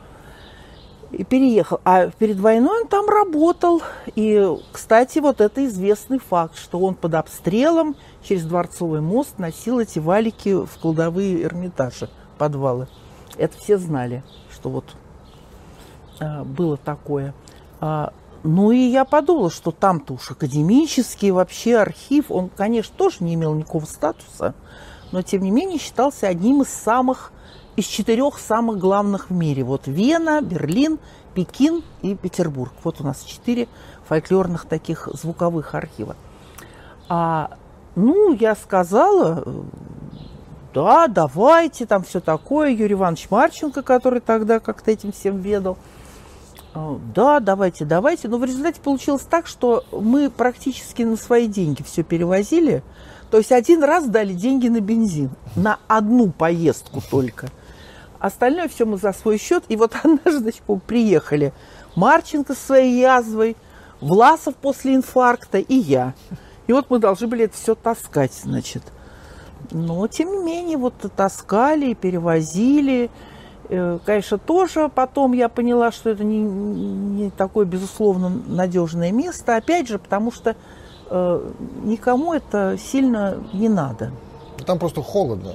и 1.12 1.24
переехал. 1.24 1.80
А 1.84 2.08
перед 2.08 2.40
войной 2.40 2.82
он 2.82 2.88
там 2.88 3.08
работал. 3.08 3.82
И, 4.16 4.48
кстати, 4.72 5.20
вот 5.20 5.42
это 5.42 5.66
известный 5.66 6.20
факт, 6.20 6.58
что 6.58 6.80
он 6.80 6.96
под 6.96 7.16
обстрелом 7.16 7.96
через 8.24 8.44
Дворцовый 8.46 9.02
мост 9.02 9.38
носил 9.38 9.80
эти 9.80 10.00
валики 10.00 10.66
в 10.66 10.80
кладовые 10.82 11.44
Эрмитажи, 11.44 12.10
подвалы. 12.38 12.88
Это 13.38 13.58
все 13.58 13.78
знали, 13.78 14.24
что 14.52 14.70
вот 14.70 14.86
а, 16.20 16.44
было 16.44 16.78
такое. 16.78 17.34
А, 17.80 18.14
ну 18.44 18.72
и 18.72 18.78
я 18.78 19.06
подумала, 19.06 19.50
что 19.50 19.72
там-то 19.72 20.14
уж 20.14 20.32
академический 20.32 21.32
вообще 21.32 21.78
архив, 21.78 22.30
он, 22.30 22.50
конечно, 22.50 22.94
тоже 22.96 23.18
не 23.22 23.34
имел 23.34 23.54
никакого 23.54 23.86
статуса, 23.86 24.54
но 25.12 25.22
тем 25.22 25.42
не 25.42 25.52
менее 25.52 25.80
считался 25.80 26.28
одним 26.28 26.62
из 26.62 26.70
самых 26.70 27.32
из 27.76 27.86
четырех 27.86 28.40
самых 28.40 28.78
главных 28.78 29.30
в 29.30 29.34
мире. 29.34 29.64
Вот 29.64 29.88
Вена, 29.88 30.42
Берлин, 30.42 31.00
Пекин 31.34 31.84
и 32.02 32.16
Петербург. 32.16 32.74
Вот 32.84 33.02
у 33.02 33.04
нас 33.04 33.24
четыре 33.24 33.68
фольклорных 34.08 34.66
таких 34.66 35.10
звуковых 35.14 35.76
архива. 35.76 36.16
А, 37.10 37.58
ну, 37.96 38.34
я 38.34 38.56
сказала, 38.56 39.44
да, 40.74 41.08
давайте, 41.08 41.86
там 41.86 42.04
все 42.04 42.20
такое. 42.20 42.70
Юрий 42.70 42.94
Иванович 42.94 43.28
Марченко, 43.30 43.82
который 43.82 44.22
тогда 44.22 44.60
как-то 44.60 44.92
этим 44.92 45.12
всем 45.12 45.40
ведал. 45.40 45.78
«А, 46.74 47.00
да, 47.16 47.40
давайте, 47.40 47.86
давайте. 47.86 48.28
Но 48.28 48.38
в 48.38 48.44
результате 48.44 48.82
получилось 48.82 49.24
так, 49.30 49.48
что 49.48 49.86
мы 49.92 50.30
практически 50.30 51.04
на 51.04 51.16
свои 51.16 51.48
деньги 51.48 51.82
все 51.84 52.04
перевозили. 52.04 52.84
То 53.32 53.38
есть 53.38 53.52
один 53.52 53.84
раз 53.84 54.06
дали 54.06 54.34
деньги 54.34 54.68
на 54.68 54.82
бензин. 54.82 55.30
На 55.56 55.80
одну 55.88 56.32
поездку 56.32 57.02
только. 57.10 57.50
Остальное 58.26 58.68
все 58.68 58.88
мы 58.88 58.98
за 58.98 59.14
свой 59.14 59.38
счет. 59.38 59.66
И 59.68 59.76
вот 59.76 59.94
однажды, 60.04 60.52
приехали 60.88 61.54
Марченко 61.96 62.56
со 62.56 62.66
своей 62.66 63.00
язвой, 63.00 63.56
Власов 64.02 64.56
после 64.56 64.96
инфаркта 64.96 65.60
и 65.60 65.76
я. 65.76 66.16
И 66.66 66.74
вот 66.74 66.90
мы 66.90 66.98
должны 66.98 67.28
были 67.28 67.46
это 67.46 67.56
все 67.56 67.76
таскать, 67.76 68.34
значит. 68.34 68.82
Но, 69.70 70.08
тем 70.08 70.32
не 70.32 70.44
менее, 70.44 70.78
вот 70.78 70.96
таскали 71.16 71.94
перевозили. 71.94 73.12
Э, 73.70 74.00
конечно, 74.04 74.40
тоже 74.40 74.90
потом 74.90 75.34
я 75.34 75.48
поняла, 75.48 75.92
что 75.92 76.10
это 76.10 76.24
не, 76.24 76.40
не 76.40 77.30
такое, 77.30 77.66
безусловно, 77.66 78.30
надежное 78.48 79.12
место. 79.12 79.56
Опять 79.56 79.88
же, 79.88 80.00
потому 80.00 80.32
что 80.32 80.56
э, 81.12 81.52
никому 81.84 82.34
это 82.34 82.76
сильно 82.80 83.38
не 83.54 83.70
надо. 83.70 84.12
Там 84.66 84.80
просто 84.80 85.04
холодно. 85.04 85.54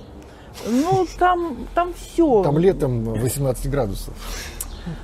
Ну, 0.66 1.06
там, 1.18 1.56
там 1.74 1.93
все. 1.94 2.43
Там 2.43 2.59
летом 2.59 3.05
18 3.05 3.70
градусов 3.70 4.14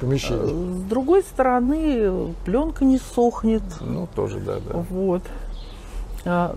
помещение. 0.01 0.47
С 0.47 0.83
другой 0.89 1.23
стороны, 1.23 2.35
пленка 2.45 2.85
не 2.85 2.99
сохнет. 2.99 3.63
Ну, 3.81 4.09
тоже, 4.15 4.41
да, 4.41 4.57
да. 4.57 4.85
Вот. 4.91 5.23
А, 6.25 6.57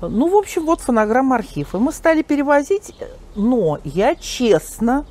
ну, 0.00 0.28
в 0.28 0.36
общем, 0.36 0.66
вот 0.66 0.80
фонограмма 0.80 1.36
архив. 1.36 1.74
И 1.74 1.78
мы 1.78 1.92
стали 1.92 2.22
перевозить, 2.22 2.94
но 3.34 3.78
я 3.84 4.14
честно 4.14 5.04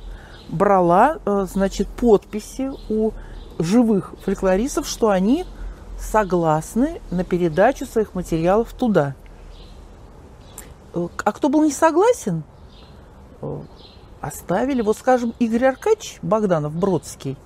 брала, 0.48 1.18
э, 1.24 1.46
значит, 1.50 1.88
подписи 1.88 2.72
у 2.88 3.12
живых 3.58 4.14
фольклористов, 4.24 4.88
что 4.88 5.10
они 5.10 5.44
согласны 5.98 7.00
на 7.10 7.24
передачу 7.24 7.86
своих 7.86 8.14
материалов 8.14 8.72
туда. 8.72 9.14
Э, 10.94 11.08
а 11.24 11.32
кто 11.32 11.48
был 11.48 11.62
не 11.62 11.72
согласен, 11.72 12.42
Э, 12.42 12.59
оставили. 14.20 14.82
Вот, 14.82 14.96
скажем, 14.98 15.34
Игорь 15.38 15.66
Аркадьевич 15.66 16.18
Богданов, 16.22 16.74
Бродский, 16.74 17.36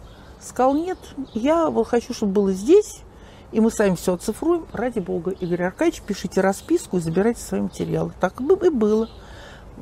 сказал, 0.40 0.74
нет, 0.74 0.98
я 1.32 1.70
вот 1.70 1.88
хочу, 1.88 2.12
чтобы 2.12 2.32
было 2.32 2.52
здесь, 2.52 3.00
и 3.52 3.60
мы 3.60 3.70
сами 3.70 3.94
все 3.94 4.14
оцифруем. 4.14 4.66
Ради 4.72 4.98
бога, 4.98 5.30
Игорь 5.30 5.62
Аркадьевич, 5.64 6.02
пишите 6.02 6.40
расписку 6.40 6.96
и 6.96 7.00
забирайте 7.00 7.40
свои 7.40 7.60
материалы. 7.60 8.12
Так 8.20 8.40
и 8.40 8.44
было. 8.44 9.08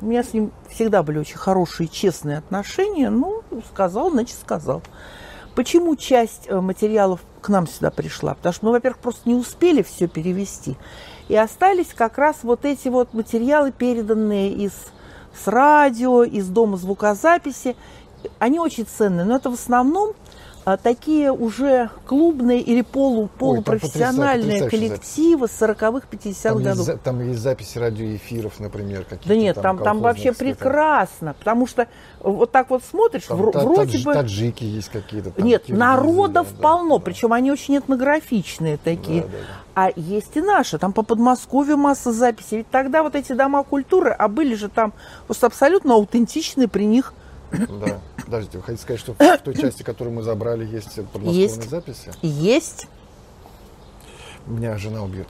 У 0.01 0.05
меня 0.05 0.23
с 0.23 0.33
ним 0.33 0.51
всегда 0.69 1.03
были 1.03 1.19
очень 1.19 1.37
хорошие, 1.37 1.87
честные 1.87 2.37
отношения. 2.37 3.09
Ну, 3.09 3.43
сказал, 3.71 4.11
значит, 4.11 4.37
сказал. 4.39 4.81
Почему 5.55 5.95
часть 5.95 6.47
э, 6.47 6.59
материалов 6.59 7.21
к 7.41 7.49
нам 7.49 7.67
сюда 7.67 7.91
пришла? 7.91 8.33
Потому 8.33 8.53
что 8.53 8.65
мы, 8.65 8.71
во-первых, 8.71 8.99
просто 8.99 9.29
не 9.29 9.35
успели 9.35 9.83
все 9.83 10.07
перевести. 10.07 10.77
И 11.27 11.35
остались 11.35 11.93
как 11.93 12.17
раз 12.17 12.37
вот 12.43 12.65
эти 12.65 12.87
вот 12.87 13.13
материалы, 13.13 13.71
переданные 13.71 14.51
из 14.51 14.73
с 15.33 15.47
радио, 15.47 16.23
из 16.23 16.47
дома 16.47 16.77
звукозаписи. 16.77 17.75
Они 18.39 18.59
очень 18.59 18.85
ценные, 18.85 19.25
но 19.25 19.35
это 19.35 19.49
в 19.49 19.53
основном 19.53 20.13
а, 20.65 20.77
такие 20.77 21.31
уже 21.31 21.89
клубные 22.05 22.61
или 22.61 22.81
полу, 22.81 23.27
полупрофессиональные 23.37 24.63
Ой, 24.63 24.69
коллективы 24.69 25.47
40-х, 25.47 26.07
50-х 26.09 26.55
годов. 26.55 26.87
Есть, 26.87 27.01
там 27.01 27.21
есть 27.27 27.39
записи 27.39 27.77
радиоэфиров, 27.77 28.59
например, 28.59 29.03
какие-то. 29.03 29.27
Да 29.27 29.35
нет, 29.35 29.61
там, 29.61 29.77
там, 29.79 29.99
вообще 29.99 30.31
прекрасно, 30.31 31.33
потому 31.33 31.67
что 31.67 31.87
вот 32.21 32.51
так 32.51 32.69
вот 32.69 32.83
смотришь, 32.83 33.23
там, 33.23 33.41
в, 33.41 33.51
та, 33.51 33.59
вроде 33.59 33.93
тадж, 33.93 34.05
бы... 34.05 34.13
Таджики 34.13 34.63
есть 34.63 34.89
какие-то. 34.89 35.31
Там, 35.31 35.45
нет, 35.45 35.67
народов 35.67 36.47
да, 36.55 36.61
полно, 36.61 36.97
да, 36.97 37.03
причем 37.03 37.33
они 37.33 37.51
очень 37.51 37.77
этнографичные 37.77 38.77
такие. 38.77 39.23
Да, 39.23 39.27
да, 39.27 39.37
да. 39.37 39.63
А 39.75 39.91
есть 39.95 40.37
и 40.37 40.41
наши, 40.41 40.77
там 40.77 40.93
по 40.93 41.03
Подмосковью 41.03 41.77
масса 41.77 42.13
записей. 42.13 42.57
Ведь 42.59 42.69
тогда 42.69 43.03
вот 43.03 43.15
эти 43.15 43.33
дома 43.33 43.63
культуры, 43.63 44.11
а 44.11 44.27
были 44.27 44.55
же 44.55 44.69
там 44.69 44.93
просто 45.25 45.47
абсолютно 45.47 45.95
аутентичные 45.95 46.67
при 46.67 46.85
них 46.85 47.13
да. 47.51 47.99
Подождите, 48.25 48.57
вы 48.57 48.63
хотите 48.63 48.83
сказать, 48.83 48.99
что 48.99 49.13
в 49.13 49.37
той 49.43 49.55
части, 49.55 49.83
которую 49.83 50.15
мы 50.15 50.21
забрали, 50.21 50.65
есть 50.65 50.95
подмосковные 50.95 51.41
есть. 51.41 51.69
записи? 51.69 52.11
Есть. 52.21 52.87
Меня 54.45 54.77
жена 54.77 55.03
убьет. 55.03 55.27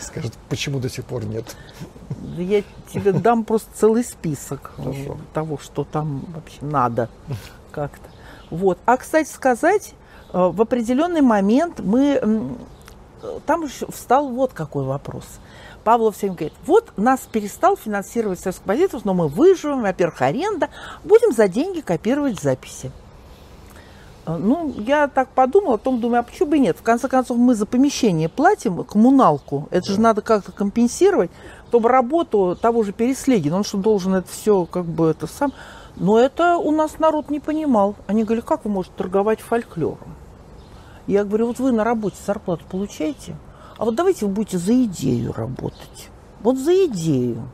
Скажет, 0.00 0.32
почему 0.48 0.78
до 0.78 0.88
сих 0.88 1.04
пор 1.04 1.24
нет? 1.24 1.56
Я 2.36 2.62
тебе 2.92 3.12
дам 3.12 3.44
просто 3.44 3.70
целый 3.74 4.04
список 4.04 4.72
Хорошо. 4.76 5.18
того, 5.32 5.58
что 5.58 5.84
там 5.84 6.24
вообще 6.34 6.58
надо 6.60 7.08
как-то. 7.70 8.08
Вот. 8.50 8.78
А, 8.84 8.96
кстати 8.96 9.30
сказать, 9.30 9.94
э, 10.32 10.38
в 10.38 10.60
определенный 10.60 11.22
момент 11.22 11.80
мы... 11.80 12.56
Там 13.46 13.68
встал 13.68 14.28
вот 14.28 14.52
какой 14.52 14.84
вопрос– 14.84 15.24
Павлов 15.82 16.16
всем 16.16 16.30
говорит, 16.30 16.52
вот 16.66 16.92
нас 16.96 17.20
перестал 17.30 17.76
финансировать 17.76 18.40
союз 18.40 18.56
композиторов, 18.56 19.04
но 19.04 19.14
мы 19.14 19.28
выживем, 19.28 19.82
во-первых, 19.82 20.22
аренда, 20.22 20.68
будем 21.04 21.32
за 21.32 21.48
деньги 21.48 21.80
копировать 21.80 22.40
записи. 22.40 22.90
Э, 24.26 24.36
ну, 24.36 24.72
я 24.78 25.08
так 25.08 25.28
подумала, 25.28 25.74
о 25.74 25.78
том 25.78 26.00
думаю, 26.00 26.20
а 26.20 26.22
почему 26.22 26.50
бы 26.50 26.56
и 26.56 26.60
нет? 26.60 26.76
В 26.78 26.82
конце 26.82 27.08
концов, 27.08 27.36
мы 27.38 27.54
за 27.54 27.66
помещение 27.66 28.28
платим, 28.28 28.84
коммуналку, 28.84 29.68
это 29.70 29.92
же 29.92 30.00
надо 30.00 30.22
как-то 30.22 30.52
компенсировать, 30.52 31.30
чтобы 31.68 31.88
работу 31.88 32.56
того 32.60 32.82
же 32.82 32.92
Переслегина, 32.92 33.56
он 33.56 33.64
что 33.64 33.78
должен 33.78 34.14
это 34.14 34.28
все 34.30 34.66
как 34.66 34.84
бы 34.84 35.08
это 35.08 35.26
сам... 35.26 35.52
Но 35.96 36.18
это 36.18 36.56
у 36.56 36.70
нас 36.70 36.98
народ 36.98 37.30
не 37.30 37.38
понимал. 37.38 37.96
Они 38.06 38.24
говорили, 38.24 38.44
как 38.44 38.64
вы 38.64 38.70
можете 38.70 38.94
торговать 38.96 39.40
фольклором? 39.40 40.14
Я 41.06 41.24
говорю, 41.24 41.48
вот 41.48 41.58
вы 41.58 41.72
на 41.72 41.84
работе 41.84 42.16
зарплату 42.26 42.64
получаете? 42.70 43.36
А 43.82 43.84
вот 43.84 43.96
давайте 43.96 44.26
вы 44.26 44.32
будете 44.32 44.58
за 44.58 44.84
идею 44.84 45.32
работать. 45.32 46.08
Вот 46.44 46.56
за 46.56 46.86
идею. 46.86 47.48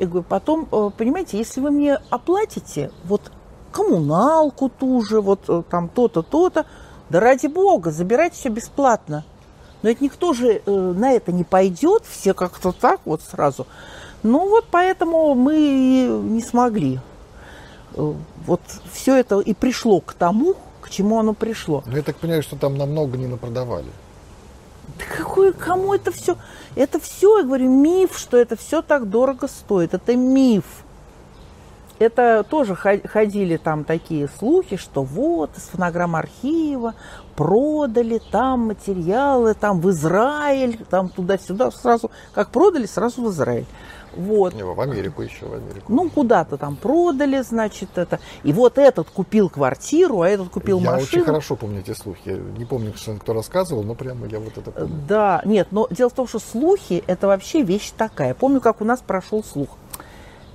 Я 0.00 0.06
говорю, 0.06 0.24
потом, 0.26 0.66
э, 0.72 0.90
понимаете, 0.96 1.36
если 1.36 1.60
вы 1.60 1.70
мне 1.70 1.98
оплатите 2.08 2.90
вот 3.04 3.30
коммуналку 3.70 4.70
ту 4.70 5.02
же, 5.02 5.20
вот 5.20 5.40
э, 5.48 5.62
там 5.68 5.90
то-то, 5.90 6.22
то-то, 6.22 6.64
Да 7.10 7.20
ради 7.20 7.48
бога, 7.48 7.90
забирайте 7.90 8.36
все 8.36 8.48
бесплатно. 8.48 9.26
Но 9.82 9.90
это 9.90 10.02
никто 10.02 10.32
же 10.32 10.62
э, 10.64 10.70
на 10.70 11.12
это 11.12 11.32
не 11.32 11.44
пойдет, 11.44 12.04
все 12.08 12.32
как-то 12.32 12.72
так 12.72 13.02
вот 13.04 13.20
сразу. 13.20 13.66
Ну 14.22 14.48
вот 14.48 14.64
поэтому 14.70 15.34
мы 15.34 15.54
не 16.22 16.40
смогли. 16.40 16.98
Вот 17.92 18.62
все 18.90 19.16
это 19.16 19.40
и 19.40 19.52
пришло 19.52 20.00
к 20.00 20.14
тому, 20.14 20.54
к 20.80 20.88
чему 20.88 21.18
оно 21.18 21.34
пришло. 21.34 21.82
Ну, 21.84 21.94
я 21.94 22.02
так 22.02 22.16
понимаю, 22.16 22.42
что 22.42 22.56
там 22.56 22.78
намного 22.78 23.18
не 23.18 23.26
напродавали. 23.26 23.90
Да 24.98 25.04
какой, 25.16 25.52
кому 25.52 25.94
это 25.94 26.12
все? 26.12 26.36
Это 26.74 27.00
все, 27.00 27.38
я 27.38 27.44
говорю, 27.44 27.70
миф, 27.70 28.18
что 28.18 28.36
это 28.36 28.56
все 28.56 28.82
так 28.82 29.08
дорого 29.08 29.48
стоит. 29.48 29.94
Это 29.94 30.16
миф. 30.16 30.64
Это 31.98 32.44
тоже 32.48 32.74
ходили 32.74 33.56
там 33.58 33.84
такие 33.84 34.28
слухи, 34.38 34.76
что 34.76 35.04
вот 35.04 35.56
из 35.56 35.62
фонограмм 35.64 36.16
архива 36.16 36.94
продали 37.36 38.20
там 38.32 38.66
материалы, 38.66 39.54
там 39.54 39.80
в 39.80 39.88
Израиль, 39.90 40.84
там 40.90 41.08
туда-сюда, 41.08 41.70
сразу, 41.70 42.10
как 42.34 42.48
продали, 42.48 42.86
сразу 42.86 43.22
в 43.22 43.30
Израиль. 43.30 43.66
Вот. 44.16 44.54
В 44.54 44.80
Америку 44.80 45.22
еще, 45.22 45.46
в 45.46 45.54
Америку. 45.54 45.92
Ну, 45.92 46.10
куда-то 46.10 46.56
там 46.56 46.76
продали, 46.76 47.40
значит, 47.42 47.96
это. 47.96 48.20
И 48.42 48.52
вот 48.52 48.78
этот 48.78 49.08
купил 49.10 49.48
квартиру, 49.48 50.22
а 50.22 50.28
этот 50.28 50.50
купил 50.50 50.78
я 50.80 50.92
машину. 50.92 51.00
Я 51.00 51.18
очень 51.18 51.24
хорошо 51.24 51.56
помню 51.56 51.80
эти 51.80 51.94
слухи. 51.94 52.20
Я 52.24 52.36
не 52.36 52.64
помню, 52.64 52.92
кто 53.20 53.32
рассказывал, 53.32 53.82
но 53.82 53.94
прямо 53.94 54.26
я 54.26 54.38
вот 54.38 54.56
это 54.58 54.70
помню. 54.70 54.94
Да, 55.08 55.42
нет, 55.44 55.68
но 55.70 55.86
дело 55.90 56.10
в 56.10 56.14
том, 56.14 56.28
что 56.28 56.38
слухи– 56.38 57.02
это 57.06 57.26
вообще 57.26 57.62
вещь 57.62 57.92
такая. 57.96 58.34
Помню, 58.34 58.60
как 58.60 58.80
у 58.80 58.84
нас 58.84 59.00
прошел 59.00 59.42
слух. 59.42 59.70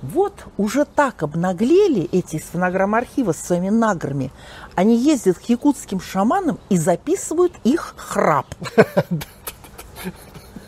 Вот 0.00 0.34
уже 0.56 0.84
так 0.84 1.24
обнаглели 1.24 2.08
эти 2.12 2.36
из 2.36 2.44
фонограмм-архива 2.44 3.32
с 3.32 3.38
своими 3.38 3.68
награми. 3.68 4.30
Они 4.76 4.96
ездят 4.96 5.38
к 5.38 5.42
якутским 5.42 6.00
шаманам 6.00 6.60
и 6.68 6.76
записывают 6.76 7.52
их 7.64 7.94
храп. 7.96 8.46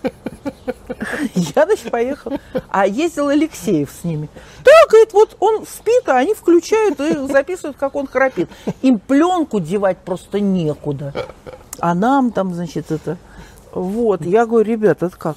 Я, 1.34 1.64
значит, 1.66 1.90
поехал. 1.90 2.32
А 2.68 2.86
ездил 2.86 3.28
Алексеев 3.28 3.90
с 3.90 4.04
ними. 4.04 4.28
Да, 4.64 4.72
говорит, 4.88 5.12
вот 5.12 5.36
он 5.40 5.66
спит, 5.66 6.08
а 6.08 6.16
они 6.16 6.34
включают 6.34 7.00
и 7.00 7.26
записывают, 7.26 7.76
как 7.76 7.94
он 7.94 8.06
храпит. 8.06 8.48
Им 8.82 8.98
пленку 8.98 9.60
девать 9.60 9.98
просто 9.98 10.40
некуда. 10.40 11.12
А 11.78 11.94
нам 11.94 12.32
там, 12.32 12.54
значит, 12.54 12.90
это... 12.90 13.16
Вот, 13.72 14.22
я 14.22 14.46
говорю, 14.46 14.68
ребята, 14.68 15.06
это 15.06 15.16
как? 15.16 15.36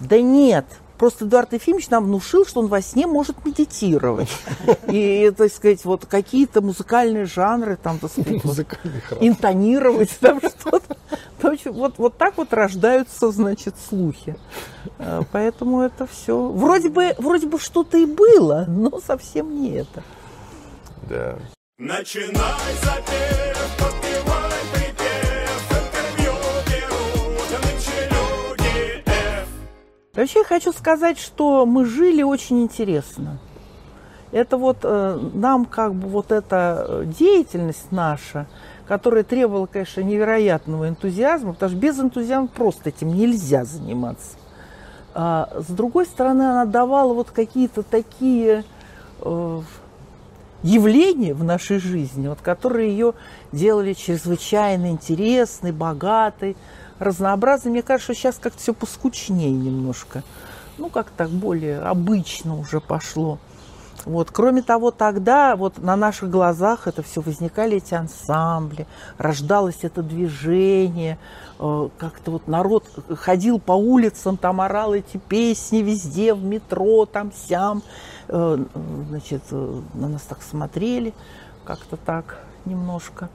Да 0.00 0.20
нет, 0.20 0.64
Просто 0.98 1.24
Эдуард 1.24 1.52
Ефимович 1.52 1.90
нам 1.90 2.04
внушил, 2.04 2.44
что 2.44 2.60
он 2.60 2.66
во 2.66 2.82
сне 2.82 3.06
может 3.06 3.44
медитировать. 3.46 4.28
И, 4.88 5.32
так 5.36 5.52
сказать, 5.52 5.84
вот 5.84 6.06
какие-то 6.06 6.60
музыкальные 6.60 7.26
жанры, 7.26 7.76
там, 7.76 7.98
так 7.98 8.10
сказать, 8.10 8.44
вот, 8.44 8.66
интонировать, 9.20 10.10
там 10.18 10.40
что-то. 10.40 10.96
Вот, 11.66 11.94
вот 11.98 12.18
так 12.18 12.36
вот 12.36 12.52
рождаются, 12.52 13.30
значит, 13.30 13.76
слухи. 13.88 14.36
Э, 14.98 15.22
поэтому 15.30 15.82
это 15.82 16.06
все. 16.06 16.36
Вроде 16.48 16.88
бы, 16.88 17.14
вроде 17.18 17.46
бы 17.46 17.60
что-то 17.60 17.96
и 17.96 18.04
было, 18.04 18.64
но 18.66 19.00
совсем 19.00 19.60
не 19.60 19.76
это. 19.76 20.02
Да. 21.08 21.38
Начинай 21.78 22.74
запев, 22.82 23.47
Вообще 30.18 30.40
я 30.40 30.44
хочу 30.44 30.72
сказать, 30.72 31.16
что 31.16 31.64
мы 31.64 31.84
жили 31.84 32.24
очень 32.24 32.62
интересно. 32.62 33.38
Это 34.32 34.56
вот 34.56 34.78
э, 34.82 35.16
нам 35.32 35.64
как 35.64 35.94
бы 35.94 36.08
вот 36.08 36.32
эта 36.32 36.86
э, 36.88 37.04
деятельность 37.06 37.92
наша, 37.92 38.48
которая 38.88 39.22
требовала, 39.22 39.66
конечно, 39.66 40.00
невероятного 40.00 40.88
энтузиазма, 40.88 41.52
потому 41.52 41.70
что 41.70 41.78
без 41.78 42.00
энтузиазма 42.00 42.48
просто 42.48 42.88
этим 42.88 43.14
нельзя 43.14 43.64
заниматься. 43.64 44.36
А, 45.14 45.50
с 45.56 45.70
другой 45.70 46.04
стороны, 46.04 46.42
она 46.42 46.64
давала 46.64 47.14
вот 47.14 47.30
какие-то 47.30 47.84
такие 47.84 48.64
э, 49.20 49.60
явления 50.64 51.32
в 51.32 51.44
нашей 51.44 51.78
жизни, 51.78 52.26
вот, 52.26 52.40
которые 52.40 52.90
ее 52.90 53.14
делали 53.52 53.92
чрезвычайно 53.92 54.90
интересной, 54.90 55.70
богатой, 55.70 56.56
разнообразной. 56.98 57.72
Мне 57.72 57.82
кажется, 57.82 58.12
что 58.12 58.20
сейчас 58.20 58.38
как-то 58.38 58.58
все 58.58 58.74
поскучнее 58.74 59.50
немножко. 59.50 60.22
Ну, 60.78 60.88
как 60.88 61.10
так 61.10 61.30
более 61.30 61.80
обычно 61.80 62.56
уже 62.56 62.80
пошло. 62.80 63.38
Вот. 64.04 64.30
Кроме 64.30 64.62
того, 64.62 64.90
тогда 64.90 65.56
вот 65.56 65.78
на 65.78 65.96
наших 65.96 66.30
глазах 66.30 66.86
это 66.86 67.02
все 67.02 67.20
возникали 67.20 67.76
эти 67.76 67.94
ансамбли, 67.94 68.86
рождалось 69.18 69.78
это 69.82 70.02
движение, 70.02 71.18
э, 71.58 71.88
как-то 71.98 72.30
вот 72.30 72.46
народ 72.46 72.84
ходил 73.16 73.58
по 73.58 73.72
улицам, 73.72 74.36
там 74.36 74.60
орал 74.60 74.94
эти 74.94 75.16
песни 75.16 75.78
везде, 75.78 76.32
в 76.32 76.42
метро, 76.44 77.06
там, 77.06 77.32
сям. 77.32 77.82
Э, 78.28 78.56
значит, 79.08 79.42
э, 79.50 79.80
на 79.94 80.08
нас 80.08 80.22
так 80.22 80.42
смотрели, 80.42 81.12
как-то 81.64 81.96
так 81.96 82.38
немножко. 82.64 83.28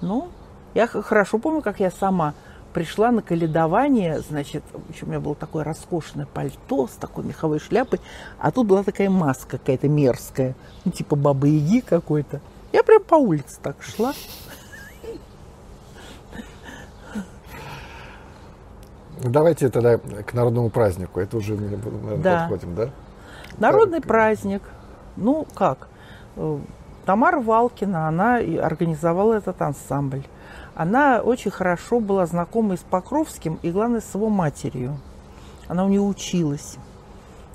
Ну, 0.00 0.28
я 0.74 0.86
хорошо 0.86 1.38
помню, 1.38 1.62
как 1.62 1.80
я 1.80 1.90
сама 1.90 2.34
пришла 2.78 3.10
на 3.10 3.22
каледование, 3.22 4.20
значит, 4.20 4.62
еще 4.88 5.04
у 5.04 5.08
меня 5.08 5.18
было 5.18 5.34
такое 5.34 5.64
роскошное 5.64 6.26
пальто 6.26 6.86
с 6.86 6.92
такой 6.92 7.24
меховой 7.24 7.58
шляпой, 7.58 8.00
а 8.38 8.52
тут 8.52 8.68
была 8.68 8.84
такая 8.84 9.10
маска 9.10 9.58
какая-то 9.58 9.88
мерзкая, 9.88 10.54
ну, 10.84 10.92
типа 10.92 11.16
бабы-яги 11.16 11.80
какой-то. 11.80 12.40
Я 12.72 12.84
прям 12.84 13.02
по 13.02 13.16
улице 13.16 13.58
так 13.60 13.82
шла. 13.82 14.14
Давайте 19.24 19.70
тогда 19.70 19.98
к 19.98 20.32
народному 20.34 20.70
празднику. 20.70 21.18
Это 21.18 21.36
уже, 21.36 21.56
наверное, 21.56 22.16
да. 22.18 22.40
подходим, 22.42 22.76
да? 22.76 22.90
Народный 23.58 23.98
как? 23.98 24.06
праздник. 24.06 24.62
Ну, 25.16 25.48
как? 25.52 25.88
Э, 26.36 26.60
Тамара 27.04 27.40
Валкина, 27.40 28.06
она 28.06 28.36
организовала 28.36 29.34
этот 29.34 29.60
ансамбль. 29.62 30.22
Она 30.78 31.22
очень 31.22 31.50
хорошо 31.50 31.98
была 31.98 32.24
знакома 32.26 32.74
и 32.74 32.76
с 32.76 32.82
Покровским, 32.88 33.58
и, 33.62 33.72
главное, 33.72 34.00
с 34.00 34.14
его 34.14 34.28
матерью. 34.28 34.96
Она 35.66 35.84
у 35.84 35.88
нее 35.88 36.00
училась. 36.00 36.76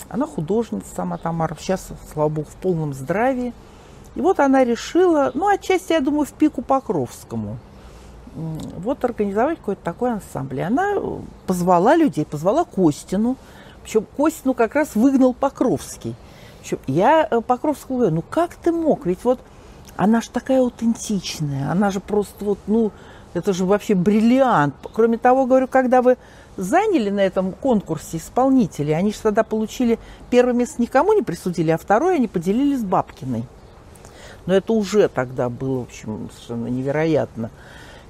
Она 0.10 0.28
художница 0.28 0.94
сама 0.94 1.18
Тамара. 1.18 1.56
Сейчас, 1.58 1.88
слава 2.12 2.28
богу, 2.28 2.50
в 2.50 2.56
полном 2.56 2.94
здравии. 2.94 3.54
И 4.16 4.20
вот 4.20 4.42
она 4.42 4.66
решила, 4.66 5.32
ну, 5.36 5.48
отчасти, 5.48 5.94
я 5.94 6.02
думаю, 6.02 6.26
в 6.26 6.34
пику 6.34 6.62
Покровскому, 6.62 7.60
вот 8.36 9.06
организовать 9.06 9.60
какой-то 9.60 9.82
такой 9.82 10.12
ансамбль. 10.12 10.62
Она 10.62 10.96
позвала 11.48 11.96
людей, 11.96 12.26
позвала 12.26 12.66
Костину. 12.66 13.38
Причем 13.84 14.06
Костину 14.18 14.54
как 14.54 14.76
раз 14.76 14.96
выгнал 14.96 15.34
Покровский. 15.34 16.16
Причем 16.60 16.80
я 16.88 17.26
э, 17.32 17.40
Покровскому 17.40 18.00
говорю, 18.00 18.16
ну 18.16 18.24
как 18.30 18.56
ты 18.56 18.74
мог? 18.74 19.06
Ведь 19.06 19.24
вот 19.24 19.40
она 19.96 20.20
же 20.20 20.30
такая 20.30 20.60
аутентичная, 20.60 21.72
она 21.72 21.90
же 21.90 22.00
просто 22.00 22.44
вот, 22.44 22.60
ну, 22.68 22.92
это 23.34 23.54
же 23.54 23.66
вообще 23.66 23.96
бриллиант. 23.96 24.76
Кроме 24.94 25.18
того, 25.18 25.46
говорю, 25.46 25.68
когда 25.68 26.02
вы 26.02 26.18
заняли 26.56 27.10
на 27.10 27.22
этом 27.22 27.52
конкурсе 27.52 28.18
исполнителей, 28.18 28.96
они 28.96 29.12
же 29.12 29.20
тогда 29.22 29.44
получили 29.44 30.00
первое 30.30 30.54
место 30.54 30.82
никому 30.82 31.14
не 31.14 31.24
присудили, 31.24 31.72
а 31.72 31.78
второе 31.78 32.16
они 32.16 32.28
поделили 32.28 32.76
с 32.76 32.84
Бабкиной. 32.84 33.46
Но 34.46 34.54
это 34.54 34.74
уже 34.74 35.08
тогда 35.08 35.50
было, 35.50 35.80
в 35.80 35.84
общем, 35.84 36.30
совершенно 36.34 36.68
невероятно. 36.68 37.50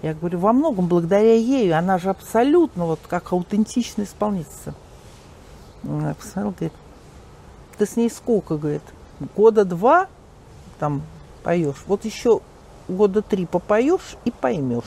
Я 0.02 0.14
говорю, 0.14 0.40
во 0.40 0.52
многом 0.52 0.88
благодаря 0.88 1.36
ей, 1.36 1.72
она 1.74 1.98
же 1.98 2.10
абсолютно 2.10 2.86
вот 2.86 3.00
как 3.08 3.32
аутентичная 3.32 4.06
исполнительница. 4.06 4.74
Она 5.84 6.14
посмотрела, 6.14 6.52
говорит, 6.52 6.74
ты 7.78 7.86
с 7.86 7.96
ней 7.96 8.10
сколько, 8.10 8.58
говорит, 8.58 8.82
года 9.36 9.64
два 9.64 10.08
там 10.80 11.04
поешь, 11.44 11.84
вот 11.88 12.04
еще 12.04 12.42
года 12.88 13.22
три 13.22 13.46
попоешь 13.46 14.18
и 14.26 14.32
поймешь. 14.32 14.84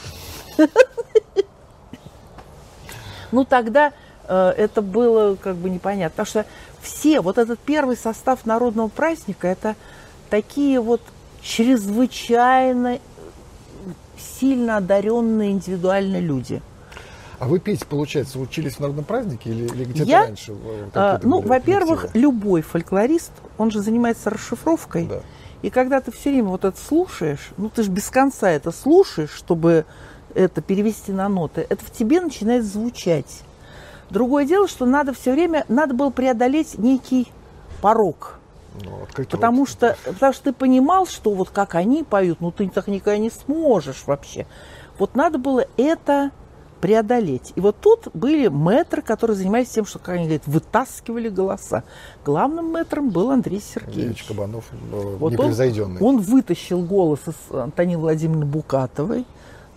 Ну, 3.33 3.45
тогда 3.45 3.93
э, 4.29 4.55
это 4.57 4.83
было 4.83 5.35
как 5.35 5.57
бы 5.57 5.69
непонятно. 5.69 6.11
Потому 6.11 6.27
что 6.27 6.47
все, 6.81 7.21
вот 7.21 7.39
этот 7.39 7.59
первый 7.59 7.97
состав 7.97 8.47
народного 8.47 8.89
праздника, 8.89 9.49
это 9.49 9.75
такие 10.31 10.81
вот 10.81 11.03
чрезвычайно 11.43 12.99
сильно 14.17 14.77
одаренные 14.79 15.51
индивидуальные 15.51 16.21
люди. 16.21 16.63
А 17.39 17.47
вы 17.47 17.59
петь, 17.59 17.87
получается, 17.87 18.39
учились 18.39 18.75
в 18.77 18.81
народном 18.81 19.05
празднике 19.05 19.51
или, 19.51 19.67
или 19.67 19.85
где-то 19.85 20.09
Я, 20.09 20.21
раньше? 20.21 20.55
А, 20.95 21.21
ну, 21.23 21.41
во-первых, 21.41 22.15
любой 22.15 22.63
фольклорист, 22.63 23.33
он 23.59 23.71
же 23.71 23.81
занимается 23.83 24.31
расшифровкой. 24.31 25.07
Да. 25.07 25.21
И 25.67 25.71
когда 25.71 26.01
ты 26.01 26.13
все 26.13 26.31
время 26.31 26.51
вот 26.51 26.65
это 26.65 26.79
слушаешь, 26.79 27.51
ну 27.57 27.69
ты 27.71 27.83
же 27.83 27.91
без 27.91 28.09
конца 28.09 28.49
это 28.49 28.71
слушаешь, 28.71 29.33
чтобы 29.33 29.85
это 30.33 30.63
перевести 30.63 31.11
на 31.11 31.29
ноты, 31.29 31.67
это 31.69 31.85
в 31.85 31.91
тебе 31.91 32.21
начинает 32.21 32.65
звучать. 32.65 33.43
Другое 34.09 34.45
дело, 34.45 34.69
что 34.69 34.87
надо 34.87 35.13
все 35.13 35.33
время, 35.33 35.65
надо 35.67 35.93
было 35.93 36.11
преодолеть 36.11 36.79
некий 36.79 37.27
порог. 37.83 38.39
Ну, 38.85 39.09
потому 39.29 39.67
что, 39.67 39.97
потому 40.05 40.33
что 40.33 40.45
ты 40.45 40.53
понимал, 40.53 41.05
что 41.05 41.33
вот 41.33 41.51
как 41.51 41.75
они 41.75 42.05
поют, 42.05 42.41
ну 42.41 42.53
ты 42.53 42.69
так 42.69 42.87
никогда 42.87 43.19
не 43.19 43.31
сможешь 43.31 44.05
вообще. 44.07 44.47
Вот 45.01 45.17
надо 45.17 45.39
было 45.39 45.67
это 45.77 46.31
преодолеть. 46.81 47.53
И 47.57 47.61
вот 47.61 47.77
тут 47.81 48.09
были 48.15 48.49
мэтры, 48.49 49.03
которые 49.03 49.37
занимались 49.37 49.69
тем, 49.69 49.85
что, 49.87 49.99
как 49.99 50.17
они 50.17 50.25
говорят, 50.25 50.47
вытаскивали 50.47 51.29
голоса. 51.29 51.85
Главным 52.25 52.67
мэтром 52.67 53.11
был 53.11 53.31
Андрей 53.31 53.57
Ильич 53.57 53.65
Сергеевич. 53.75 54.25
Кабанов 54.25 54.65
э, 54.73 55.17
Вот 55.19 55.27
он, 55.27 55.33
непревзойденный. 55.33 56.01
он 56.01 56.19
вытащил 56.19 56.83
голос 56.83 57.21
из 57.27 57.55
Антонины 57.55 57.99
Владимировны 57.99 58.47
Букатовой. 58.47 59.25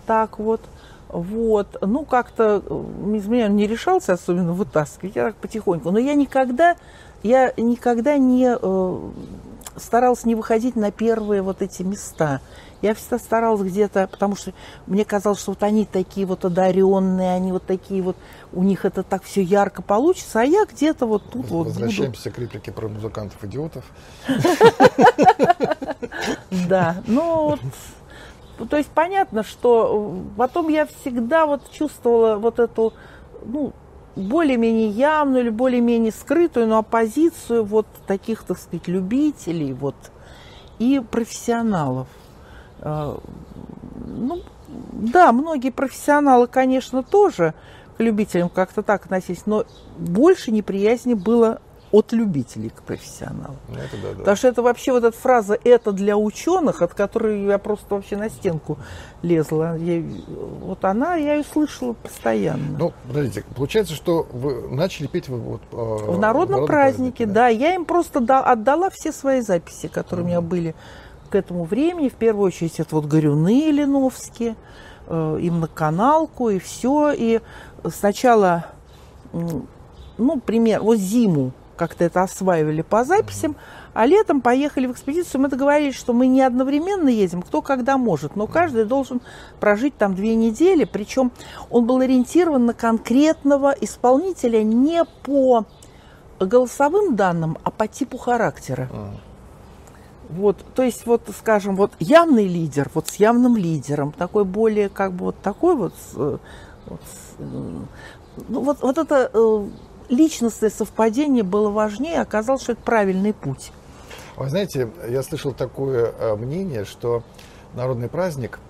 Так 0.06 0.38
вот. 0.38 0.60
Вот. 1.08 1.76
Ну, 1.80 2.04
как-то 2.04 2.62
э, 2.64 3.16
из 3.16 3.26
меня 3.26 3.48
не 3.48 3.66
решался 3.66 4.12
особенно 4.12 4.52
вытаскивать. 4.52 5.16
Я 5.16 5.26
так 5.26 5.36
потихоньку. 5.36 5.90
Но 5.90 5.98
я 5.98 6.14
никогда, 6.14 6.76
я 7.22 7.52
никогда 7.56 8.18
не 8.18 8.56
э, 8.60 8.98
старалась 9.76 10.24
не 10.24 10.34
выходить 10.34 10.76
на 10.76 10.90
первые 10.90 11.42
вот 11.42 11.62
эти 11.62 11.82
места. 11.82 12.40
Я 12.82 12.94
всегда 12.94 13.18
старалась 13.18 13.62
где-то, 13.62 14.08
потому 14.08 14.36
что 14.36 14.52
мне 14.86 15.04
казалось, 15.04 15.40
что 15.40 15.52
вот 15.52 15.62
они 15.62 15.84
такие 15.84 16.26
вот 16.26 16.44
одаренные, 16.44 17.34
они 17.34 17.52
вот 17.52 17.64
такие 17.66 18.02
вот, 18.02 18.16
у 18.52 18.62
них 18.62 18.84
это 18.84 19.02
так 19.02 19.22
все 19.22 19.42
ярко 19.42 19.82
получится, 19.82 20.40
а 20.40 20.44
я 20.44 20.64
где-то 20.64 21.06
вот 21.06 21.24
тут 21.24 21.46
вот 21.48 21.66
буду. 21.66 21.70
Возвращаемся 21.70 22.30
к 22.30 22.38
реплике 22.38 22.72
про 22.72 22.88
музыкантов-идиотов. 22.88 23.84
Да, 26.68 27.02
ну 27.06 27.44
вот, 27.44 27.60
ну, 28.58 28.66
то 28.66 28.76
есть 28.76 28.90
понятно, 28.90 29.42
что 29.42 30.12
э, 30.14 30.36
потом 30.36 30.68
я 30.68 30.86
всегда 30.86 31.46
вот 31.46 31.70
чувствовала 31.70 32.36
вот 32.36 32.58
эту, 32.58 32.92
ну, 33.44 33.72
более-менее 34.16 34.88
явную 34.88 35.44
или 35.44 35.50
более-менее 35.50 36.12
скрытую, 36.12 36.66
но 36.66 36.78
оппозицию 36.78 37.64
вот 37.64 37.86
таких, 38.06 38.42
так 38.42 38.58
сказать, 38.58 38.86
любителей 38.86 39.72
вот 39.72 39.94
и 40.78 41.00
профессионалов. 41.00 42.08
Э, 42.82 43.16
Ну, 44.06 44.40
да, 44.92 45.32
многие 45.32 45.70
профессионалы, 45.70 46.46
конечно, 46.46 47.02
тоже 47.02 47.54
к 47.96 48.00
любителям 48.00 48.48
как-то 48.48 48.82
так 48.82 49.04
относились, 49.06 49.42
но 49.46 49.64
больше 49.98 50.50
неприязни 50.52 51.14
было 51.14 51.60
от 51.92 52.12
любителей 52.12 52.68
к 52.70 52.82
профессионалам. 52.82 53.56
Ну, 53.68 53.74
это 53.74 53.96
да, 54.02 54.08
да. 54.12 54.18
Потому 54.18 54.36
что 54.36 54.48
это 54.48 54.62
вообще 54.62 54.92
вот 54.92 55.02
эта 55.04 55.16
фраза 55.16 55.58
«это 55.64 55.90
для 55.92 56.16
ученых», 56.16 56.82
от 56.82 56.94
которой 56.94 57.44
я 57.46 57.58
просто 57.58 57.94
вообще 57.96 58.16
на 58.16 58.30
стенку 58.30 58.78
лезла. 59.22 59.76
Я- 59.76 60.02
вот 60.62 60.84
она, 60.84 61.16
я 61.16 61.34
ее 61.34 61.44
слышала 61.44 61.94
постоянно. 61.94 62.76
Ну, 62.78 62.92
подождите, 63.08 63.44
получается, 63.56 63.94
что 63.94 64.24
вы 64.32 64.68
начали 64.68 65.08
петь 65.08 65.28
вы 65.28 65.38
вот, 65.38 65.62
э, 65.72 65.76
в 65.76 66.18
народном 66.18 66.66
празднике, 66.66 67.26
да. 67.26 67.48
Я 67.48 67.74
им 67.74 67.84
просто 67.84 68.20
да- 68.20 68.44
отдала 68.44 68.88
все 68.90 69.10
свои 69.12 69.40
записи, 69.40 69.88
которые 69.88 70.24
у 70.24 70.28
меня 70.28 70.40
были 70.40 70.76
к 71.30 71.34
этому 71.34 71.64
времени. 71.64 72.08
В 72.08 72.14
первую 72.14 72.46
очередь 72.46 72.80
это 72.80 72.94
вот 72.96 73.06
Горюны 73.06 73.70
Леновские, 73.70 74.56
э, 75.06 75.38
и 75.40 75.50
многоканалку, 75.50 76.50
и 76.50 76.58
все. 76.58 77.12
И 77.12 77.40
сначала, 77.88 78.66
ну, 79.32 80.40
пример, 80.40 80.82
вот 80.82 80.98
зиму 80.98 81.52
как-то 81.76 82.04
это 82.04 82.22
осваивали 82.22 82.82
по 82.82 83.04
записям, 83.04 83.56
а 83.94 84.04
летом 84.04 84.42
поехали 84.42 84.86
в 84.86 84.92
экспедицию. 84.92 85.40
Мы 85.40 85.48
договорились, 85.48 85.94
что 85.94 86.12
мы 86.12 86.26
не 86.26 86.42
одновременно 86.42 87.08
едем, 87.08 87.40
кто 87.40 87.62
когда 87.62 87.96
может, 87.96 88.36
но 88.36 88.46
каждый 88.46 88.84
должен 88.84 89.22
прожить 89.60 89.96
там 89.96 90.14
две 90.14 90.34
недели. 90.34 90.84
Причем 90.84 91.32
он 91.70 91.86
был 91.86 92.00
ориентирован 92.00 92.66
на 92.66 92.74
конкретного 92.74 93.74
исполнителя 93.80 94.62
не 94.62 95.04
по 95.22 95.64
голосовым 96.38 97.16
данным, 97.16 97.56
а 97.64 97.70
по 97.70 97.88
типу 97.88 98.18
характера. 98.18 98.90
Вот, 100.30 100.64
то 100.74 100.84
есть, 100.84 101.06
вот, 101.06 101.22
скажем, 101.36 101.74
вот 101.74 101.92
явный 101.98 102.46
лидер, 102.46 102.88
вот 102.94 103.08
с 103.08 103.16
явным 103.16 103.56
лидером, 103.56 104.12
такой 104.12 104.44
более, 104.44 104.88
как 104.88 105.12
бы, 105.12 105.26
вот 105.26 105.40
такой 105.42 105.74
вот, 105.74 105.94
э, 106.14 106.38
вот, 106.86 107.00
э, 107.38 107.78
ну, 108.48 108.60
вот, 108.60 108.80
вот 108.80 108.98
это 108.98 109.28
э, 109.32 109.68
личностное 110.08 110.70
совпадение 110.70 111.42
было 111.42 111.70
важнее, 111.70 112.20
оказалось, 112.20 112.62
что 112.62 112.72
это 112.72 112.82
правильный 112.82 113.32
путь. 113.32 113.72
Вы 114.36 114.48
знаете, 114.48 114.88
я 115.08 115.22
слышал 115.24 115.52
такое 115.52 116.14
мнение, 116.36 116.84
что 116.84 117.24
народный 117.74 118.08
праздник 118.08 118.60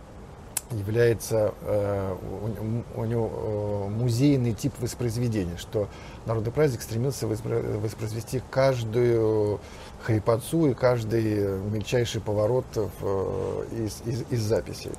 является 0.73 1.53
у, 2.97 3.05
него 3.05 3.89
музейный 3.89 4.53
тип 4.53 4.73
воспроизведения, 4.81 5.57
что 5.59 5.89
народный 6.27 6.53
праздник 6.53 6.83
стремился 6.83 7.27
воспро- 7.27 7.79
воспроизвести 7.79 8.43
каждую 8.51 9.61
хрипотцу 10.03 10.69
и 10.69 10.75
каждый 10.75 11.59
мельчайший 11.71 12.21
поворот 12.21 12.65
э, 12.77 12.87
из, 13.73 14.03
из, 14.07 14.25
из 14.31 14.41
записей. 14.43 14.93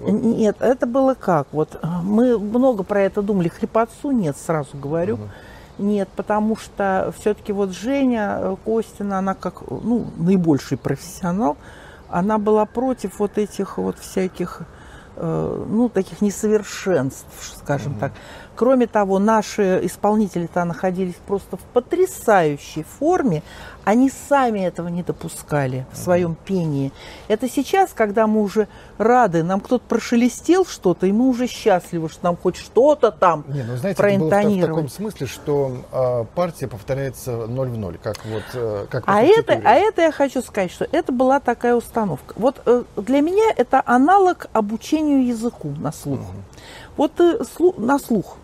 Нет, 0.00 0.56
это 0.60 0.86
было 0.86 1.14
как? 1.14 1.48
Вот 1.52 1.78
э, 1.80 1.86
мы 2.02 2.38
много 2.38 2.82
про 2.82 3.02
это 3.02 3.22
думали. 3.22 3.48
Хрипотцу 3.48 4.10
нет, 4.10 4.36
сразу 4.36 4.76
говорю. 4.76 5.16
Мгм. 5.16 5.30
Нет, 5.78 6.08
потому 6.16 6.56
что 6.56 7.12
все-таки 7.18 7.52
вот 7.52 7.72
Женя 7.72 8.38
э, 8.40 8.56
Костина, 8.64 9.18
она 9.18 9.34
как 9.34 9.62
ну, 9.70 10.06
наибольший 10.16 10.78
профессионал, 10.78 11.56
она 12.08 12.38
была 12.38 12.64
против 12.66 13.18
вот 13.18 13.36
этих 13.36 13.78
вот 13.78 13.98
всяких, 13.98 14.62
э, 15.16 15.64
ну, 15.68 15.88
таких 15.88 16.20
несовершенств, 16.20 17.26
скажем 17.56 17.92
Мгм. 17.92 18.00
так. 18.00 18.12
Кроме 18.56 18.86
того, 18.86 19.18
наши 19.18 19.80
исполнители-то 19.82 20.64
находились 20.64 21.16
просто 21.26 21.58
в 21.58 21.60
потрясающей 21.60 22.84
форме. 22.84 23.42
Они 23.84 24.10
сами 24.28 24.60
этого 24.60 24.88
не 24.88 25.02
допускали 25.04 25.86
в 25.92 25.96
своем 25.98 26.34
пении. 26.34 26.90
Это 27.28 27.48
сейчас, 27.48 27.90
когда 27.92 28.26
мы 28.26 28.40
уже 28.42 28.66
рады, 28.98 29.42
нам 29.44 29.60
кто-то 29.60 29.84
прошелестел 29.86 30.64
что-то, 30.66 31.06
и 31.06 31.12
мы 31.12 31.28
уже 31.28 31.46
счастливы, 31.46 32.08
что 32.08 32.24
нам 32.24 32.36
хоть 32.36 32.56
что-то 32.56 33.12
там 33.12 33.44
Не, 33.46 33.62
ну 33.62 33.76
знаете, 33.76 34.02
это 34.02 34.18
было 34.18 34.24
в, 34.24 34.26
в 34.26 34.30
проинтонировали. 34.30 34.66
таком 34.74 34.88
смысле, 34.88 35.26
что 35.26 35.76
э, 35.92 36.24
партия 36.34 36.66
повторяется 36.66 37.46
ноль 37.46 37.68
в 37.68 37.78
ноль, 37.78 37.98
как 38.02 38.16
вот 38.24 38.42
э, 38.54 38.86
как 38.90 39.04
А 39.06 39.22
это, 39.22 39.60
а 39.64 39.74
это 39.74 40.02
я 40.02 40.10
хочу 40.10 40.42
сказать, 40.42 40.72
что 40.72 40.88
это 40.90 41.12
была 41.12 41.38
такая 41.38 41.76
установка. 41.76 42.34
Вот 42.36 42.62
э, 42.66 42.82
для 42.96 43.20
меня 43.20 43.52
это 43.56 43.82
аналог 43.86 44.46
обучению 44.52 45.26
языку 45.26 45.68
на 45.78 45.92
слух. 45.92 46.20
Вот 46.96 47.12
ты 47.14 47.36
слу- 47.42 47.78
на 47.80 47.98
слух. 48.00 48.36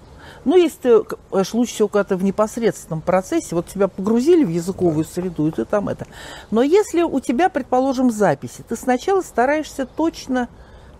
Ну, 0.44 0.56
если 0.56 1.04
конечно, 1.30 1.58
лучше 1.58 1.74
всего, 1.74 1.88
когда 1.88 2.04
ты 2.04 2.16
в 2.16 2.24
непосредственном 2.24 3.00
процессе, 3.00 3.54
вот 3.54 3.68
тебя 3.68 3.88
погрузили 3.88 4.44
в 4.44 4.48
языковую 4.48 5.04
среду, 5.04 5.46
и 5.46 5.50
ты 5.50 5.64
там 5.64 5.88
это. 5.88 6.06
Но 6.50 6.62
если 6.62 7.02
у 7.02 7.20
тебя, 7.20 7.48
предположим, 7.48 8.10
записи, 8.10 8.64
ты 8.68 8.76
сначала 8.76 9.20
стараешься 9.20 9.86
точно 9.86 10.48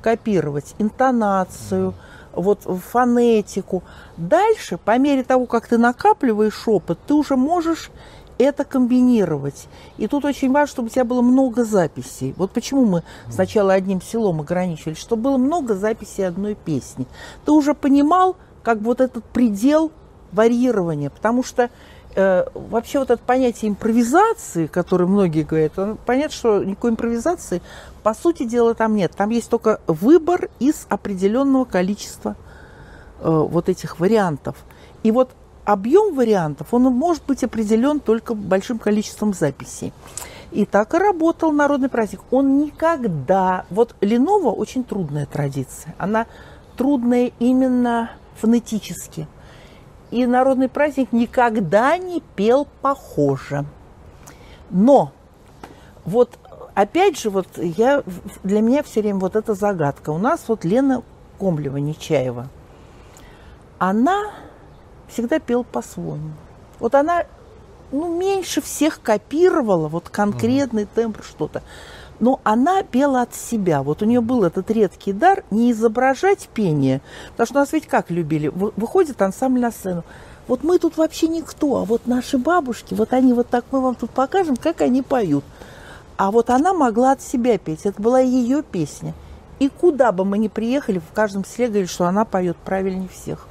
копировать 0.00 0.74
интонацию, 0.78 1.94
вот 2.32 2.60
фонетику. 2.62 3.82
Дальше, 4.16 4.78
по 4.78 4.98
мере 4.98 5.22
того, 5.22 5.46
как 5.46 5.68
ты 5.68 5.78
накапливаешь 5.78 6.66
опыт, 6.66 6.98
ты 7.06 7.14
уже 7.14 7.36
можешь 7.36 7.90
это 8.38 8.64
комбинировать. 8.64 9.68
И 9.98 10.08
тут 10.08 10.24
очень 10.24 10.50
важно, 10.50 10.66
чтобы 10.68 10.86
у 10.86 10.90
тебя 10.90 11.04
было 11.04 11.22
много 11.22 11.64
записей. 11.64 12.34
Вот 12.36 12.52
почему 12.52 12.84
мы 12.84 13.02
сначала 13.30 13.72
одним 13.74 14.00
селом 14.00 14.40
ограничивались, 14.40 14.98
чтобы 14.98 15.22
было 15.22 15.36
много 15.36 15.74
записей 15.74 16.26
одной 16.26 16.54
песни. 16.54 17.06
Ты 17.44 17.52
уже 17.52 17.74
понимал, 17.74 18.36
как 18.62 18.78
вот 18.78 19.00
этот 19.00 19.24
предел 19.24 19.92
варьирования, 20.32 21.10
потому 21.10 21.42
что 21.42 21.70
э, 22.14 22.44
вообще 22.54 22.98
вот 22.98 23.10
это 23.10 23.22
понятие 23.22 23.70
импровизации, 23.70 24.66
которое 24.66 25.06
многие 25.06 25.42
говорят, 25.42 25.72
понятно, 26.06 26.34
что 26.34 26.64
никакой 26.64 26.90
импровизации, 26.90 27.62
по 28.02 28.14
сути 28.14 28.44
дела, 28.44 28.74
там 28.74 28.96
нет. 28.96 29.12
Там 29.16 29.30
есть 29.30 29.48
только 29.48 29.80
выбор 29.86 30.48
из 30.58 30.86
определенного 30.88 31.64
количества 31.64 32.36
э, 33.20 33.28
вот 33.28 33.68
этих 33.68 34.00
вариантов. 34.00 34.56
И 35.02 35.10
вот 35.10 35.30
объем 35.64 36.14
вариантов, 36.14 36.68
он 36.72 36.82
может 36.84 37.24
быть 37.26 37.44
определен 37.44 38.00
только 38.00 38.34
большим 38.34 38.78
количеством 38.78 39.34
записей. 39.34 39.92
И 40.50 40.66
так 40.66 40.92
и 40.94 40.98
работал 40.98 41.50
народный 41.50 41.88
праздник. 41.88 42.20
Он 42.30 42.58
никогда... 42.58 43.64
Вот 43.70 43.94
Ленова 44.02 44.50
очень 44.50 44.84
трудная 44.84 45.24
традиция. 45.24 45.94
Она 45.96 46.26
трудная 46.76 47.32
именно 47.38 48.10
фонетически. 48.36 49.26
И 50.10 50.26
народный 50.26 50.68
праздник 50.68 51.12
никогда 51.12 51.96
не 51.96 52.20
пел 52.36 52.66
похоже. 52.82 53.64
Но 54.70 55.12
вот 56.04 56.38
опять 56.74 57.18
же, 57.18 57.30
вот 57.30 57.46
я, 57.56 58.02
для 58.42 58.60
меня 58.60 58.82
все 58.82 59.00
время 59.00 59.18
вот 59.18 59.36
эта 59.36 59.54
загадка. 59.54 60.10
У 60.10 60.18
нас 60.18 60.44
вот 60.48 60.64
Лена 60.64 61.02
Комлева, 61.38 61.78
Нечаева, 61.78 62.48
она 63.78 64.32
всегда 65.08 65.38
пела 65.38 65.62
по-своему. 65.62 66.32
Вот 66.78 66.94
она 66.94 67.24
ну, 67.90 68.16
меньше 68.16 68.60
всех 68.60 69.00
копировала 69.02 69.88
вот 69.88 70.08
конкретный 70.08 70.86
тембр 70.86 71.22
что-то. 71.22 71.62
Но 72.22 72.38
она 72.44 72.84
пела 72.84 73.22
от 73.22 73.34
себя. 73.34 73.82
Вот 73.82 74.00
у 74.00 74.04
нее 74.04 74.20
был 74.20 74.44
этот 74.44 74.70
редкий 74.70 75.12
дар 75.12 75.42
не 75.50 75.72
изображать 75.72 76.48
пение. 76.54 77.00
Потому 77.32 77.46
что 77.46 77.54
нас 77.56 77.72
ведь 77.72 77.88
как 77.88 78.12
любили? 78.12 78.46
Вы- 78.46 78.72
Выходит 78.76 79.20
ансамбль 79.20 79.58
на 79.58 79.72
сцену. 79.72 80.04
Вот 80.46 80.62
мы 80.62 80.78
тут 80.78 80.96
вообще 80.96 81.26
никто, 81.26 81.78
а 81.78 81.84
вот 81.84 82.06
наши 82.06 82.38
бабушки, 82.38 82.94
вот 82.94 83.12
они 83.12 83.32
вот 83.32 83.48
так, 83.48 83.64
мы 83.72 83.80
вам 83.80 83.96
тут 83.96 84.10
покажем, 84.10 84.56
как 84.56 84.82
они 84.82 85.02
поют. 85.02 85.42
А 86.16 86.30
вот 86.30 86.48
она 86.50 86.72
могла 86.72 87.10
от 87.10 87.22
себя 87.22 87.58
петь. 87.58 87.86
Это 87.86 88.00
была 88.00 88.20
ее 88.20 88.62
песня. 88.62 89.14
И 89.58 89.68
куда 89.68 90.12
бы 90.12 90.24
мы 90.24 90.38
ни 90.38 90.46
приехали, 90.46 91.00
в 91.00 91.12
каждом 91.12 91.44
селе 91.44 91.66
говорили, 91.66 91.86
что 91.86 92.06
она 92.06 92.24
поет 92.24 92.56
правильнее 92.56 93.08
всех. 93.08 93.48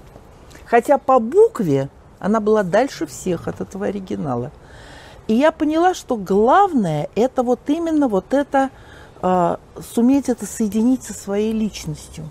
Хотя 0.65 0.97
по 0.97 1.19
букве 1.19 1.89
она 2.19 2.39
была 2.39 2.63
дальше 2.63 3.05
всех 3.05 3.49
от 3.49 3.59
этого 3.59 3.87
оригинала. 3.87 4.51
И 5.31 5.33
я 5.33 5.53
поняла, 5.53 5.93
что 5.93 6.17
главное 6.17 7.07
это 7.15 7.41
вот 7.41 7.61
именно 7.67 8.09
вот 8.09 8.33
это 8.33 8.69
э, 9.21 9.55
суметь 9.93 10.27
это 10.27 10.45
соединить 10.45 11.03
со 11.03 11.13
своей 11.13 11.53
личностью. 11.53 12.25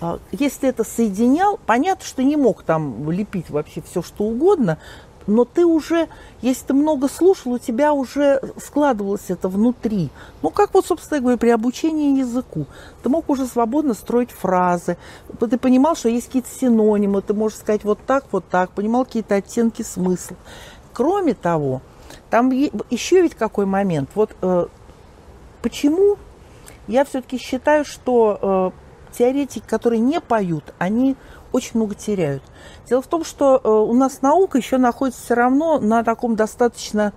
Э, 0.00 0.16
если 0.32 0.70
это 0.70 0.82
соединял, 0.82 1.60
понятно, 1.66 2.06
что 2.06 2.22
не 2.22 2.36
мог 2.36 2.62
там 2.62 3.10
лепить 3.10 3.50
вообще 3.50 3.82
все, 3.82 4.00
что 4.00 4.24
угодно, 4.24 4.78
но 5.26 5.44
ты 5.44 5.66
уже, 5.66 6.08
если 6.40 6.68
ты 6.68 6.72
много 6.72 7.06
слушал, 7.06 7.52
у 7.52 7.58
тебя 7.58 7.92
уже 7.92 8.40
складывалось 8.56 9.28
это 9.28 9.50
внутри. 9.50 10.08
Ну, 10.40 10.48
как 10.48 10.72
вот, 10.72 10.86
собственно 10.86 11.20
говоря, 11.20 11.36
при 11.36 11.50
обучении 11.50 12.18
языку. 12.18 12.64
Ты 13.02 13.10
мог 13.10 13.28
уже 13.28 13.44
свободно 13.44 13.92
строить 13.92 14.30
фразы, 14.30 14.96
ты 15.38 15.58
понимал, 15.58 15.96
что 15.96 16.08
есть 16.08 16.28
какие-то 16.28 16.48
синонимы, 16.48 17.20
ты 17.20 17.34
можешь 17.34 17.58
сказать 17.58 17.84
вот 17.84 17.98
так, 18.06 18.24
вот 18.32 18.46
так, 18.48 18.70
понимал 18.70 19.04
какие-то 19.04 19.34
оттенки 19.34 19.82
смысла. 19.82 20.38
Кроме 20.94 21.34
того, 21.34 21.82
там 22.30 22.50
еще 22.50 23.22
ведь 23.22 23.34
какой 23.34 23.66
момент. 23.66 24.10
Вот 24.14 24.34
э, 24.40 24.66
почему 25.62 26.16
я 26.86 27.04
все-таки 27.04 27.38
считаю, 27.38 27.84
что 27.84 28.72
э, 29.12 29.16
теоретики, 29.16 29.64
которые 29.66 30.00
не 30.00 30.20
поют, 30.20 30.72
они 30.78 31.16
очень 31.52 31.72
много 31.74 31.94
теряют. 31.94 32.42
Дело 32.88 33.02
в 33.02 33.06
том, 33.06 33.24
что 33.24 33.60
э, 33.62 33.68
у 33.68 33.92
нас 33.92 34.22
наука 34.22 34.58
еще 34.58 34.78
находится 34.78 35.22
все 35.22 35.34
равно 35.34 35.78
на 35.78 36.04
таком 36.04 36.36
достаточно 36.36 37.12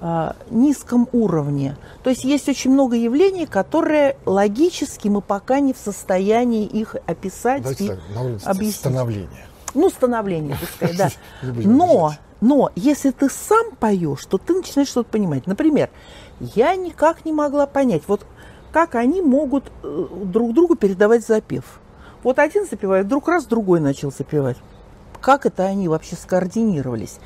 э, 0.00 0.32
низком 0.50 1.08
уровне. 1.12 1.76
То 2.02 2.10
есть 2.10 2.24
есть 2.24 2.48
очень 2.48 2.72
много 2.72 2.96
явлений, 2.96 3.46
которые 3.46 4.16
логически 4.24 5.08
мы 5.08 5.20
пока 5.20 5.60
не 5.60 5.72
в 5.72 5.78
состоянии 5.78 6.64
их 6.64 6.96
описать 7.06 7.62
Давайте 7.62 7.84
и 7.84 7.88
так, 7.88 7.98
объяснить. 8.44 8.76
становления. 8.76 9.46
Ну, 9.74 9.90
становление, 9.90 10.56
пускай, 10.60 10.96
да. 10.96 11.10
Но. 11.42 12.12
Но, 12.40 12.70
если 12.74 13.10
ты 13.10 13.28
сам 13.30 13.72
поешь, 13.78 14.26
то 14.26 14.38
ты 14.38 14.54
начинаешь 14.54 14.88
что-то 14.88 15.10
понимать. 15.10 15.46
Например, 15.46 15.90
я 16.40 16.74
никак 16.76 17.24
не 17.24 17.32
могла 17.32 17.66
понять, 17.66 18.02
вот 18.06 18.26
как 18.72 18.94
они 18.94 19.22
могут 19.22 19.72
э, 19.82 20.06
друг 20.24 20.52
другу 20.52 20.76
передавать 20.76 21.26
запев. 21.26 21.80
Вот 22.22 22.38
один 22.38 22.66
запевает, 22.66 23.06
вдруг 23.06 23.28
раз 23.28 23.46
другой 23.46 23.80
начал 23.80 24.12
запевать. 24.12 24.56
Как 25.20 25.46
это 25.46 25.64
они 25.64 25.88
вообще 25.88 26.14
скоординировались? 26.16 27.18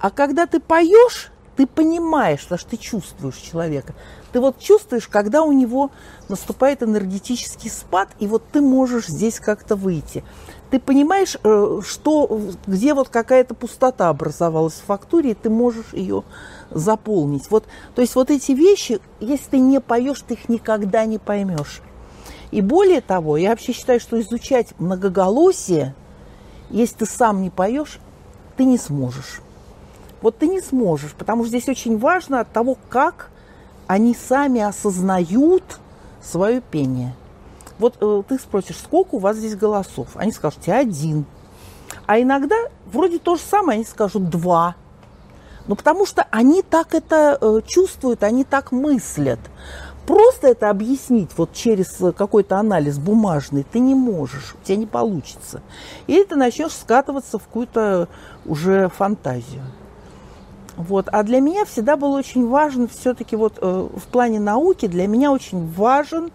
А 0.00 0.10
когда 0.10 0.46
ты 0.46 0.60
поешь, 0.60 1.30
ты 1.56 1.66
понимаешь, 1.66 2.42
потому 2.42 2.58
что 2.58 2.70
ты 2.70 2.76
чувствуешь 2.76 3.36
человека. 3.36 3.94
Ты 4.32 4.40
вот 4.40 4.58
чувствуешь, 4.58 5.08
когда 5.08 5.42
у 5.42 5.52
него 5.52 5.90
наступает 6.28 6.82
энергетический 6.82 7.70
спад, 7.70 8.10
и 8.18 8.26
вот 8.26 8.44
ты 8.52 8.60
можешь 8.60 9.06
здесь 9.06 9.40
как-то 9.40 9.74
выйти. 9.74 10.22
Ты 10.70 10.78
понимаешь, 10.78 11.36
э, 11.42 11.80
что, 11.82 12.40
где 12.66 12.92
вот 12.92 13.08
какая-то 13.08 13.54
пустота 13.54 14.10
образовалась 14.10 14.74
в 14.74 14.84
фактуре, 14.84 15.30
и 15.30 15.34
ты 15.34 15.48
можешь 15.48 15.92
ее 15.92 16.24
заполнить. 16.70 17.50
Вот, 17.50 17.64
то 17.94 18.02
есть 18.02 18.14
вот 18.14 18.30
эти 18.30 18.52
вещи, 18.52 19.00
если 19.20 19.50
ты 19.50 19.58
не 19.58 19.80
поешь, 19.80 20.20
ты 20.20 20.34
их 20.34 20.48
никогда 20.48 21.06
не 21.06 21.18
поймешь. 21.18 21.80
И 22.50 22.60
более 22.60 23.00
того, 23.00 23.36
я 23.36 23.50
вообще 23.50 23.72
считаю, 23.72 24.00
что 24.00 24.20
изучать 24.20 24.74
многоголосие, 24.78 25.94
если 26.70 26.96
ты 26.96 27.06
сам 27.06 27.42
не 27.42 27.50
поешь, 27.50 27.98
ты 28.56 28.64
не 28.64 28.76
сможешь. 28.76 29.40
Вот 30.20 30.38
ты 30.38 30.48
не 30.48 30.60
сможешь, 30.60 31.12
потому 31.12 31.44
что 31.44 31.50
здесь 31.50 31.68
очень 31.68 31.98
важно 31.98 32.40
от 32.40 32.52
того, 32.52 32.76
как 32.90 33.30
они 33.86 34.14
сами 34.14 34.60
осознают 34.60 35.78
свое 36.22 36.60
пение. 36.60 37.14
Вот 37.78 37.96
э, 38.00 38.22
ты 38.28 38.38
спросишь, 38.38 38.76
сколько 38.76 39.16
у 39.16 39.18
вас 39.18 39.36
здесь 39.36 39.56
голосов? 39.56 40.08
Они 40.14 40.32
скажут, 40.32 40.60
тебе 40.62 40.74
один. 40.74 41.24
А 42.06 42.20
иногда 42.20 42.56
вроде 42.92 43.18
то 43.18 43.36
же 43.36 43.42
самое, 43.42 43.76
они 43.76 43.84
скажут 43.84 44.28
два. 44.28 44.76
Ну, 45.66 45.76
потому 45.76 46.06
что 46.06 46.26
они 46.30 46.62
так 46.62 46.94
это 46.94 47.38
э, 47.40 47.60
чувствуют, 47.66 48.22
они 48.22 48.44
так 48.44 48.72
мыслят. 48.72 49.38
Просто 50.06 50.48
это 50.48 50.70
объяснить 50.70 51.30
вот 51.36 51.52
через 51.52 52.00
э, 52.00 52.12
какой-то 52.12 52.56
анализ 52.56 52.98
бумажный 52.98 53.62
ты 53.70 53.78
не 53.78 53.94
можешь, 53.94 54.54
у 54.54 54.64
тебя 54.64 54.76
не 54.76 54.86
получится. 54.86 55.60
Или 56.06 56.24
ты 56.24 56.36
начнешь 56.36 56.72
скатываться 56.72 57.38
в 57.38 57.44
какую-то 57.44 58.08
уже 58.46 58.88
фантазию. 58.88 59.62
Вот. 60.78 61.08
А 61.12 61.22
для 61.24 61.40
меня 61.40 61.66
всегда 61.66 61.98
был 61.98 62.12
очень 62.12 62.48
важен 62.48 62.88
все-таки 62.88 63.36
вот 63.36 63.58
э, 63.60 63.88
в 63.94 64.06
плане 64.06 64.40
науки, 64.40 64.86
для 64.86 65.06
меня 65.06 65.30
очень 65.30 65.70
важен 65.72 66.30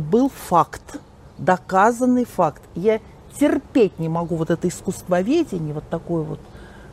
был 0.00 0.30
факт, 0.30 0.98
доказанный 1.38 2.24
факт. 2.24 2.62
Я 2.74 3.00
терпеть 3.38 3.98
не 3.98 4.08
могу 4.08 4.36
вот 4.36 4.50
это 4.50 4.68
искусствоведение, 4.68 5.74
вот 5.74 5.88
такое 5.88 6.22
вот, 6.22 6.40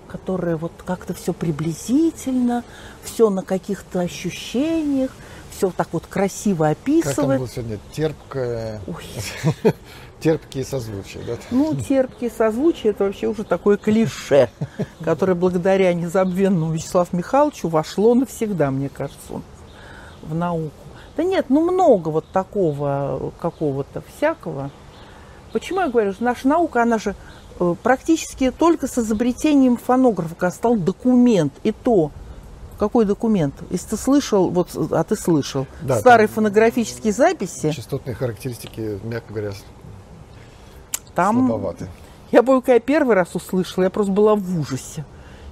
которое 0.07 0.55
вот 0.55 0.71
как-то 0.85 1.13
все 1.13 1.33
приблизительно, 1.33 2.63
все 3.03 3.29
на 3.29 3.41
каких-то 3.41 3.99
ощущениях, 3.99 5.11
все 5.55 5.71
так 5.71 5.89
вот 5.91 6.05
красиво 6.07 6.67
Как 6.67 6.77
там 6.77 6.93
описывает. 6.95 7.39
было 7.39 7.49
сегодня? 7.49 7.79
Терпкое, 7.91 8.81
Ой, 8.87 9.73
терпкие 10.19 10.63
созвучия, 10.63 11.21
да? 11.25 11.37
ну, 11.51 11.75
терпкие 11.75 12.29
созвучия– 12.29 12.91
это 12.91 13.05
вообще 13.05 13.27
уже 13.27 13.43
такое 13.43 13.77
клише, 13.77 14.49
которое 15.03 15.35
благодаря 15.35 15.93
незабвенному 15.93 16.71
Вячеславу 16.71 17.09
Михайловичу 17.11 17.67
вошло 17.67 18.15
навсегда, 18.15 18.71
мне 18.71 18.89
кажется, 18.89 19.33
он, 19.33 19.43
в 20.23 20.33
науку. 20.33 20.71
Да 21.17 21.23
нет, 21.23 21.45
ну 21.49 21.69
много 21.69 22.09
вот 22.09 22.25
такого 22.31 23.31
какого-то 23.39 24.01
всякого. 24.15 24.69
Почему 25.51 25.81
я 25.81 25.87
говорю, 25.89 26.13
что 26.13 26.23
наша 26.23 26.47
наука, 26.47 26.83
она 26.83 26.97
же 26.97 27.15
э, 27.59 27.75
практически 27.81 28.51
только 28.51 28.87
с 28.87 28.97
изобретением 28.97 29.77
фонографа, 29.77 30.51
стал 30.51 30.75
документ, 30.75 31.53
и 31.63 31.71
то, 31.71 32.11
какой 32.77 33.05
документ? 33.05 33.55
Если 33.69 33.89
ты 33.89 33.97
слышал, 33.97 34.49
вот, 34.49 34.69
а 34.91 35.03
ты 35.03 35.15
слышал, 35.15 35.65
Да, 35.81 35.99
старые 35.99 36.27
там- 36.27 36.35
фонографические 36.35 37.13
записи, 37.13 37.71
Частотные 37.71 38.15
характеристики, 38.15 38.99
мягко 39.03 39.33
говоря, 39.33 39.51
там 41.15 41.35
слабоваты. 41.47 41.87
Я 42.31 42.43
помню, 42.43 42.61
когда 42.61 42.75
я 42.75 42.79
первый 42.79 43.15
раз 43.15 43.33
услышала, 43.33 43.85
я 43.85 43.89
просто 43.89 44.13
была 44.13 44.35
в 44.35 44.59
ужасе. 44.59 45.03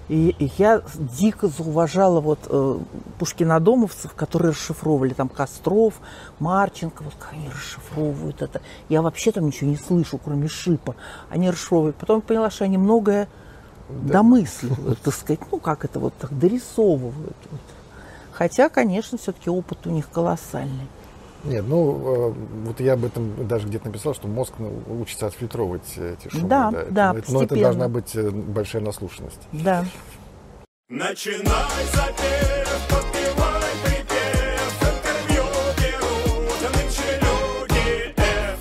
И, 0.10 0.52
я 0.58 0.82
дико 0.96 1.48
зауважала 1.50 2.22
вот 2.22 2.40
э, 2.50 2.80
пушкинодомовцев, 3.20 4.14
которые 4.14 4.52
расшифровывали 4.52 5.14
там 5.14 5.28
Костров, 5.28 5.96
Марченко, 6.40 7.04
вот 7.04 7.14
как 7.20 7.34
они 7.34 7.50
расшифровывают 7.50 8.42
это. 8.42 8.62
Я 8.88 9.02
вообще 9.02 9.32
там 9.32 9.48
ничего 9.48 9.70
не 9.70 9.76
слышу, 9.76 10.18
кроме 10.18 10.48
шипа. 10.48 10.96
Они 11.30 11.50
расшифровывают. 11.50 11.98
Потом 11.98 12.18
я 12.18 12.22
поняла, 12.22 12.50
что 12.50 12.64
они 12.64 12.78
многое 12.78 13.28
домысливают, 13.90 15.00
так 15.02 15.14
сказать, 15.14 15.40
ну 15.52 15.60
как 15.60 15.86
это 15.86 16.00
вот 16.00 16.14
так 16.18 16.38
дорисовывают. 16.38 17.38
Хотя, 18.32 18.70
конечно, 18.70 19.18
все-таки 19.18 19.50
опыт 19.50 19.88
у 19.88 19.90
них 19.90 20.10
колоссальный. 20.10 20.88
Нет, 21.44 21.66
ну, 21.68 22.32
э, 22.32 22.34
вот 22.66 22.80
я 22.80 22.94
об 22.94 23.06
этом 23.06 23.48
даже 23.48 23.68
где-то 23.68 23.88
написал, 23.88 24.14
что 24.14 24.28
мозг 24.28 24.54
ну, 24.60 24.72
учится 25.02 25.28
отфильтровывать 25.28 25.98
эти 25.98 26.30
шумы. 26.30 26.48
Да, 26.50 26.70
это- 26.74 26.92
да, 26.92 27.16
но 27.30 27.44
это 27.44 27.56
должна 27.56 27.88
быть 27.88 28.16
э, 28.16 28.30
большая 28.30 28.82
наслушанность. 28.82 29.40
Да. 29.52 29.86
Начинай 30.90 31.44
запев, 31.94 32.88
подпевай 32.90 33.72
припев, 33.86 34.82
интервью 34.82 35.44
берут 35.78 36.76
нынче 36.76 37.20
люди 37.22 38.14
F. 38.18 38.60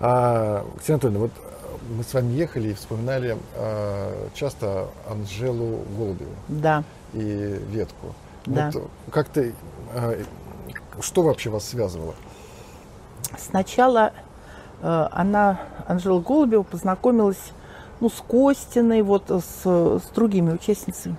А, 0.00 0.64
Ксения 0.78 0.94
Анатольевна, 0.94 1.18
вот 1.20 1.30
э, 1.36 1.94
мы 1.96 2.04
с 2.04 2.14
вами 2.14 2.32
ехали 2.32 2.68
и 2.70 2.74
вспоминали 2.74 3.36
э, 3.54 4.28
часто 4.34 4.88
Анжелу 5.08 5.80
Голубеву 5.96 6.30
Да. 6.48 6.84
и 7.12 7.60
Ветку. 7.70 8.14
Да. 8.46 8.70
Вот 8.72 8.90
как 9.12 9.28
ты, 9.28 9.52
э, 9.94 10.24
что 11.02 11.22
вообще 11.22 11.50
вас 11.50 11.68
связывало? 11.68 12.14
Сначала 13.38 14.12
э, 14.82 15.08
она, 15.12 15.60
Анжела 15.86 16.20
Голубева, 16.20 16.62
познакомилась 16.62 17.52
ну, 18.00 18.08
с 18.08 18.22
Костиной, 18.26 19.02
вот 19.02 19.30
с, 19.30 19.64
с 19.64 20.02
другими 20.14 20.52
участницами 20.52 21.16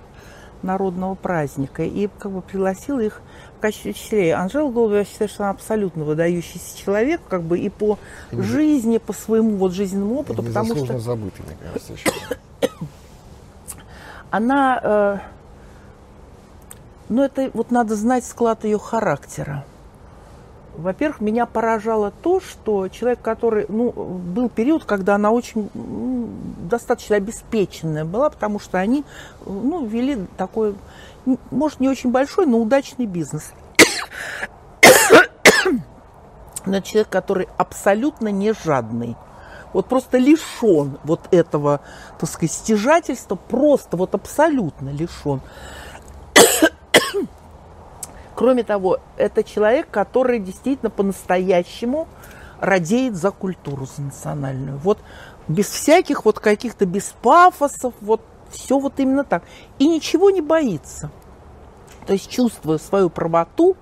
народного 0.62 1.14
праздника. 1.14 1.82
И 1.84 2.08
как 2.18 2.32
бы 2.32 2.42
пригласила 2.42 3.00
их 3.00 3.20
в 3.56 3.60
качестве 3.60 3.92
учителей. 3.92 4.34
Анжела 4.34 4.70
Голубева, 4.70 4.98
я 4.98 5.04
считаю, 5.04 5.28
что 5.28 5.44
она 5.44 5.50
абсолютно 5.50 6.04
выдающийся 6.04 6.76
человек, 6.76 7.20
как 7.28 7.42
бы 7.42 7.58
и 7.58 7.68
по 7.68 7.98
И 8.30 8.36
не- 8.36 8.42
жизни, 8.42 8.98
по 8.98 9.12
своему 9.12 9.56
вот 9.56 9.72
жизненному 9.72 10.20
опыту, 10.20 10.42
потому 10.42 10.74
что 10.76 10.98
забытый, 10.98 11.44
мне 11.46 11.56
кажется, 11.60 11.92
еще. 11.92 12.10
она, 14.30 14.80
э, 14.82 15.18
ну 17.08 17.22
это 17.22 17.50
вот 17.54 17.70
надо 17.70 17.94
знать 17.96 18.24
склад 18.24 18.64
ее 18.64 18.78
характера. 18.78 19.64
Во-первых, 20.76 21.20
меня 21.20 21.44
поражало 21.44 22.12
то, 22.22 22.40
что 22.40 22.88
человек, 22.88 23.20
который, 23.20 23.66
ну, 23.68 23.92
был 23.92 24.48
период, 24.48 24.84
когда 24.84 25.16
она 25.16 25.30
очень 25.30 25.68
достаточно 26.70 27.16
обеспеченная 27.16 28.06
была, 28.06 28.30
потому 28.30 28.58
что 28.58 28.78
они, 28.78 29.04
ну, 29.44 29.84
вели 29.84 30.26
такой, 30.38 30.74
может, 31.50 31.80
не 31.80 31.88
очень 31.88 32.10
большой, 32.10 32.46
но 32.46 32.58
удачный 32.58 33.06
бизнес. 33.06 33.52
Но 36.64 36.80
человек, 36.80 37.08
который 37.08 37.48
абсолютно 37.58 38.28
не 38.28 38.54
жадный. 38.54 39.16
Вот 39.72 39.86
просто 39.86 40.18
лишен 40.18 40.98
вот 41.02 41.20
этого, 41.32 41.80
так 42.18 42.30
сказать, 42.30 42.52
стяжательства, 42.52 43.34
просто 43.34 43.96
вот 43.96 44.14
абсолютно 44.14 44.90
лишен. 44.90 45.40
Кроме 48.34 48.62
того, 48.64 48.98
это 49.16 49.44
человек, 49.44 49.88
который 49.90 50.38
действительно 50.38 50.90
по-настоящему 50.90 52.08
радеет 52.60 53.16
за 53.16 53.30
культуру, 53.30 53.86
за 53.86 54.02
национальную. 54.02 54.78
Вот 54.78 54.98
без 55.48 55.66
всяких 55.66 56.24
вот 56.24 56.38
каких-то, 56.38 56.86
без 56.86 57.14
пафосов, 57.22 57.94
вот 58.00 58.22
все 58.50 58.78
вот 58.78 59.00
именно 59.00 59.24
так. 59.24 59.42
И 59.78 59.88
ничего 59.88 60.30
не 60.30 60.40
боится. 60.40 61.10
То 62.06 62.12
есть, 62.12 62.30
чувствуя 62.30 62.78
свою 62.78 63.10
правоту, 63.10 63.76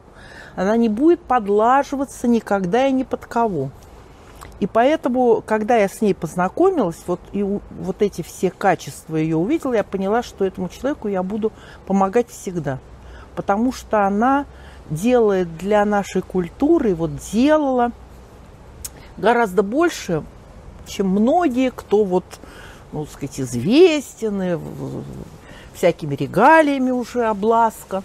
она 0.57 0.77
не 0.77 0.89
будет 0.89 1.21
подлаживаться 1.21 2.27
никогда 2.29 2.87
и 2.87 2.93
ни 2.93 3.03
под 3.03 3.27
кого. 3.27 3.71
И 4.59 4.67
поэтому, 4.67 5.43
когда 5.45 5.77
я 5.77 5.89
с 5.89 6.03
ней 6.03 6.15
познакомилась, 6.15 7.03
вот, 7.07 7.21
и 7.33 7.43
вот 7.43 8.03
эти 8.03 8.21
все 8.21 8.51
качества 8.51 9.17
ее 9.17 9.37
увидела, 9.37 9.73
я 9.73 9.85
поняла, 9.85 10.23
что 10.23 10.45
этому 10.45 10.69
человеку 10.69 11.09
я 11.09 11.23
буду 11.23 11.51
помогать 11.87 12.29
всегда. 12.29 12.79
Потому 13.35 13.73
что 13.73 14.07
она 14.07 14.47
делает 14.91 15.57
для 15.57 15.85
нашей 15.85 16.23
культуры, 16.23 16.95
вот 16.95 17.17
делала 17.33 17.93
гораздо 19.17 19.63
больше, 19.63 20.25
чем 20.87 21.09
многие, 21.09 21.71
кто 21.71 22.05
вот, 22.05 22.25
ну, 22.93 23.07
сказать, 23.07 23.41
известен, 23.41 24.61
всякими 25.75 26.15
регалиями 26.15 26.91
уже 26.91 27.27
обласкан. 27.27 28.03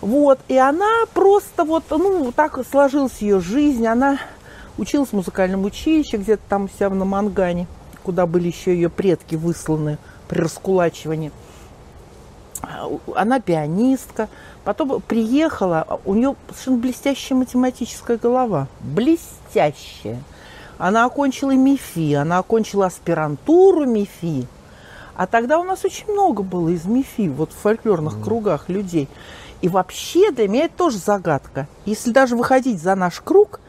Вот, 0.00 0.38
и 0.48 0.56
она 0.56 1.04
просто 1.14 1.64
вот, 1.64 1.84
ну, 1.90 2.32
так 2.32 2.58
сложилась 2.70 3.18
ее 3.20 3.40
жизнь. 3.40 3.86
Она 3.86 4.18
училась 4.78 5.10
в 5.10 5.14
музыкальном 5.14 5.64
училище, 5.64 6.16
где-то 6.16 6.42
там 6.48 6.64
у 6.64 6.68
себя 6.68 6.90
на 6.90 7.04
Мангане, 7.04 7.66
куда 8.02 8.26
были 8.26 8.48
еще 8.48 8.74
ее 8.74 8.88
предки 8.88 9.36
высланы 9.36 9.98
при 10.28 10.40
раскулачивании. 10.40 11.32
А, 12.62 12.88
Она 13.14 13.40
пианистка. 13.40 14.28
Потом 14.64 15.00
приехала, 15.00 15.84
а 15.86 16.00
у 16.04 16.14
нее 16.14 16.34
совершенно 16.48 16.78
блестящая 16.78 17.38
математическая 17.38 18.16
голова. 18.16 18.68
Блестящая. 18.80 20.22
Она 20.78 21.06
окончила 21.06 21.52
МИФИ, 21.52 22.14
она 22.14 22.38
окончила 22.38 22.86
аспирантуру 22.86 23.86
МИФИ. 23.86 24.46
А 25.16 25.26
тогда 25.26 25.58
у 25.58 25.64
нас 25.64 25.84
очень 25.84 26.12
много 26.12 26.42
было 26.42 26.68
из 26.68 26.84
МИФИ, 26.84 27.28
вот 27.28 27.52
в 27.52 27.56
фольклорных 27.56 28.22
кругах 28.22 28.68
людей. 28.68 29.08
И 29.62 29.68
вообще 29.68 30.30
для 30.30 30.48
меня 30.48 30.66
это 30.66 30.76
тоже 30.76 30.98
загадка. 30.98 31.66
Если 31.86 32.10
даже 32.10 32.36
выходить 32.36 32.82
за 32.82 32.94
наш 32.94 33.20
круг, 33.20 33.60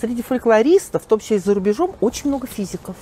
среди 0.00 0.22
фольклористов, 0.22 1.02
в 1.02 1.06
том 1.06 1.20
числе 1.20 1.36
и 1.36 1.40
за 1.40 1.52
рубежом, 1.52 1.94
очень 2.00 2.28
много 2.28 2.46
физиков. 2.46 2.96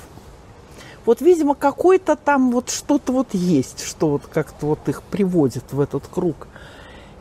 Вот, 1.07 1.21
видимо, 1.21 1.55
какой-то 1.55 2.17
там 2.17 2.51
вот 2.51 2.71
что-то 2.71 3.13
вот 3.13 3.29
есть, 3.33 3.85
что 3.85 4.09
вот 4.09 4.27
как-то 4.27 4.67
вот 4.67 4.89
их 4.89 5.03
приводит 5.03 5.73
в 5.73 5.81
этот 5.81 6.07
круг. 6.07 6.49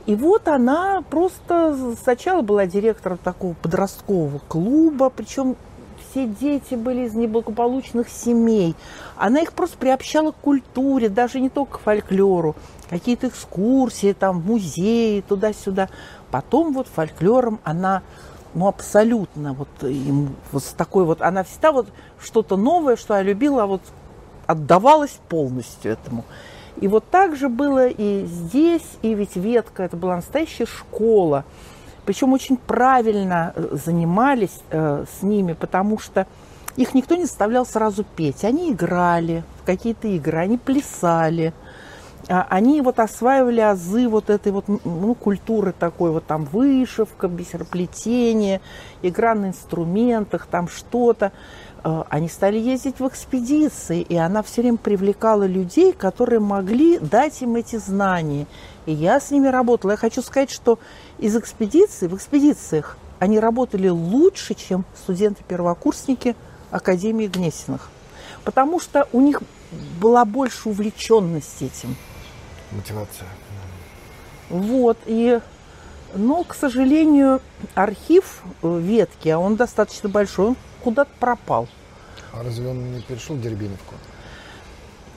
И 0.06 0.16
вот 0.16 0.48
она 0.48 1.02
просто 1.10 1.96
сначала 2.02 2.42
была 2.42 2.66
директором 2.66 3.18
такого 3.18 3.54
подросткового 3.54 4.40
клуба, 4.48 5.10
причем 5.10 5.56
все 6.14 6.28
дети 6.28 6.76
были 6.76 7.06
из 7.06 7.14
неблагополучных 7.14 8.10
семей. 8.10 8.76
Она 9.16 9.42
их 9.42 9.54
просто 9.54 9.78
приобщала 9.78 10.32
к 10.32 10.36
культуре, 10.36 11.10
даже 11.10 11.40
не 11.40 11.50
только 11.50 11.78
к 11.78 11.82
фольклору. 11.82 12.56
Какие-то 12.90 13.30
экскурсии, 13.30 14.14
там, 14.14 14.44
музеи, 14.46 15.22
туда-сюда. 15.22 15.90
Потом 16.32 16.74
вот 16.74 16.88
фольклором 16.88 17.60
она 17.64 18.04
ну, 18.54 18.68
абсолютно 18.68 19.54
вот, 19.54 19.68
им, 19.82 20.36
вот 20.52 20.64
с 20.64 20.74
такой 20.74 21.06
вот, 21.06 21.22
она 21.22 21.44
всегда 21.44 21.72
вот 21.72 21.88
что-то 22.20 22.58
новое, 22.58 22.96
что 22.96 23.16
я 23.16 23.22
любила, 23.22 23.64
а 23.64 23.68
вот 23.68 23.82
отдавалась 24.48 25.20
полностью 25.30 25.92
этому. 25.92 26.24
И 26.82 26.88
вот 26.88 27.06
так 27.10 27.36
же 27.36 27.50
было 27.50 27.88
и 27.88 28.26
здесь, 28.26 28.98
и 29.02 29.14
ведь 29.14 29.36
ветка, 29.36 29.84
это 29.84 29.96
была 29.96 30.16
настоящая 30.16 30.66
школа. 30.66 31.46
Причем 32.06 32.34
очень 32.34 32.58
правильно 32.58 33.54
э, 33.56 33.78
занимались 33.84 34.60
э, 34.70 35.06
с 35.20 35.24
ними, 35.24 35.54
потому 35.54 36.00
что 36.00 36.28
их 36.76 36.94
никто 36.94 37.16
не 37.16 37.26
заставлял 37.26 37.66
сразу 37.66 38.04
петь. 38.04 38.44
Они 38.44 38.72
играли 38.72 39.44
в 39.62 39.66
какие-то 39.66 40.08
игры, 40.08 40.40
они 40.40 40.58
плясали. 40.58 41.54
А, 42.30 42.48
Они 42.50 42.82
вот 42.82 43.00
осваивали 43.00 43.60
азы 43.60 44.08
вот 44.08 44.30
этой 44.30 44.52
вот 44.52 44.66
ну, 44.68 45.16
культуры 45.16 45.74
такой, 45.78 46.12
вот 46.12 46.26
там 46.26 46.46
вышивка, 46.46 47.28
бисероплетение, 47.28 48.62
игра 49.02 49.36
на 49.36 49.48
инструментах, 49.48 50.48
там 50.48 50.68
что-то. 50.68 51.32
Э, 51.84 52.04
Они 52.10 52.30
стали 52.30 52.58
ездить 52.58 53.00
в 53.00 53.08
экспедиции, 53.08 54.02
и 54.02 54.16
она 54.16 54.42
все 54.42 54.62
время 54.62 54.78
привлекала 54.78 55.46
людей, 55.46 55.92
которые 55.92 56.40
могли 56.40 56.98
дать 57.00 57.42
им 57.42 57.56
эти 57.56 57.76
знания. 57.76 58.48
И 58.86 58.94
я 58.94 59.20
с 59.20 59.32
ними 59.32 59.48
работала. 59.48 59.92
Я 59.92 59.98
хочу 59.98 60.22
сказать, 60.22 60.52
что 60.52 60.80
из 61.18 61.36
экспедиций, 61.36 62.08
в 62.08 62.16
экспедициях 62.16 62.98
они 63.20 63.40
работали 63.40 63.90
лучше, 63.90 64.54
чем 64.54 64.86
студенты-первокурсники 64.96 66.36
Академии 66.72 67.28
Гнесиных. 67.28 67.90
Потому 68.44 68.80
что 68.80 69.08
у 69.14 69.22
них 69.22 69.42
была 70.00 70.26
больше 70.26 70.70
увлеченность 70.70 71.62
этим. 71.62 71.96
Мотивация. 72.76 73.28
Вот, 74.50 74.98
и, 75.06 75.40
но, 76.14 76.44
к 76.44 76.54
сожалению, 76.54 77.42
архив 77.76 78.44
э, 78.62 78.80
ветки, 78.80 79.30
а 79.30 79.40
он 79.40 79.56
достаточно 79.56 80.10
большой, 80.10 80.50
он 80.50 80.56
куда-то 80.84 81.12
пропал. 81.20 81.68
А 82.34 82.44
разве 82.44 82.70
он 82.70 82.94
не 82.94 83.02
перешел 83.02 83.36
в 83.36 83.42
Дербиновку? 83.42 83.96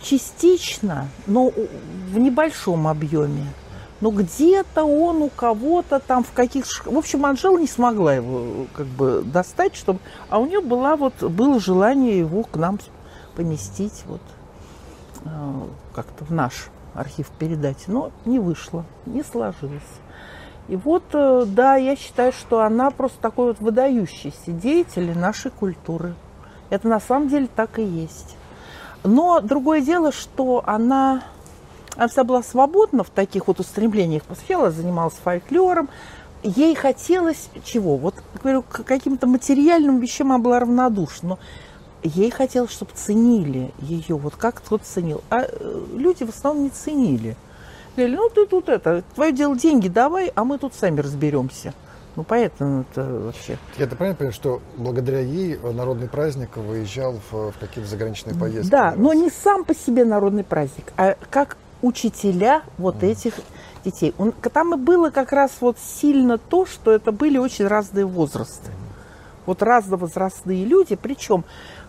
Частично, 0.03 1.09
но 1.27 1.51
в 1.51 2.19
небольшом 2.19 2.87
объеме. 2.87 3.53
Но 4.01 4.11
где-то 4.11 4.85
он 4.85 5.23
у 5.23 5.31
кого-то 5.31 6.01
там 6.01 6.23
в 6.23 6.33
каких 6.33 6.67
В 6.85 6.97
общем, 6.99 7.25
Анжела 7.25 7.59
не 7.59 7.67
смогла 7.67 8.15
его 8.15 8.67
как 8.75 8.87
бы 8.87 9.23
достать, 9.25 9.75
чтобы... 9.75 10.01
А 10.29 10.39
у 10.39 10.47
нее 10.47 10.61
была 10.61 10.97
вот, 10.97 11.15
было 11.23 11.59
желание 11.59 12.19
его 12.19 12.43
к 12.43 12.57
нам 12.57 12.79
поместить 13.35 14.05
вот 14.07 14.21
э, 15.25 15.63
как-то 15.95 16.25
в 16.27 16.31
наш 16.31 16.69
архив 16.97 17.29
передать. 17.39 17.85
Но 17.87 18.11
не 18.25 18.39
вышло, 18.39 18.85
не 19.05 19.23
сложилось. 19.23 19.83
И 20.69 20.77
вот, 20.77 21.05
э, 21.13 21.45
да, 21.47 21.77
я 21.77 21.95
считаю, 21.95 22.33
что 22.33 22.61
она 22.61 22.91
просто 22.91 23.21
такой 23.21 23.49
вот 23.49 23.61
выдающийся 23.61 24.51
деятель 24.51 25.17
нашей 25.17 25.51
культуры. 25.51 26.15
Это 26.71 26.89
на 26.89 26.99
самом 26.99 27.29
деле 27.29 27.49
так 27.55 27.79
и 27.79 27.85
есть. 27.85 28.37
Но 29.05 29.41
другое 29.41 29.81
дело, 29.81 30.11
что 30.11 30.65
она, 30.67 31.23
она 31.97 32.09
всегда 32.09 32.25
была 32.25 32.43
свободна 32.43 33.05
в 33.05 33.11
таких 33.11 33.47
вот 33.47 33.61
устремлениях. 33.61 34.25
Сначала 34.27 34.73
занималась 34.73 35.15
фольклором. 35.15 35.89
Ей 36.43 36.75
хотелось 36.75 37.49
чего? 37.65 37.97
Вот, 37.97 38.17
говорю, 38.43 38.63
к 38.63 38.83
каким-то 38.83 39.29
материальным 39.29 40.01
вещам 40.01 40.33
она 40.33 40.43
была 40.43 40.59
равнодушна. 40.59 41.29
Но 41.29 41.39
ей 42.07 42.31
хотелось, 42.31 42.71
чтобы 42.73 42.93
ценили 42.95 43.73
ее, 43.81 44.17
вот 44.17 44.37
как 44.37 44.57
кто-то 44.57 44.85
ценил. 44.85 45.23
А 45.31 45.43
э, 45.49 45.85
люди 45.95 46.25
в 46.25 46.31
основном 46.31 46.65
не 46.65 46.71
ценили. 46.71 47.37
Говорили, 47.97 48.17
ну 48.17 48.29
ты 48.29 48.47
тут 48.47 48.69
это, 48.69 49.03
твое 49.15 49.33
дело 49.33 49.57
деньги 49.57 49.89
давай, 49.89 50.31
а 50.35 50.45
мы 50.45 50.59
тут 50.59 50.75
сами 50.75 51.01
разберемся. 51.01 51.73
Ну 52.15 52.25
поэтому 52.25 52.83
это 52.91 53.05
вообще. 53.05 53.59
Я-то 53.77 53.95
правильно 53.95 54.17
понимаю, 54.17 54.33
что 54.33 54.63
благодаря 54.77 55.21
ей 55.21 55.59
народный 55.59 56.09
праздник 56.09 56.57
выезжал 56.57 57.21
в, 57.31 57.53
в 57.53 57.59
какие-то 57.59 57.89
заграничные 57.91 58.35
поездки? 58.35 58.71
Да, 58.71 58.95
но 58.97 59.13
не 59.13 59.31
сам 59.31 59.65
по 59.65 59.75
себе 59.75 60.05
народный 60.05 60.45
праздник, 60.45 60.93
а 60.97 61.17
как 61.31 61.59
учителя 61.83 62.63
вот 62.79 63.03
этих 63.03 63.35
детей. 63.85 64.15
Он- 64.19 64.33
там 64.33 64.75
и 64.75 64.77
было 64.79 65.11
как 65.11 65.33
раз 65.33 65.53
вот 65.61 65.77
сильно 65.79 66.39
то, 66.39 66.67
что 66.67 66.91
это 66.91 67.13
были 67.13 67.39
очень 67.39 67.67
разные 67.67 68.05
возрасты. 68.07 68.71
Вот 69.45 69.63
разновозрастные 69.63 70.65
люди, 70.65 70.97
причем 70.97 71.45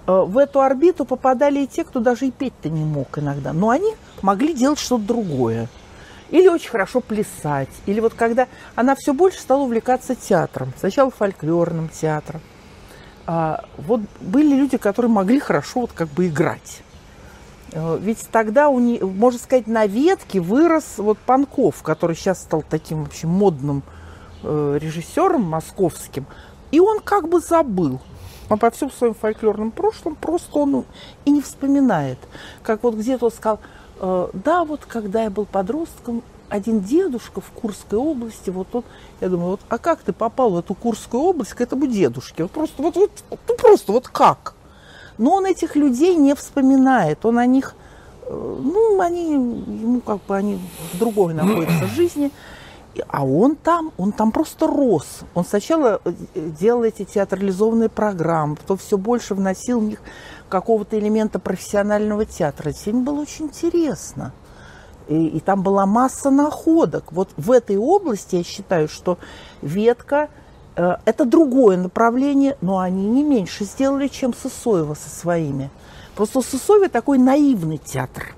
в 0.08 0.38
эту 0.38 0.62
орбиту 0.62 1.06
попадали 1.06 1.60
и 1.60 1.68
те, 1.68 1.84
кто 1.84 2.00
даже 2.00 2.28
и 2.28 2.32
петь-то 2.32 2.70
не 2.70 2.86
мог 2.86 3.18
иногда. 3.20 3.54
Но 3.54 3.70
они 3.70 3.94
могли 4.22 4.54
делать 4.54 4.80
что-то 4.80 5.04
другое. 5.04 5.68
Или 6.30 6.48
очень 6.48 6.70
хорошо 6.70 7.02
плясать. 7.02 7.70
Или 7.86 8.00
вот 8.00 8.14
когда 8.14 8.48
она 8.76 8.96
все 8.96 9.14
больше 9.14 9.40
стала 9.40 9.64
увлекаться 9.64 10.16
театром. 10.16 10.74
Сначала 10.78 11.12
фольклорным 11.12 11.90
театром. 11.90 12.42
А, 13.26 13.66
вот 13.78 14.02
были 14.22 14.56
люди, 14.56 14.78
которые 14.78 15.12
могли 15.12 15.40
хорошо 15.40 15.82
вот 15.82 15.92
как 15.92 16.08
бы 16.08 16.28
играть. 16.28 16.82
Э, 17.74 17.98
Ведь 18.00 18.28
тогда 18.32 18.70
у 18.70 18.80
нее, 18.80 19.06
можно 19.06 19.40
сказать, 19.40 19.68
на 19.68 19.86
ветке 19.86 20.40
вырос 20.40 20.96
вот 20.98 21.18
Панков, 21.18 21.84
который 21.84 22.16
сейчас 22.16 22.42
стал 22.42 22.64
таким 22.68 23.04
вообще 23.04 23.28
модным 23.28 23.84
э, 24.44 24.78
режиссером 24.82 25.44
московским. 25.44 26.26
И 26.72 26.80
он 26.80 27.00
как 27.00 27.28
бы 27.28 27.40
забыл 27.40 28.02
обо 28.50 28.72
всем 28.72 28.92
своем 28.92 29.14
фольклорном 29.14 29.72
прошлом, 29.72 30.16
просто 30.16 30.58
он 30.60 30.86
и 31.26 31.32
не 31.32 31.42
вспоминает. 31.42 32.18
Как 32.64 32.84
вот 32.84 32.96
где-то 32.96 33.26
он 33.26 33.32
сказал, 33.32 33.60
э, 34.00 34.28
да, 34.34 34.64
вот 34.64 34.82
когда 34.86 35.24
я 35.24 35.30
был 35.30 35.46
подростком, 35.46 36.24
один 36.50 36.80
дедушка 36.80 37.42
в 37.42 37.50
Курской 37.52 38.00
области, 38.00 38.50
вот 38.50 38.68
он, 38.74 38.84
я 39.20 39.28
думаю, 39.28 39.52
вот, 39.52 39.62
а 39.68 39.78
как 39.78 40.00
ты 40.00 40.14
попал 40.14 40.52
в 40.52 40.58
эту 40.58 40.76
Курскую 40.76 41.22
область 41.24 41.54
к 41.54 41.62
этому 41.62 41.88
дедушке? 41.88 42.44
Вот 42.44 42.52
просто, 42.52 42.82
вот, 42.82 42.96
вот, 42.96 43.12
ну 43.30 43.56
просто, 43.56 43.92
вот 43.92 44.08
как? 44.08 44.54
Но 45.18 45.34
он 45.34 45.46
этих 45.46 45.76
людей 45.76 46.16
не 46.16 46.36
вспоминает, 46.36 47.26
он 47.26 47.38
о 47.38 47.46
них, 47.46 47.76
э, 48.24 48.32
ну, 48.32 49.02
они, 49.02 49.34
ему 49.34 50.00
как 50.00 50.24
бы, 50.26 50.38
они 50.38 50.60
в 50.94 51.00
другой 51.00 51.34
находятся 51.34 51.88
жизни, 51.88 52.28
И- 52.28 52.32
а 53.08 53.26
он 53.26 53.56
там, 53.56 53.92
он 53.98 54.12
там 54.12 54.32
просто 54.32 54.68
рос. 54.68 55.22
Он 55.34 55.46
сначала 55.46 56.02
э, 56.04 56.12
делал 56.36 56.84
эти 56.84 57.04
театрализованные 57.04 57.90
программы, 57.90 58.56
потом 58.56 58.78
все 58.78 58.98
больше 58.98 59.36
вносил 59.36 59.80
в 59.80 59.84
них 59.84 60.02
какого-то 60.50 60.98
элемента 60.98 61.40
профессионального 61.40 62.26
театра. 62.26 62.72
Сегодня 62.72 63.04
было 63.04 63.22
очень 63.22 63.46
интересно. 63.46 64.34
И, 65.08 65.28
и 65.28 65.40
там 65.40 65.64
была 65.64 65.86
масса 65.86 66.30
находок. 66.30 67.12
Вот 67.12 67.30
в 67.38 67.52
этой 67.52 67.78
области 67.78 68.38
я 68.38 68.44
считаю, 68.44 68.88
что 68.88 69.18
ветка 69.62 70.30
э, 70.76 70.96
это 71.06 71.26
другое 71.26 71.78
направление, 71.78 72.58
но 72.62 72.80
они 72.80 73.08
не 73.08 73.24
меньше 73.24 73.64
сделали, 73.66 74.08
чем 74.08 74.34
Сысоева 74.34 74.94
со 74.94 75.10
своими. 75.10 75.70
Просто 76.16 76.42
Сысоева 76.42 76.90
такой 76.90 77.18
наивный 77.18 77.78
театр. 77.78 78.37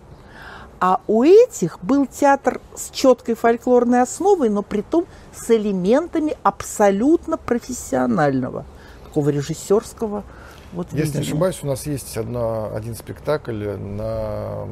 А 0.80 1.01
у 1.07 1.23
этих 1.23 1.84
был 1.84 2.06
театр 2.06 2.61
с 2.76 2.89
четкой 2.89 3.35
фольклорной 3.35 4.01
основой, 4.01 4.49
но 4.49 4.61
при 4.61 4.81
том 4.81 5.06
с 5.34 5.49
элементами 5.51 6.38
абсолютно 6.43 7.38
профессионального, 7.38 8.65
такого 9.03 9.30
режиссерского 9.30 10.23
вот 10.72 10.88
Если 10.91 11.18
не 11.18 11.23
ошибаюсь, 11.23 11.60
у 11.64 11.68
нас 11.68 11.88
есть 11.88 12.15
одна, 12.15 12.68
один 12.68 12.95
спектакль 12.95 13.76
на 13.76 14.68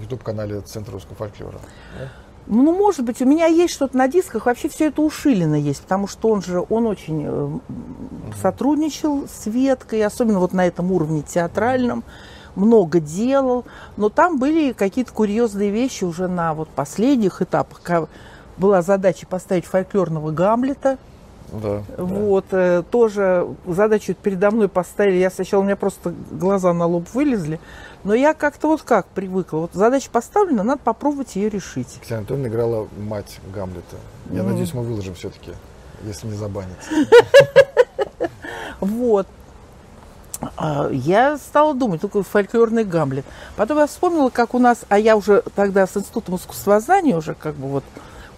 YouTube-канале 0.00 0.60
Центра 0.62 0.92
русского 0.92 1.16
фольклора. 1.16 1.58
Ну, 2.46 2.76
может 2.76 3.04
быть, 3.04 3.22
у 3.22 3.24
меня 3.24 3.46
есть 3.46 3.72
что-то 3.72 3.96
на 3.96 4.06
дисках. 4.06 4.46
Вообще 4.46 4.68
все 4.68 4.88
это 4.88 5.00
у 5.00 5.10
Шилина 5.10 5.54
есть, 5.54 5.80
потому 5.82 6.06
что 6.06 6.28
он 6.28 6.42
же, 6.42 6.64
он 6.68 6.86
очень 6.86 7.24
э, 7.26 7.58
сотрудничал 8.40 9.26
с 9.26 9.46
Веткой, 9.46 10.04
особенно 10.04 10.40
вот 10.40 10.52
на 10.52 10.66
этом 10.66 10.92
уровне 10.92 11.22
театральном, 11.22 12.04
много 12.56 13.00
делал. 13.00 13.64
Но 13.96 14.08
там 14.08 14.38
были 14.38 14.72
какие-то 14.72 15.12
курьезные 15.12 15.70
вещи 15.70 16.04
уже 16.04 16.28
на 16.28 16.54
вот 16.54 16.68
последних 16.68 17.42
этапах. 17.42 18.08
Была 18.56 18.82
задача 18.82 19.26
поставить 19.26 19.64
фольклорного 19.66 20.30
Гамлета. 20.30 20.98
Да. 21.52 21.82
да. 21.96 22.04
Вот, 22.04 22.46
э, 22.52 22.82
тоже 22.90 23.46
задачу 23.66 24.14
передо 24.20 24.50
мной 24.50 24.68
поставили. 24.68 25.16
Я 25.16 25.30
сначала, 25.30 25.60
у 25.60 25.64
меня 25.64 25.76
просто 25.76 26.14
глаза 26.30 26.72
на 26.72 26.86
лоб 26.86 27.06
вылезли. 27.12 27.60
Но 28.02 28.14
я 28.14 28.34
как-то 28.34 28.68
вот 28.68 28.82
как 28.82 29.06
привыкла. 29.06 29.58
Вот 29.58 29.70
задача 29.72 30.10
поставлена, 30.10 30.62
надо 30.62 30.80
попробовать 30.82 31.36
ее 31.36 31.48
решить. 31.48 31.98
Ксения 32.02 32.18
Анатольевна 32.18 32.48
играла 32.48 32.88
мать 32.98 33.40
Гамлета. 33.54 33.96
Я 34.30 34.42
Ну. 34.42 34.50
надеюсь, 34.50 34.74
мы 34.74 34.82
выложим 34.82 35.14
все-таки, 35.14 35.52
если 36.04 36.26
не 36.28 36.36
забанят. 36.36 36.78
Вот. 38.80 39.26
А, 40.56 40.88
Я 40.90 41.36
стала 41.38 41.74
думать, 41.74 42.00
такой 42.00 42.22
фольклорный 42.22 42.84
Гамлет. 42.84 43.24
Потом 43.56 43.78
я 43.78 43.86
вспомнила, 43.86 44.30
как 44.30 44.54
у 44.54 44.58
нас, 44.58 44.84
а 44.88 44.98
я 44.98 45.16
уже 45.16 45.42
тогда 45.54 45.86
с 45.86 45.96
Институтом 45.96 46.36
искусствознания 46.36 47.16
уже 47.16 47.34
как 47.34 47.54
бы 47.54 47.68
вот 47.68 47.84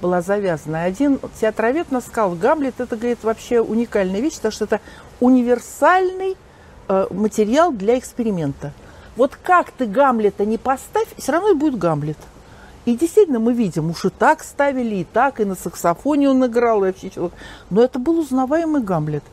была 0.00 0.22
завязана. 0.22 0.82
Один 0.84 1.18
театровед 1.40 1.90
нас 1.90 2.06
сказал, 2.06 2.32
Гамлет 2.32 2.80
это, 2.80 2.96
говорит, 2.96 3.22
вообще 3.22 3.60
уникальная 3.60 4.20
вещь, 4.20 4.36
потому 4.36 4.52
что 4.52 4.64
это 4.64 4.80
универсальный 5.20 6.36
э, 6.88 7.06
материал 7.10 7.72
для 7.72 7.98
эксперимента. 7.98 8.72
Вот 9.16 9.36
как 9.42 9.70
ты 9.70 9.86
Гамлета 9.86 10.44
не 10.44 10.58
поставь, 10.58 11.08
все 11.16 11.32
равно 11.32 11.50
и 11.50 11.54
будет 11.54 11.78
Гамлет. 11.78 12.18
И 12.84 12.96
действительно 12.96 13.40
мы 13.40 13.52
видим, 13.52 13.90
уж 13.90 14.04
и 14.04 14.10
так 14.10 14.44
ставили, 14.44 14.96
и 14.96 15.04
так, 15.04 15.40
и 15.40 15.44
на 15.44 15.56
саксофоне 15.56 16.30
он 16.30 16.46
играл, 16.46 16.84
и 16.84 16.88
вообще 16.88 17.10
человек. 17.10 17.34
Но 17.70 17.82
это 17.82 17.98
был 17.98 18.20
узнаваемый 18.20 18.82
Гамлет. 18.82 19.24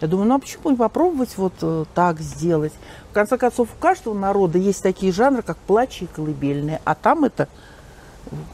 Я 0.00 0.06
думаю, 0.06 0.28
ну 0.28 0.36
а 0.36 0.38
почему 0.38 0.70
не 0.70 0.76
попробовать 0.76 1.36
вот 1.36 1.54
э, 1.60 1.84
так 1.94 2.20
сделать? 2.20 2.72
В 3.10 3.14
конце 3.14 3.36
концов, 3.36 3.68
у 3.76 3.80
каждого 3.80 4.14
народа 4.14 4.58
есть 4.58 4.82
такие 4.82 5.12
жанры, 5.12 5.42
как 5.42 5.56
плач 5.56 6.02
и 6.02 6.06
колыбельные, 6.06 6.80
а 6.84 6.94
там 6.94 7.24
это 7.24 7.48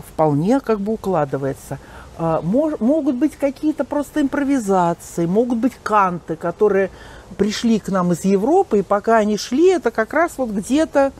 вполне 0.09 0.61
как 0.61 0.81
бы 0.81 0.95
укладывается. 0.95 1.79
А, 2.16 2.41
могут 2.43 3.16
быть 3.16 3.37
какие-то 3.37 3.85
просто 3.85 4.23
импровизации, 4.23 5.27
могут 5.27 5.59
быть 5.59 5.75
канты, 5.83 6.37
которые 6.37 6.91
пришли 7.37 7.79
к 7.79 7.89
нам 7.89 8.12
из 8.12 8.25
Европы, 8.25 8.79
и 8.79 8.83
пока 8.83 9.16
они 9.16 9.37
шли, 9.37 9.71
это 9.71 9.91
как 9.91 10.15
раз 10.15 10.39
вот 10.39 10.51
где-то 10.51 11.12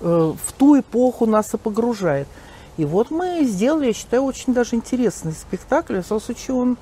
э, 0.00 0.32
в 0.44 0.52
ту 0.52 0.78
эпоху 0.78 1.26
нас 1.26 1.54
и 1.54 1.56
погружает. 1.56 2.28
И 2.76 2.84
вот 2.84 3.10
мы 3.10 3.44
сделали, 3.44 3.86
я 3.86 3.92
считаю, 3.92 4.22
очень 4.22 4.54
даже 4.54 4.76
интересный 4.76 5.32
спектакль. 5.32 6.00
В 6.00 6.06
случае 6.06 6.56
он... 6.56 6.76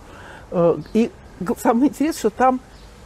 и 0.93 1.11
самое 1.61 1.89
интересное, 1.89 2.19
что 2.19 2.31
там 2.31 2.61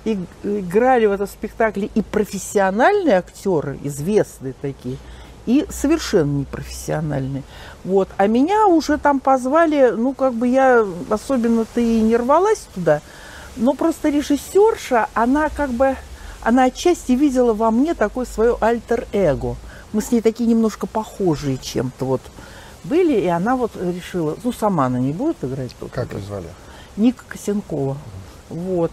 и- 0.04 0.18
играли 0.42 1.06
в 1.06 1.12
этом 1.12 1.26
спектакле 1.26 1.90
и 1.94 2.02
профессиональные 2.02 3.18
актеры, 3.18 3.78
известные 3.82 4.54
такие, 4.60 4.96
и 5.46 5.66
совершенно 5.68 6.38
непрофессиональные. 6.40 7.42
Вот. 7.84 8.08
А 8.16 8.26
меня 8.26 8.66
уже 8.66 8.98
там 8.98 9.20
позвали, 9.20 9.90
ну, 9.90 10.14
как 10.14 10.34
бы 10.34 10.48
я 10.48 10.86
особенно-то 11.10 11.80
и 11.80 12.00
не 12.00 12.16
рвалась 12.16 12.66
туда, 12.74 13.00
но 13.56 13.74
просто 13.74 14.08
режиссерша, 14.08 15.08
она 15.14 15.48
как 15.50 15.70
бы, 15.70 15.96
она 16.42 16.64
отчасти 16.64 17.12
видела 17.12 17.52
во 17.52 17.70
мне 17.70 17.94
такое 17.94 18.24
свое 18.26 18.56
альтер-эго. 18.60 19.56
Мы 19.92 20.02
с 20.02 20.10
ней 20.10 20.20
такие 20.20 20.48
немножко 20.48 20.86
похожие 20.86 21.58
чем-то 21.58 22.04
вот 22.04 22.22
были, 22.82 23.18
и 23.18 23.26
она 23.28 23.56
вот 23.56 23.72
решила, 23.76 24.36
ну, 24.42 24.52
сама 24.52 24.86
она 24.86 24.98
не 24.98 25.12
будет 25.12 25.36
играть. 25.42 25.74
Как 25.92 26.12
ее 26.12 26.20
звали? 26.20 26.48
Ника 26.96 27.24
Косенкова. 27.28 27.96
Вот. 28.50 28.92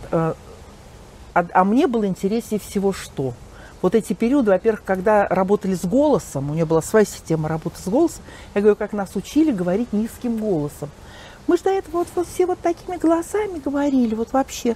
А, 1.34 1.46
а 1.54 1.64
мне 1.64 1.88
было 1.88 2.06
интереснее 2.06 2.60
всего 2.60 2.94
что? 2.94 3.34
Вот 3.82 3.96
эти 3.96 4.14
периоды, 4.14 4.52
во-первых, 4.52 4.84
когда 4.84 5.28
работали 5.28 5.74
с 5.74 5.86
голосом, 5.86 6.52
у 6.52 6.54
нее 6.54 6.66
была 6.66 6.82
своя 6.82 7.06
система 7.06 7.50
работы 7.50 7.82
с 7.82 7.88
голосом, 7.88 8.22
я 8.54 8.62
говорю, 8.62 8.76
как 8.76 8.94
нас 8.94 9.16
учили 9.16 9.52
говорить 9.52 9.92
низким 9.92 10.38
голосом. 10.38 10.90
Мы 11.48 11.58
же 11.58 11.64
до 11.64 11.72
этого 11.72 12.00
вот, 12.00 12.08
вот 12.16 12.28
все 12.28 12.46
вот 12.46 12.60
такими 12.60 12.98
голосами 12.98 13.60
говорили, 13.60 14.14
вот 14.14 14.34
вообще, 14.34 14.76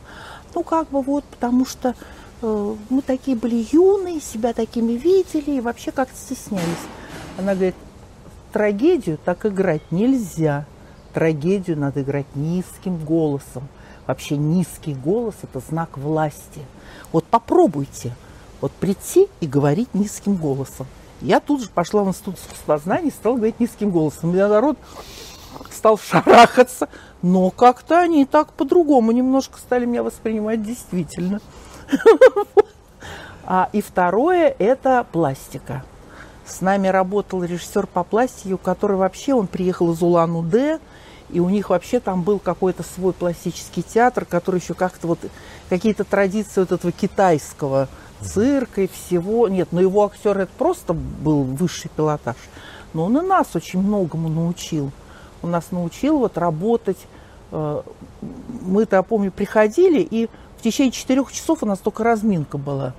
ну 0.55 0.63
как 0.63 0.89
бы 0.89 1.01
вот, 1.01 1.23
потому 1.25 1.65
что 1.65 1.93
э, 2.41 2.75
мы 2.89 3.01
такие 3.03 3.37
были 3.37 3.67
юные, 3.71 4.19
себя 4.19 4.53
такими 4.53 4.93
видели 4.93 5.57
и 5.57 5.61
вообще 5.61 5.91
как-то 5.91 6.17
стеснялись. 6.17 6.65
Она 7.37 7.53
говорит, 7.53 7.75
трагедию 8.51 9.19
так 9.23 9.45
играть 9.45 9.91
нельзя. 9.91 10.65
Трагедию 11.13 11.77
надо 11.77 12.01
играть 12.01 12.25
низким 12.35 12.97
голосом. 12.97 13.67
Вообще 14.07 14.37
низкий 14.37 14.93
голос– 14.93 15.35
это 15.41 15.59
знак 15.59 15.97
власти. 15.97 16.61
Вот 17.11 17.25
попробуйте 17.25 18.13
вот 18.61 18.71
прийти 18.71 19.27
и 19.39 19.47
говорить 19.47 19.93
низким 19.93 20.35
голосом. 20.35 20.87
Я 21.21 21.39
тут 21.39 21.61
же 21.61 21.69
пошла 21.69 22.03
в 22.03 22.07
институт 22.09 22.37
искусствознания 22.37 23.09
и 23.09 23.11
стала 23.11 23.35
говорить 23.35 23.59
низким 23.59 23.89
голосом. 23.89 24.31
Меня 24.33 24.47
народ 24.47 24.77
стал 25.71 25.97
шарахаться, 25.97 26.89
но 27.21 27.49
как-то 27.49 27.99
они 27.99 28.25
так 28.25 28.53
по-другому 28.53 29.11
немножко 29.11 29.57
стали 29.57 29.85
меня 29.85 30.03
воспринимать 30.03 30.63
действительно. 30.63 31.39
А, 33.47 33.69
и 33.73 33.81
второе– 33.83 34.55
это 34.59 35.05
пластика. 35.11 35.83
С 36.47 36.61
нами 36.61 36.87
работал 36.87 37.43
режиссер 37.43 37.85
по 37.85 38.03
пластике, 38.03 38.55
у 38.55 38.57
которого 38.57 38.97
вообще 38.97 39.35
он 39.35 39.45
приехал 39.45 39.93
из 39.93 40.01
Улан-Удэ, 40.01 40.79
и 41.29 41.39
у 41.39 41.49
них 41.49 41.69
вообще 41.69 41.99
там 41.99 42.21
был 42.21 42.39
какой-то 42.39 42.83
свой 42.83 43.13
пластический 43.13 43.83
театр, 43.83 44.25
который 44.25 44.59
еще 44.59 44.73
как-то 44.73 45.07
вот 45.07 45.19
какие-то 45.69 46.03
традиции 46.03 46.59
вот 46.61 46.71
этого 46.71 46.91
китайского 46.91 47.87
цирка 48.21 48.81
и 48.81 48.87
всего. 48.87 49.47
Нет, 49.47 49.69
но 49.71 49.81
его 49.81 50.05
актер 50.05 50.37
это 50.37 50.51
просто 50.57 50.93
был 50.93 51.43
высший 51.43 51.89
пилотаж. 51.95 52.35
Но 52.93 53.05
он 53.05 53.17
и 53.17 53.21
нас 53.21 53.55
очень 53.55 53.81
многому 53.81 54.29
научил. 54.29 54.91
Он 55.41 55.51
нас 55.51 55.71
научил 55.71 56.19
вот 56.19 56.37
работать. 56.37 56.97
э, 57.51 57.81
Мы-то, 58.61 58.95
я 58.97 59.03
помню, 59.03 59.31
приходили, 59.31 59.99
и 59.99 60.29
в 60.57 60.61
течение 60.61 60.91
четырех 60.91 61.31
часов 61.31 61.63
у 61.63 61.65
нас 61.65 61.79
только 61.79 62.03
разминка 62.03 62.57
была. 62.57 62.93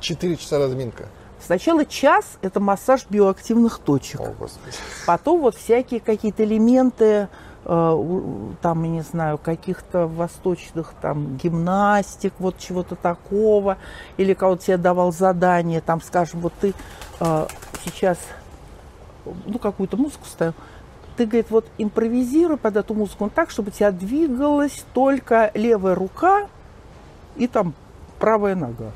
Четыре 0.00 0.36
часа 0.36 0.58
разминка. 0.58 1.08
Сначала 1.44 1.86
час– 1.86 2.24
это 2.42 2.60
массаж 2.60 3.06
биоактивных 3.08 3.78
точек. 3.78 4.20
О, 4.20 4.34
Господи. 4.38 4.76
Потом 5.06 5.40
вот 5.40 5.56
всякие 5.56 6.00
какие-то 6.00 6.44
элементы, 6.44 7.28
там, 7.64 8.82
я 8.82 8.88
не 8.88 9.02
знаю, 9.02 9.38
каких-то 9.38 10.06
восточных 10.06 10.94
там 11.00 11.36
гимнастик, 11.36 12.32
вот 12.38 12.58
чего-то 12.58 12.96
такого. 12.96 13.76
Или 14.16 14.34
кого-то 14.34 14.64
тебе 14.64 14.76
давал 14.76 15.12
задание, 15.12 15.80
там, 15.80 16.00
скажем, 16.00 16.40
вот 16.40 16.52
ты 16.60 16.74
э, 17.20 17.46
сейчас, 17.84 18.18
ну, 19.46 19.58
какую-то 19.58 19.96
музыку 19.96 20.24
ставил, 20.26 20.54
ты, 21.16 21.26
говорит, 21.26 21.50
вот 21.50 21.66
импровизируй 21.76 22.56
под 22.56 22.76
эту 22.78 22.94
музыку 22.94 23.30
так, 23.34 23.50
чтобы 23.50 23.68
у 23.68 23.72
тебя 23.72 23.90
двигалась 23.90 24.84
только 24.94 25.50
левая 25.54 25.94
рука 25.94 26.48
и 27.36 27.46
там 27.46 27.74
правая 28.18 28.54
нога. 28.54 28.92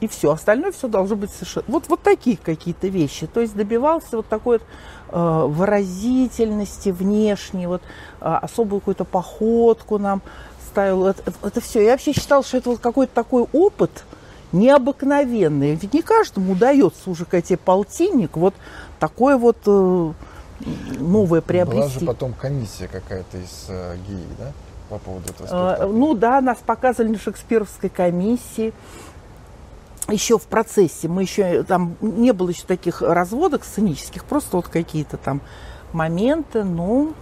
И 0.00 0.08
все, 0.08 0.32
остальное 0.32 0.72
все 0.72 0.88
должно 0.88 1.16
быть 1.16 1.30
совершенно... 1.30 1.64
Вот, 1.68 1.88
вот 1.88 2.02
такие 2.02 2.36
какие-то 2.36 2.88
вещи. 2.88 3.26
То 3.26 3.40
есть 3.40 3.56
добивался 3.56 4.18
вот 4.18 4.26
такой 4.26 4.58
вот 4.58 4.62
э, 4.62 4.66
выразительности 5.14 6.90
внешней, 6.90 7.66
вот 7.66 7.82
э, 8.20 8.24
особую 8.24 8.80
какую-то 8.80 9.04
походку 9.04 9.98
нам 9.98 10.22
ставил. 10.68 11.06
Это, 11.06 11.32
это 11.42 11.60
все. 11.60 11.84
Я 11.84 11.92
вообще 11.92 12.12
считал, 12.12 12.42
что 12.42 12.58
это 12.58 12.70
вот 12.70 12.80
какой-то 12.80 13.14
такой 13.14 13.46
опыт 13.52 14.04
необыкновенный. 14.52 15.74
Ведь 15.74 15.92
не 15.92 16.02
каждому 16.02 16.52
удается 16.52 17.10
уже 17.10 17.24
тебе 17.24 17.56
полтинник 17.56 18.36
вот 18.36 18.54
такое 18.98 19.36
вот 19.36 19.58
э, 19.66 20.12
новое 20.98 21.40
приобрести. 21.40 21.80
Была 21.80 22.00
же 22.00 22.06
потом 22.06 22.32
комиссия 22.32 22.88
какая-то 22.88 23.38
из 23.38 23.66
э, 23.68 23.96
ГИИ, 24.08 24.26
да? 24.38 24.52
По 24.88 24.98
поводу 24.98 25.28
этого 25.30 25.46
Э, 25.46 25.48
спектакля. 25.48 25.86
Ну 25.86 26.14
да, 26.14 26.40
нас 26.40 26.58
показывали 26.64 27.12
на 27.12 27.18
шекспировской 27.18 27.90
комиссии. 27.90 28.72
Еще 30.08 30.38
в 30.38 30.44
процессе 30.44 31.08
мы 31.08 31.22
еще 31.22 31.64
там 31.64 31.96
не 32.00 32.32
было 32.32 32.50
еще 32.50 32.62
таких 32.64 33.02
разводок 33.02 33.64
сценических, 33.64 34.24
просто 34.24 34.56
вот 34.56 34.68
какие-то 34.68 35.16
там 35.16 35.40
моменты. 35.92 36.62
Ну, 36.62 37.12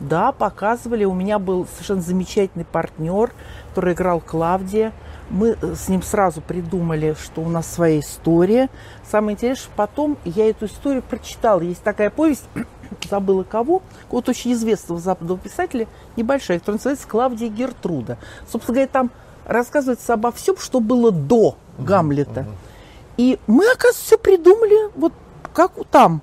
да, 0.00 0.32
показывали. 0.32 1.04
У 1.04 1.14
меня 1.14 1.38
был 1.38 1.66
совершенно 1.66 2.00
замечательный 2.00 2.64
партнер, 2.64 3.30
который 3.68 3.92
играл 3.92 4.20
Клавдия. 4.20 4.92
Мы 5.28 5.56
э, 5.60 5.74
с 5.76 5.88
ним 5.88 6.02
сразу 6.02 6.40
придумали, 6.40 7.14
что 7.22 7.42
у 7.42 7.48
нас 7.48 7.70
своя 7.70 8.00
история. 8.00 8.70
Самое 9.08 9.36
интересное, 9.36 9.62
что 9.62 9.72
потом 9.76 10.18
я 10.24 10.50
эту 10.50 10.66
историю 10.66 11.02
прочитала. 11.02 11.60
Есть 11.60 11.84
такая 11.84 12.10
повесть, 12.10 12.44
забыла 13.08 13.44
кого, 13.44 13.82
вот 14.10 14.28
очень 14.28 14.54
известного 14.54 15.00
западного 15.00 15.38
писателя, 15.38 15.86
небольшая, 16.16 16.58
которая 16.58 16.78
называется 16.78 17.06
«Клавдия 17.06 17.48
Гертруда». 17.48 18.18
Собственно 18.50 18.74
говоря, 18.74 18.88
там 18.88 19.10
рассказывается 19.50 20.14
обо 20.14 20.30
всем, 20.32 20.56
что 20.56 20.80
было 20.80 21.10
до 21.10 21.56
Гамлета. 21.78 22.46
И 23.16 23.38
мы, 23.46 23.70
оказывается, 23.70 24.04
все 24.04 24.18
придумали 24.18 24.90
вот 24.96 25.12
как 25.52 25.72
там. 25.90 26.22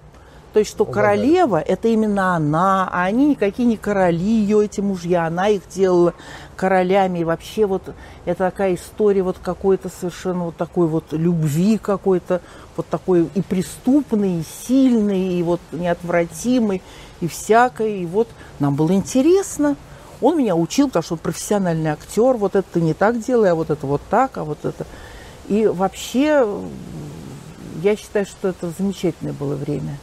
То 0.53 0.59
есть, 0.59 0.71
что 0.71 0.85
Угадали. 0.85 1.19
королева– 1.19 1.59
это 1.67 1.89
именно 1.89 2.35
она, 2.35 2.89
а 2.91 3.03
они 3.03 3.27
никакие 3.27 3.67
не 3.67 3.77
короли, 3.77 4.23
ее 4.23 4.65
эти 4.65 4.81
мужья, 4.81 5.27
она 5.27 5.49
их 5.49 5.61
делала 5.69 6.15
королями. 6.55 7.19
И 7.19 7.23
вообще 7.23 7.67
вот 7.67 7.93
это 8.25 8.37
такая 8.37 8.73
история 8.73 9.21
вот 9.21 9.37
какой-то 9.43 9.89
совершенно 9.89 10.45
вот 10.45 10.55
такой 10.55 10.87
вот 10.87 11.11
любви 11.11 11.77
какой-то, 11.77 12.41
вот 12.75 12.87
такой 12.87 13.29
и 13.35 13.41
преступный, 13.41 14.39
и 14.39 14.43
сильный, 14.67 15.39
и 15.39 15.43
вот 15.43 15.59
неотвратимый, 15.73 16.81
и 17.19 17.27
всякой. 17.27 17.99
И 17.99 18.05
вот 18.07 18.29
нам 18.59 18.73
было 18.73 18.93
интересно. 18.93 19.75
Он 20.21 20.37
меня 20.37 20.55
учил, 20.55 20.87
потому 20.87 21.03
что 21.03 21.13
он 21.13 21.19
профессиональный 21.19 21.91
актер. 21.91 22.33
Вот 22.37 22.55
это 22.55 22.67
ты 22.73 22.81
не 22.81 22.93
так 22.93 23.19
делай, 23.19 23.51
а 23.51 23.55
вот 23.55 23.69
это 23.69 23.85
вот 23.85 24.01
так, 24.09 24.37
а 24.37 24.43
вот 24.43 24.65
это. 24.65 24.85
И 25.47 25.67
вообще, 25.67 26.45
я 27.83 27.95
считаю, 27.95 28.25
что 28.25 28.49
это 28.49 28.71
замечательное 28.77 29.33
было 29.33 29.55
время. 29.55 29.97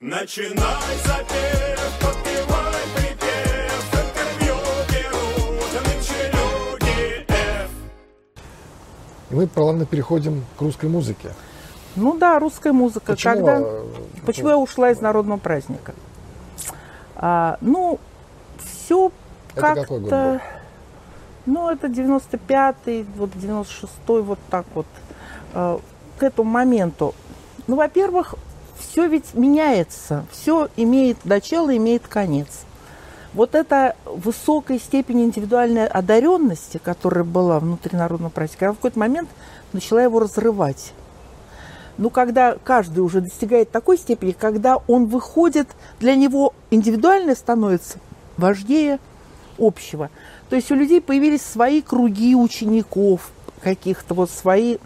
Начинай 0.00 0.52
запев, 1.04 1.80
подпевай 2.00 2.82
припев, 2.96 3.94
интервью 3.94 4.56
берут 4.90 5.86
нынче 5.86 6.32
люди 6.32 7.24
F. 7.28 7.70
И 9.30 9.34
мы 9.34 9.46
плавно 9.46 9.86
переходим 9.86 10.44
к 10.58 10.60
русской 10.60 10.90
музыке. 10.90 11.32
Ну 11.94 12.18
да, 12.18 12.38
русская 12.38 12.72
музыка. 12.72 13.12
Почему, 13.12 13.34
Когда... 13.46 13.58
э, 13.60 13.84
Почему 14.26 14.50
я 14.50 14.58
ушла 14.58 14.90
из 14.90 15.00
народного 15.00 15.38
праздника? 15.38 15.94
А, 17.14 17.56
ну, 17.62 17.98
все 18.86 19.10
как-то... 19.54 20.40
Ну, 21.44 21.70
это 21.70 21.86
95-й, 21.86 23.06
вот 23.16 23.30
96-й, 23.30 24.22
вот 24.22 24.38
так 24.50 24.66
вот. 24.74 24.86
э, 25.54 25.78
к 26.18 26.22
этому 26.24 26.50
моменту. 26.50 27.14
Ну, 27.68 27.76
во-первых, 27.76 28.34
все 28.78 29.06
ведь 29.06 29.34
меняется. 29.34 30.26
Все 30.32 30.68
имеет 30.76 31.24
начало, 31.24 31.76
имеет 31.76 32.08
конец. 32.08 32.64
Вот 33.32 33.54
эта 33.54 33.94
высокая 34.06 34.80
степень 34.80 35.22
индивидуальной 35.22 35.86
одаренности, 35.86 36.80
которая 36.82 37.22
была 37.22 37.60
внутри 37.60 37.96
народного 37.96 38.30
праздника, 38.30 38.66
она 38.66 38.72
в 38.72 38.76
какой-то 38.76 38.98
момент 38.98 39.28
начала 39.72 40.02
его 40.02 40.18
разрывать. 40.18 40.92
Ну, 41.96 42.10
когда 42.10 42.56
каждый 42.64 43.00
уже 43.00 43.20
достигает 43.20 43.70
такой 43.70 43.98
степени, 43.98 44.32
когда 44.32 44.78
он 44.88 45.06
выходит, 45.06 45.68
для 46.00 46.16
него 46.16 46.54
индивидуальное 46.70 47.36
становится 47.36 47.98
важнее 48.36 48.98
общего. 49.58 50.10
То 50.48 50.56
есть 50.56 50.70
у 50.70 50.74
людей 50.74 51.00
появились 51.00 51.42
свои 51.42 51.82
круги 51.82 52.34
учеников, 52.34 53.30
каких-то 53.60 54.14
вот 54.14 54.30
свои 54.30 54.78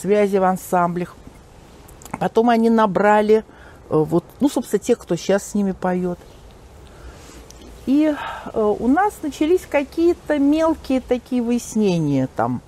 связи 0.00 0.36
в 0.38 0.44
ансамблях. 0.44 1.16
Потом 2.18 2.50
они 2.50 2.70
набрали, 2.70 3.36
э, 3.36 3.42
вот, 3.88 4.24
ну, 4.40 4.48
собственно, 4.48 4.80
тех, 4.80 4.98
кто 4.98 5.16
сейчас 5.16 5.50
с 5.50 5.54
ними 5.54 5.72
поет. 5.72 6.18
И 7.86 8.14
э, 8.52 8.60
у 8.60 8.88
нас 8.88 9.14
начались 9.22 9.66
какие-то 9.68 10.38
мелкие 10.38 11.00
такие 11.00 11.42
выяснения 11.42 12.28
там 12.34 12.62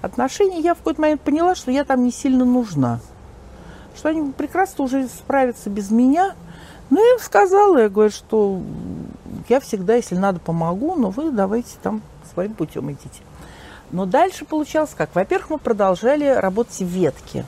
отношений. 0.00 0.62
Я 0.62 0.74
в 0.74 0.78
какой-то 0.78 1.00
момент 1.00 1.20
поняла, 1.20 1.54
что 1.54 1.70
я 1.70 1.84
там 1.84 2.04
не 2.04 2.10
сильно 2.10 2.44
нужна. 2.44 3.00
Что 3.96 4.08
они 4.10 4.32
прекрасно 4.32 4.84
уже 4.84 5.06
справятся 5.08 5.70
без 5.70 5.90
меня. 5.90 6.34
Ну, 6.90 6.98
я 6.98 7.14
им 7.14 7.20
сказала, 7.20 7.78
я 7.78 7.88
говорю, 7.88 8.10
что 8.10 8.60
я 9.48 9.60
всегда, 9.60 9.96
если 9.96 10.14
надо, 10.14 10.40
помогу, 10.40 10.94
но 10.94 11.10
вы 11.10 11.30
давайте 11.30 11.76
там 11.82 12.02
своим 12.32 12.54
путем 12.54 12.90
идите. 12.90 13.22
Но 13.90 14.06
дальше 14.06 14.44
получалось 14.44 14.94
как? 14.96 15.14
Во-первых, 15.14 15.50
мы 15.50 15.58
продолжали 15.58 16.26
работать 16.26 16.78
в 16.78 16.86
ветке. 16.86 17.44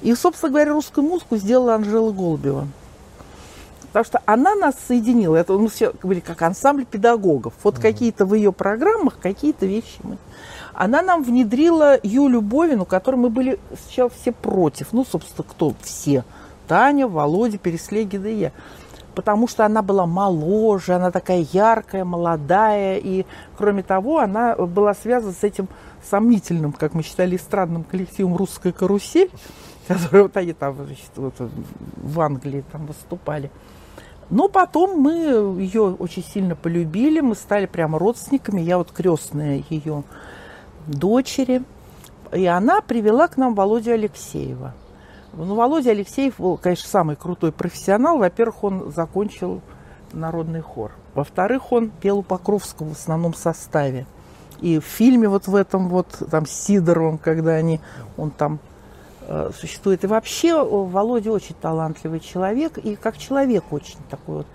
И, 0.00 0.14
собственно 0.14 0.50
говоря, 0.50 0.72
русскую 0.72 1.06
музыку 1.06 1.36
сделала 1.36 1.74
Анжела 1.74 2.12
Голубева. 2.12 2.66
Потому 3.92 4.04
что 4.04 4.22
она 4.24 4.54
нас 4.54 4.74
соединила. 4.88 5.36
Это 5.36 5.52
мы 5.52 5.68
все 5.68 5.92
были 6.02 6.20
как 6.20 6.40
ансамбль 6.42 6.86
педагогов. 6.86 7.52
Вот 7.62 7.78
какие-то 7.78 8.24
в 8.24 8.34
ее 8.34 8.50
программах, 8.50 9.18
какие-то 9.20 9.66
вещи 9.66 9.98
мы. 10.02 10.16
Она 10.72 11.02
нам 11.02 11.22
внедрила 11.22 11.98
Юлю 12.02 12.40
Бовину, 12.40 12.86
которой 12.86 13.16
мы 13.16 13.28
были 13.28 13.60
сначала 13.84 14.10
все 14.10 14.32
против. 14.32 14.88
Ну, 14.92 15.04
собственно, 15.04 15.46
кто 15.48 15.74
все? 15.82 16.24
Таня, 16.72 17.06
Володя, 17.06 17.58
Переслеги, 17.58 18.16
да 18.16 18.30
и 18.30 18.34
я. 18.34 18.52
Потому 19.14 19.46
что 19.46 19.66
она 19.66 19.82
была 19.82 20.06
моложе, 20.06 20.94
она 20.94 21.10
такая 21.10 21.46
яркая, 21.52 22.02
молодая. 22.02 22.96
И, 22.96 23.26
кроме 23.58 23.82
того, 23.82 24.20
она 24.20 24.56
была 24.56 24.94
связана 24.94 25.34
с 25.34 25.44
этим 25.44 25.68
сомнительным, 26.02 26.72
как 26.72 26.94
мы 26.94 27.02
считали, 27.02 27.36
эстрадным 27.36 27.84
коллективом 27.84 28.38
«Русская 28.38 28.72
карусель», 28.72 29.30
который 29.86 30.22
вот 30.22 30.34
они 30.38 30.54
там 30.54 30.74
значит, 30.76 31.10
вот, 31.16 31.34
в 31.38 32.20
Англии 32.22 32.64
там 32.72 32.86
выступали. 32.86 33.50
Но 34.30 34.48
потом 34.48 34.98
мы 34.98 35.12
ее 35.60 35.82
очень 35.82 36.24
сильно 36.24 36.56
полюбили, 36.56 37.20
мы 37.20 37.34
стали 37.34 37.66
прямо 37.66 37.98
родственниками. 37.98 38.62
Я 38.62 38.78
вот 38.78 38.92
крестная 38.92 39.62
ее 39.68 40.04
дочери. 40.86 41.64
И 42.32 42.46
она 42.46 42.80
привела 42.80 43.28
к 43.28 43.36
нам 43.36 43.54
Володю 43.54 43.92
Алексеева. 43.92 44.72
Ну, 45.34 45.54
Володя 45.54 45.90
Алексеев 45.90 46.34
был, 46.38 46.58
конечно, 46.58 46.88
самый 46.88 47.16
крутой 47.16 47.52
профессионал. 47.52 48.18
Во-первых, 48.18 48.64
он 48.64 48.92
закончил 48.92 49.62
народный 50.12 50.60
хор. 50.60 50.92
Во-вторых, 51.14 51.72
он 51.72 51.90
пел 51.90 52.18
у 52.18 52.22
Покровского 52.22 52.90
в 52.90 52.92
основном 52.92 53.34
составе. 53.34 54.06
И 54.60 54.78
в 54.78 54.84
фильме 54.84 55.28
вот 55.28 55.48
в 55.48 55.54
этом 55.54 55.88
вот, 55.88 56.06
там, 56.30 56.46
с 56.46 56.50
Сидоровым, 56.50 57.18
когда 57.18 57.52
они, 57.52 57.80
он 58.16 58.30
там 58.30 58.58
э, 59.26 59.50
существует. 59.58 60.04
И 60.04 60.06
вообще 60.06 60.50
э, 60.50 60.62
Володя 60.62 61.32
очень 61.32 61.56
талантливый 61.60 62.20
человек, 62.20 62.78
и 62.78 62.94
как 62.94 63.16
человек 63.16 63.64
очень 63.70 63.98
такой 64.10 64.36
вот 64.38 64.46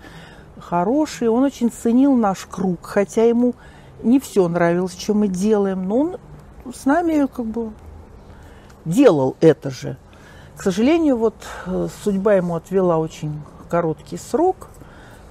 хороший. 0.60 1.28
Он 1.28 1.42
очень 1.42 1.70
ценил 1.70 2.14
наш 2.14 2.46
круг, 2.46 2.86
хотя 2.86 3.24
ему 3.24 3.54
не 4.02 4.20
все 4.20 4.46
нравилось, 4.48 4.96
что 4.96 5.14
мы 5.14 5.28
делаем, 5.28 5.86
но 5.86 5.96
он 5.96 6.16
с 6.72 6.84
нами 6.86 7.26
как 7.26 7.46
бы 7.46 7.72
делал 8.84 9.36
это 9.40 9.70
же. 9.70 9.96
К 10.58 10.62
сожалению, 10.64 11.16
вот 11.16 11.36
э, 11.66 11.86
судьба 12.02 12.34
ему 12.34 12.56
отвела 12.56 12.98
очень 12.98 13.40
короткий 13.70 14.16
срок, 14.16 14.66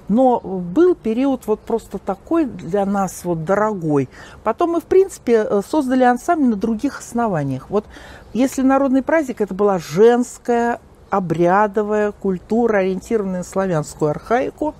но 0.08 0.40
был 0.40 0.94
период 0.94 1.42
вот 1.46 1.60
просто 1.60 1.98
такой 1.98 2.46
для 2.46 2.86
нас 2.86 3.24
вот 3.24 3.44
дорогой. 3.44 4.08
Потом 4.42 4.70
мы, 4.70 4.80
в 4.80 4.84
принципе, 4.84 5.46
э, 5.46 5.60
создали 5.68 6.02
ансамбль 6.02 6.48
на 6.48 6.56
других 6.56 7.00
основаниях. 7.00 7.68
Вот 7.68 7.84
если 8.32 8.62
народный 8.62 9.02
праздник, 9.02 9.42
это 9.42 9.52
была 9.52 9.78
женская, 9.78 10.80
обрядовая 11.10 12.12
культура, 12.12 12.78
ориентированная 12.78 13.40
на 13.40 13.44
славянскую 13.44 14.10
архаику, 14.10 14.74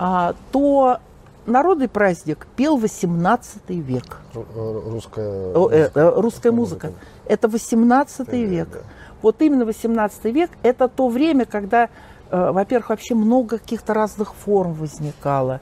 а, 0.00 0.34
то 0.50 0.98
народный 1.46 1.88
праздник 1.88 2.48
пел 2.56 2.78
18 2.78 3.80
век. 3.80 4.18
Э, 4.34 4.82
Русская, 4.88 5.54
русская 5.54 6.10
русская 6.16 6.52
музыка. 6.52 6.92
Это 7.26 7.46
18 7.46 8.32
век, 8.32 8.50
век. 8.50 8.68
да. 8.72 8.80
Вот 9.22 9.42
именно 9.42 9.64
18 9.64 10.24
век– 10.26 10.50
это 10.62 10.88
то 10.88 11.08
время, 11.08 11.44
когда, 11.44 11.88
э, 12.30 12.50
во-первых, 12.52 12.90
вообще 12.90 13.14
много 13.14 13.58
каких-то 13.58 13.94
разных 13.94 14.34
форм 14.34 14.72
возникало. 14.72 15.60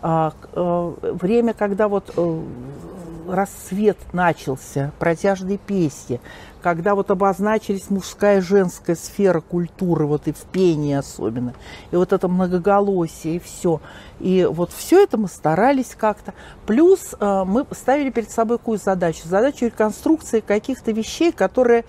А, 0.00 0.32
э, 0.52 0.94
время, 1.14 1.54
когда 1.54 1.88
вот 1.88 2.12
э, 2.16 2.42
рассвет 3.28 3.98
начался, 4.12 4.92
протяжные 4.98 5.58
песни, 5.58 6.20
когда 6.62 6.94
вот 6.94 7.10
обозначились 7.10 7.90
мужская 7.90 8.38
и 8.38 8.42
женская 8.42 8.94
сфера 8.94 9.40
культуры, 9.40 10.06
вот 10.06 10.28
и 10.28 10.32
в 10.32 10.42
пении 10.52 10.94
особенно, 10.94 11.54
и 11.90 11.96
вот 11.96 12.12
это 12.12 12.28
многоголосие, 12.28 13.36
и 13.36 13.38
все. 13.38 13.80
И 14.20 14.46
вот 14.50 14.72
все 14.72 15.02
это 15.02 15.18
мы 15.18 15.28
старались 15.28 15.94
как-то. 15.96 16.34
Плюс 16.66 17.14
мы 17.20 17.64
ставили 17.72 18.10
перед 18.10 18.30
собой 18.30 18.58
какую 18.58 18.78
задачу? 18.78 19.20
Задачу 19.24 19.66
реконструкции 19.66 20.40
каких-то 20.40 20.90
вещей, 20.90 21.30
которые 21.30 21.84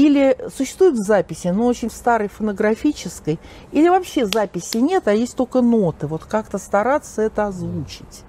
или 0.00 0.36
существуют 0.56 0.96
записи, 0.96 1.48
но 1.48 1.66
очень 1.66 1.90
старой 1.90 2.28
фонографической, 2.28 3.38
или 3.72 3.88
вообще 3.88 4.24
записи 4.24 4.78
нет, 4.78 5.06
а 5.08 5.12
есть 5.12 5.36
только 5.36 5.60
ноты. 5.60 6.06
Вот 6.06 6.24
как-то 6.24 6.58
стараться 6.58 7.22
это 7.22 7.46
озвучить. 7.46 8.24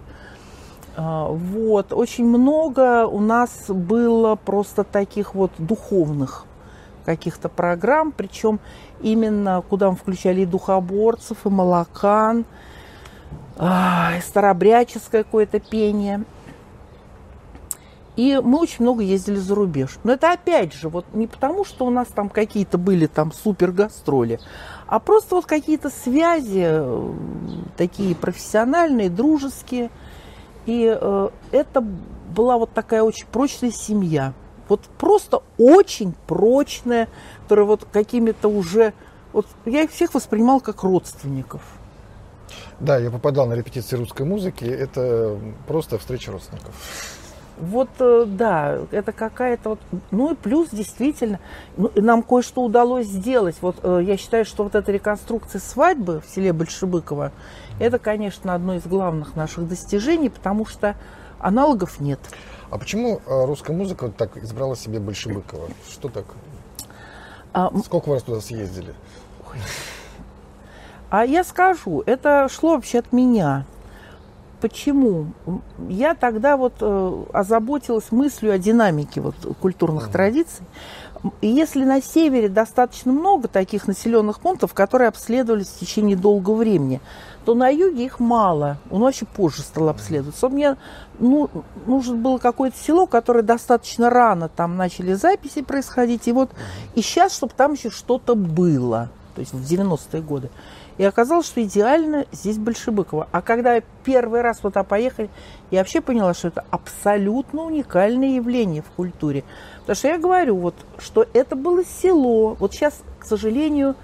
А, 0.97 1.27
Вот. 1.27 1.93
Очень 1.93 2.25
много 2.25 3.05
у 3.05 3.19
нас 3.19 3.69
было 3.69 4.35
просто 4.35 4.83
таких 4.83 5.33
вот 5.33 5.51
духовных 5.57 6.45
каких-то 7.05 7.49
программ, 7.49 8.11
причем 8.11 8.59
именно 9.01 9.63
куда 9.67 9.89
мы 9.89 9.95
включали 9.95 10.41
и 10.41 10.45
духоборцев, 10.45 11.45
и 11.45 11.49
молокан, 11.49 12.45
а, 13.57 14.11
и 14.17 14.21
старобряческое 14.21 15.23
какое-то 15.23 15.59
пение. 15.59 16.25
И 18.15 18.39
мы 18.43 18.59
очень 18.59 18.83
много 18.83 19.03
ездили 19.03 19.37
за 19.37 19.55
рубеж. 19.55 19.97
Но 20.03 20.13
это 20.13 20.31
опять 20.33 20.73
же, 20.73 20.89
вот 20.89 21.05
не 21.13 21.27
потому, 21.27 21.63
что 21.63 21.85
у 21.85 21.89
нас 21.89 22.07
там 22.07 22.29
какие-то 22.29 22.77
были 22.77 23.07
там 23.07 23.31
супер 23.31 23.71
гастроли, 23.71 24.39
а 24.87 24.99
просто 24.99 25.35
вот 25.35 25.45
какие-то 25.45 25.89
связи 25.89 26.65
э, 26.65 27.13
такие 27.77 28.13
профессиональные, 28.13 29.09
дружеские. 29.09 29.89
И 30.65 30.93
э, 30.99 31.29
это 31.51 31.81
была 31.81 32.57
вот 32.57 32.73
такая 32.73 33.01
очень 33.01 33.27
прочная 33.27 33.71
семья. 33.71 34.33
Вот 34.67 34.81
просто 34.97 35.41
очень 35.57 36.13
прочная, 36.27 37.07
которая 37.43 37.65
вот 37.65 37.87
какими-то 37.91 38.49
уже... 38.49 38.93
Вот 39.31 39.47
я 39.65 39.83
их 39.83 39.91
всех 39.91 40.13
воспринимал 40.13 40.59
как 40.59 40.83
родственников. 40.83 41.61
Да, 42.81 42.97
я 42.97 43.09
попадал 43.11 43.47
на 43.47 43.53
репетиции 43.53 43.95
русской 43.95 44.23
музыки. 44.23 44.65
Это 44.65 45.37
просто 45.67 45.97
встреча 45.97 46.31
родственников. 46.31 46.75
Вот, 47.61 47.89
э, 47.99 48.25
да, 48.27 48.79
это 48.89 49.11
какая-то 49.11 49.69
вот... 49.69 49.79
Ну 50.09 50.33
и 50.33 50.35
плюс, 50.35 50.69
действительно, 50.71 51.39
ну, 51.77 51.91
нам 51.95 52.23
кое-что 52.23 52.63
удалось 52.63 53.05
сделать. 53.05 53.55
Вот 53.61 53.75
э, 53.83 54.01
я 54.03 54.17
считаю, 54.17 54.45
что 54.45 54.63
вот 54.63 54.73
эта 54.73 54.91
реконструкция 54.91 55.61
свадьбы 55.61 56.21
в 56.21 56.29
селе 56.33 56.53
Большебыково, 56.53 57.31
это, 57.79 57.99
конечно, 57.99 58.55
одно 58.55 58.73
из 58.73 58.87
главных 58.87 59.35
наших 59.35 59.67
достижений, 59.67 60.29
потому 60.29 60.65
что 60.65 60.95
аналогов 61.37 61.99
нет. 61.99 62.19
А 62.71 62.79
почему 62.79 63.21
э, 63.27 63.45
русская 63.45 63.73
музыка 63.73 64.05
вот 64.05 64.17
так 64.17 64.37
избрала 64.37 64.75
себе 64.75 64.99
Большебыкова? 64.99 65.69
Что 65.87 66.09
так? 66.09 66.25
А, 67.53 67.71
Сколько 67.85 68.09
вы 68.09 68.15
раз 68.15 68.23
туда 68.23 68.41
съездили? 68.41 68.95
А 71.11 71.25
я 71.25 71.43
скажу, 71.43 72.01
это 72.07 72.47
шло 72.49 72.71
вообще 72.71 72.99
от 72.99 73.13
меня. 73.13 73.65
Почему? 74.61 75.27
Я 75.89 76.13
тогда 76.13 76.55
вот 76.55 76.75
э, 76.81 77.23
озаботилась 77.33 78.11
мыслью 78.11 78.53
о 78.53 78.59
динамике 78.59 79.19
вот, 79.19 79.35
культурных 79.59 80.09
традиций. 80.11 80.63
М, 81.23 81.33
И 81.41 81.47
если 81.47 81.83
на 81.83 81.99
севере 82.01 82.47
достаточно 82.47 83.11
много 83.11 83.47
таких 83.47 83.87
населенных 83.87 84.39
пунктов, 84.39 84.75
которые 84.75 85.07
обследовались 85.07 85.67
в 85.67 85.79
течение 85.79 86.15
долгого 86.15 86.57
времени, 86.57 87.01
то 87.43 87.55
на 87.55 87.69
юге 87.69 88.05
их 88.05 88.19
мало. 88.19 88.77
Он 88.91 89.01
вообще 89.01 89.25
позже 89.25 89.63
стал 89.63 89.89
обследоваться. 89.89 90.47
Мне 90.47 90.77
ну, 91.17 91.49
нужно 91.87 92.15
было 92.15 92.37
какое-то 92.37 92.77
село, 92.77 93.07
которое 93.07 93.41
достаточно 93.41 94.11
рано 94.11 94.47
там 94.47 94.77
начали 94.77 95.13
записи 95.13 95.63
происходить. 95.63 96.27
И 96.27 96.31
вот 96.31 96.51
и 96.93 97.01
сейчас, 97.01 97.33
чтобы 97.35 97.53
там 97.57 97.73
еще 97.73 97.89
что-то 97.89 98.35
было. 98.35 99.09
То 99.33 99.41
есть 99.41 99.53
в 99.53 99.63
90-е 99.63 100.21
годы. 100.21 100.49
И 101.01 101.03
оказалось, 101.03 101.47
что 101.47 101.63
идеально 101.63 102.27
здесь 102.31 102.59
Большебыково. 102.59 103.27
А 103.31 103.41
когда 103.41 103.81
первый 104.03 104.41
раз 104.41 104.59
туда 104.59 104.83
поехали, 104.83 105.31
я 105.71 105.79
вообще 105.79 105.99
поняла, 105.99 106.35
что 106.35 106.49
это 106.49 106.63
абсолютно 106.69 107.63
уникальное 107.63 108.35
явление 108.35 108.83
в 108.83 108.91
культуре. 108.91 109.43
Потому 109.79 109.95
что 109.95 110.07
я 110.09 110.19
говорю, 110.19 110.57
вот, 110.57 110.75
что 110.99 111.25
это 111.33 111.55
было 111.55 111.83
село. 111.83 112.55
Вот 112.59 112.73
сейчас, 112.73 113.01
к 113.17 113.25
сожалению, 113.25 113.95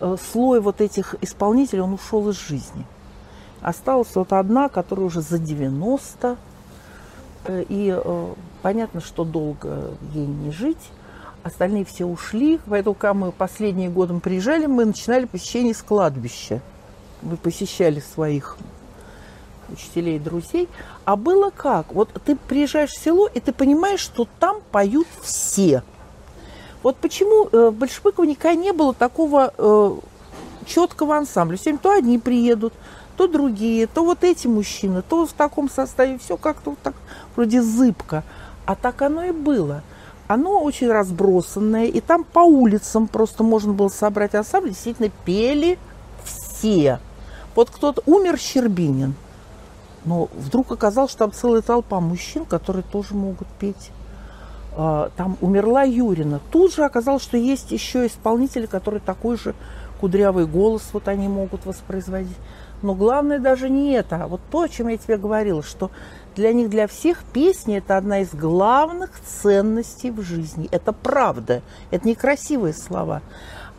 э, 0.00 0.16
слой 0.32 0.62
вот 0.62 0.80
этих 0.80 1.14
исполнителей, 1.20 1.82
он 1.82 1.92
ушел 1.92 2.26
из 2.30 2.38
жизни. 2.38 2.86
Осталась 3.60 4.14
вот 4.14 4.32
одна, 4.32 4.70
которая 4.70 5.04
уже 5.04 5.20
за 5.20 5.38
90. 5.38 6.38
э, 7.44 7.64
И 7.68 7.94
э, 7.94 8.34
понятно, 8.62 9.02
что 9.02 9.24
долго 9.24 9.90
ей 10.14 10.26
не 10.26 10.52
жить. 10.52 10.90
Остальные 11.46 11.84
все 11.84 12.04
ушли, 12.04 12.58
поэтому, 12.66 12.96
когда 12.96 13.14
мы 13.14 13.30
последние 13.30 13.88
годы 13.88 14.18
приезжали, 14.18 14.66
мы 14.66 14.84
начинали 14.84 15.26
посещение 15.26 15.74
с 15.74 15.80
кладбища. 15.80 16.60
Мы 17.22 17.36
посещали 17.36 18.00
своих 18.00 18.56
учителей 19.68 20.18
друзей. 20.18 20.68
А 21.04 21.14
было 21.14 21.50
как? 21.50 21.94
Вот 21.94 22.10
ты 22.24 22.34
приезжаешь 22.34 22.90
в 22.90 22.98
село, 22.98 23.28
и 23.32 23.38
ты 23.38 23.52
понимаешь, 23.52 24.00
что 24.00 24.26
там 24.40 24.56
поют 24.72 25.06
все. 25.22 25.84
Вот 26.82 26.96
почему 26.96 27.48
э, 27.52 27.68
в 27.68 27.74
Большевиково 27.74 28.24
никогда 28.24 28.60
не 28.60 28.72
было 28.72 28.92
такого 28.92 29.54
э, 29.56 29.96
четкого 30.66 31.16
ансамбля. 31.16 31.56
Сегодня 31.56 31.78
то 31.78 31.92
одни 31.92 32.18
приедут, 32.18 32.74
то 33.16 33.28
другие, 33.28 33.86
то 33.86 34.04
вот 34.04 34.24
эти 34.24 34.48
мужчины, 34.48 35.00
то 35.08 35.24
в 35.26 35.32
таком 35.32 35.70
составе. 35.70 36.18
Все 36.18 36.36
как-то 36.36 36.70
вот 36.70 36.80
так 36.80 36.96
вроде 37.36 37.62
зыбко. 37.62 38.24
А 38.64 38.74
так 38.74 39.00
оно 39.00 39.22
и 39.22 39.30
было. 39.30 39.84
Оно 40.28 40.60
очень 40.60 40.88
разбросанное, 40.88 41.86
и 41.86 42.00
там 42.00 42.24
по 42.24 42.40
улицам 42.40 43.06
просто 43.06 43.42
можно 43.42 43.72
было 43.72 43.88
собрать 43.88 44.34
ансамбль. 44.34 44.70
Действительно, 44.70 45.10
пели 45.24 45.78
все. 46.24 46.98
Вот 47.54 47.70
кто-то 47.70 48.02
умер 48.06 48.38
Щербинин, 48.38 49.14
но 50.04 50.28
вдруг 50.34 50.72
оказалось, 50.72 51.10
что 51.10 51.20
там 51.20 51.32
целая 51.32 51.62
толпа 51.62 52.00
мужчин, 52.00 52.44
которые 52.44 52.82
тоже 52.82 53.14
могут 53.14 53.48
петь. 53.58 53.90
А, 54.76 55.10
Там 55.16 55.38
умерла 55.40 55.82
Юрина. 55.82 56.40
Тут 56.50 56.74
же 56.74 56.84
оказалось, 56.84 57.22
что 57.22 57.36
есть 57.36 57.72
еще 57.72 58.06
исполнители, 58.06 58.66
которые 58.66 59.00
такой 59.00 59.38
же 59.38 59.54
кудрявый 60.00 60.46
голос 60.46 60.82
вот 60.92 61.08
они 61.08 61.28
могут 61.28 61.64
воспроизводить. 61.64 62.36
Но 62.82 62.94
главное 62.94 63.38
даже 63.38 63.70
не 63.70 63.92
это, 63.92 64.24
а 64.24 64.28
вот 64.28 64.40
то, 64.50 64.62
о 64.62 64.68
чем 64.68 64.88
я 64.88 64.98
тебе 64.98 65.16
говорила, 65.16 65.62
что 65.62 65.90
для 66.36 66.52
них, 66.52 66.68
для 66.68 66.86
всех 66.86 67.24
песни 67.24 67.78
это 67.78 67.96
одна 67.96 68.20
из 68.20 68.34
главных 68.34 69.10
ценностей 69.20 70.10
в 70.10 70.20
жизни. 70.20 70.68
Это 70.70 70.92
правда, 70.92 71.62
это 71.90 72.06
не 72.06 72.14
красивые 72.14 72.74
слова. 72.74 73.22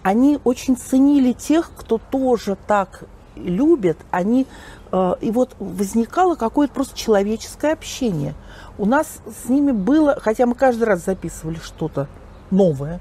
Они 0.02 0.40
очень 0.44 0.76
ценили 0.76 1.34
тех, 1.34 1.72
кто 1.78 2.00
тоже 2.00 2.58
так 2.68 3.04
любит. 3.36 3.98
Они, 4.10 4.48
э, 4.92 5.14
и 5.22 5.30
вот 5.30 5.56
возникало 5.60 6.36
какое-то 6.36 6.74
просто 6.74 6.98
человеческое 6.98 7.74
общение. 7.74 8.34
У 8.80 8.86
нас 8.86 9.20
с 9.46 9.50
ними 9.50 9.72
было, 9.72 10.18
хотя 10.20 10.48
мы 10.48 10.56
каждый 10.56 10.84
раз 10.84 11.06
записывали 11.06 11.60
что-то 11.64 12.08
новое, 12.50 13.00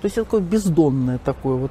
то 0.00 0.06
есть 0.06 0.16
это 0.16 0.24
такое 0.24 0.40
бездонное 0.40 1.18
такое 1.18 1.56
вот. 1.56 1.70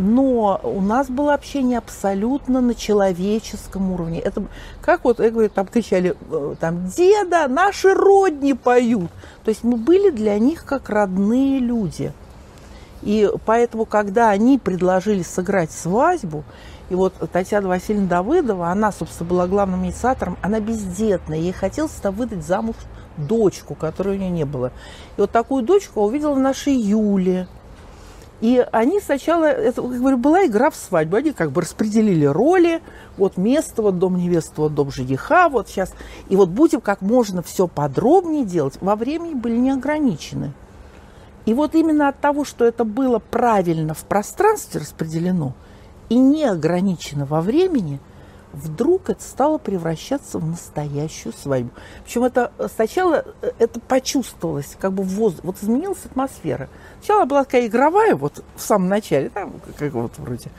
Но 0.00 0.58
у 0.64 0.80
нас 0.80 1.08
было 1.10 1.34
общение 1.34 1.76
абсолютно 1.76 2.62
на 2.62 2.74
человеческом 2.74 3.92
уровне. 3.92 4.18
Это 4.18 4.42
как 4.80 5.04
вот, 5.04 5.20
я 5.20 5.30
говорю, 5.30 5.50
там 5.50 5.66
кричали, 5.66 6.16
э, 6.30 6.54
там, 6.58 6.86
деда, 6.86 7.48
наши 7.48 7.92
родни 7.92 8.54
поют. 8.54 9.10
То 9.44 9.50
есть 9.50 9.62
мы 9.62 9.76
были 9.76 10.08
для 10.08 10.38
них 10.38 10.64
как 10.64 10.88
родные 10.88 11.58
люди. 11.58 12.14
И 13.02 13.30
поэтому, 13.44 13.84
когда 13.84 14.30
они 14.30 14.58
предложили 14.58 15.22
сыграть 15.22 15.70
свадьбу, 15.70 16.44
и 16.88 16.94
вот 16.94 17.12
Татьяна 17.30 17.68
Васильевна 17.68 18.08
Давыдова, 18.08 18.68
она, 18.68 18.92
собственно, 18.92 19.28
была 19.28 19.46
главным 19.46 19.84
инициатором, 19.84 20.38
она 20.40 20.60
бездетная, 20.60 21.36
ей 21.36 21.52
хотелось 21.52 21.92
-то 22.02 22.10
выдать 22.10 22.42
замуж 22.46 22.76
дочку, 23.18 23.74
которой 23.74 24.16
у 24.16 24.18
нее 24.18 24.30
не 24.30 24.44
было. 24.46 24.72
И 25.18 25.20
вот 25.20 25.30
такую 25.30 25.62
дочку 25.62 26.00
увидела 26.00 26.34
нашей 26.36 26.72
Юле. 26.72 27.48
И 28.40 28.66
они 28.72 29.00
сначала, 29.00 29.44
это, 29.44 29.82
как 29.82 29.90
говорю, 29.90 30.16
была 30.16 30.46
игра 30.46 30.70
в 30.70 30.76
свадьбу. 30.76 31.16
Они 31.16 31.32
как 31.32 31.52
бы 31.52 31.60
распределили 31.60 32.24
роли. 32.24 32.80
Вот 33.18 33.36
место, 33.36 33.82
вот 33.82 33.98
дом 33.98 34.16
невесты, 34.16 34.54
вот 34.56 34.74
дом 34.74 34.90
жениха, 34.90 35.48
вот 35.48 35.68
сейчас. 35.68 35.92
И 36.28 36.36
вот 36.36 36.48
будем 36.48 36.80
как 36.80 37.02
можно 37.02 37.42
все 37.42 37.68
подробнее 37.68 38.44
делать. 38.44 38.78
Во 38.80 38.96
времени 38.96 39.34
были 39.34 39.56
не 39.56 39.70
ограничены. 39.70 40.52
И 41.44 41.52
вот 41.52 41.74
именно 41.74 42.08
от 42.08 42.18
того, 42.20 42.44
что 42.44 42.64
это 42.64 42.84
было 42.84 43.18
правильно 43.18 43.92
в 43.92 44.04
пространстве 44.04 44.80
распределено 44.80 45.54
и 46.08 46.16
не 46.16 46.44
ограничено 46.44 47.26
во 47.26 47.40
времени, 47.40 48.00
вдруг 48.52 49.10
это 49.10 49.22
стало 49.22 49.58
превращаться 49.58 50.38
в 50.38 50.46
настоящую 50.46 51.32
свадьбу. 51.32 51.70
Причем 52.04 52.24
это 52.24 52.52
э, 52.58 52.68
сначала 52.74 53.24
э, 53.42 53.52
это 53.58 53.80
почувствовалось, 53.80 54.76
как 54.78 54.92
бы 54.92 55.02
в 55.02 55.08
воздухе, 55.08 55.46
вот 55.46 55.62
изменилась 55.62 56.04
атмосфера. 56.04 56.68
Сначала 56.98 57.24
была 57.24 57.44
такая 57.44 57.66
игровая, 57.66 58.14
вот 58.14 58.44
в 58.56 58.60
самом 58.60 58.88
начале, 58.88 59.30
там, 59.30 59.54
как 59.76 59.92
вот 59.92 60.12
вроде. 60.18 60.50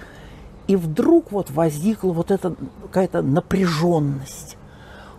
И 0.68 0.76
вдруг 0.76 1.32
вот 1.32 1.52
возникла 1.52 2.14
вот 2.14 2.32
эта 2.32 2.56
какая-то 2.84 3.22
напряженность. 3.22 4.58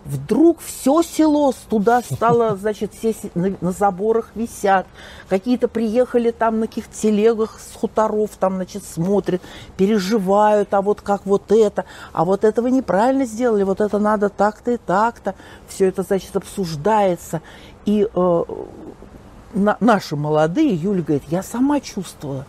Вдруг 0.05 0.59
все 0.59 1.01
село 1.01 1.53
туда 1.69 2.01
стало, 2.01 2.55
значит, 2.61 2.93
все 2.93 3.13
се- 3.13 3.31
на, 3.35 3.55
на 3.61 3.71
заборах 3.71 4.31
висят. 4.35 4.85
Какие-то 5.29 5.67
приехали 5.69 6.31
там 6.31 6.59
на 6.59 6.67
каких 6.67 6.89
телегах 6.91 7.57
с 7.59 7.73
хуторов, 7.75 8.31
там, 8.37 8.55
значит, 8.55 8.83
смотрят, 8.83 9.41
переживают, 9.77 10.73
а 10.73 10.81
вот 10.81 10.99
как 11.01 11.25
вот 11.25 11.51
это, 11.53 11.85
а 12.11 12.25
вот 12.25 12.43
этого 12.43 12.67
неправильно 12.67 13.25
сделали, 13.25 13.63
вот 13.63 13.79
это 13.79 13.97
надо 13.97 14.27
так-то 14.29 14.71
и 14.71 14.77
так-то. 14.77 15.35
Все 15.69 15.87
это, 15.87 16.03
значит, 16.03 16.35
обсуждается. 16.35 17.41
И 17.85 18.05
э, 18.13 18.43
на- 19.53 19.77
наши 19.79 20.15
молодые, 20.17 20.73
Юля 20.75 21.01
говорит, 21.01 21.23
я 21.29 21.43
сама 21.43 21.79
чувствовала, 21.79 22.45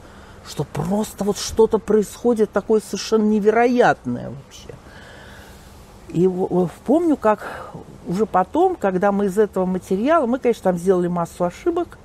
что 0.46 0.64
просто 0.64 1.22
вот 1.22 1.38
что-то 1.38 1.78
происходит 1.78 2.50
такое 2.50 2.80
совершенно 2.84 3.24
невероятное 3.24 4.30
вообще. 4.30 4.74
И 6.14 6.30
помню, 6.86 7.16
как 7.16 7.72
уже 8.06 8.24
потом, 8.24 8.76
когда 8.76 9.12
мы 9.12 9.26
из 9.26 9.36
этого 9.36 9.66
материала, 9.66 10.26
мы, 10.26 10.38
конечно, 10.38 10.62
там 10.62 10.78
сделали 10.78 11.08
массу 11.08 11.44
ошибок. 11.44 11.98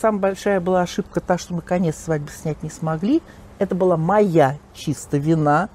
Самая 0.00 0.20
большая 0.20 0.60
была 0.60 0.82
ошибка 0.82 1.20
та, 1.20 1.36
что 1.36 1.52
мы 1.52 1.60
конец 1.60 1.96
свадьбы 1.96 2.30
снять 2.30 2.62
не 2.62 2.70
смогли. 2.70 3.20
Это 3.58 3.74
была 3.74 3.96
моя 3.96 4.56
чисто 4.74 5.18
вина. 5.18 5.68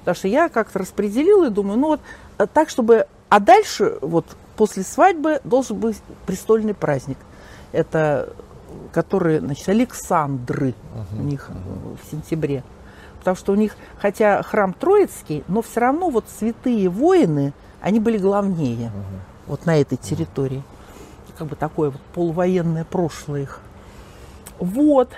Потому 0.00 0.16
что 0.16 0.28
я 0.28 0.48
как-то 0.48 0.80
распределила 0.80 1.46
и 1.46 1.50
думаю, 1.50 1.78
ну 1.78 1.86
вот 1.88 2.00
э, 2.38 2.46
так, 2.52 2.68
чтобы... 2.68 3.06
А 3.28 3.38
дальше, 3.38 3.98
вот 4.00 4.26
после 4.56 4.82
свадьбы, 4.82 5.40
должен 5.44 5.78
быть 5.78 5.96
престольный 6.26 6.74
праздник. 6.74 7.18
Это 7.70 8.34
который, 8.92 9.38
значит, 9.38 9.68
Александры 9.68 10.74
у 11.18 11.22
них 11.22 11.48
э, 11.48 11.54
в 12.02 12.10
сентябре. 12.10 12.64
Потому 13.20 13.36
что 13.36 13.52
у 13.52 13.54
них, 13.54 13.76
хотя 13.98 14.42
храм 14.42 14.72
Троицкий, 14.72 15.44
но 15.46 15.60
все 15.60 15.80
равно 15.80 16.08
вот 16.08 16.24
святые 16.38 16.88
воины, 16.88 17.52
они 17.80 18.00
были 18.00 18.16
главнее 18.18 18.90
вот 19.46 19.66
на 19.66 19.78
этой 19.78 19.98
территории. 19.98 20.62
Как 21.36 21.46
бы 21.46 21.54
такое 21.54 21.90
вот 21.90 22.00
полувоенное 22.14 22.84
прошлое 22.84 23.42
их. 23.42 23.60
Вот. 24.58 25.10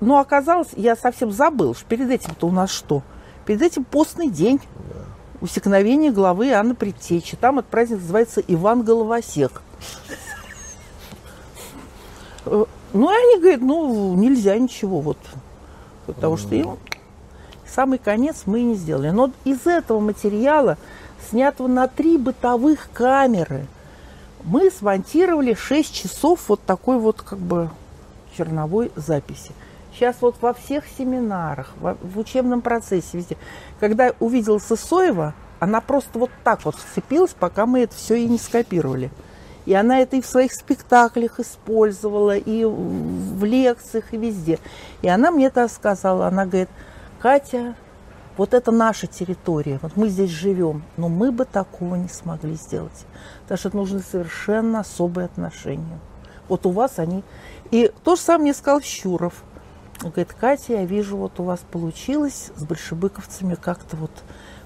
Но 0.00 0.18
оказалось, 0.18 0.68
я 0.76 0.96
совсем 0.96 1.30
забыл, 1.32 1.74
что 1.74 1.86
перед 1.86 2.10
этим-то 2.10 2.46
у 2.46 2.50
нас 2.50 2.70
что? 2.70 3.02
Перед 3.46 3.62
этим 3.62 3.84
постный 3.84 4.28
день. 4.28 4.60
Усекновение 5.40 6.12
главы 6.12 6.52
Анны 6.52 6.74
Предтечи. 6.74 7.36
Там 7.36 7.58
этот 7.58 7.70
праздник 7.70 8.00
называется 8.00 8.42
Иван 8.46 8.82
Головосек. 8.82 9.62
Э, 12.46 12.64
Ну, 12.92 13.10
и 13.10 13.14
они 13.14 13.40
говорят, 13.40 13.60
ну, 13.60 14.14
нельзя 14.14 14.56
ничего, 14.56 15.00
вот. 15.00 15.18
Потому 16.06 16.36
что 16.36 16.54
им 16.54 16.78
самый 17.74 17.98
конец 17.98 18.42
мы 18.46 18.62
не 18.62 18.74
сделали. 18.74 19.10
Но 19.10 19.30
из 19.44 19.66
этого 19.66 20.00
материала, 20.00 20.78
снятого 21.28 21.66
на 21.66 21.88
три 21.88 22.16
бытовых 22.16 22.88
камеры, 22.92 23.66
мы 24.44 24.70
смонтировали 24.70 25.54
6 25.54 25.94
часов 25.94 26.48
вот 26.48 26.60
такой 26.62 26.98
вот 26.98 27.22
как 27.22 27.38
бы 27.38 27.70
черновой 28.36 28.92
записи. 28.94 29.52
Сейчас 29.92 30.16
вот 30.20 30.36
во 30.40 30.52
всех 30.52 30.84
семинарах, 30.98 31.72
в 31.80 32.18
учебном 32.18 32.60
процессе, 32.62 33.18
везде. 33.18 33.36
Когда 33.78 34.12
увидела 34.18 34.58
Сысоева, 34.58 35.34
она 35.60 35.80
просто 35.80 36.18
вот 36.18 36.30
так 36.42 36.64
вот 36.64 36.74
вцепилась, 36.74 37.34
пока 37.38 37.64
мы 37.64 37.80
это 37.82 37.94
все 37.94 38.16
и 38.16 38.26
не 38.26 38.38
скопировали. 38.38 39.10
И 39.66 39.72
она 39.72 40.00
это 40.00 40.16
и 40.16 40.20
в 40.20 40.26
своих 40.26 40.52
спектаклях 40.52 41.40
использовала, 41.40 42.36
и 42.36 42.64
в 42.64 43.44
лекциях, 43.44 44.12
и 44.12 44.18
везде. 44.18 44.58
И 45.00 45.08
она 45.08 45.30
мне 45.30 45.46
это 45.46 45.68
сказала. 45.68 46.26
Она 46.26 46.44
говорит, 46.44 46.68
Катя, 47.24 47.74
вот 48.36 48.52
это 48.52 48.70
наша 48.70 49.06
территория, 49.06 49.78
вот 49.80 49.96
мы 49.96 50.10
здесь 50.10 50.28
живем, 50.28 50.82
но 50.98 51.08
мы 51.08 51.32
бы 51.32 51.46
такого 51.46 51.94
не 51.94 52.08
смогли 52.08 52.52
сделать. 52.52 53.06
Потому 53.44 53.58
что 53.58 53.76
нужны 53.78 54.00
совершенно 54.00 54.80
особые 54.80 55.24
отношения. 55.24 55.98
Вот 56.48 56.66
у 56.66 56.70
вас 56.70 56.98
они... 56.98 57.24
И 57.70 57.90
то 58.04 58.16
же 58.16 58.20
самое 58.20 58.42
мне 58.42 58.52
сказал 58.52 58.82
Щуров. 58.82 59.42
Говорит, 60.02 60.34
Катя, 60.38 60.74
я 60.74 60.84
вижу, 60.84 61.16
вот 61.16 61.40
у 61.40 61.44
вас 61.44 61.60
получилось 61.60 62.50
с 62.56 62.62
большевиковцами 62.62 63.54
как-то 63.54 63.96
вот 63.96 64.12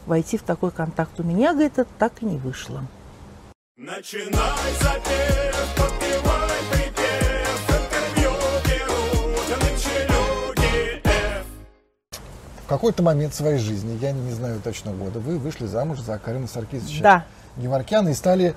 войти 0.07 0.37
в 0.37 0.43
такой 0.43 0.73
контакт. 0.73 1.21
У 1.21 1.23
меня, 1.23 1.53
говорит, 1.53 1.79
это 1.79 1.91
так 1.97 2.25
и 2.25 2.27
не 2.27 2.39
вышло. 2.39 2.83
Начинай 3.77 4.33
запев, 4.81 5.98
какой-то 12.69 13.03
момент 13.03 13.35
своей 13.35 13.59
жизни, 13.59 13.99
я 14.01 14.13
не 14.13 14.33
знаю 14.33 14.61
точно 14.63 14.93
года, 14.93 15.19
вы 15.19 15.39
вышли 15.39 15.67
замуж 15.67 16.01
за 16.01 16.19
Карина 16.19 16.47
Саркисовича 16.47 17.03
Да. 17.03 17.25
Геворкяна 17.57 18.11
и 18.11 18.15
стали 18.15 18.55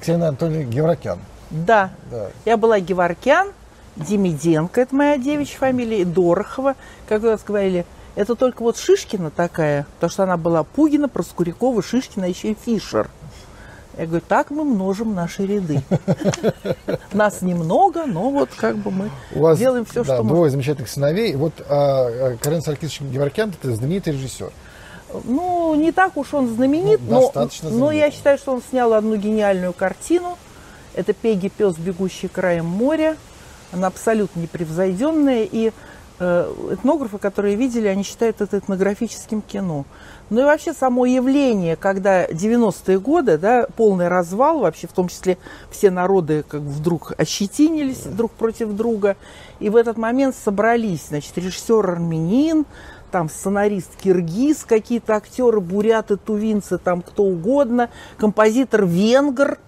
Ксения 0.00 0.28
Анатольевна 0.28 0.64
Геворкян. 0.64 1.18
Да, 1.50 1.90
Да. 2.10 2.28
я 2.44 2.56
была 2.56 2.80
Геворкян, 2.80 3.48
Демиденко, 3.96 4.80
это 4.80 4.94
моя 4.94 5.18
девичья 5.18 5.58
фамилия, 5.58 6.02
и 6.02 6.04
Дорохова, 6.04 6.74
как 7.08 7.22
вы 7.22 7.36
говорили. 7.46 7.84
Это 8.14 8.34
только 8.34 8.62
вот 8.62 8.78
Шишкина 8.78 9.30
такая, 9.30 9.86
потому 9.96 10.10
что 10.10 10.22
она 10.22 10.36
была 10.36 10.62
Пугина, 10.64 11.08
Проскурякова, 11.08 11.82
Шишкина, 11.82 12.24
еще 12.24 12.52
и 12.52 12.56
Фишер. 12.64 13.10
Я 13.96 14.06
говорю, 14.06 14.22
так 14.28 14.50
мы 14.50 14.64
множим 14.64 15.14
наши 15.14 15.46
ряды. 15.46 15.80
Нас 17.12 17.40
немного, 17.40 18.04
но 18.04 18.30
вот 18.30 18.50
как 18.56 18.76
бы 18.76 18.90
мы 18.90 19.10
У 19.34 19.40
вас 19.40 19.58
делаем 19.58 19.84
все, 19.86 20.04
да, 20.04 20.16
что 20.16 20.22
двое 20.22 20.40
можем. 20.40 20.50
замечательных 20.52 20.90
сыновей. 20.90 21.34
Вот 21.34 21.52
а, 21.68 22.06
а, 22.06 22.36
Карин 22.40 22.60
Саркисович 22.60 23.00
Геворкян– 23.10 23.54
это 23.62 23.74
знаменитый 23.74 24.12
режиссер. 24.12 24.50
Ну, 25.24 25.74
не 25.76 25.92
так 25.92 26.16
уж 26.16 26.34
он 26.34 26.48
знаменит, 26.54 27.00
Ну, 27.06 27.14
но, 27.14 27.20
достаточно 27.22 27.70
но 27.70 27.76
я 27.90 27.98
знаменит. 28.00 28.14
считаю, 28.14 28.38
что 28.38 28.52
он 28.52 28.62
снял 28.68 28.92
одну 28.92 29.16
гениальную 29.16 29.72
картину. 29.72 30.36
Это 30.94 31.12
«Пеги, 31.14 31.48
пес, 31.48 31.76
бегущий 31.76 32.28
краем 32.28 32.66
моря». 32.66 33.16
Она 33.72 33.86
абсолютно 33.86 34.40
непревзойденная. 34.40 35.44
И 35.50 35.72
э, 36.18 36.54
этнографы, 36.72 37.18
которые 37.18 37.56
видели, 37.56 37.86
они 37.86 38.02
считают 38.02 38.40
это 38.40 38.58
этнографическим 38.58 39.40
кино. 39.42 39.84
Ну 40.28 40.40
и 40.40 40.44
вообще 40.44 40.72
само 40.72 41.06
явление, 41.06 41.76
когда 41.76 42.26
90-е 42.26 42.98
годы, 42.98 43.38
да, 43.38 43.66
полный 43.76 44.08
развал, 44.08 44.58
вообще 44.58 44.88
в 44.88 44.92
том 44.92 45.08
числе 45.08 45.38
все 45.70 45.90
народы 45.90 46.44
как 46.46 46.62
вдруг 46.62 47.12
ощетинились 47.16 48.02
друг 48.02 48.32
против 48.32 48.70
друга. 48.70 49.16
И 49.60 49.70
в 49.70 49.76
этот 49.76 49.96
момент 49.96 50.34
собрались, 50.34 51.06
значит, 51.08 51.38
режиссер 51.38 51.90
армянин, 51.90 52.66
там 53.12 53.28
сценарист 53.28 53.94
киргиз, 53.96 54.64
какие-то 54.64 55.14
актеры, 55.14 55.60
буряты, 55.60 56.16
тувинцы, 56.16 56.76
там 56.78 57.02
кто 57.02 57.22
угодно, 57.22 57.88
композитор 58.18 58.84
венгр. 58.84 59.58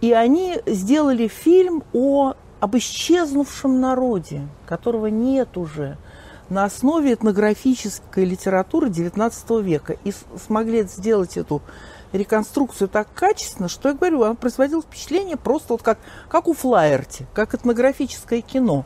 И 0.00 0.12
они 0.12 0.58
сделали 0.64 1.28
фильм 1.28 1.82
о, 1.92 2.32
об 2.60 2.76
исчезнувшем 2.78 3.78
народе, 3.78 4.48
которого 4.66 5.08
нет 5.08 5.58
уже, 5.58 5.98
на 6.50 6.64
основе 6.64 7.14
этнографической 7.14 8.24
литературы 8.24 8.88
XIX 8.88 9.62
века. 9.62 9.96
И 10.04 10.12
смогли 10.44 10.82
сделать 10.82 11.36
эту 11.36 11.62
реконструкцию 12.12 12.88
так 12.88 13.08
качественно, 13.14 13.68
что 13.68 13.88
я 13.88 13.94
говорю, 13.94 14.22
она 14.22 14.34
производила 14.34 14.82
впечатление 14.82 15.36
просто 15.36 15.74
вот 15.74 15.82
как, 15.82 15.98
как 16.28 16.48
у 16.48 16.52
Флаерти, 16.52 17.26
как 17.34 17.54
этнографическое 17.54 18.40
кино. 18.40 18.84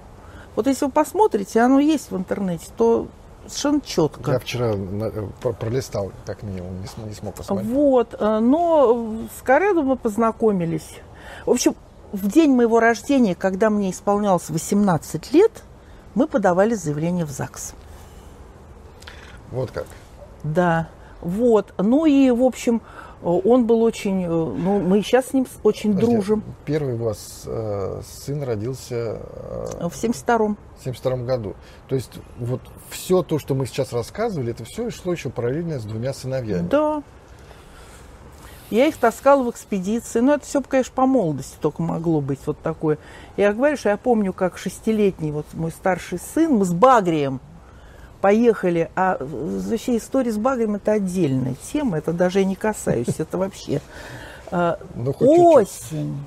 Вот 0.57 0.67
если 0.67 0.85
вы 0.85 0.93
посмотрите, 0.93 1.61
оно 1.61 1.81
есть 1.81 2.11
в 2.11 2.17
интернете, 2.17 2.67
то 2.77 3.09
совершенно 3.47 3.81
четко. 3.81 4.33
Я 4.33 4.39
вчера 4.39 4.75
пролистал, 5.59 6.13
как 6.27 6.43
минимум, 6.43 6.81
не, 6.81 7.09
не 7.09 7.15
смог 7.15 7.35
посмотреть. 7.35 7.71
Вот, 7.71 8.15
э, 8.19 8.39
но 8.39 9.27
с 9.39 9.43
Кареду 9.43 9.83
мы 9.83 9.97
познакомились. 9.97 10.99
В 11.47 11.51
общем, 11.51 11.75
в 12.13 12.31
день 12.31 12.53
моего 12.53 12.79
рождения, 12.79 13.35
когда 13.35 13.71
мне 13.71 13.91
исполнялось 13.91 14.49
18 14.49 15.33
лет, 15.33 15.65
мы 16.15 16.27
подавали 16.27 16.75
заявление 16.75 17.25
в 17.25 17.31
ЗАГС. 17.31 17.75
Вот 19.51 19.71
как. 19.71 19.87
Да, 20.43 20.89
вот. 21.21 21.73
Ну 21.79 22.07
и, 22.07 22.31
в 22.31 22.43
общем, 22.43 22.83
э, 23.23 23.27
он 23.27 23.67
был 23.67 23.83
очень... 23.83 24.25
э, 24.25 24.29
Ну, 24.29 24.81
мы 24.81 25.01
сейчас 25.03 25.29
с 25.29 25.33
ним 25.33 25.47
очень 25.63 25.95
Подожди, 25.95 26.13
дружим. 26.15 26.43
Первый 26.65 26.95
у 26.95 27.05
вас 27.05 27.45
э, 27.47 28.01
сын 28.05 28.43
родился 28.43 28.95
э, 29.23 29.89
В 29.89 29.95
72-м. 29.95 30.57
в 30.79 30.85
72 30.85 31.17
году. 31.19 31.55
То 31.89 31.95
есть 31.95 32.13
вот 32.39 32.61
все 32.91 33.23
то, 33.23 33.39
что 33.39 33.55
мы 33.55 33.67
сейчас 33.67 33.93
рассказывали, 33.93 34.51
это 34.51 34.65
все 34.65 34.91
шло 34.91 35.13
еще 35.13 35.31
параллельно 35.31 35.79
с 35.79 35.85
двумя 35.85 36.13
сыновьями. 36.13 36.69
Да. 36.69 37.03
Я 38.75 38.89
их 38.89 38.97
таскала 38.97 39.45
в 39.45 39.51
экспедиции. 39.51 40.19
Ну, 40.19 40.33
это 40.33 40.45
все, 40.45 40.61
конечно, 40.61 40.93
по 40.97 41.07
молодости 41.07 41.55
только 41.61 41.81
могло 41.81 42.21
быть 42.21 42.41
вот 42.45 42.59
такое. 42.59 42.99
Я 43.37 43.53
говорю, 43.53 43.77
что 43.77 43.91
я 43.91 43.97
помню, 43.97 44.33
как 44.33 44.59
шестилетний 44.59 45.31
вот 45.31 45.47
мой 45.53 45.71
старший 45.71 46.19
сын, 46.19 46.53
мы 46.53 46.65
с 46.65 46.73
Багрием 46.73 47.41
поехали. 48.21 48.91
А 48.97 49.17
вообще 49.21 49.97
история 49.97 50.33
с 50.33 50.39
Багрием 50.39 50.75
это 50.75 50.91
отдельная 50.91 51.55
тема. 51.73 51.99
Это 51.99 52.13
даже 52.13 52.41
я 52.41 52.45
не 52.45 52.57
касаюсь. 52.57 53.21
Это 53.21 53.39
вообще 53.39 53.81
э, 54.51 54.77
Ну, 54.97 55.15
осень, 55.21 56.27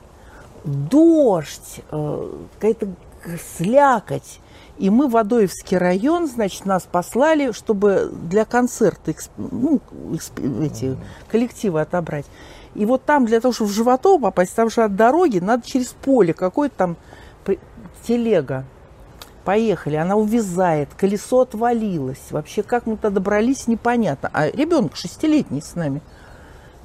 дождь, 0.63 1.81
э, 1.91 2.31
какая-то 2.53 2.87
слякоть. 3.57 4.39
И 4.77 4.89
мы 4.89 5.07
в 5.07 5.17
Адоевский 5.17 5.77
район, 5.77 6.27
значит, 6.27 6.65
нас 6.65 6.83
послали, 6.83 7.51
чтобы 7.51 8.11
для 8.11 8.45
концерта 8.45 9.11
эксп- 9.11 9.31
ну, 9.37 9.81
эксп- 10.11 10.65
эти 10.65 10.95
коллективы 11.29 11.81
отобрать. 11.81 12.25
И 12.75 12.85
вот 12.85 13.03
там, 13.03 13.25
для 13.25 13.41
того, 13.41 13.53
чтобы 13.53 13.71
в 13.71 13.73
Животово 13.73 14.21
попасть, 14.21 14.55
там 14.55 14.69
же 14.69 14.83
от 14.83 14.95
дороги 14.95 15.39
надо 15.39 15.65
через 15.65 15.87
поле, 15.87 16.33
какой-то 16.33 16.75
там 16.75 16.97
телега. 18.07 18.65
Поехали, 19.43 19.95
она 19.95 20.15
увязает, 20.15 20.89
колесо 20.95 21.41
отвалилось. 21.41 22.31
Вообще, 22.31 22.61
как 22.63 22.85
мы 22.85 22.97
туда 22.97 23.09
добрались, 23.09 23.67
непонятно. 23.67 24.29
А 24.33 24.47
ребенок 24.49 24.95
шестилетний 24.95 25.61
с 25.61 25.73
нами. 25.73 26.01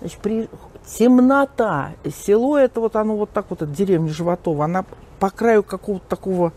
Значит, 0.00 0.18
при... 0.20 0.48
темнота. 0.86 1.92
Село 2.24 2.56
это 2.56 2.80
вот 2.80 2.96
оно 2.96 3.16
вот 3.16 3.30
так 3.30 3.46
вот, 3.50 3.62
это 3.62 3.70
деревня 3.70 4.08
Животова, 4.08 4.64
она 4.64 4.84
по 5.18 5.30
краю 5.30 5.62
какого-то 5.62 6.06
такого, 6.08 6.52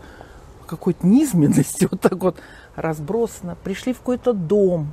какой-то 0.66 1.06
низменности, 1.06 1.86
вот 1.90 2.00
так 2.00 2.16
вот 2.16 2.36
разбросана. 2.74 3.56
Пришли 3.62 3.92
в 3.92 3.98
какой-то 3.98 4.32
дом. 4.32 4.92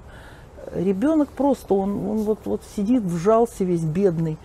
Ребенок 0.73 1.29
просто, 1.29 1.73
он, 1.73 1.91
он 2.07 2.17
вот, 2.19 2.39
вот 2.45 2.61
сидит, 2.75 3.03
вжался 3.03 3.63
весь 3.63 3.83
бедный. 3.83 4.37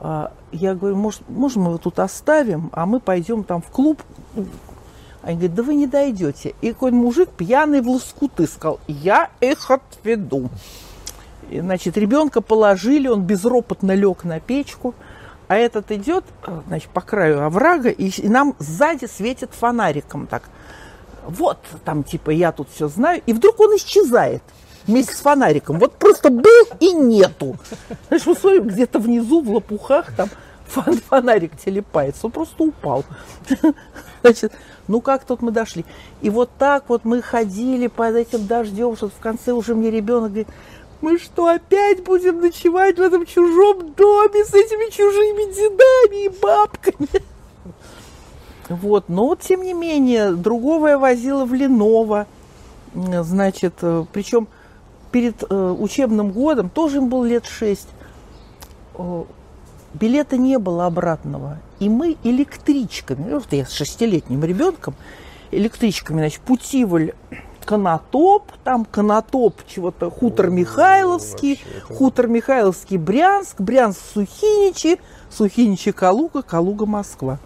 А, 0.00 0.32
Я 0.52 0.74
говорю, 0.74 0.96
может, 0.96 1.22
можно 1.28 1.62
мы 1.62 1.68
его 1.70 1.78
тут 1.78 1.98
оставим, 1.98 2.70
а 2.72 2.86
мы 2.86 3.00
пойдем 3.00 3.44
там 3.44 3.62
в 3.62 3.68
клуб. 3.68 4.02
Они 5.22 5.36
говорят, 5.36 5.56
да 5.56 5.62
вы 5.62 5.74
не 5.74 5.86
дойдете. 5.86 6.54
И 6.62 6.72
какой-то 6.72 6.96
мужик 6.96 7.28
пьяный 7.30 7.80
в 7.80 7.88
лоскуты 7.88 8.46
сказал, 8.46 8.80
я 8.86 9.30
их 9.40 9.70
отведу. 9.70 10.48
И, 11.50 11.60
значит, 11.60 11.96
ребенка 11.96 12.40
положили, 12.40 13.08
он 13.08 13.22
безропотно 13.22 13.92
лег 13.92 14.24
на 14.24 14.38
печку, 14.40 14.94
а 15.48 15.56
этот 15.56 15.90
идет, 15.90 16.24
э, 16.46 16.60
значит, 16.66 16.90
по 16.90 17.00
краю 17.00 17.42
оврага, 17.42 17.88
и, 17.88 18.28
нам 18.28 18.54
сзади 18.58 19.06
светит 19.06 19.50
фонариком 19.52 20.26
так. 20.26 20.44
Вот, 21.26 21.58
там, 21.84 22.04
типа, 22.04 22.30
я 22.30 22.52
тут 22.52 22.68
все 22.70 22.88
знаю. 22.88 23.22
И 23.26 23.32
вдруг 23.32 23.60
он 23.60 23.76
исчезает 23.76 24.42
вместе 24.86 25.14
с 25.14 25.20
фонариком. 25.20 25.78
Вот 25.78 25.94
просто 25.94 26.30
был 26.30 26.66
и 26.80 26.92
нету. 26.92 27.56
Знаешь, 28.08 28.26
мы 28.26 28.34
смотрим, 28.34 28.66
где-то 28.66 28.98
внизу, 28.98 29.42
в 29.42 29.50
лопухах, 29.50 30.14
там 30.14 30.28
фон- 30.66 31.00
фонарик 31.08 31.56
телепается. 31.56 32.26
Он 32.26 32.32
просто 32.32 32.64
упал. 32.64 33.04
Значит, 34.22 34.52
ну 34.88 35.00
как 35.00 35.24
тут 35.24 35.42
мы 35.42 35.50
дошли? 35.50 35.84
И 36.22 36.30
вот 36.30 36.50
так 36.58 36.84
вот 36.88 37.04
мы 37.04 37.22
ходили 37.22 37.86
под 37.86 38.16
этим 38.16 38.46
дождем, 38.46 38.96
что 38.96 39.08
в 39.08 39.18
конце 39.18 39.52
уже 39.52 39.74
мне 39.74 39.90
ребенок 39.90 40.30
говорит, 40.30 40.48
мы 41.00 41.18
что, 41.18 41.46
опять 41.46 42.02
будем 42.02 42.40
ночевать 42.40 42.96
в 42.98 43.02
этом 43.02 43.24
чужом 43.26 43.92
доме 43.92 44.44
с 44.44 44.54
этими 44.54 44.90
чужими 44.90 45.52
дедами 45.54 46.24
и 46.24 46.40
бабками? 46.40 47.22
Вот, 48.68 49.08
но 49.08 49.34
тем 49.36 49.62
не 49.62 49.72
менее, 49.72 50.32
другого 50.32 50.88
я 50.88 50.98
возила 50.98 51.44
в 51.46 51.54
Леново, 51.54 52.26
значит, 52.94 53.74
э, 53.80 54.04
причем 54.12 54.46
перед 55.10 55.42
э, 55.42 55.76
учебным 55.78 56.32
годом, 56.32 56.68
тоже 56.68 56.98
им 56.98 57.08
было 57.08 57.24
лет 57.24 57.46
шесть, 57.46 57.88
э, 58.94 59.24
билета 59.94 60.36
не 60.36 60.58
было 60.58 60.86
обратного. 60.86 61.58
И 61.78 61.88
мы 61.88 62.16
электричками, 62.24 63.24
ну, 63.30 63.38
вот 63.38 63.52
я 63.52 63.64
с 63.64 63.72
шестилетним 63.72 64.44
ребенком, 64.44 64.94
электричками, 65.50 66.18
значит, 66.18 66.40
Путивль, 66.40 67.14
Конотоп, 67.72 68.44
там 68.64 68.86
Конотоп, 68.86 69.54
чего-то, 69.66 70.10
Хутор 70.10 70.48
Михайловский, 70.48 71.60
это- 71.76 71.94
Хутор 71.94 72.26
Михайловский, 72.26 72.96
Брянск, 72.96 73.60
Брянск, 73.60 73.98
Сухиничи, 74.14 74.98
Сухиничи, 75.30 75.92
Калуга, 75.92 76.40
Калуга, 76.40 76.86
Москва. 76.86 77.38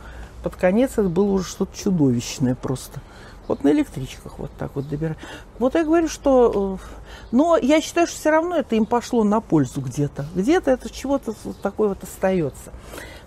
Под 0.44 0.54
конец 0.54 0.92
это 0.92 1.08
было 1.08 1.32
уже 1.32 1.48
что-то 1.48 1.76
чудовищное 1.76 2.54
просто. 2.54 3.00
Вот 3.48 3.64
на 3.64 3.72
электричках 3.72 4.38
вот 4.38 4.52
так 4.56 4.70
вот 4.76 4.88
добирать. 4.88 5.16
Вот 5.58 5.74
я 5.74 5.82
говорю, 5.82 6.06
что... 6.06 6.78
э, 6.80 7.24
Но 7.32 7.56
я 7.56 7.80
считаю, 7.80 8.06
что 8.06 8.16
все 8.16 8.30
равно 8.30 8.54
это 8.56 8.76
им 8.76 8.86
пошло 8.86 9.24
на 9.24 9.40
пользу 9.40 9.80
где-то. 9.80 10.26
Где-то 10.36 10.70
это 10.70 10.88
чего-то 10.88 11.34
вот 11.42 11.56
такое 11.60 11.88
вот 11.88 12.04
остается. 12.04 12.70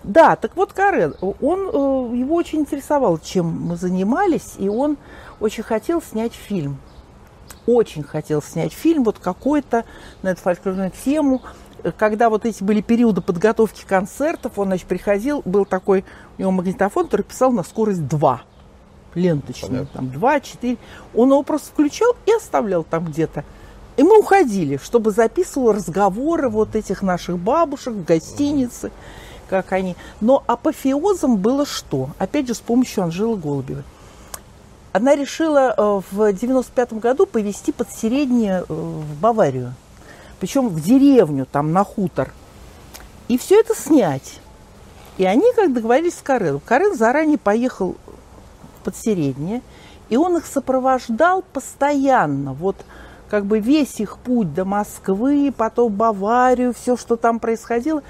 Да, 0.02 0.36
так 0.36 0.56
вот 0.56 0.72
Карен, 0.72 1.14
он, 1.20 1.68
э, 1.68 2.16
его 2.16 2.36
очень 2.36 2.60
интересовало, 2.60 3.20
чем 3.22 3.46
мы 3.46 3.76
занимались, 3.76 4.54
и 4.56 4.68
он 4.70 4.96
очень 5.40 5.62
хотел 5.62 6.02
снять 6.02 6.32
фильм. 6.32 6.78
Очень 7.66 8.02
хотел 8.02 8.42
снять 8.42 8.72
фильм, 8.72 9.04
вот 9.04 9.18
какой-то 9.18 9.84
на 10.22 10.28
эту 10.28 10.40
фольклорную 10.40 10.92
тему. 11.04 11.42
Когда 11.98 12.30
вот 12.30 12.44
эти 12.44 12.62
были 12.62 12.80
периоды 12.80 13.20
подготовки 13.20 13.84
концертов, 13.86 14.58
он, 14.58 14.68
значит, 14.68 14.86
приходил, 14.86 15.42
был 15.44 15.64
такой 15.64 16.04
у 16.38 16.42
него 16.42 16.50
магнитофон, 16.50 17.04
который 17.04 17.22
писал 17.22 17.52
на 17.52 17.62
скорость 17.62 18.06
2 18.06 18.42
ленточную, 19.14 19.86
Понятно. 19.86 20.00
там 20.00 20.10
2, 20.10 20.40
4. 20.40 20.78
Он 21.14 21.30
его 21.30 21.42
просто 21.42 21.68
включал 21.70 22.14
и 22.26 22.32
оставлял 22.32 22.84
там 22.84 23.06
где-то. 23.06 23.44
И 23.96 24.02
мы 24.02 24.18
уходили, 24.18 24.78
чтобы 24.82 25.10
записывал 25.10 25.72
разговоры 25.72 26.48
вот 26.48 26.76
этих 26.76 27.02
наших 27.02 27.38
бабушек 27.38 27.94
в 27.94 28.04
гостинице, 28.04 28.90
как 29.48 29.72
они. 29.72 29.96
Но 30.20 30.44
апофеозом 30.46 31.38
было 31.38 31.64
что? 31.64 32.10
Опять 32.18 32.46
же, 32.46 32.54
с 32.54 32.60
помощью 32.60 33.04
Анжелы 33.04 33.38
Голубевой. 33.38 33.84
Она 34.96 35.14
решила 35.14 35.74
э, 35.76 36.00
в 36.10 36.32
95 36.32 36.94
году 36.94 37.26
повезти 37.26 37.70
под 37.70 37.90
среднее 37.90 38.64
э, 38.66 38.72
в 38.72 39.20
Баварию. 39.20 39.74
Причем 40.40 40.70
в 40.70 40.80
деревню, 40.80 41.44
там 41.44 41.70
на 41.70 41.84
хутор. 41.84 42.32
И 43.28 43.36
все 43.36 43.60
это 43.60 43.74
снять. 43.74 44.40
И 45.18 45.26
они 45.26 45.52
как 45.54 45.74
договорились 45.74 46.14
с 46.14 46.22
Карелом. 46.22 46.62
Карел 46.64 46.94
заранее 46.94 47.36
поехал 47.36 47.94
под 48.84 48.96
среднее, 48.96 49.60
и 50.08 50.16
он 50.16 50.38
их 50.38 50.46
сопровождал 50.46 51.44
постоянно. 51.52 52.54
Вот 52.54 52.76
как 53.28 53.44
бы 53.44 53.58
весь 53.58 54.00
их 54.00 54.16
путь 54.16 54.54
до 54.54 54.64
Москвы, 54.64 55.52
потом 55.54 55.92
Баварию, 55.92 56.72
все, 56.72 56.96
что 56.96 57.16
там 57.16 57.38
происходило. 57.38 58.02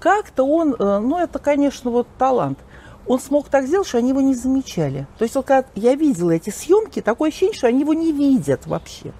Как-то 0.00 0.42
он, 0.42 0.74
э, 0.76 0.98
ну 0.98 1.16
это, 1.16 1.38
конечно, 1.38 1.92
вот 1.92 2.08
талант. 2.18 2.58
Он 3.06 3.20
смог 3.20 3.48
так 3.48 3.66
сделать, 3.66 3.86
что 3.86 3.98
они 3.98 4.10
его 4.10 4.20
не 4.20 4.34
замечали. 4.34 5.06
То 5.18 5.24
есть 5.24 5.34
вот 5.34 5.46
когда 5.46 5.68
я 5.74 5.94
видела 5.94 6.30
эти 6.30 6.50
съемки, 6.50 7.02
такое 7.02 7.28
ощущение, 7.28 7.56
что 7.56 7.66
они 7.66 7.80
его 7.80 7.92
не 7.92 8.12
видят 8.12 8.66
вообще. 8.66 9.12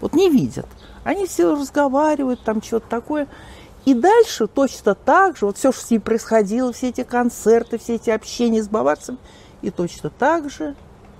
Вот 0.00 0.14
не 0.14 0.30
видят. 0.30 0.66
Они 1.04 1.26
все 1.26 1.54
разговаривают, 1.54 2.42
там 2.42 2.62
что-то 2.62 2.88
такое. 2.88 3.28
И 3.84 3.94
дальше 3.94 4.46
точно 4.46 4.94
так 4.94 5.36
же, 5.36 5.46
вот 5.46 5.56
все, 5.56 5.72
что 5.72 5.86
с 5.86 5.90
ним 5.90 6.00
происходило, 6.00 6.72
все 6.72 6.88
эти 6.88 7.02
концерты, 7.02 7.78
все 7.78 7.94
эти 7.94 8.10
общения 8.10 8.62
с 8.62 8.68
баварцами, 8.68 9.18
и 9.62 9.70
точно 9.70 10.10
так 10.10 10.50
же 10.50 10.74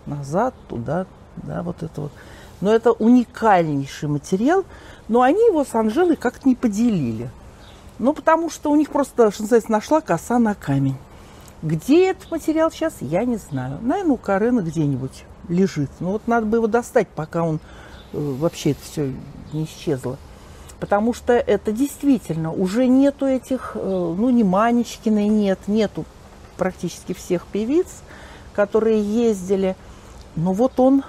назад, 0.06 0.54
туда, 0.68 1.06
да, 1.36 1.62
вот 1.62 1.82
это 1.82 2.02
вот. 2.02 2.12
Но 2.60 2.72
это 2.72 2.92
уникальнейший 2.92 4.08
материал, 4.08 4.64
но 5.08 5.22
они 5.22 5.40
его 5.46 5.64
с 5.64 5.74
Анжелой 5.74 6.16
как-то 6.16 6.46
не 6.48 6.54
поделили. 6.54 7.30
Ну, 7.98 8.12
потому 8.12 8.50
что 8.50 8.70
у 8.70 8.76
них 8.76 8.90
просто, 8.90 9.30
что 9.30 9.42
называется, 9.42 9.72
нашла 9.72 10.00
коса 10.00 10.38
на 10.38 10.54
камень. 10.54 10.96
Где 11.62 12.10
этот 12.10 12.30
материал 12.30 12.70
сейчас, 12.70 12.94
я 13.00 13.24
не 13.24 13.36
знаю. 13.36 13.78
Наверное, 13.82 14.12
у 14.12 14.16
Карена 14.16 14.60
где-нибудь 14.60 15.24
лежит. 15.48 15.90
Но 16.00 16.12
вот 16.12 16.26
надо 16.26 16.46
бы 16.46 16.56
его 16.58 16.66
достать, 16.66 17.08
пока 17.08 17.42
он 17.42 17.60
э, 18.12 18.18
вообще 18.18 18.70
это 18.70 18.80
все 18.82 19.12
не 19.52 19.64
исчезло. 19.64 20.16
Потому 20.78 21.12
что 21.12 21.34
это 21.34 21.72
действительно 21.72 22.52
уже 22.52 22.86
нету 22.86 23.26
этих, 23.26 23.72
э, 23.74 23.78
ну, 24.18 24.30
ни 24.30 24.42
Манечкиной 24.42 25.28
нет, 25.28 25.58
нету 25.66 26.06
практически 26.56 27.12
всех 27.12 27.46
певиц, 27.46 27.88
которые 28.54 29.02
ездили. 29.02 29.76
Но 30.36 30.54
вот 30.54 30.80
он, 30.80 31.02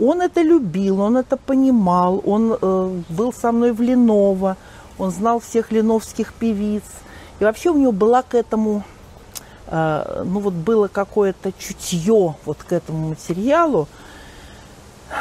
он 0.00 0.22
это 0.22 0.40
любил, 0.40 1.00
он 1.00 1.18
это 1.18 1.36
понимал, 1.36 2.22
он 2.24 2.56
э, 2.58 3.00
был 3.10 3.32
со 3.34 3.52
мной 3.52 3.72
в 3.72 3.82
Леново, 3.82 4.56
он 4.98 5.10
знал 5.10 5.40
всех 5.40 5.72
леновских 5.72 6.32
певиц. 6.32 6.84
И 7.40 7.44
вообще 7.44 7.70
у 7.70 7.78
него 7.78 7.92
была 7.92 8.22
к 8.22 8.34
этому, 8.34 8.84
ну 9.72 10.40
вот 10.40 10.52
было 10.52 10.88
какое-то 10.88 11.50
чутье 11.52 12.36
вот 12.44 12.58
к 12.58 12.72
этому 12.72 13.08
материалу. 13.08 13.88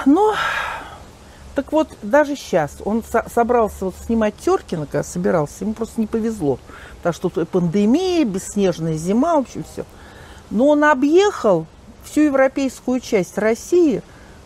Но 0.06 0.36
так 1.56 1.72
вот, 1.72 1.90
даже 2.02 2.36
сейчас 2.36 2.78
он 2.84 3.03
со- 3.03 3.26
собрался 3.34 3.86
вот 3.86 3.95
снимать 4.06 4.36
Теркина, 4.38 4.86
когда 4.86 5.03
собирался, 5.03 5.64
ему 5.64 5.73
просто 5.73 5.99
не 6.02 6.07
повезло. 6.07 6.60
Потому 6.98 7.14
что 7.14 7.30
тут 7.30 7.49
пандемия, 7.49 8.26
бесснежная 8.26 8.95
зима, 8.95 9.36
в 9.36 9.40
общем, 9.40 9.64
все. 9.72 9.86
Но 10.49 10.68
он 10.68 10.84
объехал 10.84 11.65
всю 12.03 12.22
европейскую 12.22 12.99
часть 12.99 13.38
России 13.38 14.02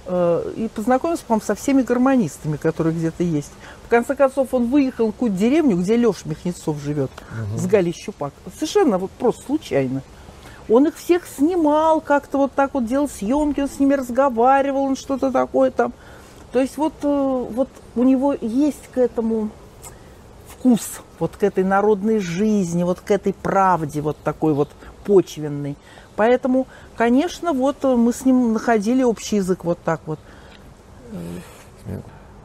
и 0.08 0.70
познакомился, 0.74 1.24
по-моему, 1.26 1.46
со 1.46 1.56
всеми 1.56 1.82
гармонистами, 1.82 2.58
которые 2.58 2.96
где-то 2.96 3.24
есть. 3.24 3.52
В 3.86 3.88
конце 3.88 4.16
концов, 4.16 4.54
он 4.54 4.70
выехал 4.70 5.08
в 5.08 5.12
какую-то 5.14 5.38
деревню, 5.38 5.78
где 5.78 5.96
Леша 5.96 6.22
Михнецов 6.26 6.80
живет, 6.80 7.12
с 7.56 7.66
Галей 7.66 7.94
Щупак. 7.94 8.34
Совершенно 8.56 8.98
вот 8.98 9.12
просто 9.12 9.44
случайно. 9.46 10.02
Он 10.70 10.88
их 10.88 10.96
всех 10.96 11.28
снимал, 11.28 12.02
как-то 12.02 12.38
вот 12.40 12.52
так 12.52 12.74
вот 12.74 12.86
делал 12.86 13.08
съемки, 13.08 13.62
он 13.62 13.70
с 13.70 13.80
ними 13.80 13.94
разговаривал, 13.94 14.84
он 14.84 14.96
что-то 14.96 15.32
такое 15.32 15.70
там. 15.70 15.94
То 16.52 16.60
есть 16.60 16.78
вот, 16.78 16.94
э, 17.04 17.46
вот 17.52 17.70
у 17.96 18.04
него 18.04 18.36
есть 18.40 18.88
к 18.92 18.98
этому 18.98 19.50
вкус, 20.48 21.02
вот 21.20 21.36
к 21.38 21.44
этой 21.44 21.64
народной 21.64 22.20
жизни, 22.20 22.84
вот 22.84 23.00
к 23.00 23.12
этой 23.12 23.34
правде, 23.34 24.02
вот 24.02 24.18
такой 24.24 24.54
вот 24.54 24.70
беспочвенный. 25.06 25.76
Поэтому, 26.16 26.68
конечно, 26.96 27.54
вот 27.54 27.78
э, 27.84 27.96
мы 27.96 28.14
с 28.14 28.26
ним 28.26 28.54
находили 28.54 29.04
общий 29.04 29.38
язык 29.38 29.66
вот 29.66 29.80
так 29.84 30.02
вот. 30.06 30.20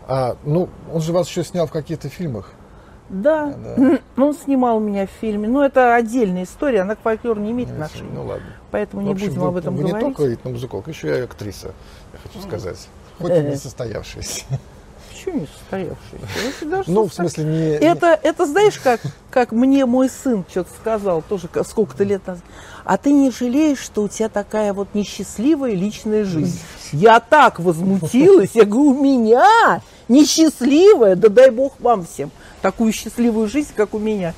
А, 0.07 0.37
ну, 0.45 0.69
он 0.93 1.01
же 1.01 1.13
вас 1.13 1.29
еще 1.29 1.45
снял 1.45 1.67
в 1.67 1.71
каких-то 1.71 2.09
фильмах. 2.09 2.53
Да, 3.09 3.55
Да. 3.55 3.99
он 4.17 4.35
снимал 4.35 4.81
меня 4.81 5.07
в 5.07 5.11
фильме. 5.11 5.49
Но 5.49 5.65
это 5.65 5.95
отдельная 5.95 6.45
история, 6.45 6.83
она 6.83 6.95
к 6.95 7.01
фольклору 7.01 7.41
не 7.41 7.51
имеет 7.51 7.71
отношения. 7.71 8.11
Ну 8.13 8.25
ладно. 8.25 8.47
Поэтому 8.71 9.03
не 9.03 9.13
общем, 9.13 9.29
будем 9.29 9.41
вы, 9.41 9.49
об 9.49 9.57
этом 9.57 9.77
вы 9.77 9.83
говорить. 9.83 10.07
не 10.07 10.15
только 10.15 10.35
этномузыколог, 10.35 10.89
еще 10.89 11.19
и 11.19 11.21
актриса, 11.23 11.73
я 12.13 12.19
хочу 12.19 12.41
сказать. 12.47 12.89
Хоть 13.19 13.33
и 13.33 13.41
не 13.41 13.57
состоявшаяся. 13.57 14.45
Почему 15.11 15.47
не 15.73 16.67
даже 16.67 16.85
Ну, 16.91 17.09
в 17.09 17.15
смысле, 17.15 17.45
не... 17.45 17.69
Это, 17.77 18.19
это 18.23 18.47
знаешь, 18.47 18.79
как, 18.79 19.01
как 19.31 19.53
мне 19.53 19.87
мой 19.87 20.09
сын 20.09 20.45
что-то 20.49 20.71
сказал, 20.81 21.23
тоже 21.23 21.49
сколько-то 21.67 22.05
лет 22.05 22.27
назад. 22.27 22.45
А 22.91 22.97
ты 22.97 23.13
не 23.13 23.31
жалеешь, 23.31 23.79
что 23.79 24.03
у 24.03 24.09
тебя 24.09 24.29
такая 24.29 24.73
вот 24.73 24.97
несчастливая 24.97 25.75
личная 25.75 26.25
жизнь? 26.25 26.59
Я 26.93 27.21
так 27.21 27.61
возмутилась. 27.61 28.51
Я 28.55 28.65
говорю, 28.65 28.99
у 28.99 29.05
меня 29.05 29.81
несчастливая, 30.09 31.15
да 31.15 31.29
дай 31.29 31.51
бог 31.51 31.75
вам 31.79 32.05
всем 32.05 32.33
такую 32.63 32.93
счастливую 32.93 33.49
жизнь, 33.49 33.71
как 33.77 33.95
у 33.95 34.01
меня. 34.01 34.35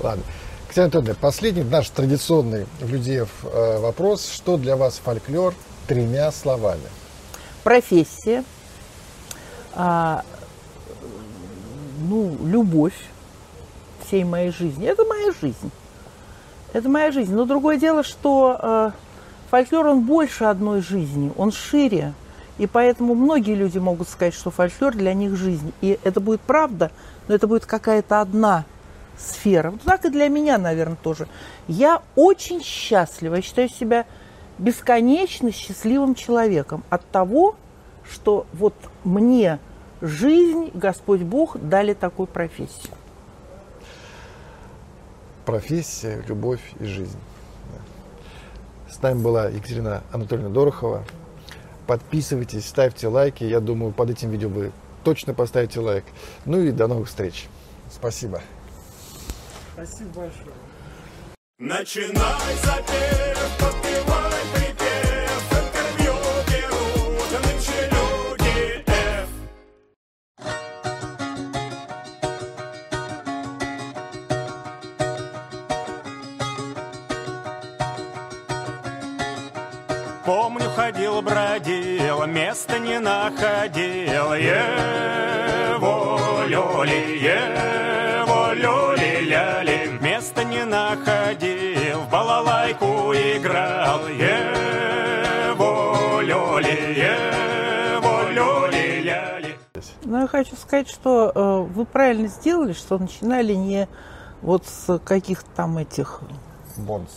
Ладно. 0.00 0.24
Ксения 0.68 0.86
Анатольевна, 0.86 1.14
последний 1.20 1.62
наш 1.62 1.88
традиционный 1.90 2.66
в 2.80 2.90
Людеев 2.90 3.28
э, 3.44 3.78
вопрос. 3.78 4.28
Что 4.28 4.56
для 4.56 4.76
вас 4.76 4.98
фольклор 4.98 5.54
тремя 5.86 6.32
словами? 6.32 6.88
Профессия, 7.62 8.42
а, 9.76 10.24
ну, 12.00 12.36
любовь 12.44 12.98
всей 14.04 14.24
моей 14.24 14.50
жизни. 14.50 14.88
Это 14.88 15.04
моя 15.04 15.30
жизнь. 15.40 15.70
Это 16.72 16.88
моя 16.88 17.10
жизнь. 17.12 17.34
Но 17.34 17.44
другое 17.44 17.78
дело, 17.78 18.02
что 18.02 18.58
э, 18.60 18.90
фольклор, 19.50 19.86
он 19.86 20.02
больше 20.02 20.44
одной 20.44 20.82
жизни, 20.82 21.32
он 21.36 21.52
шире. 21.52 22.12
И 22.58 22.66
поэтому 22.66 23.14
многие 23.14 23.54
люди 23.54 23.78
могут 23.78 24.08
сказать, 24.08 24.34
что 24.34 24.50
фольклор 24.50 24.94
для 24.94 25.14
них 25.14 25.36
жизнь. 25.36 25.72
И 25.80 25.98
это 26.02 26.20
будет 26.20 26.40
правда, 26.40 26.90
но 27.28 27.34
это 27.34 27.46
будет 27.46 27.66
какая-то 27.66 28.20
одна 28.20 28.64
сфера. 29.16 29.70
Вот 29.70 29.82
так 29.82 30.04
и 30.04 30.10
для 30.10 30.28
меня, 30.28 30.58
наверное, 30.58 30.96
тоже. 30.96 31.28
Я 31.68 32.02
очень 32.16 32.62
счастлива. 32.62 33.36
Я 33.36 33.42
считаю 33.42 33.68
себя 33.68 34.06
бесконечно 34.58 35.52
счастливым 35.52 36.14
человеком 36.14 36.82
от 36.90 37.04
того, 37.10 37.56
что 38.10 38.46
вот 38.52 38.74
мне 39.04 39.58
жизнь, 40.00 40.70
Господь 40.74 41.20
Бог 41.20 41.56
дали 41.58 41.94
такую 41.94 42.26
профессию. 42.26 42.94
Профессия, 45.48 46.22
любовь 46.28 46.60
и 46.78 46.84
жизнь. 46.84 47.18
Да. 47.72 48.92
С 48.92 49.00
нами 49.00 49.22
была 49.22 49.48
Екатерина 49.48 50.02
Анатольевна 50.12 50.50
Дорохова. 50.50 51.06
Подписывайтесь, 51.86 52.68
ставьте 52.68 53.08
лайки. 53.08 53.44
Я 53.44 53.60
думаю, 53.60 53.94
под 53.94 54.10
этим 54.10 54.28
видео 54.28 54.50
вы 54.50 54.72
точно 55.04 55.32
поставите 55.32 55.80
лайк. 55.80 56.04
Ну 56.44 56.60
и 56.60 56.70
до 56.70 56.86
новых 56.86 57.08
встреч. 57.08 57.48
Спасибо. 57.90 58.42
Начинай 61.58 62.54
запев, 62.62 63.87
места 82.48 82.78
не 82.78 82.98
находил. 82.98 84.32
Его 84.32 85.90
люли, 86.46 87.18
его 87.18 88.52
люли, 88.54 89.26
ляли, 89.28 89.90
места 90.00 90.44
не 90.44 90.64
находил, 90.64 92.00
в 92.00 92.10
балалайку 92.10 93.12
играл. 93.12 94.08
Его 94.08 95.52
люли, 96.22 96.76
его 98.00 98.30
люли, 98.30 99.02
ляли. 99.02 99.58
Но 100.04 100.20
я 100.22 100.26
хочу 100.26 100.56
сказать, 100.56 100.88
что 100.88 101.30
э, 101.34 101.60
вы 101.70 101.84
правильно 101.84 102.28
сделали, 102.28 102.72
что 102.72 102.96
начинали 102.96 103.52
не 103.52 103.88
вот 104.40 104.66
с 104.66 104.98
каких-то 105.00 105.50
там 105.54 105.76
этих 105.76 106.22
Бонс. 106.78 107.10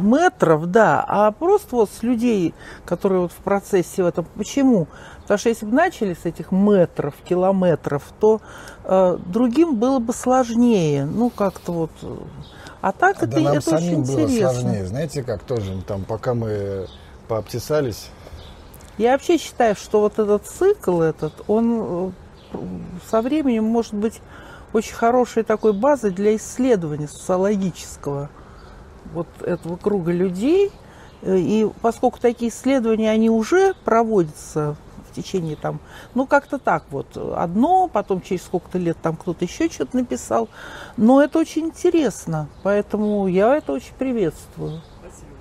метров, 0.00 0.66
да, 0.70 1.04
а 1.06 1.30
просто 1.32 1.76
вот 1.76 1.90
с 1.90 2.02
людей, 2.02 2.54
которые 2.84 3.22
вот 3.22 3.32
в 3.32 3.36
процессе 3.36 4.02
в 4.02 4.06
этом. 4.06 4.26
Почему? 4.36 4.86
Потому 5.22 5.38
что 5.38 5.48
если 5.48 5.66
бы 5.66 5.72
начали 5.72 6.14
с 6.14 6.24
этих 6.24 6.50
метров, 6.52 7.14
километров, 7.24 8.02
то 8.20 8.40
э, 8.84 9.18
другим 9.26 9.76
было 9.76 9.98
бы 9.98 10.12
сложнее. 10.12 11.04
Ну, 11.06 11.30
как-то 11.30 11.72
вот. 11.72 11.90
э, 12.02 12.16
А 12.80 12.92
так 12.92 13.18
Да 13.20 13.26
это, 13.26 13.40
нам 13.40 13.56
это 13.58 13.74
очень 13.76 13.84
самим 13.86 14.02
было 14.02 14.20
интересно. 14.22 14.50
сложнее. 14.60 14.86
Знаете, 14.86 15.22
как 15.22 15.42
тоже 15.44 15.80
там, 15.86 16.04
пока 16.04 16.34
мы 16.34 16.86
пообтесались, 17.28 18.10
Я 18.98 19.12
вообще 19.12 19.38
считаю, 19.38 19.74
что 19.76 20.00
вот 20.00 20.18
этот 20.18 20.46
цикл 20.46 21.00
этот, 21.00 21.32
он 21.46 22.12
э, 22.52 22.58
со 23.10 23.22
временем 23.22 23.64
может 23.64 23.94
быть 23.94 24.20
очень 24.72 24.94
хорошей 24.94 25.42
такой 25.44 25.72
базой 25.72 26.10
для 26.10 26.36
исследования 26.36 27.08
социологического 27.08 28.28
вот 29.12 29.26
этого 29.42 29.76
круга 29.76 30.12
людей. 30.12 30.70
Э, 31.22 31.36
И 31.38 31.66
поскольку 31.80 32.20
такие 32.20 32.50
исследования, 32.50 33.10
они 33.10 33.30
уже 33.30 33.74
проводятся 33.84 34.76
в 35.10 35.14
течение 35.14 35.56
там, 35.56 35.78
ну 36.14 36.26
как-то 36.26 36.58
так 36.58 36.84
вот, 36.90 37.16
одно, 37.36 37.88
потом 37.88 38.22
через 38.22 38.44
сколько-то 38.44 38.78
лет 38.78 38.96
там 39.02 39.16
кто-то 39.16 39.44
еще 39.44 39.68
что-то 39.68 39.96
написал. 39.96 40.48
Но 40.96 41.22
это 41.22 41.38
очень 41.38 41.66
интересно, 41.66 42.48
поэтому 42.62 43.26
я 43.26 43.54
это 43.56 43.72
очень 43.72 43.94
приветствую. 43.98 44.80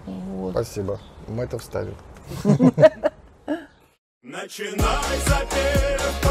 Вот. 0.06 0.52
спасибо, 0.52 1.00
мы 1.28 1.44
это 1.44 1.58
вставим. 1.58 1.96
Начинай 4.24 5.18
запев, 5.26 6.22